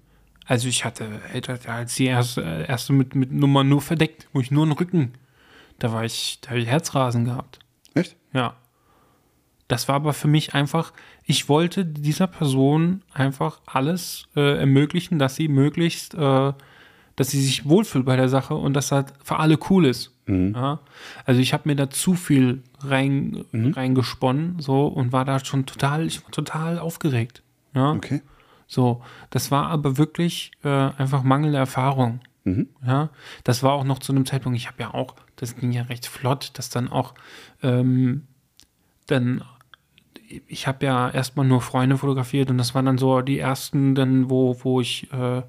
Also 0.49 0.67
ich 0.67 0.83
hatte, 0.83 1.07
war 1.67 1.75
als 1.75 1.93
die 1.93 2.05
erste, 2.05 2.65
erste 2.67 2.91
mit, 2.91 3.13
mit 3.13 3.31
Nummer 3.31 3.63
nur 3.63 3.83
verdeckt, 3.83 4.27
wo 4.33 4.39
ich 4.39 4.49
nur 4.49 4.63
einen 4.63 4.71
Rücken, 4.71 5.13
da 5.77 5.93
war 5.93 6.03
ich, 6.05 6.39
da 6.41 6.49
habe 6.49 6.59
ich 6.59 6.65
Herzrasen 6.65 7.23
gehabt. 7.23 7.59
echt? 7.93 8.15
Ja. 8.33 8.55
Das 9.67 9.87
war 9.87 9.93
aber 9.93 10.11
für 10.11 10.27
mich 10.27 10.55
einfach, 10.55 10.91
ich 11.23 11.49
wollte 11.49 11.85
dieser 11.85 12.25
Person 12.25 13.03
einfach 13.13 13.61
alles 13.67 14.23
äh, 14.35 14.57
ermöglichen, 14.57 15.19
dass 15.19 15.35
sie 15.35 15.49
möglichst, 15.49 16.15
äh, 16.15 16.53
dass 17.15 17.29
sie 17.29 17.41
sich 17.43 17.69
wohlfühlt 17.69 18.05
bei 18.05 18.15
der 18.15 18.27
Sache 18.27 18.55
und 18.55 18.73
dass 18.73 18.87
das 18.87 19.05
für 19.23 19.37
alle 19.37 19.59
cool 19.69 19.85
ist. 19.85 20.15
Ja? 20.25 20.79
Also 21.25 21.41
ich 21.41 21.53
habe 21.53 21.69
mir 21.69 21.75
da 21.75 21.91
zu 21.91 22.15
viel 22.15 22.63
rein, 22.79 23.45
reingesponnen 23.53 24.59
so 24.59 24.87
und 24.87 25.11
war 25.11 25.25
da 25.25 25.45
schon 25.45 25.67
total, 25.67 26.07
ich 26.07 26.23
war 26.23 26.31
total 26.31 26.79
aufgeregt. 26.79 27.43
Ja? 27.75 27.91
Okay. 27.91 28.23
So, 28.69 29.01
das 29.31 29.49
war 29.49 29.67
aber 29.67 29.97
wirklich 29.97 30.51
äh, 30.63 30.69
einfach 30.69 31.23
mangelnde 31.23 31.57
Erfahrung. 31.57 32.21
Ja, 32.85 33.09
das 33.43 33.63
war 33.63 33.73
auch 33.73 33.83
noch 33.83 33.97
zu 33.97 34.13
einem 34.13 34.27
Zeitpunkt, 34.27 34.57
ich 34.57 34.67
habe 34.67 34.81
ja 34.81 34.93
auch, 34.93 35.15
das 35.35 35.55
ging 35.55 35.71
ja 35.71 35.81
recht 35.83 36.05
flott, 36.05 36.51
dass 36.53 36.69
dann 36.69 36.87
auch, 36.87 37.15
ähm, 37.63 38.27
dann, 39.07 39.43
ich 40.47 40.67
habe 40.67 40.85
ja 40.85 41.09
erstmal 41.09 41.47
nur 41.47 41.61
Freunde 41.61 41.97
fotografiert 41.97 42.51
und 42.51 42.59
das 42.59 42.75
waren 42.75 42.85
dann 42.85 42.99
so 42.99 43.21
die 43.21 43.39
ersten, 43.39 43.95
dann, 43.95 44.29
wo, 44.29 44.55
wo 44.63 44.79
ich 44.81 45.11
äh, 45.11 45.41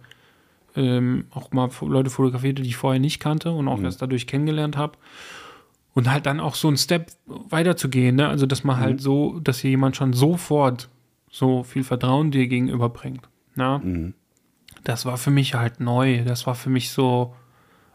ähm, 0.77 1.27
auch 1.31 1.53
mal 1.53 1.69
Leute 1.83 2.09
fotografierte, 2.09 2.63
die 2.63 2.71
ich 2.71 2.77
vorher 2.77 3.01
nicht 3.01 3.21
kannte 3.21 3.53
und 3.53 3.69
auch 3.69 3.83
erst 3.83 4.01
dadurch 4.01 4.27
kennengelernt 4.27 4.79
habe. 4.79 4.97
Und 5.93 6.11
halt 6.11 6.25
dann 6.25 6.41
auch 6.41 6.55
so 6.55 6.69
einen 6.69 6.77
Step 6.77 7.11
weiterzugehen, 7.27 8.17
ne? 8.17 8.29
Also, 8.29 8.47
dass 8.47 8.63
man 8.63 8.79
halt 8.79 9.01
so, 9.01 9.41
dass 9.41 9.59
hier 9.59 9.71
jemand 9.71 9.97
schon 9.97 10.13
sofort 10.13 10.89
so 11.31 11.63
viel 11.63 11.85
Vertrauen 11.85 12.31
dir 12.31 12.49
gegenüberbringt. 12.49 13.29
Ne? 13.55 13.81
Mhm. 13.83 14.15
Das 14.85 15.07
war 15.07 15.17
für 15.17 15.31
mich 15.31 15.55
halt 15.55 15.81
neu. 15.81 16.25
Das 16.25 16.47
war 16.47 16.55
für 16.55 16.71
mich 16.71 16.91
so, 16.91 17.35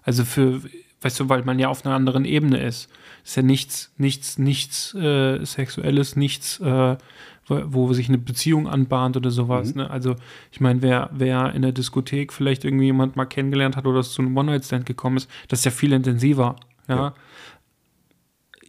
also 0.03 0.23
für, 0.23 0.61
weißt 1.01 1.19
du, 1.19 1.29
weil 1.29 1.43
man 1.43 1.59
ja 1.59 1.69
auf 1.69 1.85
einer 1.85 1.95
anderen 1.95 2.25
Ebene 2.25 2.59
ist. 2.61 2.89
Ist 3.23 3.35
ja 3.35 3.43
nichts, 3.43 3.91
nichts, 3.97 4.37
nichts 4.37 4.93
äh, 4.93 5.43
Sexuelles, 5.43 6.15
nichts, 6.15 6.59
äh, 6.59 6.97
wo, 7.47 7.61
wo 7.65 7.93
sich 7.93 8.07
eine 8.07 8.19
Beziehung 8.19 8.67
anbahnt 8.67 9.17
oder 9.17 9.31
sowas. 9.31 9.73
Ne? 9.75 9.89
Also, 9.89 10.15
ich 10.51 10.61
meine, 10.61 10.81
wer, 10.81 11.09
wer 11.11 11.53
in 11.53 11.63
der 11.63 11.71
Diskothek 11.71 12.31
vielleicht 12.31 12.63
irgendwie 12.63 12.85
jemand 12.85 13.15
mal 13.15 13.25
kennengelernt 13.25 13.75
hat 13.75 13.87
oder 13.87 13.99
es 13.99 14.13
zu 14.13 14.21
einem 14.21 14.37
One-Night-Stand 14.37 14.85
gekommen 14.85 15.17
ist, 15.17 15.29
das 15.47 15.59
ist 15.59 15.65
ja 15.65 15.71
viel 15.71 15.91
intensiver. 15.91 16.55
Ja. 16.87 16.95
Ja. 16.95 17.13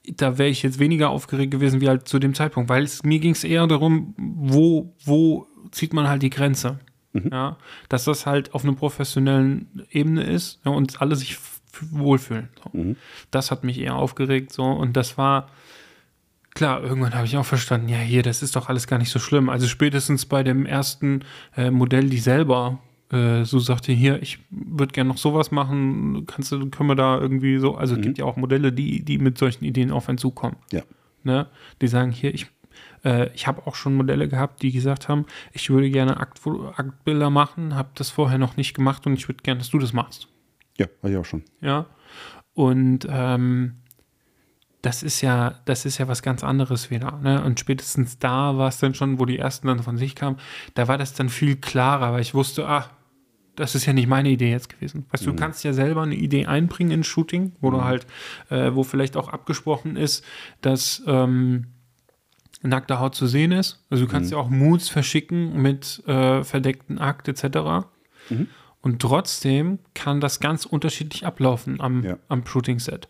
Da 0.09 0.39
wäre 0.39 0.49
ich 0.49 0.63
jetzt 0.63 0.79
weniger 0.79 1.11
aufgeregt 1.11 1.51
gewesen 1.51 1.81
wie 1.81 1.89
halt 1.89 2.09
zu 2.09 2.19
dem 2.19 2.35
Zeitpunkt, 2.35 2.69
weil 2.69 2.85
es, 2.85 3.03
mir 3.03 3.19
ging 3.19 3.33
es 3.33 3.45
eher 3.45 3.67
darum, 3.67 4.15
wo, 4.17 4.95
wo 5.05 5.47
zieht 5.73 5.93
man 5.93 6.09
halt 6.09 6.23
die 6.23 6.31
Grenze. 6.31 6.79
Ja, 7.33 7.57
dass 7.89 8.05
das 8.05 8.27
halt 8.27 8.53
auf 8.53 8.63
einer 8.63 8.75
professionellen 8.75 9.87
Ebene 9.91 10.23
ist 10.23 10.61
ja, 10.67 10.71
und 10.71 11.01
alle 11.01 11.17
sich 11.17 11.39
wohlfühlen. 11.81 12.51
So. 12.63 12.95
Das 13.31 13.51
hat 13.51 13.65
mich 13.65 13.81
eher 13.81 13.95
aufgeregt 13.95 14.53
so 14.53 14.65
und 14.65 14.97
das 14.99 15.17
war 15.17 15.49
klar, 16.57 16.83
irgendwann 16.83 17.15
habe 17.15 17.27
ich 17.27 17.37
auch 17.37 17.45
verstanden, 17.45 17.89
ja 17.89 17.99
hier, 17.99 18.23
das 18.23 18.43
ist 18.43 18.57
doch 18.57 18.69
alles 18.69 18.87
gar 18.87 18.99
nicht 18.99 19.11
so 19.11 19.19
schlimm. 19.19 19.49
Also 19.49 19.69
spätestens 19.69 20.27
bei 20.27 20.43
dem 20.43 20.67
ersten 20.67 21.25
äh, 21.57 21.71
Modell, 21.71 22.11
die 22.11 22.19
selber 22.19 22.81
äh, 23.13 23.45
so 23.45 23.59
sagte, 23.59 23.93
hier, 23.93 24.21
ich 24.23 24.39
würde 24.51 24.93
gerne 24.93 25.09
noch 25.09 25.19
sowas 25.19 25.51
machen, 25.51 26.25
kannst 26.27 26.51
du, 26.53 26.69
können 26.71 26.89
wir 26.89 26.97
da 26.97 27.19
irgendwie 27.19 27.59
so, 27.59 27.77
also 27.77 27.95
es 27.95 28.01
gibt 28.01 28.19
ja 28.19 28.25
auch 28.25 28.37
Modelle, 28.37 28.73
die, 28.73 29.05
die 29.05 29.19
mit 29.19 29.39
solchen 29.39 29.65
Ideen 29.65 29.91
auf 29.91 30.09
einen 30.09 30.19
zukommen 30.19 30.57
Ja. 30.73 30.83
ne, 31.23 31.47
die 31.81 31.89
sagen 31.89 32.11
hier, 32.11 32.35
ich, 32.35 32.47
äh, 33.05 33.33
ich 33.35 33.47
habe 33.47 33.67
auch 33.67 33.75
schon 33.77 33.95
Modelle 33.95 34.29
gehabt, 34.29 34.63
die 34.63 34.73
gesagt 34.73 35.09
haben, 35.09 35.25
ich 35.53 35.71
würde 35.71 35.91
gerne 35.91 36.21
Aktfo- 36.21 36.73
Aktbilder 36.77 37.31
machen, 37.31 37.75
habe 37.75 37.91
das 37.95 38.11
vorher 38.11 38.39
noch 38.39 38.57
nicht 38.57 38.75
gemacht 38.75 39.07
und 39.07 39.15
ich 39.15 39.29
würde 39.29 39.43
gerne, 39.43 39.59
dass 39.59 39.71
du 39.71 39.79
das 39.79 39.93
machst. 39.93 40.29
Ja, 40.79 40.87
war 41.01 41.11
ich 41.11 41.17
auch 41.17 41.25
schon. 41.25 41.43
Ja. 41.61 41.87
Und 42.55 43.07
ähm, 43.09 43.77
das 44.83 45.03
ist 45.03 45.21
ja, 45.21 45.61
das 45.65 45.85
ist 45.85 45.99
ja 45.99 46.07
was 46.07 46.23
ganz 46.23 46.45
anderes 46.45 46.91
wieder. 46.91 47.19
Ne? 47.23 47.43
Und 47.43 47.59
spätestens 47.59 48.19
da 48.19 48.57
war 48.57 48.69
es 48.69 48.79
dann 48.79 48.95
schon, 48.95 49.19
wo 49.19 49.25
die 49.25 49.39
ersten 49.39 49.67
dann 49.67 49.83
von 49.83 49.97
sich 49.97 50.15
kamen, 50.15 50.37
da 50.75 50.87
war 50.87 50.97
das 50.97 51.13
dann 51.15 51.29
viel 51.29 51.57
klarer, 51.57 52.13
weil 52.13 52.21
ich 52.21 52.35
wusste, 52.35 52.69
ah, 52.69 52.89
das 53.57 53.75
ist 53.75 53.87
ja 53.87 53.93
nicht 53.93 54.07
meine 54.09 54.29
Idee 54.31 54.51
jetzt 54.51 54.69
gewesen. 54.69 55.07
Weißt 55.11 55.27
du, 55.27 55.31
du 55.31 55.37
kannst 55.37 55.65
ja 55.65 55.73
selber 55.73 56.03
eine 56.03 56.15
Idee 56.15 56.47
einbringen 56.47 56.91
in 56.93 57.05
Shooting, 57.05 57.53
wo 57.61 57.71
du 57.71 57.83
halt, 57.85 58.07
äh, 58.51 58.75
wo 58.75 58.83
vielleicht 58.85 59.17
auch 59.17 59.29
abgesprochen 59.29 59.97
ist, 59.97 60.25
dass 60.61 61.03
ähm, 61.07 61.67
nackte 62.63 62.99
Haut 63.01 63.15
zu 63.15 63.27
sehen 63.27 63.53
ist. 63.53 63.85
Also 63.91 64.05
du 64.07 64.11
kannst 64.11 64.31
ja 64.33 64.39
auch 64.39 64.49
Moods 64.49 64.89
verschicken 64.89 65.61
mit 65.61 66.03
äh, 66.07 66.43
verdeckten 66.45 66.99
Akt 66.99 67.29
etc. 67.29 67.87
Und 68.81 69.03
trotzdem 69.03 69.79
kann 69.95 70.21
das 70.21 70.41
ganz 70.41 70.65
unterschiedlich 70.67 71.27
ablaufen 71.27 71.81
am, 71.81 72.05
Ja. 72.05 72.19
am 72.29 72.47
Shooting-Set. 72.47 73.09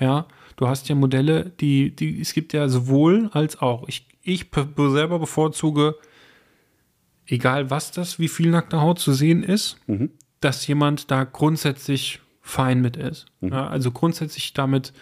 Ja, 0.00 0.26
du 0.56 0.68
hast 0.68 0.88
ja 0.88 0.94
Modelle, 0.94 1.52
die, 1.60 1.94
die, 1.94 2.20
es 2.20 2.32
gibt 2.32 2.52
ja 2.52 2.68
sowohl 2.68 3.30
als 3.32 3.60
auch. 3.60 3.86
Ich, 3.88 4.06
ich 4.22 4.46
selber 4.76 5.18
bevorzuge, 5.18 5.96
egal 7.26 7.70
was 7.70 7.90
das, 7.92 8.18
wie 8.18 8.28
viel 8.28 8.50
nackte 8.50 8.80
Haut 8.80 8.98
zu 8.98 9.12
sehen 9.12 9.42
ist, 9.42 9.78
dass 10.40 10.66
jemand 10.66 11.10
da 11.10 11.24
grundsätzlich 11.24 12.20
fein 12.40 12.80
mit 12.80 12.96
ist. 12.96 13.26
Ja, 13.40 13.68
also 13.68 13.90
grundsätzlich 13.92 14.52
damit, 14.52 14.92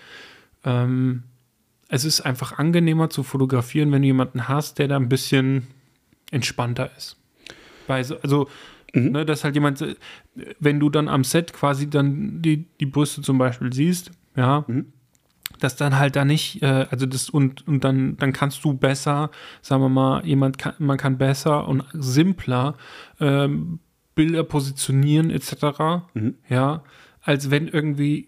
ähm, 0.64 1.24
es 1.88 2.04
ist 2.04 2.20
einfach 2.20 2.58
angenehmer 2.58 3.10
zu 3.10 3.22
fotografieren, 3.22 3.90
wenn 3.92 4.02
du 4.02 4.06
jemanden 4.06 4.48
hast, 4.48 4.78
der 4.78 4.88
da 4.88 4.96
ein 4.96 5.08
bisschen 5.08 5.66
entspannter 6.30 6.90
ist. 6.96 7.16
Weil 7.86 8.04
so, 8.04 8.16
also, 8.20 8.48
ne, 8.92 9.24
dass 9.24 9.42
halt 9.42 9.54
jemand, 9.54 9.84
wenn 10.60 10.78
du 10.78 10.90
dann 10.90 11.08
am 11.08 11.24
Set 11.24 11.52
quasi 11.52 11.88
dann 11.90 12.42
die, 12.42 12.66
die 12.78 12.86
Brüste 12.86 13.22
zum 13.22 13.38
Beispiel 13.38 13.72
siehst, 13.72 14.12
ja, 14.36 14.64
dass 15.59 15.76
dann 15.76 15.98
halt 15.98 16.16
da 16.16 16.24
nicht, 16.24 16.62
äh, 16.62 16.87
also 16.91 17.07
das 17.07 17.29
und, 17.30 17.66
und 17.66 17.84
dann, 17.84 18.16
dann 18.16 18.33
kannst 18.33 18.64
du 18.64 18.74
besser, 18.74 19.30
sagen 19.62 19.83
wir 19.83 19.88
mal, 19.88 20.24
jemand 20.24 20.58
kann, 20.58 20.74
man 20.79 20.96
kann 20.96 21.18
besser 21.18 21.66
und 21.68 21.84
simpler 21.92 22.76
ähm, 23.20 23.80
Bilder 24.14 24.45
positionieren 24.45 25.30
etc. 25.30 26.04
Ja, 26.49 26.83
als 27.22 27.50
wenn 27.50 27.68
irgendwie 27.68 28.26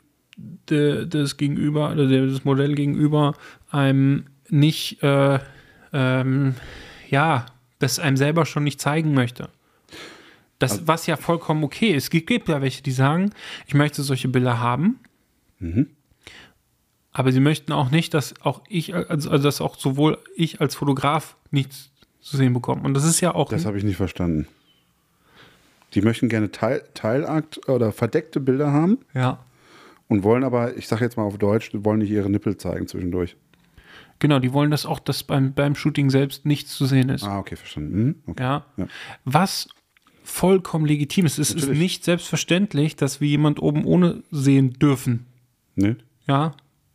de, 0.69 1.07
das 1.07 1.37
Gegenüber 1.37 1.93
oder 1.93 2.07
de- 2.07 2.31
das 2.31 2.45
Modell 2.45 2.75
gegenüber 2.75 3.35
einem 3.71 4.27
nicht, 4.49 5.03
äh, 5.03 5.39
ähm, 5.93 6.55
ja, 7.09 7.47
das 7.79 7.99
einem 7.99 8.17
selber 8.17 8.47
schon 8.47 8.65
nicht 8.65 8.81
zeigen 8.81 9.15
möchte. 9.15 9.49
Das, 10.59 10.87
was 10.87 11.07
ja 11.07 11.17
vollkommen 11.17 11.65
okay 11.65 11.91
ist. 11.91 12.05
Es 12.05 12.11
gibt, 12.11 12.29
gibt 12.29 12.49
ja 12.49 12.63
welche, 12.63 12.83
die 12.83 12.93
sagen, 12.93 13.31
ich 13.67 13.75
möchte 13.75 14.03
solche 14.03 14.29
Bilder 14.29 14.61
haben, 14.61 15.01
aber 17.13 17.33
sie 17.33 17.41
möchten 17.41 17.73
auch 17.73 17.91
nicht, 17.91 18.15
dass 18.15 18.35
auch 18.43 18.63
ich, 18.69 18.95
also, 18.95 19.31
also 19.31 19.45
dass 19.45 19.61
auch 19.61 19.77
sowohl 19.77 20.19
ich 20.35 20.61
als 20.61 20.75
Fotograf 20.75 21.37
nichts 21.51 21.91
zu 22.21 22.37
sehen 22.37 22.53
bekomme. 22.53 22.83
Und 22.83 22.95
das 22.95 23.05
ist 23.05 23.21
ja 23.21 23.35
auch 23.35 23.49
Das 23.49 23.67
habe 23.67 23.79
ich 23.79 23.85
nicht 23.85 23.97
verstanden. 23.97 24.47
Die 25.95 26.01
möchten 26.01 26.29
gerne 26.29 26.51
Teil, 26.51 26.83
Teilakt 26.95 27.69
oder 27.69 27.93
verdeckte 27.93 28.41
Bilder 28.41 28.73
haben 28.73 28.99
ja. 29.13 29.45
und 30.09 30.23
wollen 30.23 30.43
aber, 30.43 30.77
ich 30.77 30.89
sage 30.89 31.05
jetzt 31.05 31.17
mal 31.17 31.25
auf 31.25 31.37
Deutsch, 31.37 31.71
wollen 31.75 31.99
nicht 31.99 32.11
ihre 32.11 32.31
Nippel 32.31 32.57
zeigen 32.57 32.87
zwischendurch. 32.87 33.37
Genau, 34.19 34.39
die 34.39 34.53
wollen 34.53 34.71
das 34.71 34.87
auch, 34.87 35.01
dass 35.01 35.25
beim, 35.25 35.53
beim 35.53 35.75
Shooting 35.75 36.09
selbst 36.09 36.47
nichts 36.47 36.75
zu 36.75 36.87
sehen 36.87 37.09
ist. 37.09 37.25
Ah, 37.25 37.41
okay, 37.41 37.57
verstanden. 37.57 38.05
Mhm, 38.05 38.15
okay. 38.27 38.43
Ja. 38.43 38.65
Ja. 38.77 38.87
Was 39.25 39.69
vollkommen 40.23 40.87
legitim. 40.87 41.27
Es 41.27 41.39
ist, 41.39 41.51
ist 41.51 41.63
Natürlich. 41.63 41.79
nicht 41.79 42.05
selbstverständlich, 42.05 42.97
dass 42.97 43.21
wir 43.21 43.29
jemand 43.29 43.61
oben 43.61 43.85
ohne 43.85 44.23
sehen 44.31 44.75
dürfen. 44.75 45.27
Ne? 45.75 45.97
Ja, 46.27 46.53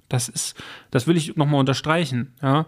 das 0.10 0.30
ist, 0.30 0.56
das 0.92 1.08
will 1.08 1.18
ich 1.18 1.36
nochmal 1.36 1.60
unterstreichen. 1.60 2.34
Ja, 2.42 2.66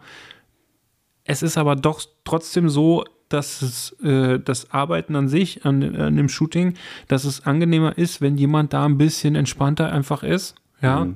es 1.23 1.43
ist 1.43 1.57
aber 1.57 1.75
doch 1.75 2.01
trotzdem 2.23 2.69
so, 2.69 3.05
dass 3.29 3.61
es, 3.61 3.91
äh, 4.03 4.39
das 4.39 4.71
Arbeiten 4.71 5.15
an 5.15 5.27
sich, 5.27 5.65
an, 5.65 5.95
an 5.95 6.15
dem 6.15 6.29
Shooting, 6.29 6.73
dass 7.07 7.23
es 7.23 7.45
angenehmer 7.45 7.97
ist, 7.97 8.21
wenn 8.21 8.37
jemand 8.37 8.73
da 8.73 8.85
ein 8.85 8.97
bisschen 8.97 9.35
entspannter 9.35 9.91
einfach 9.91 10.23
ist. 10.23 10.55
Ja, 10.81 11.07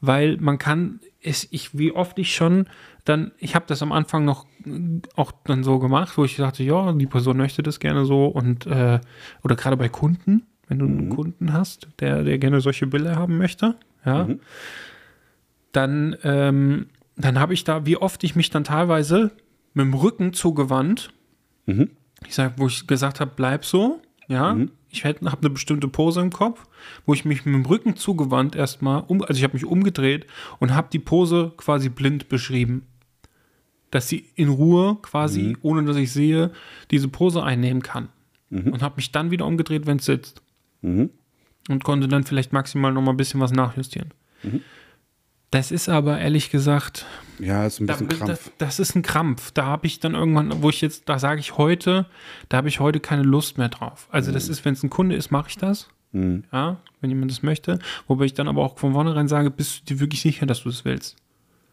weil 0.00 0.36
man 0.38 0.58
kann, 0.58 1.00
es, 1.20 1.46
ich, 1.50 1.76
wie 1.76 1.92
oft 1.92 2.18
ich 2.18 2.34
schon 2.34 2.66
dann, 3.04 3.32
ich 3.38 3.54
habe 3.54 3.64
das 3.66 3.82
am 3.82 3.92
Anfang 3.92 4.24
noch 4.24 4.46
äh, 4.64 5.00
auch 5.16 5.32
dann 5.44 5.64
so 5.64 5.78
gemacht, 5.78 6.16
wo 6.16 6.24
ich 6.24 6.36
dachte, 6.36 6.62
ja, 6.62 6.92
die 6.92 7.06
Person 7.06 7.36
möchte 7.36 7.62
das 7.62 7.80
gerne 7.80 8.04
so 8.04 8.26
und, 8.26 8.66
äh, 8.66 9.00
oder 9.42 9.56
gerade 9.56 9.76
bei 9.76 9.88
Kunden, 9.88 10.46
wenn 10.68 10.78
du 10.78 10.86
einen 10.86 11.08
Kunden 11.08 11.52
hast, 11.52 11.88
der, 11.98 12.22
der 12.22 12.38
gerne 12.38 12.60
solche 12.60 12.86
Bilder 12.86 13.16
haben 13.16 13.38
möchte, 13.38 13.76
ja, 14.04 14.28
dann, 15.72 16.16
ähm, 16.24 16.86
dann 17.16 17.38
habe 17.38 17.54
ich 17.54 17.64
da, 17.64 17.86
wie 17.86 17.96
oft 17.96 18.22
ich 18.24 18.34
mich 18.36 18.50
dann 18.50 18.64
teilweise 18.64 19.30
mit 19.74 19.84
dem 19.84 19.94
Rücken 19.94 20.32
zugewandt, 20.32 21.12
ich 22.26 22.34
sag, 22.34 22.58
wo 22.58 22.66
ich 22.66 22.86
gesagt 22.86 23.20
habe, 23.20 23.32
bleib 23.36 23.64
so, 23.64 24.00
ja, 24.28 24.54
ich 24.90 25.04
habe 25.04 25.18
eine 25.20 25.50
bestimmte 25.50 25.86
Pose 25.88 26.20
im 26.20 26.30
Kopf, 26.30 26.66
wo 27.06 27.14
ich 27.14 27.24
mich 27.24 27.44
mit 27.44 27.54
dem 27.54 27.64
Rücken 27.66 27.94
zugewandt 27.96 28.56
erstmal, 28.56 29.04
um, 29.06 29.22
also 29.22 29.34
ich 29.34 29.44
habe 29.44 29.54
mich 29.54 29.64
umgedreht 29.64 30.26
und 30.58 30.74
habe 30.74 30.88
die 30.92 30.98
Pose 30.98 31.52
quasi 31.56 31.88
blind 31.88 32.28
beschrieben. 32.28 32.86
Dass 33.92 34.08
sie 34.08 34.26
in 34.36 34.48
Ruhe 34.48 34.98
quasi, 35.02 35.56
ohne 35.62 35.84
dass 35.84 35.96
ich 35.96 36.12
sehe, 36.12 36.52
diese 36.92 37.08
Pose 37.08 37.42
einnehmen 37.42 37.82
kann. 37.82 38.08
Und 38.72 38.82
habe 38.82 38.96
mich 38.96 39.10
dann 39.12 39.30
wieder 39.32 39.46
umgedreht, 39.46 39.86
wenn 39.86 39.98
es 39.98 40.04
sitzt. 40.06 40.42
Und 41.68 41.84
konnte 41.84 42.06
dann 42.08 42.24
vielleicht 42.24 42.52
maximal 42.52 42.92
noch 42.92 43.02
mal 43.02 43.12
ein 43.12 43.16
bisschen 43.16 43.40
was 43.40 43.52
nachjustieren. 43.52 44.10
Das 45.50 45.72
ist 45.72 45.88
aber 45.88 46.18
ehrlich 46.20 46.50
gesagt, 46.50 47.06
Ja, 47.40 47.66
ist 47.66 47.80
ein 47.80 47.86
da, 47.88 47.94
bisschen 47.94 48.08
das, 48.08 48.18
Krampf. 48.18 48.52
das 48.58 48.78
ist 48.78 48.94
ein 48.94 49.02
Krampf. 49.02 49.50
Da 49.50 49.66
habe 49.66 49.86
ich 49.86 49.98
dann 49.98 50.14
irgendwann, 50.14 50.62
wo 50.62 50.68
ich 50.70 50.80
jetzt, 50.80 51.08
da 51.08 51.18
sage 51.18 51.40
ich 51.40 51.58
heute, 51.58 52.06
da 52.48 52.58
habe 52.58 52.68
ich 52.68 52.78
heute 52.78 53.00
keine 53.00 53.22
Lust 53.24 53.58
mehr 53.58 53.68
drauf. 53.68 54.06
Also 54.12 54.30
das 54.30 54.48
ist, 54.48 54.64
wenn 54.64 54.74
es 54.74 54.82
ein 54.84 54.90
Kunde 54.90 55.16
ist, 55.16 55.30
mache 55.30 55.48
ich 55.48 55.56
das. 55.56 55.88
Ja, 56.12 56.78
wenn 57.00 57.10
jemand 57.10 57.30
das 57.30 57.42
möchte. 57.44 57.78
Wobei 58.08 58.24
ich 58.24 58.34
dann 58.34 58.48
aber 58.48 58.62
auch 58.64 58.78
von 58.78 58.92
vornherein 58.94 59.28
sage, 59.28 59.50
bist 59.50 59.80
du 59.90 59.94
dir 59.94 60.00
wirklich 60.00 60.20
sicher, 60.20 60.44
dass 60.46 60.62
du 60.64 60.68
das 60.68 60.84
willst? 60.84 61.16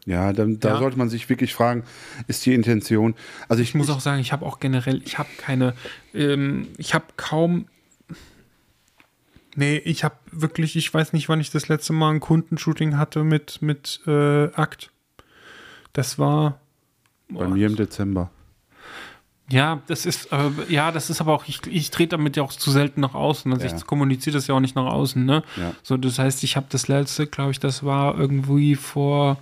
Ja, 0.06 0.32
dann, 0.32 0.58
da 0.60 0.70
Ja. 0.70 0.78
sollte 0.78 0.96
man 0.96 1.08
sich 1.08 1.28
wirklich 1.28 1.52
fragen, 1.54 1.82
ist 2.28 2.46
die 2.46 2.54
Intention. 2.54 3.14
Also 3.48 3.62
ich, 3.62 3.70
Ich 3.70 3.74
muss 3.74 3.90
auch 3.90 4.00
sagen, 4.00 4.20
ich 4.20 4.32
habe 4.32 4.46
auch 4.46 4.58
generell, 4.60 5.02
ich 5.04 5.18
habe 5.18 5.28
keine, 5.38 5.74
ähm, 6.14 6.68
ich 6.78 6.94
habe 6.94 7.04
kaum, 7.16 7.66
nee, 9.58 9.76
ich 9.78 10.04
habe 10.04 10.14
wirklich, 10.30 10.76
ich 10.76 10.92
weiß 10.92 11.12
nicht, 11.12 11.28
wann 11.28 11.40
ich 11.40 11.50
das 11.50 11.68
letzte 11.68 11.92
Mal 11.92 12.10
ein 12.14 12.20
Kundenshooting 12.20 12.96
hatte 12.96 13.24
mit, 13.24 13.60
mit 13.62 14.00
äh, 14.06 14.52
Akt. 14.54 14.90
Das 15.92 16.18
war, 16.18 16.60
bei 17.28 17.46
mir 17.48 17.66
im 17.66 17.76
Dezember. 17.76 18.30
Ja, 19.50 19.80
das 19.86 20.04
ist, 20.04 20.30
äh, 20.30 20.50
ja, 20.68 20.92
das 20.92 21.08
ist 21.08 21.20
aber 21.22 21.32
auch, 21.32 21.44
ich, 21.46 21.66
ich 21.66 21.90
trete 21.90 22.10
damit 22.16 22.36
ja 22.36 22.42
auch 22.42 22.52
zu 22.52 22.70
selten 22.70 23.00
nach 23.00 23.14
außen. 23.14 23.50
Also 23.52 23.66
Ja. 23.66 23.74
ich 23.74 23.86
kommuniziere 23.86 24.34
das 24.34 24.46
ja 24.46 24.54
auch 24.54 24.60
nicht 24.60 24.76
nach 24.76 24.84
außen, 24.92 25.24
ne? 25.24 25.42
Ja. 25.56 25.72
So, 25.82 25.96
das 25.96 26.18
heißt, 26.18 26.44
ich 26.44 26.56
habe 26.56 26.66
das 26.68 26.86
letzte, 26.88 27.26
glaube 27.26 27.52
ich, 27.52 27.58
das 27.60 27.82
war 27.82 28.18
irgendwie 28.18 28.74
vor, 28.74 29.38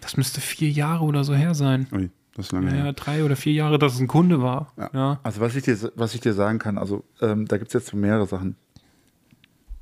das 0.00 0.16
müsste 0.16 0.40
vier 0.40 0.70
Jahre 0.70 1.04
oder 1.04 1.24
so 1.24 1.34
her 1.34 1.54
sein. 1.54 1.88
Ui, 1.92 2.08
das 2.34 2.46
ist 2.46 2.52
lange 2.52 2.68
Ja, 2.74 2.84
her. 2.84 2.92
drei 2.94 3.22
oder 3.22 3.36
vier 3.36 3.52
Jahre, 3.52 3.78
dass 3.78 3.94
es 3.94 4.00
ein 4.00 4.06
Kunde 4.08 4.40
war. 4.40 4.72
Ja. 4.94 5.20
Also 5.22 5.42
was 5.42 5.54
ich 5.56 5.62
dir, 5.64 5.76
was 5.96 6.14
ich 6.14 6.22
dir 6.22 6.32
sagen 6.32 6.58
kann, 6.58 6.78
also 6.78 7.04
ähm, 7.20 7.46
da 7.46 7.58
gibt 7.58 7.68
es 7.68 7.74
jetzt 7.74 7.92
mehrere 7.94 8.26
Sachen. 8.26 8.56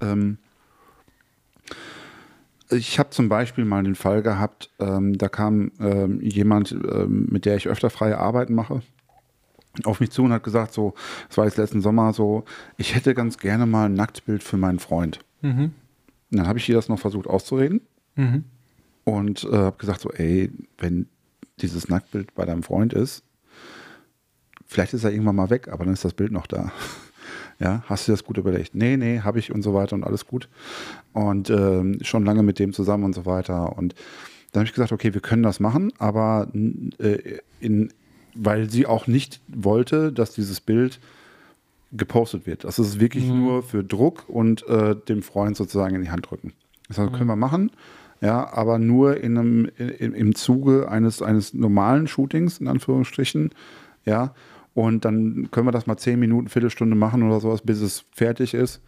Ähm, 0.00 0.38
ich 2.70 2.98
habe 2.98 3.10
zum 3.10 3.28
Beispiel 3.28 3.64
mal 3.64 3.82
den 3.82 3.94
Fall 3.94 4.22
gehabt, 4.22 4.70
ähm, 4.78 5.16
da 5.16 5.28
kam 5.28 5.72
ähm, 5.80 6.20
jemand, 6.20 6.72
ähm, 6.72 7.26
mit 7.30 7.44
der 7.46 7.56
ich 7.56 7.68
öfter 7.68 7.88
freie 7.88 8.18
Arbeiten 8.18 8.54
mache, 8.54 8.82
auf 9.84 10.00
mich 10.00 10.10
zu 10.10 10.22
und 10.24 10.32
hat 10.32 10.42
gesagt, 10.42 10.74
so, 10.74 10.94
das 11.28 11.38
war 11.38 11.46
jetzt 11.46 11.56
letzten 11.56 11.80
Sommer 11.80 12.12
so, 12.12 12.44
ich 12.76 12.94
hätte 12.94 13.14
ganz 13.14 13.38
gerne 13.38 13.64
mal 13.64 13.86
ein 13.86 13.94
Nacktbild 13.94 14.42
für 14.42 14.56
meinen 14.58 14.80
Freund. 14.80 15.20
Mhm. 15.40 15.72
Dann 16.30 16.46
habe 16.46 16.58
ich 16.58 16.68
ihr 16.68 16.74
das 16.74 16.88
noch 16.88 16.98
versucht 16.98 17.26
auszureden 17.26 17.80
Mhm. 18.16 18.44
und 19.04 19.44
äh, 19.44 19.56
habe 19.56 19.78
gesagt 19.78 20.00
so, 20.00 20.10
ey, 20.10 20.50
wenn 20.78 21.06
dieses 21.60 21.88
Nacktbild 21.88 22.34
bei 22.34 22.44
deinem 22.44 22.62
Freund 22.64 22.92
ist, 22.92 23.22
vielleicht 24.66 24.92
ist 24.92 25.04
er 25.04 25.12
irgendwann 25.12 25.36
mal 25.36 25.50
weg, 25.50 25.68
aber 25.68 25.84
dann 25.84 25.94
ist 25.94 26.04
das 26.04 26.14
Bild 26.14 26.32
noch 26.32 26.46
da. 26.46 26.70
Ja, 27.60 27.82
hast 27.86 28.06
du 28.06 28.12
das 28.12 28.24
gut 28.24 28.38
überlegt? 28.38 28.74
Nee, 28.74 28.96
nee, 28.96 29.20
habe 29.20 29.38
ich 29.38 29.52
und 29.52 29.62
so 29.62 29.74
weiter 29.74 29.94
und 29.94 30.04
alles 30.04 30.26
gut. 30.26 30.48
Und 31.12 31.50
ähm, 31.50 31.98
schon 32.02 32.24
lange 32.24 32.42
mit 32.42 32.58
dem 32.58 32.72
zusammen 32.72 33.04
und 33.04 33.14
so 33.14 33.26
weiter. 33.26 33.76
Und 33.76 33.94
dann 34.52 34.60
habe 34.60 34.66
ich 34.66 34.74
gesagt, 34.74 34.92
okay, 34.92 35.12
wir 35.12 35.20
können 35.20 35.42
das 35.42 35.58
machen, 35.58 35.92
aber 35.98 36.48
äh, 36.98 37.38
in, 37.60 37.92
weil 38.34 38.70
sie 38.70 38.86
auch 38.86 39.06
nicht 39.06 39.40
wollte, 39.48 40.12
dass 40.12 40.32
dieses 40.32 40.60
Bild 40.60 41.00
gepostet 41.92 42.46
wird. 42.46 42.64
Das 42.64 42.78
ist 42.78 43.00
wirklich 43.00 43.26
nur 43.26 43.62
für 43.62 43.82
Druck 43.82 44.28
und 44.28 44.66
äh, 44.68 44.94
dem 44.94 45.22
Freund 45.22 45.56
sozusagen 45.56 45.94
in 45.94 46.02
die 46.02 46.10
Hand 46.10 46.30
drücken. 46.30 46.52
Das 46.86 46.98
heißt, 46.98 47.12
können 47.12 47.28
wir 47.28 47.36
machen, 47.36 47.72
ja, 48.20 48.52
aber 48.52 48.78
nur 48.78 49.18
in 49.18 49.38
einem, 49.38 49.70
in, 49.76 50.12
im 50.14 50.34
Zuge 50.34 50.88
eines, 50.88 51.22
eines 51.22 51.54
normalen 51.54 52.06
Shootings, 52.06 52.58
in 52.58 52.68
Anführungsstrichen, 52.68 53.50
ja. 54.04 54.34
Und 54.78 55.04
dann 55.04 55.48
können 55.50 55.66
wir 55.66 55.72
das 55.72 55.88
mal 55.88 55.96
zehn 55.96 56.20
Minuten, 56.20 56.46
Viertelstunde 56.46 56.94
machen 56.94 57.24
oder 57.24 57.40
sowas, 57.40 57.62
bis 57.62 57.80
es 57.80 58.04
fertig 58.12 58.54
ist. 58.54 58.80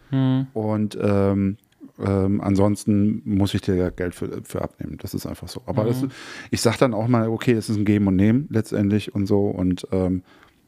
Und 0.53 0.97
ähm, 1.01 1.57
ähm, 1.99 2.39
ansonsten 2.39 3.21
muss 3.25 3.53
ich 3.53 3.59
dir 3.59 3.75
ja 3.75 3.89
Geld 3.89 4.15
für, 4.15 4.41
für 4.45 4.61
abnehmen. 4.61 4.97
Das 5.01 5.13
ist 5.13 5.25
einfach 5.25 5.49
so. 5.49 5.61
Aber 5.65 5.83
das, 5.83 6.05
ich 6.49 6.61
sage 6.61 6.77
dann 6.77 6.93
auch 6.93 7.09
mal, 7.09 7.27
okay, 7.27 7.55
das 7.55 7.69
ist 7.69 7.75
ein 7.75 7.83
Geben 7.83 8.07
und 8.07 8.15
Nehmen 8.15 8.47
letztendlich 8.49 9.13
und 9.13 9.27
so 9.27 9.47
und 9.47 9.85
ähm, 9.91 10.23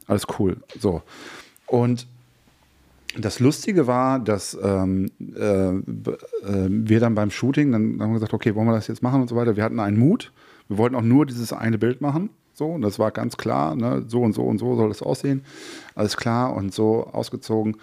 alles 0.06 0.26
cool. 0.38 0.58
So. 0.78 1.00
Und 1.68 2.06
das 3.16 3.40
Lustige 3.40 3.86
war, 3.86 4.18
dass 4.18 4.58
ähm, 4.62 5.10
äh, 5.20 5.68
äh, 5.70 5.80
wir 6.68 7.00
dann 7.00 7.14
beim 7.14 7.30
Shooting, 7.30 7.72
dann 7.72 7.98
haben 7.98 8.10
wir 8.10 8.14
gesagt, 8.20 8.34
okay, 8.34 8.54
wollen 8.54 8.66
wir 8.68 8.74
das 8.74 8.88
jetzt 8.88 9.02
machen 9.02 9.22
und 9.22 9.28
so 9.28 9.36
weiter. 9.36 9.56
Wir 9.56 9.64
hatten 9.64 9.80
einen 9.80 9.98
Mut. 9.98 10.34
Wir 10.68 10.76
wollten 10.76 10.94
auch 10.94 11.00
nur 11.00 11.24
dieses 11.24 11.54
eine 11.54 11.78
Bild 11.78 12.02
machen. 12.02 12.28
So, 12.54 12.68
und 12.68 12.82
das 12.82 12.98
war 12.98 13.10
ganz 13.10 13.36
klar, 13.36 13.74
ne, 13.74 14.04
so 14.06 14.22
und 14.22 14.32
so 14.32 14.42
und 14.44 14.58
so 14.58 14.76
soll 14.76 14.88
das 14.88 15.02
aussehen. 15.02 15.44
Alles 15.94 16.16
klar 16.16 16.54
und 16.54 16.72
so 16.72 17.06
ausgezogen. 17.06 17.76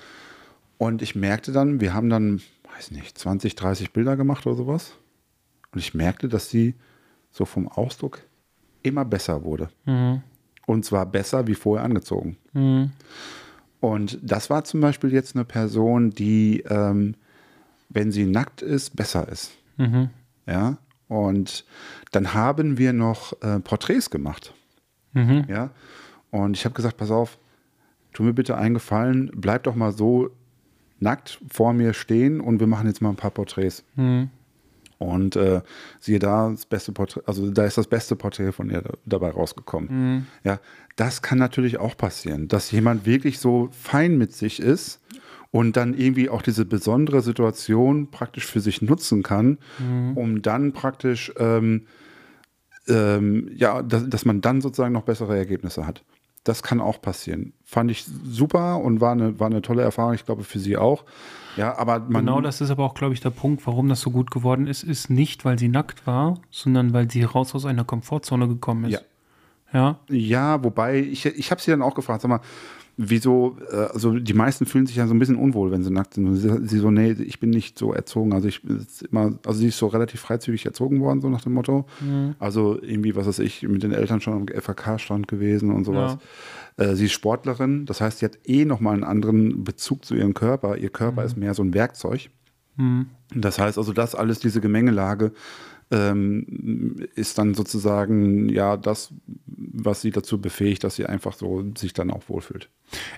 Und 0.78 1.02
ich 1.02 1.14
merkte 1.16 1.52
dann, 1.52 1.82
wir 1.82 1.94
haben 1.94 2.10
dann, 2.10 2.42
weiß 2.76 2.92
nicht, 2.92 3.18
20, 3.18 3.56
30 3.56 3.92
Bilder 3.92 4.16
gemacht 4.16 4.48
oder 4.48 4.56
sowas. 4.56 4.94
Und 5.74 5.80
ich 5.80 5.94
merkte, 5.94 6.28
dass 6.30 6.50
sie 6.50 6.76
so 7.32 7.46
vom 7.46 7.68
Ausdruck 7.68 8.22
immer 8.82 9.06
besser 9.06 9.44
wurde. 9.44 9.70
Und 10.66 10.86
zwar 10.86 11.06
besser 11.06 11.48
wie 11.48 11.56
vorher 11.56 11.84
angezogen. 11.86 12.38
Und 13.82 14.20
das 14.22 14.50
war 14.50 14.64
zum 14.64 14.80
Beispiel 14.80 15.12
jetzt 15.12 15.36
eine 15.36 15.44
Person, 15.46 16.12
die, 16.12 16.64
ähm, 16.70 17.16
wenn 17.90 18.12
sie 18.12 18.26
nackt 18.26 18.62
ist, 18.62 18.96
besser 18.96 19.28
ist. 19.28 19.52
Ja. 20.46 20.78
Und 21.08 21.66
dann 22.12 22.34
haben 22.34 22.78
wir 22.78 22.94
noch 22.94 23.34
äh, 23.42 23.60
Porträts 23.60 24.10
gemacht. 24.10 24.54
Ja. 25.50 25.70
Und 26.32 26.58
ich 26.58 26.66
habe 26.66 26.76
gesagt, 26.76 26.98
pass 26.98 27.12
auf, 27.12 27.38
tu 28.14 28.24
mir 28.24 28.34
bitte 28.34 28.58
einen 28.58 28.74
Gefallen, 28.74 29.32
bleib 29.36 29.64
doch 29.64 29.76
mal 29.76 29.92
so 29.92 30.30
nackt 31.00 31.40
vor 31.52 31.74
mir 31.74 31.94
stehen 31.94 32.40
und 32.40 32.60
wir 32.60 32.68
machen 32.68 32.88
jetzt 32.88 33.02
mal 33.02 33.10
ein 33.10 33.16
paar 33.16 33.32
Porträts. 33.32 33.84
Und 35.00 35.36
äh, 35.36 35.62
siehe 36.00 36.20
da, 36.20 36.52
das 36.52 36.68
beste 36.68 36.92
Porträt, 36.92 37.22
also 37.26 37.50
da 37.50 37.66
ist 37.66 37.78
das 37.78 37.88
beste 37.88 38.16
Porträt 38.16 38.52
von 38.52 38.70
ihr 38.70 38.84
da, 38.84 38.94
dabei 39.06 39.32
rausgekommen. 39.32 39.90
Ja, 40.44 40.60
das 40.96 41.24
kann 41.24 41.40
natürlich 41.40 41.80
auch 41.80 41.98
passieren, 41.98 42.48
dass 42.48 42.70
jemand 42.70 43.06
wirklich 43.08 43.40
so 43.40 43.70
fein 43.72 44.18
mit 44.20 44.34
sich 44.34 44.60
ist 44.60 45.02
und 45.50 45.76
dann 45.76 45.96
irgendwie 45.96 46.30
auch 46.30 46.44
diese 46.44 46.66
besondere 46.66 47.22
Situation 47.22 48.12
praktisch 48.12 48.46
für 48.46 48.60
sich 48.60 48.84
nutzen 48.84 49.24
kann, 49.24 49.58
um 50.16 50.44
dann 50.44 50.72
praktisch, 50.72 51.34
ähm, 51.38 51.88
ähm, 52.88 53.52
ja, 53.56 53.82
dass, 53.82 54.10
dass 54.10 54.26
man 54.26 54.42
dann 54.42 54.62
sozusagen 54.62 54.94
noch 54.94 55.04
bessere 55.04 55.38
Ergebnisse 55.38 55.86
hat. 55.86 56.04
Das 56.44 56.64
kann 56.64 56.82
auch 56.82 57.02
passieren. 57.02 57.54
Fand 57.64 57.92
ich 57.92 58.04
super 58.26 58.80
und 58.80 59.00
war 59.00 59.12
eine, 59.12 59.40
war 59.40 59.48
eine 59.48 59.62
tolle 59.62 59.84
Erfahrung, 59.84 60.16
ich 60.16 60.26
glaube 60.26 60.44
für 60.44 60.58
sie 60.58 60.76
auch. 60.76 61.06
Ja, 61.56 61.78
aber. 61.78 62.00
Genau 62.00 62.42
das 62.42 62.62
ist 62.62 62.72
aber 62.72 62.84
auch, 62.84 62.96
glaube 62.96 63.14
ich, 63.14 63.20
der 63.20 63.30
Punkt, 63.30 63.68
warum 63.68 63.90
das 63.90 64.02
so 64.02 64.10
gut 64.10 64.32
geworden 64.32 64.66
ist, 64.66 64.84
ist 64.84 65.10
nicht, 65.10 65.46
weil 65.46 65.60
sie 65.60 65.68
nackt 65.68 66.08
war, 66.08 66.40
sondern 66.50 66.94
weil 66.94 67.12
sie 67.12 67.24
raus 67.24 67.54
aus 67.54 67.66
einer 67.66 67.84
Komfortzone 67.84 68.48
gekommen 68.48 68.86
ist. 68.86 68.94
Ja. 68.94 69.00
Ja. 69.74 70.00
Ja, 70.10 70.64
wobei, 70.64 71.00
ich, 71.00 71.26
ich 71.26 71.52
habe 71.52 71.62
sie 71.62 71.72
dann 71.72 71.82
auch 71.82 71.96
gefragt, 71.96 72.22
sag 72.22 72.30
mal, 72.30 72.42
wieso, 73.04 73.58
äh, 73.72 73.88
also 73.94 74.20
die 74.20 74.34
meisten 74.34 74.66
fühlen 74.66 74.86
sich 74.86 74.96
ja 74.96 75.08
so 75.08 75.14
ein 75.14 75.20
bisschen 75.20 75.36
unwohl, 75.36 75.72
wenn 75.72 75.84
sie 75.84 75.92
nackt 75.92 76.14
sind. 76.14 76.28
Und 76.28 76.36
sie, 76.36 76.68
sie 76.68 76.78
so, 76.80 76.92
nee, 76.92 77.12
ich 77.12 77.40
bin 77.40 77.50
nicht 77.50 77.78
so 77.78 77.94
erzogen. 77.94 78.34
Also 78.34 78.48
ich 78.48 78.62
immer, 79.10 79.34
also 79.46 79.60
sie 79.60 79.68
ist 79.68 79.78
so 79.78 79.88
relativ 79.88 80.22
freizügig 80.22 80.66
erzogen 80.66 81.02
worden, 81.02 81.22
so 81.22 81.30
nach 81.30 81.42
dem 81.42 81.54
Motto. 81.54 81.86
Also 82.40 82.80
irgendwie, 82.82 83.16
was 83.16 83.28
weiß 83.28 83.40
ich, 83.40 83.64
mit 83.64 83.84
den 83.84 83.92
Eltern 83.92 84.22
schon 84.22 84.34
am 84.34 84.46
FAK-Stand 84.48 85.28
gewesen 85.28 85.72
und 85.72 85.86
sowas. 85.86 86.18
Äh, 86.78 86.96
sie 86.96 87.06
ist 87.06 87.14
Sportlerin, 87.14 87.86
das 87.86 88.02
heißt, 88.02 88.20
sie 88.20 88.26
hat 88.26 88.38
eh 88.46 88.66
nochmal 88.66 88.94
einen 88.94 89.04
anderen 89.04 89.64
Bezug 89.64 90.06
zu 90.06 90.16
ihrem 90.16 90.34
Körper. 90.34 90.78
Ihr 90.78 90.90
Körper 90.90 91.24
ist 91.24 91.38
mehr 91.38 91.54
so 91.54 91.64
ein 91.64 91.74
Werkzeug. 91.74 92.30
Das 93.34 93.60
heißt 93.60 93.78
also, 93.78 93.94
das 93.94 94.16
alles, 94.16 94.40
diese 94.40 94.62
Gemengelage, 94.62 95.32
ähm, 95.92 96.96
ist 97.16 97.38
dann 97.38 97.54
sozusagen 97.54 98.50
ja 98.50 98.78
das, 98.78 99.14
was 99.46 100.02
sie 100.02 100.12
dazu 100.12 100.40
befähigt, 100.40 100.84
dass 100.84 100.96
sie 100.96 101.06
einfach 101.06 101.34
so 101.34 101.64
sich 101.78 101.94
dann 101.94 102.12
auch 102.12 102.24
wohlfühlt. 102.28 102.70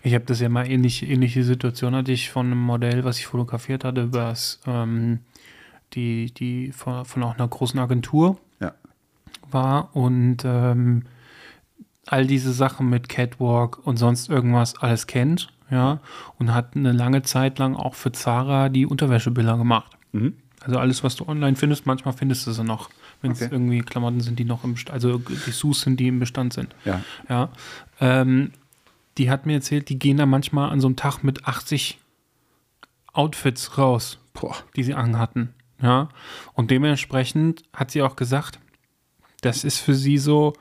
Ich 0.03 0.13
habe 0.13 0.25
das 0.25 0.39
ja 0.39 0.49
mal 0.49 0.69
ähnlich, 0.69 1.07
ähnliche 1.09 1.43
Situation 1.43 1.95
hatte 1.95 2.11
ich 2.11 2.29
von 2.29 2.47
einem 2.47 2.61
Modell, 2.61 3.03
was 3.03 3.19
ich 3.19 3.27
fotografiert 3.27 3.83
hatte, 3.83 4.13
was 4.13 4.59
ähm, 4.67 5.19
die, 5.93 6.33
die 6.33 6.71
von, 6.71 7.05
von 7.05 7.23
auch 7.23 7.35
einer 7.35 7.47
großen 7.47 7.79
Agentur 7.79 8.37
Ja. 8.59 8.73
war 9.49 9.95
und 9.95 10.37
ähm, 10.43 11.03
all 12.05 12.25
diese 12.27 12.51
Sachen 12.51 12.89
mit 12.89 13.07
Catwalk 13.09 13.85
und 13.85 13.97
sonst 13.97 14.29
irgendwas 14.29 14.77
alles 14.77 15.07
kennt, 15.07 15.47
ja, 15.71 15.99
und 16.37 16.53
hat 16.53 16.75
eine 16.75 16.91
lange 16.91 17.21
Zeit 17.23 17.59
lang 17.59 17.75
auch 17.75 17.95
für 17.95 18.11
Zara 18.11 18.69
die 18.69 18.85
Unterwäschebilder 18.85 19.57
gemacht. 19.57 19.97
Mhm. 20.11 20.33
Also 20.65 20.79
alles, 20.79 21.03
was 21.03 21.15
du 21.15 21.27
online 21.27 21.55
findest, 21.57 21.85
manchmal 21.85 22.13
findest 22.13 22.47
du 22.47 22.51
sie 22.53 22.63
noch, 22.63 22.89
wenn 23.21 23.31
es 23.31 23.41
Okay. 23.41 23.49
irgendwie 23.53 23.81
Klamotten 23.81 24.21
sind, 24.21 24.39
die 24.39 24.45
noch 24.45 24.63
im 24.63 24.73
Bestand, 24.73 24.93
also 24.93 25.17
Dessous 25.17 25.81
sind, 25.81 25.99
die 25.99 26.07
im 26.07 26.19
Bestand 26.19 26.53
sind. 26.53 26.73
Ja. 26.85 27.01
Ja. 27.29 27.49
Ähm, 27.99 28.51
die 29.17 29.29
hat 29.29 29.45
mir 29.45 29.53
erzählt, 29.53 29.89
die 29.89 29.99
gehen 29.99 30.17
da 30.17 30.25
manchmal 30.25 30.69
an 30.69 30.79
so 30.79 30.87
einem 30.87 30.95
Tag 30.95 31.21
mit 31.23 31.45
80 31.47 31.99
Outfits 33.11 33.77
raus, 33.77 34.19
Boah. 34.33 34.55
die 34.75 34.83
sie 34.83 34.93
anhatten. 34.93 35.53
Ja. 35.81 36.09
Und 36.53 36.71
dementsprechend 36.71 37.63
hat 37.73 37.91
sie 37.91 38.01
auch 38.01 38.15
gesagt, 38.15 38.59
das 39.41 39.63
ist 39.63 39.79
für 39.79 39.93
sie 39.93 40.17
so, 40.17 40.53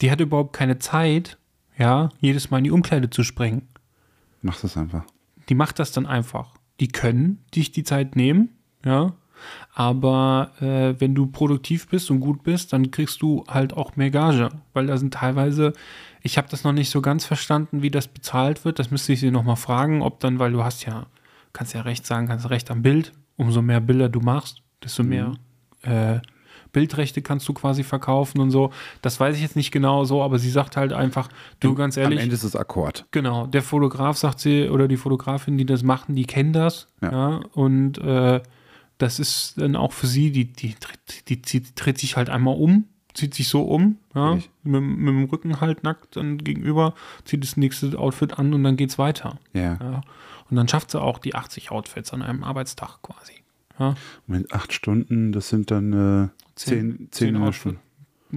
die 0.00 0.10
hat 0.10 0.20
überhaupt 0.20 0.52
keine 0.54 0.78
Zeit, 0.78 1.38
ja, 1.76 2.08
jedes 2.20 2.50
Mal 2.50 2.58
in 2.58 2.64
die 2.64 2.70
Umkleide 2.70 3.10
zu 3.10 3.24
springen. 3.24 3.68
Mach 4.42 4.60
das 4.60 4.76
einfach. 4.76 5.04
Die 5.48 5.54
macht 5.54 5.78
das 5.80 5.90
dann 5.92 6.06
einfach. 6.06 6.54
Die 6.80 6.88
können 6.88 7.44
dich 7.54 7.72
die 7.72 7.82
Zeit 7.84 8.14
nehmen, 8.16 8.50
ja. 8.84 9.12
Aber 9.74 10.52
äh, 10.60 11.00
wenn 11.00 11.14
du 11.14 11.26
produktiv 11.26 11.88
bist 11.88 12.10
und 12.10 12.20
gut 12.20 12.42
bist, 12.42 12.72
dann 12.72 12.90
kriegst 12.90 13.22
du 13.22 13.44
halt 13.48 13.72
auch 13.72 13.96
mehr 13.96 14.10
Gage. 14.10 14.50
Weil 14.72 14.86
da 14.86 14.96
sind 14.96 15.14
teilweise, 15.14 15.72
ich 16.22 16.38
habe 16.38 16.48
das 16.50 16.64
noch 16.64 16.72
nicht 16.72 16.90
so 16.90 17.00
ganz 17.00 17.24
verstanden, 17.24 17.82
wie 17.82 17.90
das 17.90 18.08
bezahlt 18.08 18.64
wird. 18.64 18.78
Das 18.78 18.90
müsste 18.90 19.12
ich 19.12 19.20
sie 19.20 19.30
nochmal 19.30 19.56
fragen, 19.56 20.02
ob 20.02 20.20
dann, 20.20 20.38
weil 20.38 20.52
du 20.52 20.62
hast 20.62 20.84
ja, 20.84 21.06
kannst 21.52 21.74
ja 21.74 21.82
recht 21.82 22.06
sagen, 22.06 22.28
kannst 22.28 22.48
recht 22.50 22.70
am 22.70 22.82
Bild. 22.82 23.12
Umso 23.36 23.62
mehr 23.62 23.80
Bilder 23.80 24.08
du 24.08 24.20
machst, 24.20 24.62
desto 24.82 25.02
mehr 25.02 25.34
äh, 25.82 26.20
Bildrechte 26.74 27.22
kannst 27.22 27.48
du 27.48 27.54
quasi 27.54 27.82
verkaufen 27.84 28.40
und 28.40 28.50
so. 28.50 28.70
Das 29.00 29.18
weiß 29.18 29.36
ich 29.36 29.42
jetzt 29.42 29.56
nicht 29.56 29.70
genau 29.70 30.04
so, 30.04 30.22
aber 30.22 30.38
sie 30.38 30.50
sagt 30.50 30.76
halt 30.76 30.92
einfach, 30.92 31.30
du 31.60 31.74
ganz 31.74 31.96
ehrlich. 31.96 32.18
Am 32.18 32.24
Ende 32.24 32.34
ist 32.34 32.42
es 32.42 32.54
Akkord. 32.54 33.06
Genau, 33.12 33.46
der 33.46 33.62
Fotograf 33.62 34.18
sagt 34.18 34.40
sie, 34.40 34.68
oder 34.68 34.88
die 34.88 34.98
Fotografin, 34.98 35.56
die 35.56 35.64
das 35.64 35.82
machen, 35.82 36.14
die 36.14 36.26
kennen 36.26 36.52
das. 36.52 36.88
Ja. 37.00 37.10
Ja. 37.12 37.40
und 37.54 37.96
äh, 37.98 38.42
das 38.98 39.18
ist 39.18 39.54
dann 39.60 39.76
auch 39.76 39.92
für 39.92 40.06
sie, 40.06 40.30
die, 40.30 40.46
die, 40.46 40.74
die, 41.28 41.42
zieht, 41.42 41.72
dreht 41.76 41.98
sich 41.98 42.16
halt 42.16 42.30
einmal 42.30 42.56
um, 42.56 42.84
zieht 43.14 43.34
sich 43.34 43.48
so 43.48 43.62
um, 43.62 43.98
ja, 44.14 44.34
mit, 44.62 44.82
mit 44.82 45.08
dem 45.08 45.24
Rücken 45.24 45.60
halt 45.60 45.82
nackt 45.84 46.16
dann 46.16 46.38
gegenüber, 46.38 46.94
zieht 47.24 47.42
das 47.42 47.56
nächste 47.56 47.98
Outfit 47.98 48.38
an 48.38 48.52
und 48.54 48.64
dann 48.64 48.76
geht's 48.76 48.98
weiter. 48.98 49.38
Ja. 49.52 49.78
Ja. 49.80 50.00
Und 50.50 50.56
dann 50.56 50.68
schafft 50.68 50.90
sie 50.90 51.00
auch 51.00 51.18
die 51.18 51.34
80 51.34 51.70
Outfits 51.70 52.12
an 52.12 52.22
einem 52.22 52.44
Arbeitstag 52.44 53.00
quasi. 53.02 53.32
Ja, 53.78 53.94
Mit 54.26 54.52
acht 54.52 54.72
Stunden, 54.72 55.32
das 55.32 55.48
sind 55.48 55.70
dann 55.72 55.92
äh, 55.92 56.28
zehn, 56.54 57.08
zehn, 57.10 57.36
Outfits. 57.36 57.56
Stunden. 57.60 57.80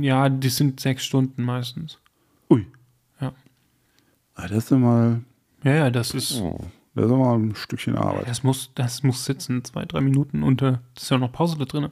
Ja, 0.03 0.29
die 0.29 0.49
sind 0.49 0.79
sechs 0.79 1.05
Stunden 1.05 1.43
meistens. 1.43 1.99
Ui. 2.49 2.65
Ja. 3.21 3.33
Ah, 4.35 4.47
das 4.47 4.65
ist 4.65 4.71
ja 4.71 4.77
mal, 4.77 5.21
Ja, 5.63 5.73
ja, 5.75 5.89
das 5.91 6.11
ist. 6.15 6.39
oh, 6.41 6.59
das 6.97 7.05
ist 7.05 7.11
ja 7.11 7.17
mal 7.17 7.35
ein 7.37 7.55
Stückchen 7.55 7.95
Arbeit. 7.95 8.27
Das 8.27 8.43
muss, 8.43 8.71
das 8.75 9.03
muss 9.03 9.25
sitzen, 9.25 9.63
zwei, 9.63 9.85
drei 9.85 10.01
Minuten 10.01 10.43
und 10.43 10.61
äh, 10.61 10.77
das 10.93 11.03
ist 11.03 11.09
ja 11.09 11.17
noch 11.17 11.31
Pause 11.31 11.57
da 11.57 11.65
drin. 11.65 11.89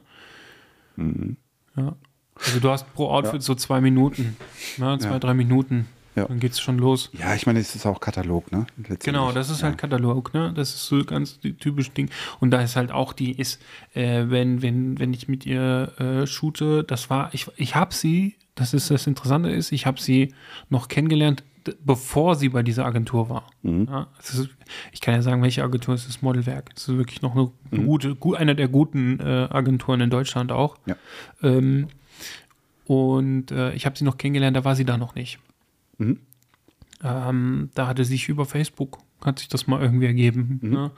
Ja. 1.76 1.96
Also 2.34 2.60
du 2.60 2.70
hast 2.70 2.92
pro 2.94 3.08
Outfit 3.08 3.42
so 3.42 3.54
zwei 3.54 3.80
Minuten. 3.80 4.36
Ja, 4.76 4.98
zwei, 4.98 5.12
Ja. 5.12 5.18
drei 5.18 5.34
Minuten. 5.34 5.86
Ja. 6.16 6.24
Dann 6.24 6.40
geht's 6.40 6.58
schon 6.60 6.78
los. 6.78 7.10
Ja, 7.12 7.34
ich 7.34 7.46
meine, 7.46 7.58
es 7.58 7.74
ist 7.74 7.84
auch 7.84 8.00
Katalog, 8.00 8.50
ne? 8.50 8.66
Genau, 9.00 9.32
das 9.32 9.50
ist 9.50 9.60
ja. 9.60 9.68
halt 9.68 9.76
Katalog, 9.76 10.32
ne? 10.32 10.50
Das 10.54 10.70
ist 10.70 10.86
so 10.86 11.04
ganz 11.04 11.38
typisch 11.60 11.90
Ding. 11.92 12.08
Und 12.40 12.52
da 12.52 12.62
ist 12.62 12.74
halt 12.74 12.90
auch 12.90 13.12
die, 13.12 13.32
ist, 13.32 13.60
äh, 13.92 14.24
wenn, 14.28 14.62
wenn, 14.62 14.98
wenn 14.98 15.12
ich 15.12 15.28
mit 15.28 15.44
ihr 15.44 15.92
äh, 15.98 16.26
shoote, 16.26 16.84
das 16.84 17.10
war, 17.10 17.34
ich, 17.34 17.48
ich 17.56 17.74
habe 17.74 17.94
sie, 17.94 18.36
das 18.54 18.72
ist 18.72 18.90
das 18.90 19.06
Interessante 19.06 19.50
ist, 19.50 19.72
ich 19.72 19.84
habe 19.84 20.00
sie 20.00 20.32
noch 20.70 20.88
kennengelernt, 20.88 21.44
bevor 21.84 22.36
sie 22.36 22.48
bei 22.48 22.62
dieser 22.62 22.84
Agentur 22.84 23.28
war. 23.28 23.46
Ja, 23.62 24.08
es 24.18 24.34
ist, 24.34 24.50
ich 24.92 25.00
kann 25.00 25.14
ja 25.14 25.22
sagen, 25.22 25.42
welche 25.42 25.62
Agentur 25.62 25.94
ist, 25.94 26.22
Modelwerk. 26.22 26.70
Es 26.76 26.88
ist 26.88 26.96
wirklich 26.96 27.22
noch 27.22 27.34
eine 27.34 27.50
gute, 27.84 28.14
gut, 28.14 28.36
eine 28.36 28.54
der 28.54 28.68
guten 28.68 29.20
äh, 29.20 29.48
Agenturen 29.50 30.00
in 30.00 30.10
Deutschland 30.10 30.52
auch. 30.52 30.76
Ja. 30.86 30.96
Ähm, 31.42 31.88
und 32.86 33.50
äh, 33.50 33.72
ich 33.72 33.86
habe 33.86 33.98
sie 33.98 34.04
noch 34.04 34.16
kennengelernt, 34.16 34.56
da 34.56 34.64
war 34.64 34.76
sie 34.76 34.84
da 34.84 34.96
noch 34.96 35.14
nicht. 35.14 35.38
Mhm. 35.98 36.20
Ähm, 37.02 37.70
da 37.74 37.86
hatte 37.86 38.04
sich 38.04 38.28
über 38.28 38.46
Facebook, 38.46 38.98
hat 39.24 39.38
sich 39.38 39.48
das 39.48 39.66
mal 39.66 39.82
irgendwie 39.82 40.06
ergeben. 40.06 40.60
Ne? 40.62 40.90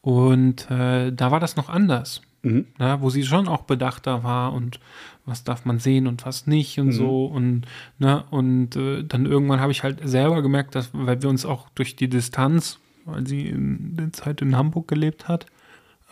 Und 0.00 0.70
äh, 0.70 1.12
da 1.12 1.30
war 1.30 1.40
das 1.40 1.56
noch 1.56 1.68
anders. 1.68 2.22
Mhm. 2.42 2.66
Ne? 2.78 2.98
Wo 3.00 3.10
sie 3.10 3.24
schon 3.24 3.48
auch 3.48 3.62
bedachter 3.62 4.22
war 4.24 4.52
und 4.52 4.80
was 5.26 5.44
darf 5.44 5.64
man 5.64 5.78
sehen 5.78 6.06
und 6.06 6.24
was 6.24 6.46
nicht 6.46 6.78
und 6.78 6.92
so. 6.92 7.26
Und, 7.26 7.66
ne? 7.98 8.24
und 8.30 8.76
äh, 8.76 9.04
dann 9.04 9.26
irgendwann 9.26 9.60
habe 9.60 9.72
ich 9.72 9.82
halt 9.82 10.00
selber 10.08 10.42
gemerkt, 10.42 10.74
dass, 10.74 10.90
weil 10.92 11.20
wir 11.22 11.28
uns 11.28 11.44
auch 11.44 11.68
durch 11.70 11.96
die 11.96 12.08
Distanz, 12.08 12.78
weil 13.04 13.26
sie 13.26 13.48
in 13.48 13.96
der 13.96 14.12
Zeit 14.12 14.40
in 14.40 14.56
Hamburg 14.56 14.88
gelebt 14.88 15.28
hat, 15.28 15.46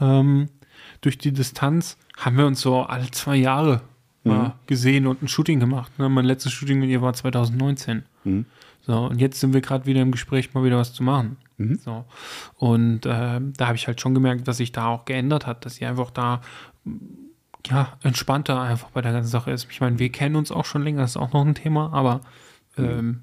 ähm, 0.01 0.48
durch 1.01 1.19
die 1.19 1.32
Distanz 1.32 1.97
haben 2.16 2.36
wir 2.36 2.47
uns 2.47 2.61
so 2.61 2.82
alle 2.82 3.11
zwei 3.11 3.36
Jahre 3.36 3.82
mal 4.24 4.55
gesehen 4.66 5.07
und 5.07 5.23
ein 5.23 5.28
Shooting 5.28 5.61
gemacht. 5.61 5.98
Ne? 5.98 6.09
Mein 6.09 6.24
letztes 6.24 6.53
Shooting 6.53 6.81
mit 6.81 6.90
ihr 6.90 7.01
war 7.01 7.15
2019. 7.15 8.03
Mhm. 8.87 8.93
So, 8.93 9.05
und 9.07 9.21
jetzt 9.21 9.41
sind 9.41 9.53
wir 9.53 9.61
gerade 9.61 9.87
wieder 9.87 10.01
im 10.03 10.13
Gespräch, 10.13 10.55
mal 10.55 10.65
wieder 10.65 10.79
was 10.79 10.93
zu 10.93 11.03
machen. 11.03 11.37
Mhm. 11.59 11.77
So. 11.79 12.05
Und 12.57 13.01
ähm, 13.07 13.53
da 13.57 13.67
habe 13.67 13.77
ich 13.77 13.87
halt 13.87 14.01
schon 14.01 14.15
gemerkt, 14.15 14.47
dass 14.49 14.59
sich 14.59 14.73
da 14.73 14.87
auch 14.89 15.05
geändert 15.05 15.47
hat, 15.47 15.65
dass 15.65 15.77
sie 15.77 15.87
einfach 15.87 16.11
da 16.11 16.41
ja, 17.67 17.99
entspannter 18.03 18.61
einfach 18.61 18.91
bei 18.91 19.03
der 19.03 19.13
ganzen 19.13 19.31
Sache 19.31 19.51
ist. 19.51 19.67
Ich 19.71 19.81
meine, 19.81 19.99
wir 19.99 20.11
kennen 20.13 20.37
uns 20.37 20.53
auch 20.53 20.65
schon 20.65 20.83
länger, 20.83 21.01
das 21.03 21.11
ist 21.13 21.17
auch 21.17 21.33
noch 21.33 21.45
ein 21.45 21.55
Thema, 21.55 21.93
aber 21.93 22.21
ähm, 22.79 23.23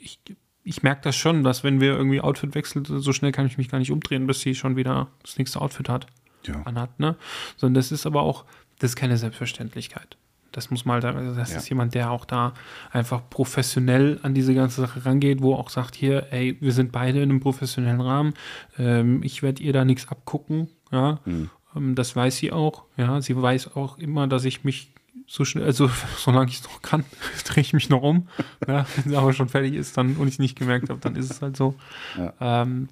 ich, 0.00 0.18
ich 0.64 0.82
merke 0.82 1.02
das 1.02 1.16
schon, 1.16 1.44
dass 1.44 1.62
wenn 1.62 1.80
wir 1.80 1.92
irgendwie 1.96 2.20
Outfit 2.20 2.54
wechseln, 2.54 2.84
so 2.84 3.12
schnell 3.12 3.30
kann 3.32 3.46
ich 3.46 3.56
mich 3.56 3.68
gar 3.68 3.78
nicht 3.78 3.92
umdrehen, 3.92 4.26
bis 4.26 4.40
sie 4.40 4.54
schon 4.54 4.76
wieder 4.76 5.08
das 5.22 5.38
nächste 5.38 5.60
Outfit 5.60 5.88
hat 5.88 6.06
Ja. 6.44 6.62
anhat, 6.64 6.98
ne? 6.98 7.16
Sondern 7.56 7.74
das 7.74 7.92
ist 7.92 8.04
aber 8.04 8.22
auch, 8.22 8.44
das 8.80 8.90
ist 8.90 8.96
keine 8.96 9.16
Selbstverständlichkeit. 9.16 10.16
Das 10.58 10.70
muss 10.70 10.84
mal, 10.84 11.00
da- 11.00 11.12
also 11.14 11.36
das 11.36 11.52
Ja. 11.52 11.58
ist 11.58 11.68
jemand, 11.68 11.94
der 11.94 12.10
auch 12.10 12.24
da 12.24 12.52
einfach 12.90 13.22
professionell 13.30 14.18
an 14.24 14.34
diese 14.34 14.54
ganze 14.54 14.80
Sache 14.80 15.06
rangeht, 15.06 15.40
wo 15.40 15.54
auch 15.54 15.70
sagt, 15.70 15.94
hier, 15.94 16.26
ey, 16.32 16.56
wir 16.60 16.72
sind 16.72 16.90
beide 16.90 17.18
in 17.22 17.30
einem 17.30 17.38
professionellen 17.38 18.00
Rahmen, 18.00 18.34
ähm, 18.76 19.22
ich 19.22 19.42
werde 19.44 19.62
ihr 19.62 19.72
da 19.72 19.84
nichts 19.84 20.08
abgucken, 20.08 20.68
ja, 20.90 21.20
Mhm. 21.24 21.50
ähm, 21.76 21.94
das 21.94 22.16
weiß 22.16 22.36
sie 22.38 22.50
auch, 22.50 22.82
ja, 22.96 23.20
sie 23.20 23.40
weiß 23.40 23.76
auch 23.76 23.98
immer, 23.98 24.26
dass 24.26 24.44
ich 24.44 24.64
mich 24.64 24.90
so 25.28 25.44
schnell, 25.44 25.64
also 25.64 25.88
solange 26.18 26.50
ich 26.50 26.56
es 26.56 26.64
noch 26.64 26.82
kann, 26.82 27.04
drehe 27.44 27.60
ich 27.62 27.72
mich 27.72 27.88
noch 27.88 28.02
um, 28.02 28.26
ja, 28.66 28.84
wenn 28.96 29.10
sie 29.10 29.16
aber 29.16 29.32
schon 29.32 29.48
fertig 29.48 29.74
ist 29.74 29.96
dann 29.96 30.16
und 30.16 30.26
ich 30.26 30.40
nicht 30.40 30.58
gemerkt 30.58 30.90
habe, 30.90 30.98
dann 31.00 31.14
ist 31.14 31.30
es 31.30 31.40
halt 31.40 31.56
so. 31.56 31.74
Ja. 32.16 32.32
Ähm, 32.62 32.88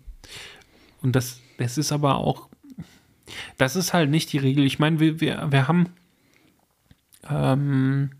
und 1.02 1.16
das, 1.16 1.40
das 1.58 1.78
ist 1.78 1.90
aber 1.90 2.16
auch, 2.18 2.48
das 3.58 3.74
ist 3.74 3.92
halt 3.92 4.08
nicht 4.10 4.32
die 4.32 4.38
Regel. 4.38 4.64
Ich 4.64 4.78
meine, 4.78 5.00
wir, 5.00 5.20
wir, 5.20 5.48
wir 5.50 5.66
haben, 5.66 5.86
ähm, 7.30 8.10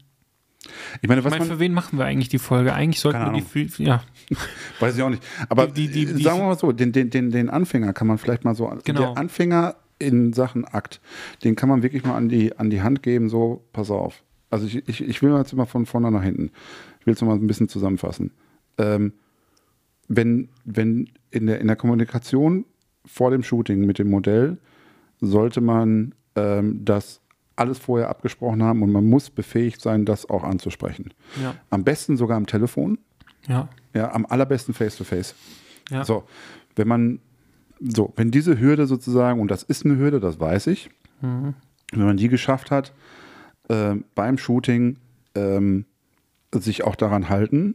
Ich 1.01 1.09
meine, 1.09 1.20
ich 1.20 1.24
was 1.24 1.31
meine, 1.33 1.45
man, 1.45 1.55
für 1.55 1.61
wen 1.61 1.73
machen 1.73 1.99
wir 1.99 2.05
eigentlich 2.05 2.28
die 2.28 2.39
Folge? 2.39 2.73
Eigentlich 2.74 3.01
sollten 3.01 3.20
wir 3.20 3.33
die, 3.33 3.43
für- 3.69 3.83
ja, 3.83 4.03
weiß 4.81 4.97
ich 4.97 5.03
auch 5.03 5.11
nicht. 5.11 5.23
Aber 5.49 5.66
Die- 5.69 5.89
die- 5.89 6.07
die- 6.07 6.23
sagen 6.23 6.39
wir 6.41 6.47
mal 6.47 6.59
so, 6.59 6.73
den, 6.73 6.93
den, 6.93 7.11
den, 7.11 7.31
den 7.31 7.51
Anfänger 7.51 7.93
kann 7.93 8.07
man 8.07 8.19
vielleicht 8.19 8.45
mal 8.45 8.55
so, 8.55 8.73
Genau. 8.85 9.01
der 9.01 9.16
Anfänger 9.19 9.77
in 9.99 10.33
Sachen 10.33 10.65
Akt, 10.65 11.01
den 11.45 11.57
kann 11.57 11.69
man 11.69 11.83
wirklich 11.83 12.05
mal 12.05 12.16
an 12.16 12.28
die, 12.28 12.57
an 12.59 12.69
die 12.70 12.83
Hand 12.83 13.03
geben, 13.03 13.28
so, 13.28 13.65
pass 13.73 13.91
auf. 13.91 14.23
Also 14.51 14.66
ich, 14.66 14.87
ich, 14.89 15.03
ich 15.03 15.23
will 15.23 15.33
jetzt 15.37 15.53
immer 15.53 15.66
von 15.66 15.87
vorne 15.87 16.11
nach 16.11 16.23
hinten. 16.23 16.51
Ich 17.01 17.07
will 17.07 17.15
es 17.15 17.23
mal 17.23 17.35
ein 17.35 17.47
bisschen 17.47 17.69
zusammenfassen. 17.69 18.33
Ähm, 18.78 19.12
wenn, 20.09 20.49
wenn 20.65 21.09
in 21.31 21.47
der, 21.47 21.61
in 21.61 21.66
der 21.66 21.77
Kommunikation 21.77 22.65
vor 23.05 23.31
dem 23.31 23.43
Shooting 23.43 23.87
mit 23.87 23.99
dem 23.99 24.11
Modell 24.11 24.59
sollte 25.20 25.61
man 25.61 26.15
ähm, 26.37 26.85
das 26.85 27.20
alles 27.57 27.78
vorher 27.78 28.09
abgesprochen 28.11 28.62
haben 28.62 28.83
und 28.83 28.93
man 28.93 29.05
muss 29.07 29.31
befähigt 29.31 29.81
sein, 29.81 30.05
das 30.05 30.28
auch 30.28 30.45
anzusprechen. 30.45 31.12
ja, 31.43 31.55
Am 31.70 31.85
besten 31.85 32.16
sogar 32.16 32.37
am 32.37 32.47
Telefon. 32.47 32.99
Ja. 33.49 33.69
Ja, 33.95 34.12
am 34.12 34.27
allerbesten 34.27 34.74
face-to-face. 34.74 35.35
Ja. 35.91 36.05
So, 36.05 36.24
wenn 36.74 36.87
man, 36.89 37.20
so, 37.81 38.12
wenn 38.16 38.31
diese 38.31 38.59
Hürde 38.61 38.87
sozusagen, 38.87 39.41
und 39.41 39.51
das 39.51 39.62
ist 39.62 39.85
eine 39.85 39.97
Hürde, 39.97 40.20
das 40.20 40.39
weiß 40.41 40.66
ich, 40.69 40.91
Mhm. 41.23 41.55
wenn 41.93 42.05
man 42.07 42.16
die 42.19 42.28
geschafft 42.28 42.70
hat, 42.70 42.93
äh, 43.69 43.95
beim 44.15 44.37
Shooting 44.37 44.99
ähm, 45.35 45.87
sich 46.53 46.85
auch 46.85 46.95
daran 46.97 47.28
halten, 47.31 47.74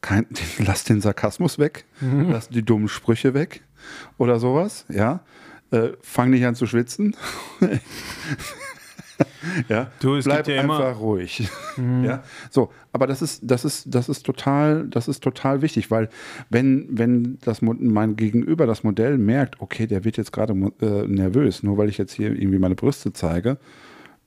kein, 0.00 0.26
lass 0.58 0.84
den 0.84 1.00
Sarkasmus 1.00 1.58
weg, 1.58 1.86
Mhm. 2.00 2.30
lass 2.30 2.48
die 2.50 2.62
dummen 2.64 2.88
Sprüche 2.88 3.34
weg 3.34 3.62
oder 4.16 4.38
sowas, 4.38 4.84
ja. 4.88 5.20
Äh, 5.70 5.90
fang 6.00 6.30
nicht 6.30 6.46
an 6.46 6.54
zu 6.54 6.66
schwitzen. 6.66 7.14
ja, 9.68 9.90
Du, 10.00 10.14
es 10.16 10.24
bleib 10.24 10.46
ja 10.48 10.62
immer- 10.62 10.78
Mhm. 10.78 10.84
einfach 10.86 11.00
ruhig. 11.00 11.48
Ja, 12.04 12.22
so, 12.50 12.70
aber 12.92 13.06
das 13.06 13.22
ist, 13.22 13.40
das 13.44 13.64
ist, 13.64 13.94
das 13.94 14.08
ist 14.08 14.24
total, 14.26 14.86
das 14.88 15.06
ist 15.08 15.22
total 15.22 15.62
wichtig, 15.62 15.90
weil 15.90 16.08
wenn, 16.50 16.86
wenn 16.90 17.38
das 17.42 17.62
mein 17.62 18.16
Gegenüber 18.16 18.66
das 18.66 18.82
Modell 18.84 19.16
merkt, 19.18 19.60
okay, 19.60 19.86
der 19.86 20.04
wird 20.04 20.16
jetzt 20.16 20.32
gerade 20.32 20.54
äh, 20.80 21.06
nervös, 21.06 21.62
nur 21.62 21.78
weil 21.78 21.88
ich 21.88 21.98
jetzt 21.98 22.12
hier 22.12 22.32
irgendwie 22.32 22.58
meine 22.58 22.74
Brüste 22.74 23.12
zeige, 23.12 23.58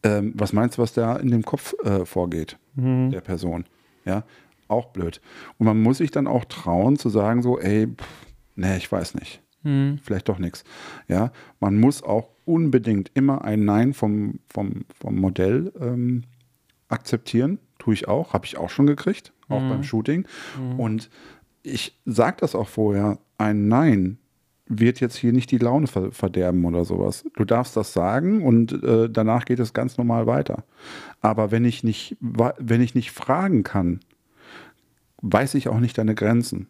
ähm, 0.04 0.34
was 0.36 0.54
meinst 0.54 0.78
du, 0.78 0.82
was 0.82 0.94
da 0.94 1.18
in 1.18 1.30
dem 1.32 1.44
Kopf 1.44 1.74
äh, 1.84 2.06
vorgeht, 2.06 2.58
Mhm. 2.76 3.12
der 3.12 3.22
Person? 3.22 3.66
Ja, 4.06 4.24
auch 4.68 4.88
blöd. 4.88 5.20
Und 5.58 5.66
man 5.66 5.82
muss 5.82 5.98
sich 5.98 6.12
dann 6.12 6.26
auch 6.28 6.46
trauen 6.46 6.98
zu 6.98 7.10
sagen 7.10 7.42
so, 7.42 7.60
ey, 7.60 7.88
pff, 7.88 8.08
nee, 8.56 8.78
ich 8.78 8.92
weiß 8.92 9.16
nicht 9.16 9.42
Mhm. 9.64 10.00
vielleicht 10.02 10.28
doch 10.30 10.40
nichts. 10.40 10.64
Ja, 11.08 11.32
man 11.60 11.78
muss 11.80 12.02
auch 12.02 12.30
unbedingt 12.46 13.12
immer 13.14 13.44
ein 13.44 13.66
Nein 13.66 13.94
vom, 13.94 14.40
vom, 14.48 14.86
vom 15.00 15.16
Modell 15.16 15.72
ähm, 15.80 16.24
akzeptieren. 16.88 17.60
Tue 17.80 17.94
ich 17.94 18.08
auch, 18.08 18.34
habe 18.34 18.46
ich 18.46 18.58
auch 18.58 18.70
schon 18.70 18.86
gekriegt, 18.86 19.34
auch 19.50 19.62
beim 19.70 19.84
Shooting. 19.84 20.26
Und 20.78 21.10
ich 21.64 22.00
sage 22.06 22.38
das 22.40 22.56
auch 22.56 22.68
vorher, 22.68 23.18
ein 23.38 23.68
Nein 23.68 24.18
wird 24.68 25.00
jetzt 25.00 25.18
hier 25.18 25.34
nicht 25.34 25.52
die 25.52 25.58
Laune 25.58 25.88
ver 25.88 26.12
verderben 26.12 26.64
oder 26.64 26.86
sowas. 26.86 27.26
Du 27.36 27.44
darfst 27.44 27.76
das 27.76 27.92
sagen 27.92 28.44
und 28.46 28.84
äh, 28.84 29.10
danach 29.10 29.46
geht 29.46 29.60
es 29.60 29.74
ganz 29.74 29.98
normal 29.98 30.28
weiter. 30.28 30.64
Aber 31.20 31.52
wenn 31.52 31.66
ich 31.66 31.84
nicht, 31.84 32.18
wenn 32.20 32.82
ich 32.82 32.96
nicht 32.96 33.12
fragen 33.12 33.64
kann, 33.64 34.00
weiß 35.22 35.56
ich 35.56 35.68
auch 35.68 35.80
nicht 35.80 35.98
deine 35.98 36.16
Grenzen. 36.16 36.68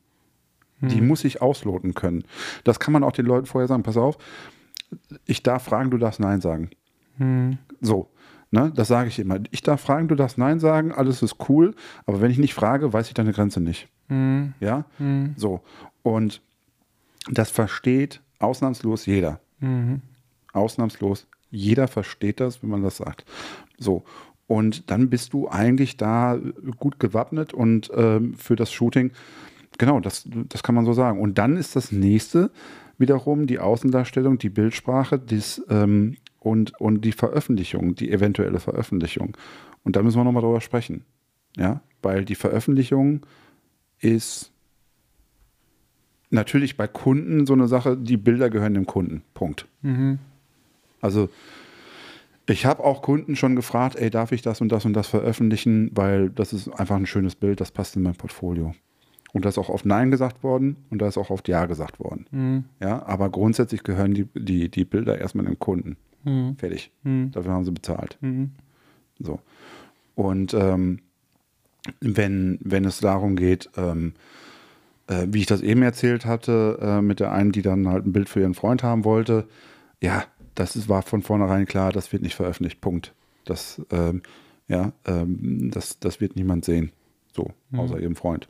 Die 0.84 1.00
muss 1.00 1.24
ich 1.24 1.44
ausloten 1.44 1.94
können. 1.94 2.24
Das 2.64 2.80
kann 2.80 2.92
man 2.92 3.04
auch 3.04 3.12
den 3.12 3.28
Leuten 3.28 3.46
vorher 3.46 3.68
sagen. 3.68 3.84
Pass 3.84 3.98
auf, 3.98 4.18
ich 5.26 5.44
darf 5.44 5.64
fragen, 5.64 5.92
du 5.92 5.98
darfst 5.98 6.20
Nein 6.20 6.42
sagen. 6.42 6.70
Mhm. 7.18 7.58
So, 7.82 8.10
ne, 8.52 8.72
das 8.76 8.88
sage 8.88 9.10
ich 9.10 9.20
immer. 9.20 9.40
Ich 9.52 9.62
darf 9.62 9.82
fragen, 9.82 10.08
du 10.08 10.16
darfst 10.16 10.38
Nein 10.38 10.60
sagen, 10.60 10.92
alles 10.92 11.22
ist 11.22 11.36
cool, 11.50 11.76
aber 12.06 12.22
wenn 12.22 12.32
ich 12.32 12.38
nicht 12.38 12.54
frage, 12.54 12.92
weiß 12.94 13.08
ich 13.08 13.14
deine 13.14 13.34
Grenze 13.34 13.62
nicht. 13.62 13.88
Mhm. 14.10 14.54
Ja, 14.60 14.86
Mhm. 15.00 15.34
so. 15.38 15.62
Und 16.04 16.42
das 17.30 17.52
versteht 17.52 18.22
ausnahmslos 18.40 19.06
jeder. 19.06 19.40
Mhm. 19.60 20.02
Ausnahmslos 20.54 21.28
jeder 21.50 21.88
versteht 21.88 22.40
das, 22.40 22.64
wenn 22.64 22.70
man 22.70 22.82
das 22.84 22.98
sagt. 22.98 23.26
So. 23.78 24.04
Und 24.48 24.90
dann 24.92 25.10
bist 25.10 25.34
du 25.34 25.48
eigentlich 25.50 25.96
da 25.98 26.38
gut 26.78 27.00
gewappnet 27.00 27.54
und 27.54 27.90
ähm, 27.96 28.34
für 28.36 28.56
das 28.58 28.72
Shooting, 28.72 29.12
genau, 29.78 30.00
das, 30.02 30.28
das 30.50 30.62
kann 30.64 30.76
man 30.76 30.86
so 30.86 30.92
sagen. 30.94 31.22
Und 31.22 31.38
dann 31.38 31.56
ist 31.56 31.76
das 31.78 31.92
nächste 31.92 32.52
wiederum 33.02 33.48
die 33.48 33.60
Außendarstellung, 33.60 34.38
die 34.38 34.50
Bildsprache 34.50 35.20
dies, 35.20 35.62
ähm, 35.70 36.16
und, 36.40 36.80
und 36.80 37.02
die 37.02 37.12
Veröffentlichung, 37.12 37.96
die 37.96 38.12
eventuelle 38.12 38.60
Veröffentlichung. 38.60 39.38
Und 39.84 39.96
da 39.96 40.02
müssen 40.02 40.18
wir 40.18 40.24
nochmal 40.24 40.42
drüber 40.42 40.62
sprechen. 40.62 41.04
Ja, 41.58 41.82
weil 42.02 42.24
die 42.24 42.36
Veröffentlichung 42.36 43.26
ist 44.00 44.52
natürlich 46.30 46.78
bei 46.78 46.88
Kunden 46.88 47.46
so 47.46 47.54
eine 47.54 47.68
Sache, 47.68 47.98
die 47.98 48.18
Bilder 48.18 48.50
gehören 48.50 48.74
dem 48.74 48.86
Kunden. 48.86 49.22
Punkt. 49.34 49.68
Mhm. 49.82 50.18
Also 51.02 51.30
ich 52.48 52.66
habe 52.66 52.84
auch 52.84 53.02
Kunden 53.02 53.36
schon 53.36 53.56
gefragt, 53.56 53.96
ey, 53.98 54.10
darf 54.10 54.32
ich 54.32 54.42
das 54.42 54.62
und 54.62 54.72
das 54.72 54.86
und 54.86 54.94
das 54.94 55.08
veröffentlichen, 55.08 55.92
weil 55.94 56.30
das 56.30 56.54
ist 56.54 56.70
einfach 56.70 56.96
ein 56.96 57.06
schönes 57.06 57.36
Bild, 57.36 57.62
das 57.62 57.72
passt 57.72 57.96
in 57.96 58.02
mein 58.02 58.16
Portfolio. 58.16 58.74
Und 59.34 59.46
da 59.46 59.50
ist 59.50 59.58
auch 59.58 59.70
oft 59.70 59.86
Nein 59.86 60.12
gesagt 60.12 60.44
worden 60.44 60.76
und 60.90 61.02
da 61.02 61.08
ist 61.08 61.18
auch 61.18 61.30
oft 61.30 61.48
Ja 61.48 61.66
gesagt 61.66 62.00
worden. 62.00 62.26
Mhm. 62.32 62.64
Ja, 62.82 63.06
aber 63.06 63.30
grundsätzlich 63.30 63.84
gehören 63.84 64.14
die, 64.14 64.28
die, 64.36 64.70
die 64.70 64.86
Bilder 64.86 65.20
erstmal 65.20 65.46
dem 65.46 65.60
Kunden. 65.60 65.98
Mhm. 66.24 66.58
Fertig. 66.58 66.92
Mhm. 67.04 67.32
Dafür 67.32 67.52
haben 67.54 67.66
sie 67.66 67.72
bezahlt. 67.72 68.18
Mhm. 68.22 68.52
So. 69.20 69.40
Und 70.16 70.54
ähm, 70.54 71.00
wenn, 72.00 72.60
wenn 72.62 72.86
es 72.86 73.00
darum 73.00 73.36
geht, 73.36 73.70
ähm, 73.78 74.14
äh, 75.08 75.28
wie 75.30 75.40
ich 75.40 75.46
das 75.46 75.62
eben 75.62 75.82
erzählt 75.82 76.26
hatte, 76.26 76.78
äh, 76.82 77.02
mit 77.02 77.20
der 77.20 77.32
einen, 77.32 77.52
die 77.52 77.62
dann 77.62 77.88
halt 77.88 78.06
ein 78.06 78.14
Bild 78.14 78.30
für 78.30 78.42
ihren 78.42 78.54
Freund 78.54 78.84
haben 78.84 79.06
wollte, 79.06 79.48
ja, 80.02 80.26
das 80.56 80.76
ist, 80.76 80.90
war 80.90 81.02
von 81.02 81.22
vornherein 81.22 81.66
klar, 81.66 81.92
das 81.92 82.12
wird 82.12 82.22
nicht 82.22 82.36
veröffentlicht. 82.36 82.82
Punkt. 82.82 83.14
Das, 83.46 83.82
ähm, 83.92 84.22
ja, 84.68 84.92
ähm, 85.06 85.72
das, 85.72 86.00
das 86.00 86.22
wird 86.22 86.36
niemand 86.36 86.66
sehen. 86.66 86.92
So, 87.34 87.52
außer 87.72 88.00
ihrem 88.00 88.16
Freund. 88.18 88.50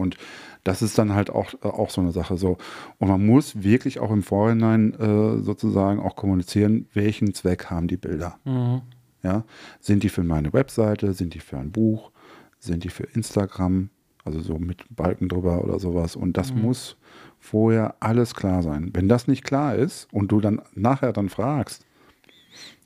Und 0.00 0.16
das 0.64 0.82
ist 0.82 0.98
dann 0.98 1.14
halt 1.14 1.30
auch, 1.30 1.54
äh, 1.62 1.68
auch 1.68 1.90
so 1.90 2.00
eine 2.00 2.12
Sache. 2.12 2.36
So. 2.36 2.58
Und 2.98 3.08
man 3.08 3.24
muss 3.24 3.62
wirklich 3.62 4.00
auch 4.00 4.10
im 4.10 4.22
Vorhinein 4.22 4.94
äh, 4.94 5.42
sozusagen 5.42 6.00
auch 6.00 6.16
kommunizieren, 6.16 6.86
welchen 6.92 7.34
Zweck 7.34 7.66
haben 7.66 7.86
die 7.86 7.96
Bilder. 7.96 8.38
Mhm. 8.44 8.82
Ja, 9.22 9.44
sind 9.80 10.02
die 10.02 10.08
für 10.08 10.22
meine 10.22 10.52
Webseite, 10.52 11.12
sind 11.12 11.34
die 11.34 11.40
für 11.40 11.58
ein 11.58 11.72
Buch, 11.72 12.10
sind 12.58 12.84
die 12.84 12.88
für 12.88 13.04
Instagram, 13.04 13.90
also 14.24 14.40
so 14.40 14.58
mit 14.58 14.84
Balken 14.88 15.28
drüber 15.28 15.62
oder 15.62 15.78
sowas. 15.78 16.16
Und 16.16 16.38
das 16.38 16.54
muss 16.54 16.96
vorher 17.38 17.96
alles 18.00 18.34
klar 18.34 18.62
sein. 18.62 18.90
Wenn 18.94 19.08
das 19.08 19.28
nicht 19.28 19.44
klar 19.44 19.74
ist 19.74 20.08
und 20.12 20.32
du 20.32 20.40
dann 20.40 20.62
nachher 20.74 21.12
dann 21.12 21.28
fragst, 21.28 21.84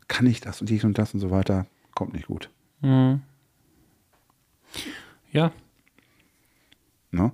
kann 0.08 0.26
ich 0.26 0.40
das 0.40 0.60
und 0.60 0.70
dies 0.70 0.84
und 0.84 0.98
das 0.98 1.14
und 1.14 1.20
so 1.20 1.30
weiter, 1.30 1.66
kommt 1.94 2.14
nicht 2.14 2.26
gut. 2.26 2.50
Mhm. 2.80 3.22
Ja, 5.30 5.52
Ne? 7.14 7.32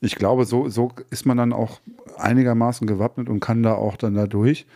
Ich 0.00 0.16
glaube, 0.16 0.44
so, 0.44 0.68
so 0.68 0.92
ist 1.10 1.26
man 1.26 1.36
dann 1.36 1.52
auch 1.52 1.80
einigermaßen 2.16 2.86
gewappnet 2.86 3.28
und 3.28 3.40
kann 3.40 3.62
da 3.62 3.74
auch 3.74 3.96
dann 3.96 4.14
da 4.14 4.26
durch. 4.26 4.66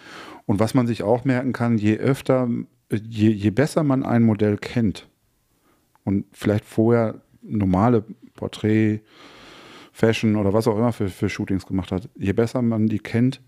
Und 0.46 0.60
was 0.60 0.74
man 0.74 0.86
sich 0.86 1.02
auch 1.02 1.24
merken 1.24 1.52
kann, 1.52 1.78
je 1.78 1.96
öfter, 1.98 2.48
je, 2.90 3.30
je 3.30 3.50
besser 3.50 3.82
man 3.82 4.04
ein 4.04 4.22
Modell 4.22 4.56
kennt 4.56 5.08
und 6.04 6.24
vielleicht 6.32 6.64
vorher 6.64 7.20
normale 7.42 8.04
Porträt, 8.34 9.00
Fashion 9.92 10.36
oder 10.36 10.52
was 10.52 10.68
auch 10.68 10.78
immer 10.78 10.92
für, 10.92 11.08
für 11.08 11.28
Shootings 11.28 11.66
gemacht 11.66 11.92
hat, 11.92 12.08
je 12.16 12.32
besser 12.32 12.62
man 12.62 12.86
die 12.86 13.00
kennt 13.00 13.40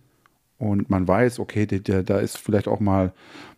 und 0.61 0.91
man 0.91 1.09
weiß, 1.09 1.41
okay, 1.41 1.67
da 1.67 2.19
ist 2.19 2.39
vielleicht 2.39 2.69
auch 2.69 2.79
mal 2.81 3.13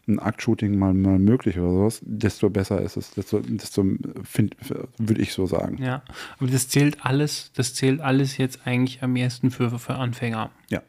ein 0.08 0.18
Aktshooting 0.18 0.78
mal, 0.78 0.94
mal 0.94 1.18
möglich 1.18 1.58
oder 1.58 1.70
sowas, 1.70 2.00
desto 2.04 2.48
besser 2.48 2.80
ist 2.80 2.96
es, 2.96 3.10
desto, 3.10 3.40
desto 3.40 3.84
würde 4.98 5.20
ich 5.20 5.32
so 5.32 5.46
sagen. 5.46 5.82
ja. 5.82 6.02
Aber 6.38 6.48
das 6.50 6.68
zählt 6.68 7.04
alles, 7.04 7.52
das 7.54 7.74
zählt 7.74 8.00
alles 8.00 8.36
jetzt 8.36 8.66
eigentlich 8.66 9.02
am 9.02 9.16
ersten 9.16 9.50
für, 9.50 9.78
für 9.78 9.96
Anfänger. 9.96 10.50
Ja. 10.70 10.80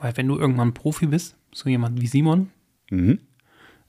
Weil 0.00 0.16
wenn 0.16 0.28
du 0.28 0.36
irgendwann 0.38 0.74
Profi 0.74 1.06
bist, 1.06 1.36
so 1.52 1.68
jemand 1.70 2.00
wie 2.00 2.06
Simon, 2.06 2.50
Mhm. 2.90 3.18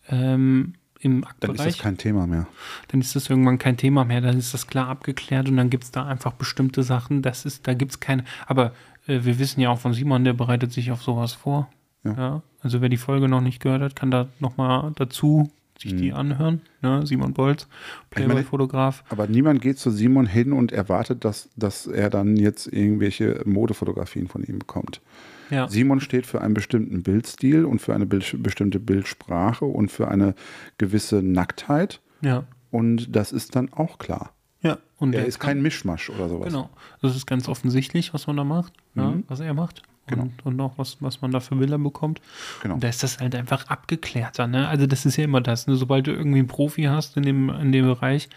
ähm, 0.09 0.73
im 0.99 1.23
Dann 1.39 1.53
ist 1.55 1.65
das 1.65 1.77
kein 1.77 1.97
Thema 1.97 2.25
mehr. 2.25 2.47
dann 2.87 3.01
ist 3.01 3.15
das 3.15 3.29
irgendwann 3.29 3.59
kein 3.59 3.77
Thema 3.77 4.03
mehr, 4.05 4.21
dann 4.21 4.37
ist 4.39 4.53
das 4.55 4.65
klar 4.65 4.87
abgeklärt 4.87 5.47
und 5.47 5.57
dann 5.57 5.69
gibt 5.69 5.83
es 5.83 5.91
da 5.91 6.07
einfach 6.07 6.33
bestimmte 6.33 6.81
Sachen, 6.81 7.21
das 7.21 7.45
ist, 7.45 7.67
da 7.67 7.75
gibt 7.75 7.91
es 7.91 7.99
keine, 7.99 8.23
aber 8.47 8.73
wir 9.07 9.39
wissen 9.39 9.61
ja 9.61 9.69
auch 9.69 9.79
von 9.79 9.93
Simon, 9.93 10.23
der 10.23 10.33
bereitet 10.33 10.71
sich 10.71 10.91
auf 10.91 11.01
sowas 11.01 11.33
vor. 11.33 11.69
Ja. 12.03 12.41
also 12.61 12.79
wer 12.79 12.87
die 12.87 12.97
Folge 12.97 13.27
noch 13.27 13.41
nicht 13.41 13.61
gehört 13.61 13.81
hat, 13.81 13.95
kann 13.95 14.11
da 14.11 14.29
nochmal 14.39 14.93
dazu 14.95 15.51
sich 15.77 15.95
die 15.95 16.13
anhören. 16.13 16.61
Ne? 16.81 17.05
Simon 17.05 17.33
Bolz, 17.33 17.67
Playboy-Fotograf. 18.09 19.03
Aber 19.09 19.27
niemand 19.27 19.61
geht 19.61 19.77
zu 19.77 19.91
Simon 19.91 20.25
hin 20.25 20.53
und 20.53 20.71
erwartet, 20.71 21.23
dass, 21.23 21.49
dass 21.55 21.85
er 21.87 22.09
dann 22.09 22.35
jetzt 22.35 22.67
irgendwelche 22.67 23.41
Modefotografien 23.45 24.27
von 24.27 24.43
ihm 24.43 24.59
bekommt. 24.59 25.01
Ja. 25.49 25.67
Simon 25.67 25.99
steht 25.99 26.25
für 26.25 26.41
einen 26.41 26.53
bestimmten 26.53 27.03
Bildstil 27.03 27.65
und 27.65 27.79
für 27.79 27.93
eine 27.93 28.05
Bild, 28.05 28.41
bestimmte 28.41 28.79
Bildsprache 28.79 29.65
und 29.65 29.91
für 29.91 30.07
eine 30.07 30.35
gewisse 30.77 31.21
Nacktheit. 31.21 32.01
ja. 32.21 32.45
Und 32.69 33.15
das 33.15 33.31
ist 33.31 33.55
dann 33.55 33.71
auch 33.71 33.97
klar. 33.97 34.33
Ja. 34.67 34.77
Und 34.99 35.13
Er 35.13 35.25
ist 35.25 35.39
kann- 35.39 35.49
kein 35.49 35.61
Mischmasch 35.61 36.09
oder 36.09 36.27
sowas. 36.29 36.47
Genau. 36.47 36.69
Das 37.01 37.15
ist 37.15 37.25
ganz 37.27 37.47
offensichtlich, 37.47 38.13
was 38.13 38.25
man 38.27 38.37
da 38.37 38.43
macht, 38.43 38.73
ja, 38.95 39.03
Mhm. 39.11 39.23
was 39.27 39.39
er 39.39 39.53
macht. 39.53 39.83
Genau. 40.07 40.23
Und, 40.23 40.45
und 40.45 40.61
auch 40.61 40.77
was, 40.77 40.97
was 41.01 41.21
man 41.21 41.31
da 41.31 41.39
für 41.41 41.55
Bilder 41.55 41.77
bekommt. 41.77 42.21
Genau. 42.63 42.75
Und 42.75 42.83
da 42.83 42.87
ist 42.87 43.03
das 43.03 43.19
halt 43.19 43.35
einfach 43.35 43.67
abgeklärter. 43.67 44.47
Ne? 44.47 44.67
Also 44.67 44.87
das 44.87 45.05
ist 45.05 45.17
ja 45.17 45.25
immer 45.25 45.41
das. 45.41 45.67
Ne? 45.67 45.75
Sobald 45.75 46.07
du 46.07 46.11
irgendwie 46.13 46.39
einen 46.39 46.47
Profi 46.47 46.83
hast 46.83 47.17
in 47.17 47.23
dem, 47.23 47.49
in 47.49 47.71
dem 47.73 47.85
Bereich, 47.85 48.29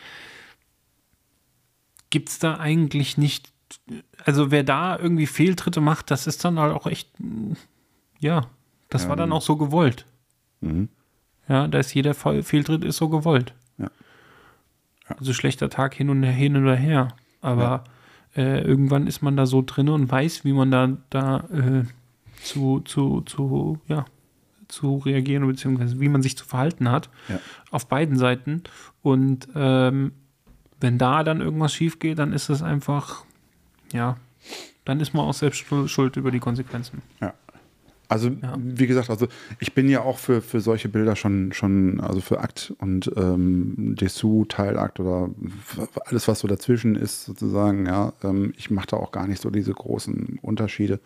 gibt 2.11 2.29
es 2.29 2.39
da 2.39 2.57
eigentlich 2.59 3.17
nicht. 3.19 3.53
Also 4.25 4.51
wer 4.51 4.65
da 4.65 4.99
irgendwie 4.99 5.27
Fehltritte 5.27 5.81
macht, 5.81 6.11
das 6.11 6.27
ist 6.27 6.45
dann 6.45 6.59
halt 6.59 6.75
auch 6.75 6.87
echt, 6.87 7.09
ja, 8.19 8.47
das 8.89 9.09
war 9.09 9.15
dann 9.17 9.33
auch 9.33 9.43
so 9.43 9.57
gewollt. 9.57 10.07
Mhm. 10.61 10.89
Ja, 11.49 11.69
da 11.69 11.79
ist 11.79 11.95
jeder 11.95 12.15
Fe- 12.15 12.43
Fehltritt 12.43 12.85
ist 12.85 12.97
so 12.97 13.09
gewollt. 13.09 13.55
Ja. 15.11 15.17
Also 15.19 15.33
schlechter 15.33 15.69
Tag 15.69 15.95
hin 15.95 16.09
und 16.09 16.23
her, 16.23 16.33
hin 16.33 16.57
oder 16.57 16.75
her. 16.75 17.09
Aber 17.43 17.85
äh, 18.37 18.63
irgendwann 18.63 19.07
ist 19.07 19.23
man 19.23 19.37
da 19.37 19.47
so 19.47 19.63
drin 19.65 19.89
und 19.89 20.11
weiß, 20.11 20.45
wie 20.45 20.53
man 20.53 20.71
da, 20.71 20.97
da 21.11 21.45
äh, 21.53 21.85
zu, 22.43 22.81
zu, 22.81 23.23
zu, 23.23 23.81
ja, 23.89 24.05
zu 24.69 24.99
reagieren, 24.99 25.47
beziehungsweise 25.47 26.01
wie 26.01 26.09
man 26.09 26.23
sich 26.23 26.37
zu 26.37 26.45
verhalten 26.45 26.91
hat. 26.91 27.11
Ja. 27.29 27.41
Auf 27.71 27.89
beiden 27.89 28.17
Seiten. 28.17 28.63
Und 29.03 29.49
ähm, 29.55 30.13
wenn 30.81 30.97
da 30.99 31.25
dann 31.25 31.41
irgendwas 31.41 31.75
schief 31.75 31.99
geht, 31.99 32.19
dann 32.19 32.33
ist 32.33 32.49
es 32.49 32.63
einfach, 32.63 33.25
ja, 33.93 34.17
dann 34.85 35.01
ist 35.01 35.13
man 35.13 35.27
auch 35.27 35.35
selbst 35.35 35.65
schuld 35.87 36.17
über 36.17 36.31
die 36.31 36.41
Konsequenzen. 36.41 37.03
Ja. 37.21 37.35
Also, 38.11 38.29
Ja. 38.29 38.57
wie 38.59 38.87
gesagt, 38.87 39.09
also 39.09 39.29
ich 39.61 39.73
bin 39.73 39.89
ja 39.89 40.03
auch 40.03 40.19
für, 40.19 40.43
für 40.43 40.61
solche 40.61 40.89
Bilder 40.89 41.15
schon, 41.17 41.53
schon, 41.53 42.01
also 42.01 42.21
für 42.21 42.41
Akt 42.41 42.75
und 42.79 43.11
ähm, 43.17 43.95
Dessous, 43.99 44.49
Teilakt 44.49 44.99
oder 45.01 45.31
alles, 46.07 46.27
was 46.29 46.41
so 46.41 46.49
dazwischen 46.49 46.97
ist, 46.97 47.25
sozusagen, 47.25 47.87
ja. 47.87 48.13
Ähm, 48.25 48.53
ich 48.57 48.71
mache 48.71 48.89
da 48.89 48.97
auch 48.97 49.13
gar 49.13 49.27
nicht 49.29 49.41
so 49.41 49.49
diese 49.51 49.73
großen 49.73 50.39
Unterschiede. 50.43 51.01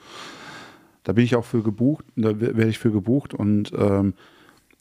Da 1.04 1.12
bin 1.12 1.24
ich 1.24 1.36
auch 1.36 1.44
für 1.44 1.62
gebucht, 1.62 2.04
da 2.16 2.40
we- 2.40 2.56
werde 2.56 2.70
ich 2.70 2.78
für 2.78 2.90
gebucht 2.90 3.34
und 3.34 3.72
ähm, 3.76 4.14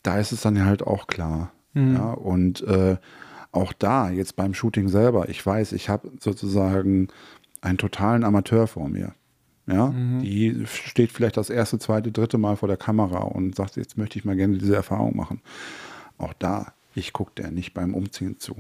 da 0.02 0.18
ist 0.20 0.32
es 0.32 0.42
dann 0.42 0.64
halt 0.66 0.82
auch 0.82 1.08
klar. 1.08 1.52
Ja, 1.76 2.12
und 2.12 2.62
äh, 2.68 2.98
auch 3.52 3.74
da, 3.74 4.10
jetzt 4.12 4.36
beim 4.36 4.54
Shooting 4.54 4.90
selber, 4.90 5.28
ich 5.28 5.44
weiß, 5.46 5.74
ich 5.74 5.90
habe 5.90 6.12
sozusagen 6.20 7.08
einen 7.62 7.78
totalen 7.80 8.24
Amateur 8.24 8.68
vor 8.68 8.90
mir. 8.90 9.14
Ja, 9.66 9.94
die 9.94 10.66
steht 10.66 11.14
vielleicht 11.14 11.38
das 11.38 11.50
erste, 11.50 11.80
zweite, 11.80 12.12
dritte 12.12 12.38
Mal 12.38 12.58
vor 12.58 12.68
der 12.68 12.78
Kamera 12.78 13.20
und 13.20 13.56
sagt, 13.56 13.78
jetzt 13.78 13.98
möchte 13.98 14.20
ich 14.20 14.26
mal 14.26 14.36
gerne 14.36 14.58
diese 14.58 14.76
Erfahrung 14.76 15.16
machen. 15.16 15.40
Auch 16.18 16.34
da, 16.34 16.74
ich 16.96 17.14
gucke 17.14 17.32
der 17.38 17.50
nicht 17.50 17.74
beim 17.74 17.94
Umziehen 17.94 18.40
zu 18.40 18.58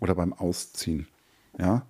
oder 0.00 0.14
beim 0.14 0.32
Ausziehen. 0.32 1.08
Ja, 1.58 1.82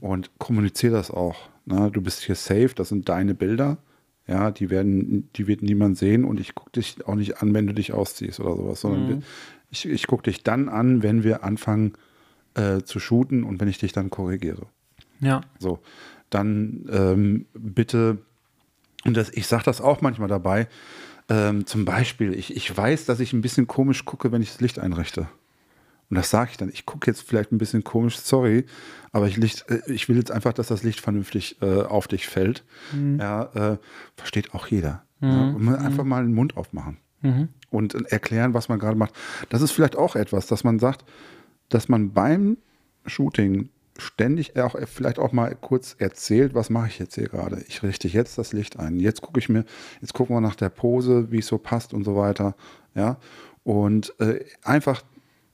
und 0.00 0.30
kommuniziere 0.38 0.92
das 0.94 1.10
auch. 1.10 1.48
Ne? 1.66 1.90
Du 1.90 2.00
bist 2.00 2.22
hier 2.22 2.34
safe, 2.34 2.70
das 2.74 2.88
sind 2.88 3.08
deine 3.08 3.34
Bilder. 3.34 3.78
Ja, 4.26 4.50
die 4.50 4.70
werden, 4.70 5.28
die 5.36 5.46
wird 5.46 5.62
niemand 5.62 5.98
sehen 5.98 6.24
und 6.24 6.38
ich 6.38 6.54
gucke 6.54 6.70
dich 6.72 7.06
auch 7.06 7.16
nicht 7.16 7.42
an, 7.42 7.52
wenn 7.52 7.66
du 7.66 7.74
dich 7.74 7.92
ausziehst 7.92 8.38
oder 8.40 8.56
sowas, 8.56 8.80
sondern 8.80 9.08
wir, 9.08 9.22
ich, 9.70 9.88
ich 9.88 10.06
gucke 10.06 10.22
dich 10.24 10.44
dann 10.44 10.68
an, 10.68 11.02
wenn 11.02 11.24
wir 11.24 11.42
anfangen 11.42 11.94
äh, 12.54 12.82
zu 12.82 13.00
shooten 13.00 13.42
und 13.42 13.60
wenn 13.60 13.68
ich 13.68 13.78
dich 13.78 13.92
dann 13.92 14.10
korrigiere. 14.10 14.66
Ja. 15.20 15.40
So, 15.58 15.80
dann 16.30 16.88
ähm, 16.90 17.46
bitte, 17.54 18.18
und 19.04 19.16
das, 19.16 19.30
ich 19.30 19.46
sage 19.46 19.64
das 19.64 19.80
auch 19.80 20.00
manchmal 20.00 20.28
dabei, 20.28 20.68
ähm, 21.28 21.66
zum 21.66 21.84
Beispiel, 21.84 22.34
ich, 22.34 22.56
ich 22.56 22.76
weiß, 22.76 23.04
dass 23.06 23.20
ich 23.20 23.32
ein 23.32 23.40
bisschen 23.40 23.66
komisch 23.66 24.04
gucke, 24.04 24.32
wenn 24.32 24.42
ich 24.42 24.50
das 24.50 24.60
Licht 24.60 24.78
einrichte. 24.78 25.28
Und 26.08 26.16
das 26.16 26.30
sage 26.30 26.50
ich 26.50 26.56
dann. 26.56 26.70
Ich 26.70 26.86
gucke 26.86 27.08
jetzt 27.08 27.22
vielleicht 27.22 27.52
ein 27.52 27.58
bisschen 27.58 27.84
komisch, 27.84 28.18
sorry, 28.18 28.66
aber 29.12 29.28
ich, 29.28 29.36
Licht, 29.36 29.64
äh, 29.68 29.80
ich 29.86 30.08
will 30.08 30.16
jetzt 30.16 30.32
einfach, 30.32 30.52
dass 30.52 30.66
das 30.66 30.82
Licht 30.82 31.00
vernünftig 31.00 31.62
äh, 31.62 31.82
auf 31.82 32.08
dich 32.08 32.26
fällt. 32.26 32.64
Ja, 33.20 33.44
äh, 33.74 33.78
versteht 34.16 34.54
auch 34.54 34.66
jeder. 34.66 35.04
Ja, 35.20 35.50
und 35.50 35.62
mal 35.62 35.76
einfach 35.76 36.04
mal 36.04 36.22
den 36.24 36.34
Mund 36.34 36.56
aufmachen 36.56 36.96
und 37.68 37.94
äh, 37.94 38.02
erklären, 38.08 38.54
was 38.54 38.68
man 38.70 38.78
gerade 38.78 38.96
macht. 38.96 39.14
Das 39.50 39.60
ist 39.60 39.70
vielleicht 39.72 39.94
auch 39.94 40.16
etwas, 40.16 40.46
dass 40.46 40.64
man 40.64 40.78
sagt, 40.78 41.04
dass 41.68 41.88
man 41.90 42.12
beim 42.12 42.56
Shooting 43.06 43.68
ständig 43.98 44.56
auch 44.58 44.74
äh, 44.74 44.86
vielleicht 44.86 45.18
auch 45.18 45.32
mal 45.32 45.56
kurz 45.60 45.96
erzählt, 45.98 46.54
was 46.54 46.70
mache 46.70 46.88
ich 46.88 46.98
jetzt 46.98 47.14
hier 47.14 47.28
gerade? 47.28 47.62
Ich 47.68 47.82
richte 47.82 48.08
jetzt 48.08 48.38
das 48.38 48.52
Licht 48.52 48.78
ein. 48.78 48.98
Jetzt 48.98 49.22
gucke 49.22 49.38
ich 49.38 49.48
mir, 49.48 49.64
jetzt 50.00 50.14
gucken 50.14 50.36
wir 50.36 50.40
nach 50.40 50.56
der 50.56 50.70
Pose, 50.70 51.30
wie 51.30 51.38
es 51.38 51.46
so 51.46 51.58
passt 51.58 51.92
und 51.92 52.04
so 52.04 52.16
weiter. 52.16 52.54
Ja. 52.94 53.18
Und 53.62 54.14
äh, 54.20 54.44
einfach 54.62 55.02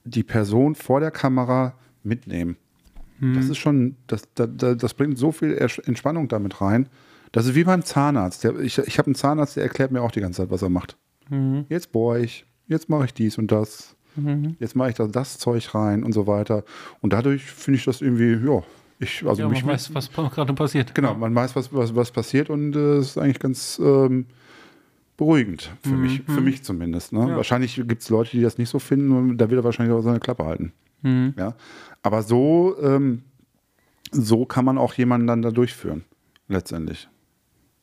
die 0.03 0.23
Person 0.23 0.75
vor 0.75 0.99
der 0.99 1.11
Kamera 1.11 1.73
mitnehmen. 2.03 2.57
Das 3.19 3.49
ist 3.49 3.57
schon, 3.57 3.95
das, 4.05 4.23
das, 4.35 4.77
das 4.77 4.93
bringt 4.93 5.17
so 5.17 5.31
viel 5.31 5.53
Entspannung 5.57 6.27
damit 6.27 6.61
rein. 6.61 6.87
Das 7.31 7.47
ist 7.47 7.55
wie 7.55 7.63
beim 7.63 7.83
Zahnarzt. 7.83 8.43
Der, 8.43 8.57
ich 8.59 8.77
ich 8.77 8.99
habe 8.99 9.07
einen 9.07 9.15
Zahnarzt, 9.15 9.55
der 9.55 9.63
erklärt 9.63 9.91
mir 9.91 10.01
auch 10.01 10.11
die 10.11 10.21
ganze 10.21 10.43
Zeit, 10.43 10.51
was 10.51 10.61
er 10.61 10.69
macht. 10.69 10.97
Jetzt 11.67 11.91
bohre 11.91 12.19
ich, 12.19 12.45
jetzt 12.67 12.89
mache 12.89 13.05
ich 13.05 13.13
dies 13.13 13.37
und 13.37 13.51
das. 13.51 13.96
Jetzt 14.59 14.75
mache 14.75 14.89
ich 14.89 14.95
da 14.95 15.07
das 15.07 15.37
Zeug 15.37 15.73
rein 15.73 16.03
und 16.03 16.13
so 16.13 16.27
weiter. 16.27 16.63
Und 17.01 17.13
dadurch 17.13 17.43
finde 17.43 17.77
ich 17.79 17.85
das 17.85 18.01
irgendwie, 18.01 18.33
ja, 18.45 18.63
ich, 18.99 19.25
also 19.25 19.43
Ja, 19.43 19.49
mich 19.49 19.63
man 19.63 19.73
weiß, 19.73 19.93
was 19.93 20.11
gerade 20.11 20.53
passiert. 20.53 20.95
Genau, 20.95 21.13
man 21.13 21.33
weiß, 21.35 21.55
was, 21.55 21.73
was, 21.73 21.95
was 21.95 22.11
passiert 22.11 22.49
und 22.49 22.75
äh, 22.75 22.97
es 22.97 23.09
ist 23.09 23.17
eigentlich 23.17 23.39
ganz 23.39 23.79
ähm, 23.83 24.25
beruhigend, 25.17 25.71
für 25.83 25.95
mich, 25.95 26.21
für 26.23 26.41
mich 26.41 26.63
zumindest. 26.63 27.13
Ne? 27.13 27.21
Mhm. 27.21 27.29
Ja. 27.29 27.35
Wahrscheinlich 27.37 27.75
gibt 27.75 28.01
es 28.01 28.09
Leute, 28.09 28.31
die 28.31 28.41
das 28.41 28.57
nicht 28.57 28.69
so 28.69 28.79
finden 28.79 29.11
und 29.11 29.37
da 29.37 29.49
will 29.49 29.59
er 29.59 29.63
wahrscheinlich 29.63 29.95
auch 29.95 30.01
seine 30.01 30.19
Klappe 30.19 30.45
halten. 30.45 30.73
Mhm. 31.01 31.33
Ja? 31.37 31.55
Aber 32.03 32.23
so, 32.23 32.75
ähm, 32.81 33.23
so 34.11 34.45
kann 34.45 34.65
man 34.65 34.77
auch 34.77 34.93
jemanden 34.93 35.27
dann 35.27 35.41
da 35.41 35.51
durchführen, 35.51 36.03
letztendlich. 36.47 37.09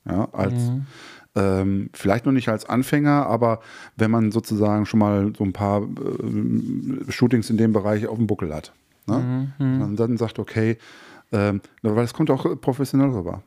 Ja, 0.07 0.29
als 0.33 0.55
Mhm. 0.55 0.87
Ähm, 1.35 1.91
vielleicht 1.93 2.27
noch 2.27 2.33
nicht 2.33 2.49
als 2.49 2.69
Anfänger, 2.69 3.27
aber 3.27 3.61
wenn 3.97 4.11
man 4.11 4.33
sozusagen 4.33 4.87
schon 4.87 5.01
mal 5.01 5.33
so 5.37 5.45
ein 5.45 5.53
paar 5.53 5.83
ähm, 5.83 7.05
Shootings 7.09 7.51
in 7.51 7.57
dem 7.57 7.73
Bereich 7.73 8.07
auf 8.07 8.17
dem 8.17 8.27
Buckel 8.27 8.55
hat. 8.55 8.73
Ne? 9.07 9.53
Und 9.83 9.97
dann 9.97 10.17
sagt, 10.17 10.39
okay, 10.39 10.79
ähm, 11.33 11.61
weil 11.83 12.05
es 12.05 12.15
kommt 12.15 12.31
auch 12.31 12.61
professionell 12.61 13.11
rüber. 13.11 13.43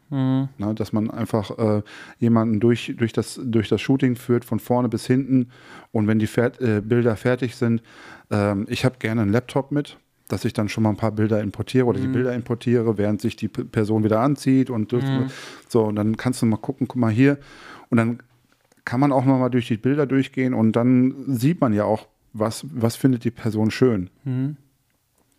Ne? 0.58 0.76
Dass 0.76 0.92
man 0.92 1.10
einfach 1.10 1.58
äh, 1.58 1.82
jemanden 2.20 2.60
durch, 2.60 2.94
durch, 2.98 3.14
das, 3.14 3.40
durch 3.42 3.70
das 3.70 3.80
Shooting 3.82 4.16
führt, 4.16 4.44
von 4.44 4.60
vorne 4.60 4.90
bis 4.90 5.08
hinten. 5.08 5.50
Und 5.92 6.08
wenn 6.08 6.20
die 6.20 6.28
Fer 6.28 6.52
äh, 6.62 6.82
Bilder 6.82 7.16
fertig 7.16 7.56
sind, 7.56 7.82
ähm, 8.30 8.66
ich 8.70 8.84
habe 8.84 8.98
gerne 9.00 9.22
einen 9.22 9.32
Laptop 9.32 9.72
mit, 9.72 9.98
dass 10.28 10.46
ich 10.46 10.54
dann 10.54 10.68
schon 10.70 10.84
mal 10.84 10.90
ein 10.90 10.98
paar 10.98 11.12
Bilder 11.12 11.42
importiere 11.42 11.86
oder 11.86 12.00
die 12.00 12.08
Bilder 12.08 12.34
importiere, 12.34 12.98
während 12.98 13.22
sich 13.22 13.36
die 13.36 13.48
Person 13.48 14.04
wieder 14.04 14.20
anzieht 14.20 14.70
und 14.70 14.92
das, 14.92 15.04
so, 15.70 15.84
und 15.86 15.96
dann 15.96 16.18
kannst 16.18 16.42
du 16.42 16.46
mal 16.46 16.58
gucken, 16.58 16.88
guck 16.88 16.98
mal 16.98 17.12
hier. 17.12 17.38
Und 17.90 17.98
dann 17.98 18.20
kann 18.84 19.00
man 19.00 19.12
auch 19.12 19.26
noch 19.26 19.40
mal 19.40 19.50
durch 19.50 19.68
die 19.68 19.78
Bilder 19.78 20.06
durchgehen 20.06 20.54
und 20.54 20.74
dann 20.74 21.16
sieht 21.28 21.62
man 21.62 21.74
ja 21.74 21.86
auch, 21.86 22.08
was, 22.34 22.66
was 22.74 22.96
findet 22.96 23.24
die 23.24 23.32
Person 23.32 23.72
schön. 23.72 24.10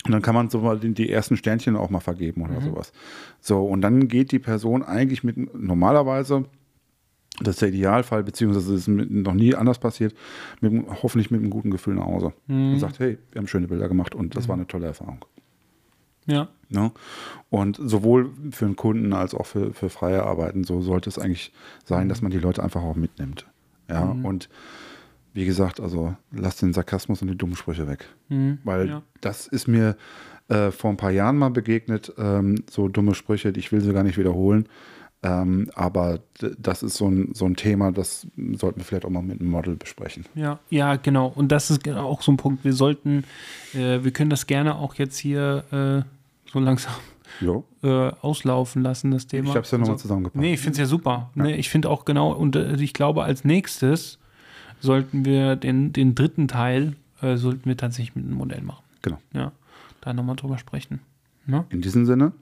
Und 0.07 0.13
dann 0.13 0.23
kann 0.23 0.35
man 0.35 0.49
so 0.49 0.61
mal 0.61 0.79
die, 0.79 0.95
die 0.95 1.11
ersten 1.11 1.37
Sternchen 1.37 1.77
auch 1.77 1.91
mal 1.91 2.01
vergeben 2.01 2.43
oder 2.43 2.55
sowas. 2.63 2.93
So, 3.41 3.67
und 3.67 3.83
dann 3.83 4.09
geht 4.09 4.33
die 4.33 4.39
Person 4.39 4.83
eigentlich 4.83 5.23
mit, 5.23 5.37
normalerweise, 5.55 6.47
das 7.41 7.57
ist 7.57 7.63
der 7.63 7.69
Idealfall, 7.69 8.25
beziehungsweise 8.25 8.75
es 8.75 8.83
ist 8.83 8.89
noch 8.89 9.35
nie 9.35 9.55
anders 9.55 9.79
passiert, 9.79 10.15
mit, 10.61 10.73
hoffentlich 11.03 11.31
mit 11.31 11.41
einem 11.41 11.51
guten 11.51 11.71
Gefühl 11.71 11.95
nach 11.95 12.07
Hause. 12.07 12.33
Und 12.49 12.79
sagt, 12.79 12.99
hey, 12.99 13.19
wir 13.33 13.41
haben 13.41 13.47
schöne 13.47 13.69
Bilder 13.69 13.89
gemacht 13.89 14.15
und 14.15 14.37
das 14.37 14.49
war 14.49 14.57
eine 14.57 14.67
tolle 14.67 14.87
Erfahrung. 14.87 15.25
Ja. 16.27 16.49
Ne? 16.69 16.93
Und 17.49 17.81
sowohl 17.83 18.31
für 18.51 18.67
einen 18.67 18.77
Kunden 18.77 19.13
als 19.13 19.35
auch 19.35 19.47
für, 19.47 19.73
für 19.73 19.89
freie 19.89 20.23
Arbeiten, 20.25 20.65
so 20.65 20.83
sollte 20.83 21.09
es 21.09 21.19
eigentlich 21.19 21.53
sein, 21.85 22.09
dass 22.09 22.21
man 22.23 22.31
die 22.31 22.39
Leute 22.39 22.63
einfach 22.63 22.83
auch 22.83 22.97
mitnimmt. 22.97 23.47
Ja, 23.89 24.03
und 24.03 24.51
wie 25.33 25.47
gesagt, 25.47 25.81
also 25.81 26.15
lasst 26.31 26.61
den 26.61 26.75
Sarkasmus 26.75 27.23
und 27.23 27.29
die 27.29 27.39
dummen 27.39 27.57
Sprüche 27.57 27.87
weg. 27.89 28.07
Weil 28.65 28.89
Ja. 28.89 29.03
das 29.23 29.47
ist 29.47 29.67
mir 29.67 29.97
äh, 30.49 30.71
vor 30.71 30.91
ein 30.91 30.97
paar 30.99 31.11
Jahren 31.11 31.39
mal 31.39 31.51
begegnet, 31.51 32.13
ähm, 32.19 32.57
so 32.71 32.89
dumme 32.89 33.15
Sprüche, 33.15 33.51
ich 33.57 33.73
will 33.73 33.81
sie 33.81 33.93
gar 33.93 34.03
nicht 34.03 34.19
wiederholen. 34.19 34.69
Ähm, 35.23 35.71
aber 35.75 36.21
das 36.59 36.83
ist 36.85 36.97
so 36.97 37.09
ein, 37.09 37.35
so 37.35 37.45
ein 37.45 37.57
Thema, 37.57 37.91
das 37.91 38.27
sollten 38.53 38.79
wir 38.79 38.85
vielleicht 38.85 39.05
auch 39.05 39.11
mal 39.11 39.23
mit 39.23 39.41
einem 39.41 39.51
Model 39.51 39.75
besprechen. 39.75 40.27
Ja, 40.37 40.61
ja, 40.71 40.95
genau. 40.97 41.33
Und 41.35 41.49
das 41.51 41.71
ist 41.71 41.89
auch 41.89 42.23
so 42.23 42.33
ein 42.33 42.37
Punkt. 42.37 42.65
Wir 42.65 42.73
sollten, 42.73 43.25
äh, 43.75 44.05
wir 44.05 44.13
können 44.13 44.31
das 44.31 44.47
gerne 44.47 44.77
auch 44.77 44.95
jetzt 44.95 45.19
hier 45.19 45.65
äh, 45.73 46.51
so 46.53 46.61
langsam 46.61 46.93
äh, 47.83 47.89
auslaufen 48.21 48.83
lassen, 48.83 49.11
das 49.11 49.27
Thema. 49.27 49.49
Ich 49.49 49.57
habe 49.57 49.65
es 49.65 49.71
ja 49.71 49.79
nochmal 49.79 49.99
zusammengepackt. 49.99 50.41
Nee, 50.41 50.55
ich 50.55 50.61
finde 50.61 50.73
es 50.73 50.79
ja 50.79 50.87
super. 50.87 51.31
Ne, 51.35 51.57
ich 51.57 51.69
finde 51.69 51.91
auch 51.91 52.05
genau, 52.05 52.33
und 52.33 52.55
äh, 52.55 52.77
ich 52.77 52.95
glaube, 52.95 53.25
als 53.25 53.45
nächstes 53.45 54.19
sollten 54.81 55.25
wir 55.25 55.57
den, 55.57 55.93
den 55.93 56.15
dritten 56.15 56.47
Teil, 56.47 56.95
äh, 57.21 57.37
sollten 57.37 57.67
wir 57.67 57.77
tatsächlich 57.77 58.15
mit 58.15 58.25
einem 58.25 58.35
Modell 58.35 58.63
machen. 58.63 58.85
Genau. 59.03 59.19
Ja, 59.33 59.53
da 60.01 60.13
nochmal 60.13 60.37
drüber 60.37 60.59
sprechen. 60.59 61.01
Ne? 61.47 61.65
In 61.71 61.81
diesem 61.81 62.07
Sinne, 62.07 62.33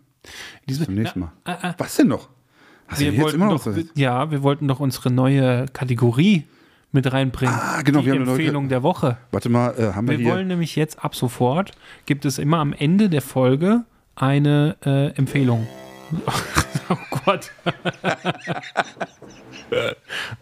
Diese, 0.69 0.85
zum 0.85 0.95
nächsten 0.95 1.21
Mal. 1.21 1.33
Ja, 1.47 1.55
äh, 1.55 1.71
äh, 1.71 1.75
Was 1.79 1.97
denn 1.97 2.09
noch? 2.09 2.29
Hast 2.89 3.01
wir 3.01 3.09
du 3.11 3.15
jetzt 3.17 3.23
wollten 3.25 3.37
immer 3.37 3.47
noch 3.53 3.65
doch, 3.65 3.77
ja, 3.95 4.31
wir 4.31 4.43
wollten 4.43 4.69
doch 4.69 4.81
unsere 4.81 5.11
neue 5.11 5.67
Kategorie 5.73 6.45
mit 6.93 7.13
reinbringen. 7.13 7.55
Ah, 7.55 7.83
genau, 7.83 8.01
Die 8.01 8.07
wir 8.07 8.13
haben 8.13 8.19
eine 8.23 8.27
neue- 8.31 8.37
Empfehlung 8.39 8.69
der 8.69 8.83
Woche. 8.83 9.17
Warte 9.33 9.49
mal, 9.49 9.75
äh, 9.79 9.93
haben 9.93 10.09
wir, 10.09 10.19
Wir 10.19 10.25
hier. 10.25 10.35
wollen 10.35 10.49
nämlich 10.49 10.77
jetzt 10.77 11.05
ab 11.05 11.15
sofort, 11.15 11.73
gibt 12.07 12.25
es 12.25 12.39
immer 12.39 12.59
am 12.59 12.73
Ende 12.73 13.09
der 13.09 13.23
Folge 13.23 13.85
eine 14.15 14.77
äh, 14.85 15.09
Empfehlung. 15.17 15.67
oh 16.89 16.97
Gott. 17.25 17.51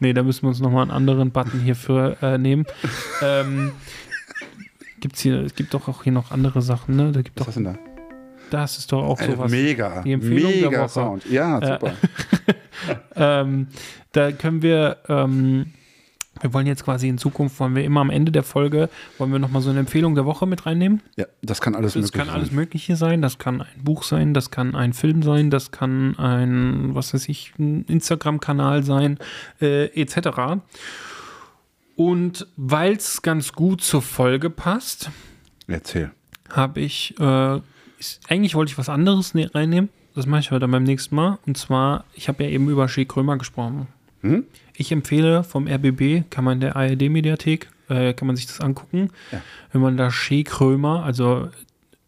nee, 0.00 0.12
da 0.12 0.22
müssen 0.22 0.42
wir 0.42 0.48
uns 0.50 0.60
nochmal 0.60 0.82
einen 0.82 0.90
anderen 0.90 1.30
Button 1.30 1.60
hierfür 1.60 2.16
äh, 2.22 2.38
nehmen. 2.38 2.66
Ähm, 3.22 3.72
gibt's 5.00 5.20
hier, 5.20 5.40
es 5.42 5.54
gibt 5.54 5.74
doch 5.74 5.88
auch 5.88 6.02
hier 6.04 6.12
noch 6.12 6.30
andere 6.30 6.62
Sachen, 6.62 6.96
ne? 6.96 7.12
Da 7.12 7.22
gibt 7.22 7.38
Was 7.40 7.48
hast 7.48 7.56
du 7.56 7.62
denn 7.62 7.74
da? 7.74 7.78
Das 8.54 8.78
ist 8.78 8.90
doch 8.92 9.02
auch 9.02 9.20
Äh, 9.20 9.32
sowas. 9.32 9.50
mega. 9.50 10.02
Die 10.02 10.12
Empfehlung 10.12 10.52
der 10.52 10.70
mega 10.70 10.80
Woche. 10.82 10.88
Sound. 10.88 11.26
Ja, 11.30 11.58
Äh, 11.58 11.66
super. 11.80 11.92
Ähm, 13.16 13.68
da 14.12 14.32
können 14.32 14.60
wir 14.60 14.98
ähm, 15.08 15.66
Wir 16.42 16.52
wollen 16.52 16.66
jetzt 16.66 16.84
quasi 16.84 17.08
in 17.08 17.16
Zukunft, 17.16 17.58
wollen 17.60 17.76
wir 17.76 17.84
immer 17.84 18.00
am 18.00 18.10
Ende 18.10 18.32
der 18.32 18.42
Folge, 18.42 18.90
wollen 19.18 19.30
wir 19.32 19.38
nochmal 19.38 19.62
so 19.62 19.70
eine 19.70 19.78
Empfehlung 19.78 20.16
der 20.16 20.24
Woche 20.26 20.46
mit 20.46 20.66
reinnehmen? 20.66 21.00
Ja, 21.16 21.26
das 21.42 21.60
kann 21.60 21.74
alles 21.76 21.92
Das 21.94 22.02
möglich 22.02 22.12
kann 22.18 22.26
sein. 22.26 22.34
alles 22.34 22.50
Mögliche 22.50 22.96
sein. 22.96 23.22
Das 23.22 23.38
kann 23.38 23.60
ein 23.62 23.82
Buch 23.82 24.02
sein, 24.02 24.34
das 24.34 24.50
kann 24.50 24.74
ein 24.74 24.92
Film 24.92 25.22
sein, 25.22 25.50
das 25.50 25.70
kann 25.70 26.18
ein, 26.18 26.94
was 26.94 27.14
weiß 27.14 27.28
ich, 27.28 27.52
ein 27.58 27.84
Instagram-Kanal 27.84 28.82
sein, 28.82 29.18
äh, 29.62 29.84
etc. 29.98 30.58
Und 31.96 32.46
weil 32.56 32.94
es 32.94 33.22
ganz 33.22 33.52
gut 33.52 33.80
zur 33.82 34.02
Folge 34.02 34.50
passt, 34.50 35.10
Erzähl. 35.68 36.10
habe 36.50 36.80
ich, 36.80 37.14
äh, 37.20 37.60
ist, 38.04 38.30
eigentlich 38.30 38.54
wollte 38.54 38.70
ich 38.72 38.78
was 38.78 38.88
anderes 38.88 39.34
ne 39.34 39.50
reinnehmen. 39.54 39.90
Das 40.14 40.26
mache 40.26 40.40
ich 40.40 40.50
heute 40.50 40.68
beim 40.68 40.84
nächsten 40.84 41.14
Mal. 41.16 41.38
Und 41.46 41.56
zwar, 41.58 42.04
ich 42.14 42.28
habe 42.28 42.44
ja 42.44 42.50
eben 42.50 42.68
über 42.68 42.88
Shea 42.88 43.04
Krömer 43.04 43.36
gesprochen. 43.36 43.88
Hm? 44.20 44.44
Ich 44.76 44.92
empfehle 44.92 45.42
vom 45.44 45.66
RBB, 45.66 46.30
kann 46.30 46.44
man 46.44 46.54
in 46.54 46.60
der 46.60 46.76
ARD-Mediathek, 46.76 47.68
äh, 47.88 48.14
kann 48.14 48.26
man 48.26 48.36
sich 48.36 48.46
das 48.46 48.60
angucken. 48.60 49.10
Ja. 49.32 49.40
Wenn 49.72 49.80
man 49.80 49.96
da 49.96 50.10
Shea 50.10 50.42
Krömer, 50.44 51.04
also 51.04 51.48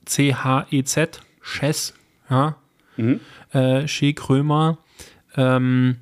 C-H-E-Z, 0.04 1.20
Chess, 1.42 1.94
ja, 2.30 2.56
Mhm. 2.96 3.20
äh, 3.52 3.86
Shea 3.86 4.12
Krömer, 4.12 4.78
ähm, 5.36 5.96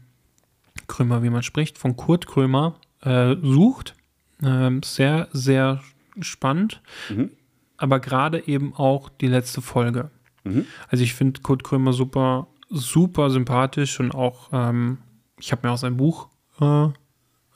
Krömer, 0.87 1.23
wie 1.23 1.31
man 1.31 1.43
spricht, 1.43 1.79
von 1.79 1.97
Kurt 1.97 2.27
Krömer 2.27 2.77
äh, 3.03 3.35
sucht. 3.43 3.95
Ähm, 4.43 4.83
sehr, 4.83 5.29
sehr 5.33 5.81
spannend. 6.21 6.81
Mhm. 7.09 7.31
Aber 7.77 8.01
gerade 8.01 8.47
eben 8.47 8.75
auch 8.75 9.09
die 9.09 9.27
letzte 9.27 9.61
Folge. 9.61 10.11
Mhm. 10.45 10.67
Also 10.89 11.05
ich 11.05 11.15
finde 11.15 11.41
Kurt 11.41 11.65
Krömer 11.65 11.93
super, 11.93 12.49
super 12.71 13.31
sympathisch 13.31 13.99
und 14.01 14.15
auch, 14.15 14.51
ähm, 14.53 14.99
ich 15.39 15.53
habe 15.53 15.67
mir 15.67 15.73
auch 15.73 15.79
sein 15.79 15.97
Buch 15.97 16.29
äh, 16.61 16.89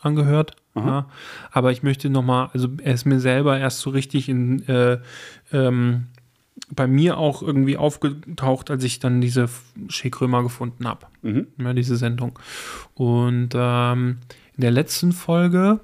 angehört. 0.01 0.57
Ja. 0.75 1.09
Aber 1.51 1.73
ich 1.73 1.83
möchte 1.83 2.09
nochmal, 2.09 2.51
also 2.53 2.69
er 2.83 2.95
ist 2.95 3.05
mir 3.05 3.19
selber 3.19 3.59
erst 3.59 3.81
so 3.81 3.91
richtig 3.91 4.29
in, 4.29 4.67
äh, 4.69 4.99
ähm, 5.53 6.07
bei 6.71 6.87
mir 6.87 7.19
auch 7.19 7.43
irgendwie 7.43 7.77
aufgetaucht, 7.77 8.71
als 8.71 8.85
ich 8.85 8.99
dann 8.99 9.21
diese 9.21 9.49
Shea 9.89 10.11
Krömer 10.11 10.43
gefunden 10.43 10.87
habe. 10.87 11.07
Mhm. 11.23 11.49
Ja, 11.59 11.73
diese 11.73 11.97
Sendung. 11.97 12.39
Und 12.95 13.51
ähm, 13.55 14.19
in 14.57 14.61
der 14.61 14.71
letzten 14.71 15.13
Folge, 15.13 15.81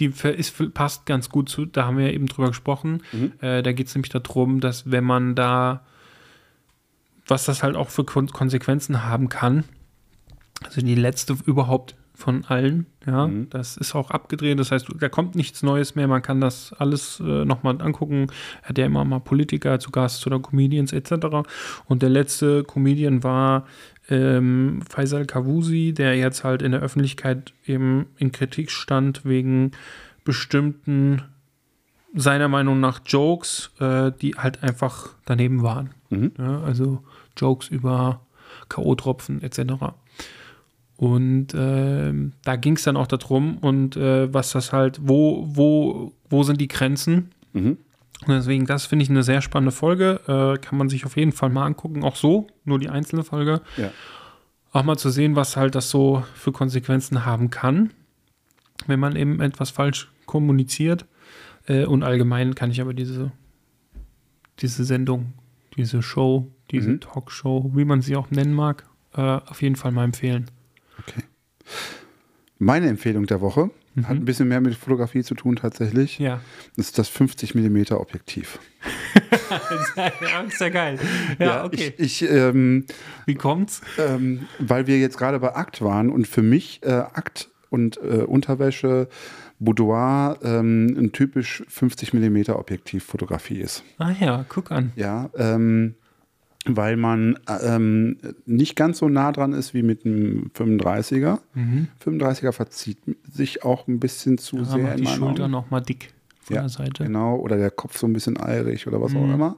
die 0.00 0.06
ist, 0.06 0.74
passt 0.74 1.06
ganz 1.06 1.28
gut 1.28 1.48
zu, 1.48 1.66
da 1.66 1.84
haben 1.86 1.98
wir 1.98 2.06
ja 2.06 2.12
eben 2.12 2.26
drüber 2.26 2.48
gesprochen. 2.48 3.02
Mhm. 3.12 3.32
Äh, 3.40 3.62
da 3.62 3.72
geht 3.72 3.86
es 3.86 3.94
nämlich 3.94 4.10
darum, 4.10 4.60
dass 4.60 4.90
wenn 4.90 5.04
man 5.04 5.34
da, 5.34 5.84
was 7.26 7.44
das 7.44 7.62
halt 7.62 7.76
auch 7.76 7.90
für 7.90 8.04
Kon 8.04 8.28
Konsequenzen 8.28 9.04
haben 9.04 9.28
kann, 9.28 9.64
also 10.64 10.80
die 10.80 10.94
letzte 10.94 11.36
überhaupt 11.44 11.94
von 12.14 12.44
allen, 12.44 12.84
ja, 13.06 13.26
Mhm. 13.28 13.48
das 13.48 13.78
ist 13.78 13.94
auch 13.94 14.10
abgedreht, 14.10 14.58
das 14.58 14.70
heißt, 14.70 14.88
da 14.98 15.08
kommt 15.08 15.34
nichts 15.36 15.62
Neues 15.62 15.94
mehr, 15.94 16.06
man 16.06 16.20
kann 16.20 16.40
das 16.40 16.74
alles 16.74 17.18
äh, 17.20 17.44
nochmal 17.46 17.80
angucken. 17.80 18.26
Hat 18.62 18.76
ja 18.76 18.84
immer 18.84 19.04
mal 19.06 19.20
Politiker 19.20 19.78
zu 19.78 19.90
Gast 19.90 20.26
oder 20.26 20.38
Comedians 20.38 20.92
etc. 20.92 21.48
Und 21.86 22.02
der 22.02 22.10
letzte 22.10 22.62
Comedian 22.64 23.22
war 23.22 23.66
ähm, 24.10 24.80
Faisal 24.88 25.26
Kavusi, 25.26 25.92
der 25.96 26.16
jetzt 26.16 26.44
halt 26.44 26.62
in 26.62 26.72
der 26.72 26.80
Öffentlichkeit 26.80 27.52
eben 27.66 28.06
in 28.18 28.32
Kritik 28.32 28.70
stand 28.70 29.24
wegen 29.24 29.72
bestimmten, 30.24 31.22
seiner 32.14 32.48
Meinung 32.48 32.80
nach, 32.80 33.00
Jokes, 33.06 33.70
äh, 33.78 34.12
die 34.20 34.34
halt 34.34 34.62
einfach 34.62 35.10
daneben 35.24 35.62
waren. 35.62 35.90
Mhm. 36.10 36.32
Ja, 36.38 36.60
also 36.62 37.02
Jokes 37.36 37.68
über 37.68 38.20
K.O.-Tropfen 38.68 39.42
etc. 39.42 39.94
Und 40.96 41.48
ähm, 41.54 42.32
da 42.44 42.56
ging 42.56 42.76
es 42.76 42.82
dann 42.82 42.96
auch 42.96 43.06
darum 43.06 43.58
und 43.58 43.96
äh, 43.96 44.32
was 44.34 44.52
das 44.52 44.72
halt, 44.72 45.00
wo, 45.02 45.46
wo, 45.48 46.12
wo 46.28 46.42
sind 46.42 46.60
die 46.60 46.68
Grenzen? 46.68 47.30
Mhm. 47.52 47.78
Und 48.26 48.28
deswegen, 48.34 48.66
das 48.66 48.86
finde 48.86 49.02
ich 49.04 49.10
eine 49.10 49.22
sehr 49.22 49.40
spannende 49.40 49.72
Folge. 49.72 50.20
Äh, 50.26 50.58
kann 50.60 50.76
man 50.78 50.88
sich 50.88 51.06
auf 51.06 51.16
jeden 51.16 51.32
Fall 51.32 51.48
mal 51.50 51.64
angucken. 51.64 52.04
Auch 52.04 52.16
so, 52.16 52.46
nur 52.64 52.78
die 52.78 52.90
einzelne 52.90 53.24
Folge. 53.24 53.62
Ja. 53.76 53.90
Auch 54.72 54.84
mal 54.84 54.96
zu 54.98 55.10
sehen, 55.10 55.36
was 55.36 55.56
halt 55.56 55.74
das 55.74 55.90
so 55.90 56.22
für 56.34 56.52
Konsequenzen 56.52 57.24
haben 57.24 57.50
kann, 57.50 57.92
wenn 58.86 59.00
man 59.00 59.16
eben 59.16 59.40
etwas 59.40 59.70
falsch 59.70 60.10
kommuniziert. 60.26 61.06
Äh, 61.66 61.86
und 61.86 62.02
allgemein 62.02 62.54
kann 62.54 62.70
ich 62.70 62.80
aber 62.80 62.94
diese, 62.94 63.32
diese 64.60 64.84
Sendung, 64.84 65.32
diese 65.76 66.02
Show, 66.02 66.48
diese 66.70 66.90
Mhm. 66.90 67.00
Talkshow, 67.00 67.70
wie 67.74 67.84
man 67.84 68.02
sie 68.02 68.16
auch 68.16 68.30
nennen 68.30 68.54
mag, 68.54 68.84
äh, 69.14 69.20
auf 69.20 69.62
jeden 69.62 69.76
Fall 69.76 69.92
mal 69.92 70.04
empfehlen. 70.04 70.50
Okay. 70.98 71.22
Meine 72.58 72.88
Empfehlung 72.88 73.26
der 73.26 73.40
Woche 73.40 73.70
hat 74.08 74.16
ein 74.16 74.24
bisschen 74.24 74.48
mehr 74.48 74.60
mit 74.60 74.74
Fotografie 74.74 75.22
zu 75.22 75.34
tun 75.34 75.56
tatsächlich. 75.56 76.18
Ja. 76.18 76.40
Das 76.76 76.86
ist 76.86 76.98
das 76.98 77.08
50 77.08 77.54
mm 77.54 77.92
Objektiv. 77.92 78.58
ja, 79.96 80.40
ist 80.40 80.60
ja 80.60 80.68
geil. 80.68 80.98
Ja, 81.38 81.64
okay. 81.64 81.92
Ich, 81.98 82.22
ich 82.22 82.30
ähm, 82.30 82.86
Wie 83.26 83.34
kommt's? 83.34 83.80
ähm, 83.98 84.46
weil 84.58 84.86
wir 84.86 84.98
jetzt 84.98 85.18
gerade 85.18 85.38
bei 85.40 85.54
Akt 85.54 85.82
waren 85.82 86.10
und 86.10 86.26
für 86.26 86.42
mich 86.42 86.80
äh, 86.82 86.90
Akt 86.90 87.50
und 87.68 87.98
äh, 87.98 88.22
Unterwäsche, 88.24 89.08
Boudoir 89.58 90.38
ähm, 90.42 90.96
ein 90.98 91.12
typisch 91.12 91.62
50 91.68 92.14
mm 92.14 92.50
Objektivfotografie 92.50 93.60
ist. 93.60 93.84
Ah 93.98 94.12
ja, 94.18 94.44
guck 94.48 94.72
an. 94.72 94.92
Ja, 94.96 95.30
ähm, 95.36 95.94
weil 96.66 96.96
man 96.96 97.38
ähm, 97.62 98.18
nicht 98.44 98.76
ganz 98.76 98.98
so 98.98 99.08
nah 99.08 99.32
dran 99.32 99.52
ist 99.54 99.72
wie 99.74 99.82
mit 99.82 100.04
einem 100.04 100.50
35er. 100.54 101.38
35er 102.04 102.52
verzieht 102.52 102.98
sich 103.32 103.64
auch 103.64 103.88
ein 103.88 103.98
bisschen 103.98 104.36
zu 104.38 104.58
Da 104.58 104.64
sehr 104.66 104.96
die 104.96 105.06
Schulter 105.06 105.48
noch 105.48 105.70
mal 105.70 105.80
dick 105.80 106.12
von 106.42 106.56
Ja, 106.56 106.62
der 106.62 106.68
Seite. 106.68 107.04
Genau, 107.04 107.36
oder 107.36 107.56
der 107.56 107.70
Kopf 107.70 107.96
so 107.98 108.06
ein 108.06 108.12
bisschen 108.12 108.38
eirig 108.38 108.86
oder 108.86 109.00
was 109.00 109.14
auch 109.16 109.26
Mhm. 109.26 109.34
immer. 109.34 109.56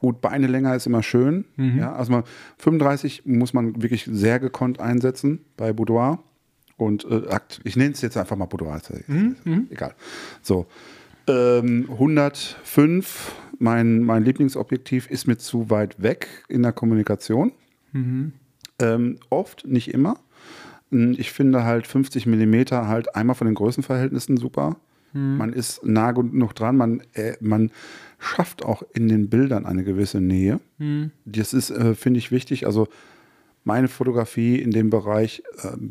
Gut, 0.00 0.20
Beine 0.20 0.46
länger 0.48 0.74
ist 0.74 0.86
immer 0.86 1.02
schön. 1.04 1.44
Ja, 1.56 1.92
also 1.94 2.10
mal 2.12 2.24
35 2.58 3.26
muss 3.26 3.52
man 3.52 3.80
wirklich 3.82 4.08
sehr 4.10 4.40
gekonnt 4.40 4.80
einsetzen 4.80 5.40
bei 5.56 5.72
Boudoir. 5.72 6.22
Und 6.76 7.04
äh, 7.04 7.28
Akt, 7.28 7.60
ich 7.64 7.76
nenne 7.76 7.92
es 7.92 8.00
jetzt 8.00 8.16
einfach 8.16 8.36
mal 8.36 8.46
Boudoir, 8.46 8.80
ja- 8.88 9.14
Mhm, 9.14 9.66
egal. 9.70 9.94
So, 10.42 10.66
ähm, 11.26 11.86
105, 11.90 13.34
mein, 13.58 14.00
mein 14.02 14.24
Lieblingsobjektiv 14.24 15.10
ist 15.10 15.26
mir 15.26 15.36
zu 15.36 15.70
weit 15.70 16.02
weg 16.02 16.28
in 16.48 16.62
der 16.62 16.72
Kommunikation. 16.72 17.52
Mhm. 17.92 18.32
Ähm, 18.78 19.18
oft, 19.28 19.66
nicht 19.66 19.92
immer. 19.92 20.18
Hm, 20.90 21.14
Ich 21.18 21.32
finde 21.32 21.64
halt 21.64 21.86
50 21.86 22.26
Millimeter 22.26 22.88
halt 22.88 23.14
einmal 23.14 23.36
von 23.36 23.46
den 23.46 23.54
Größenverhältnissen 23.54 24.36
super. 24.36 24.76
Mhm. 25.12 25.36
Man 25.36 25.52
ist 25.52 25.84
nah 25.84 26.12
genug 26.12 26.54
dran, 26.54 26.76
man, 26.76 27.02
äh, 27.14 27.34
man 27.40 27.70
schafft 28.18 28.64
auch 28.64 28.82
in 28.94 29.08
den 29.08 29.28
Bildern 29.28 29.66
eine 29.66 29.84
gewisse 29.84 30.20
Nähe. 30.20 30.60
Mhm. 30.78 31.10
Das 31.24 31.52
ist, 31.52 31.70
äh, 31.70 31.94
finde 31.94 32.18
ich, 32.18 32.30
wichtig. 32.30 32.66
Also 32.66 32.88
meine 33.64 33.88
Fotografie 33.88 34.56
in 34.56 34.70
dem 34.70 34.88
Bereich 34.90 35.42
ähm, 35.64 35.90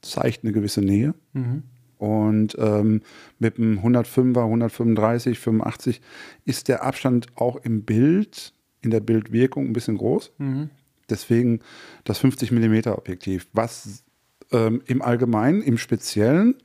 zeigt 0.00 0.44
eine 0.44 0.52
gewisse 0.52 0.80
Nähe. 0.80 1.14
Mhm. 1.32 1.62
Und 2.02 2.56
ähm, 2.58 3.02
mit 3.38 3.58
dem 3.58 3.78
105er, 3.78 4.42
135, 4.42 5.38
85 5.38 6.00
ist 6.44 6.66
der 6.66 6.82
Abstand 6.82 7.28
auch 7.36 7.54
im 7.54 7.84
Bild, 7.84 8.52
in 8.80 8.90
der 8.90 8.98
Bildwirkung 8.98 9.66
ein 9.66 9.72
bisschen 9.72 9.98
groß. 9.98 10.32
Mhm. 10.38 10.70
Deswegen 11.08 11.60
das 12.02 12.18
50 12.18 12.50
mm 12.50 12.88
Objektiv. 12.88 13.46
Was 13.52 14.02
ähm, 14.50 14.82
im 14.86 15.00
Allgemeinen, 15.00 15.62
im 15.62 15.78
Speziellen 15.78 16.56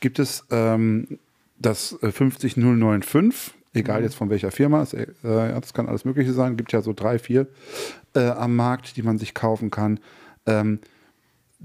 gibt 0.00 0.18
es 0.18 0.44
ähm, 0.50 1.18
das 1.58 1.96
äh, 2.02 2.12
50095, 2.12 3.54
egal 3.72 4.02
jetzt 4.02 4.16
von 4.16 4.28
welcher 4.28 4.50
Firma, 4.50 4.82
es, 4.82 4.92
äh, 4.92 5.06
das 5.22 5.72
kann 5.72 5.88
alles 5.88 6.04
Mögliche 6.04 6.34
sein, 6.34 6.58
gibt 6.58 6.72
ja 6.72 6.82
so 6.82 6.92
drei, 6.92 7.18
vier 7.18 7.46
äh, 8.14 8.28
am 8.28 8.54
Markt, 8.54 8.98
die 8.98 9.02
man 9.02 9.16
sich 9.16 9.32
kaufen 9.32 9.70
kann. 9.70 9.98
Ähm, 10.44 10.80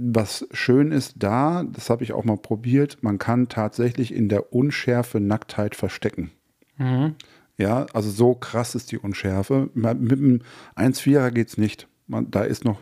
was 0.02 0.48
schön 0.54 0.94
ist 0.94 1.16
da, 1.18 1.66
das 1.70 1.90
habe 1.90 2.06
ich 2.06 2.14
auch 2.14 2.24
mal 2.24 2.38
probiert, 2.38 3.00
man 3.02 3.18
kann 3.18 3.50
tatsächlich 3.50 4.14
in 4.14 4.30
der 4.30 4.54
Unschärfe 4.54 5.20
Nacktheit 5.20 5.76
verstecken. 5.76 6.32
Mhm. 6.78 7.16
Ja, 7.58 7.86
also 7.92 8.10
so 8.10 8.34
krass 8.34 8.76
ist 8.76 8.94
die 8.94 8.98
Unschärfe. 8.98 9.70
Mit 9.74 10.12
dem 10.12 10.42
1,4er 10.78 11.32
geht 11.32 11.50
es 11.50 11.58
nicht. 11.58 11.90
Man, 12.08 12.32
da 12.32 12.44
ist 12.44 12.64
noch 12.64 12.82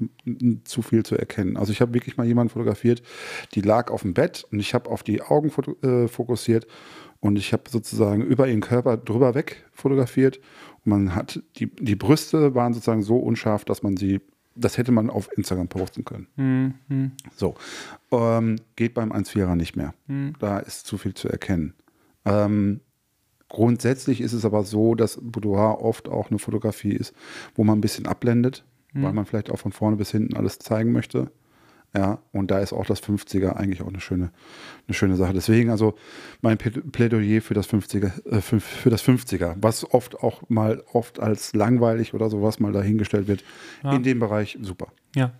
zu 0.64 0.84
viel 0.84 1.04
zu 1.04 1.18
erkennen. 1.18 1.58
Also 1.58 1.72
ich 1.72 1.82
habe 1.82 1.96
wirklich 1.96 2.18
mal 2.18 2.28
jemanden 2.28 2.52
fotografiert, 2.52 3.02
die 3.56 3.62
lag 3.62 3.90
auf 3.90 4.04
dem 4.04 4.14
Bett 4.14 4.46
und 4.52 4.60
ich 4.60 4.76
habe 4.76 4.90
auf 4.90 5.02
die 5.02 5.24
Augen 5.24 5.52
äh, 5.82 6.08
fokussiert 6.08 6.68
und 7.20 7.38
ich 7.38 7.52
habe 7.52 7.64
sozusagen 7.68 8.22
über 8.22 8.48
ihren 8.48 8.62
Körper 8.62 8.96
drüber 8.96 9.34
weg 9.34 9.66
fotografiert. 9.74 10.38
Und 10.86 10.92
man 10.92 11.16
hat 11.16 11.42
die, 11.56 11.66
die 11.76 11.96
Brüste 11.96 12.54
waren 12.54 12.74
sozusagen 12.74 13.02
so 13.02 13.18
unscharf, 13.18 13.66
dass 13.66 13.82
man 13.82 13.98
sie, 13.98 14.22
das 14.58 14.78
hätte 14.78 14.92
man 14.92 15.10
auf 15.10 15.30
Instagram 15.38 15.68
posten 15.68 16.06
können. 16.06 16.28
Mhm. 16.88 17.12
So, 17.36 17.56
ähm, 18.12 18.58
geht 18.76 18.94
beim 18.94 19.12
1,4er 19.12 19.56
nicht 19.56 19.76
mehr. 19.76 19.94
Da 20.40 20.60
ist 20.60 20.86
zu 20.86 20.98
viel 20.98 21.14
zu 21.14 21.30
erkennen. 21.30 21.74
Ähm, 22.26 22.82
grundsätzlich 23.50 24.22
ist 24.22 24.34
es 24.34 24.46
aber 24.46 24.64
so, 24.64 24.96
dass 24.96 25.20
Boudoir 25.22 25.82
oft 25.82 26.10
auch 26.10 26.30
eine 26.30 26.40
Fotografie 26.40 26.94
ist, 26.94 27.14
wo 27.56 27.64
man 27.64 27.78
ein 27.78 27.82
bisschen 27.82 28.08
abblendet, 28.08 28.66
weil 28.94 29.14
man 29.14 29.26
vielleicht 29.26 29.52
auch 29.52 29.60
von 29.60 29.72
vorne 29.72 29.96
bis 29.96 30.12
hinten 30.12 30.36
alles 30.36 30.60
zeigen 30.60 30.92
möchte. 30.92 31.32
Ja, 31.96 32.20
und 32.32 32.52
da 32.52 32.60
ist 32.60 32.74
auch 32.74 32.86
das 32.86 33.02
50er 33.02 33.54
eigentlich 33.56 33.82
auch 33.82 33.88
eine 33.88 34.00
schöne, 34.02 34.32
eine 34.88 34.94
schöne 34.94 35.16
Sache. 35.16 35.34
Deswegen 35.34 35.70
also 35.72 35.96
mein 36.42 36.58
Plädoyer 36.58 37.42
für 37.42 37.54
das 37.54 37.68
50er, 37.70 38.26
äh, 38.30 38.42
für 38.42 38.90
das 38.90 39.04
50er, 39.04 39.56
was 39.62 39.90
oft 39.94 40.20
auch 40.20 40.44
mal 40.50 40.84
oft 40.94 41.20
als 41.20 41.54
langweilig 41.54 42.14
oder 42.14 42.30
sowas 42.30 42.60
mal 42.60 42.72
dahingestellt 42.74 43.28
wird. 43.28 43.44
Ja. 43.84 43.94
In 43.96 44.04
dem 44.04 44.20
Bereich 44.20 44.58
super. 44.62 44.88
Ja. 45.16 45.32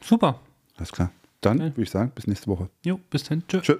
Super. 0.00 0.40
Alles 0.76 0.92
klar. 0.92 1.10
Dann 1.40 1.58
Okay. 1.60 1.70
würde 1.70 1.82
ich 1.82 1.90
sagen, 1.90 2.12
bis 2.14 2.26
nächste 2.26 2.48
Woche. 2.48 2.68
Jo, 2.84 3.00
bis 3.10 3.24
dann. 3.24 3.44
Tschö. 3.48 3.60
Tschö. 3.60 3.76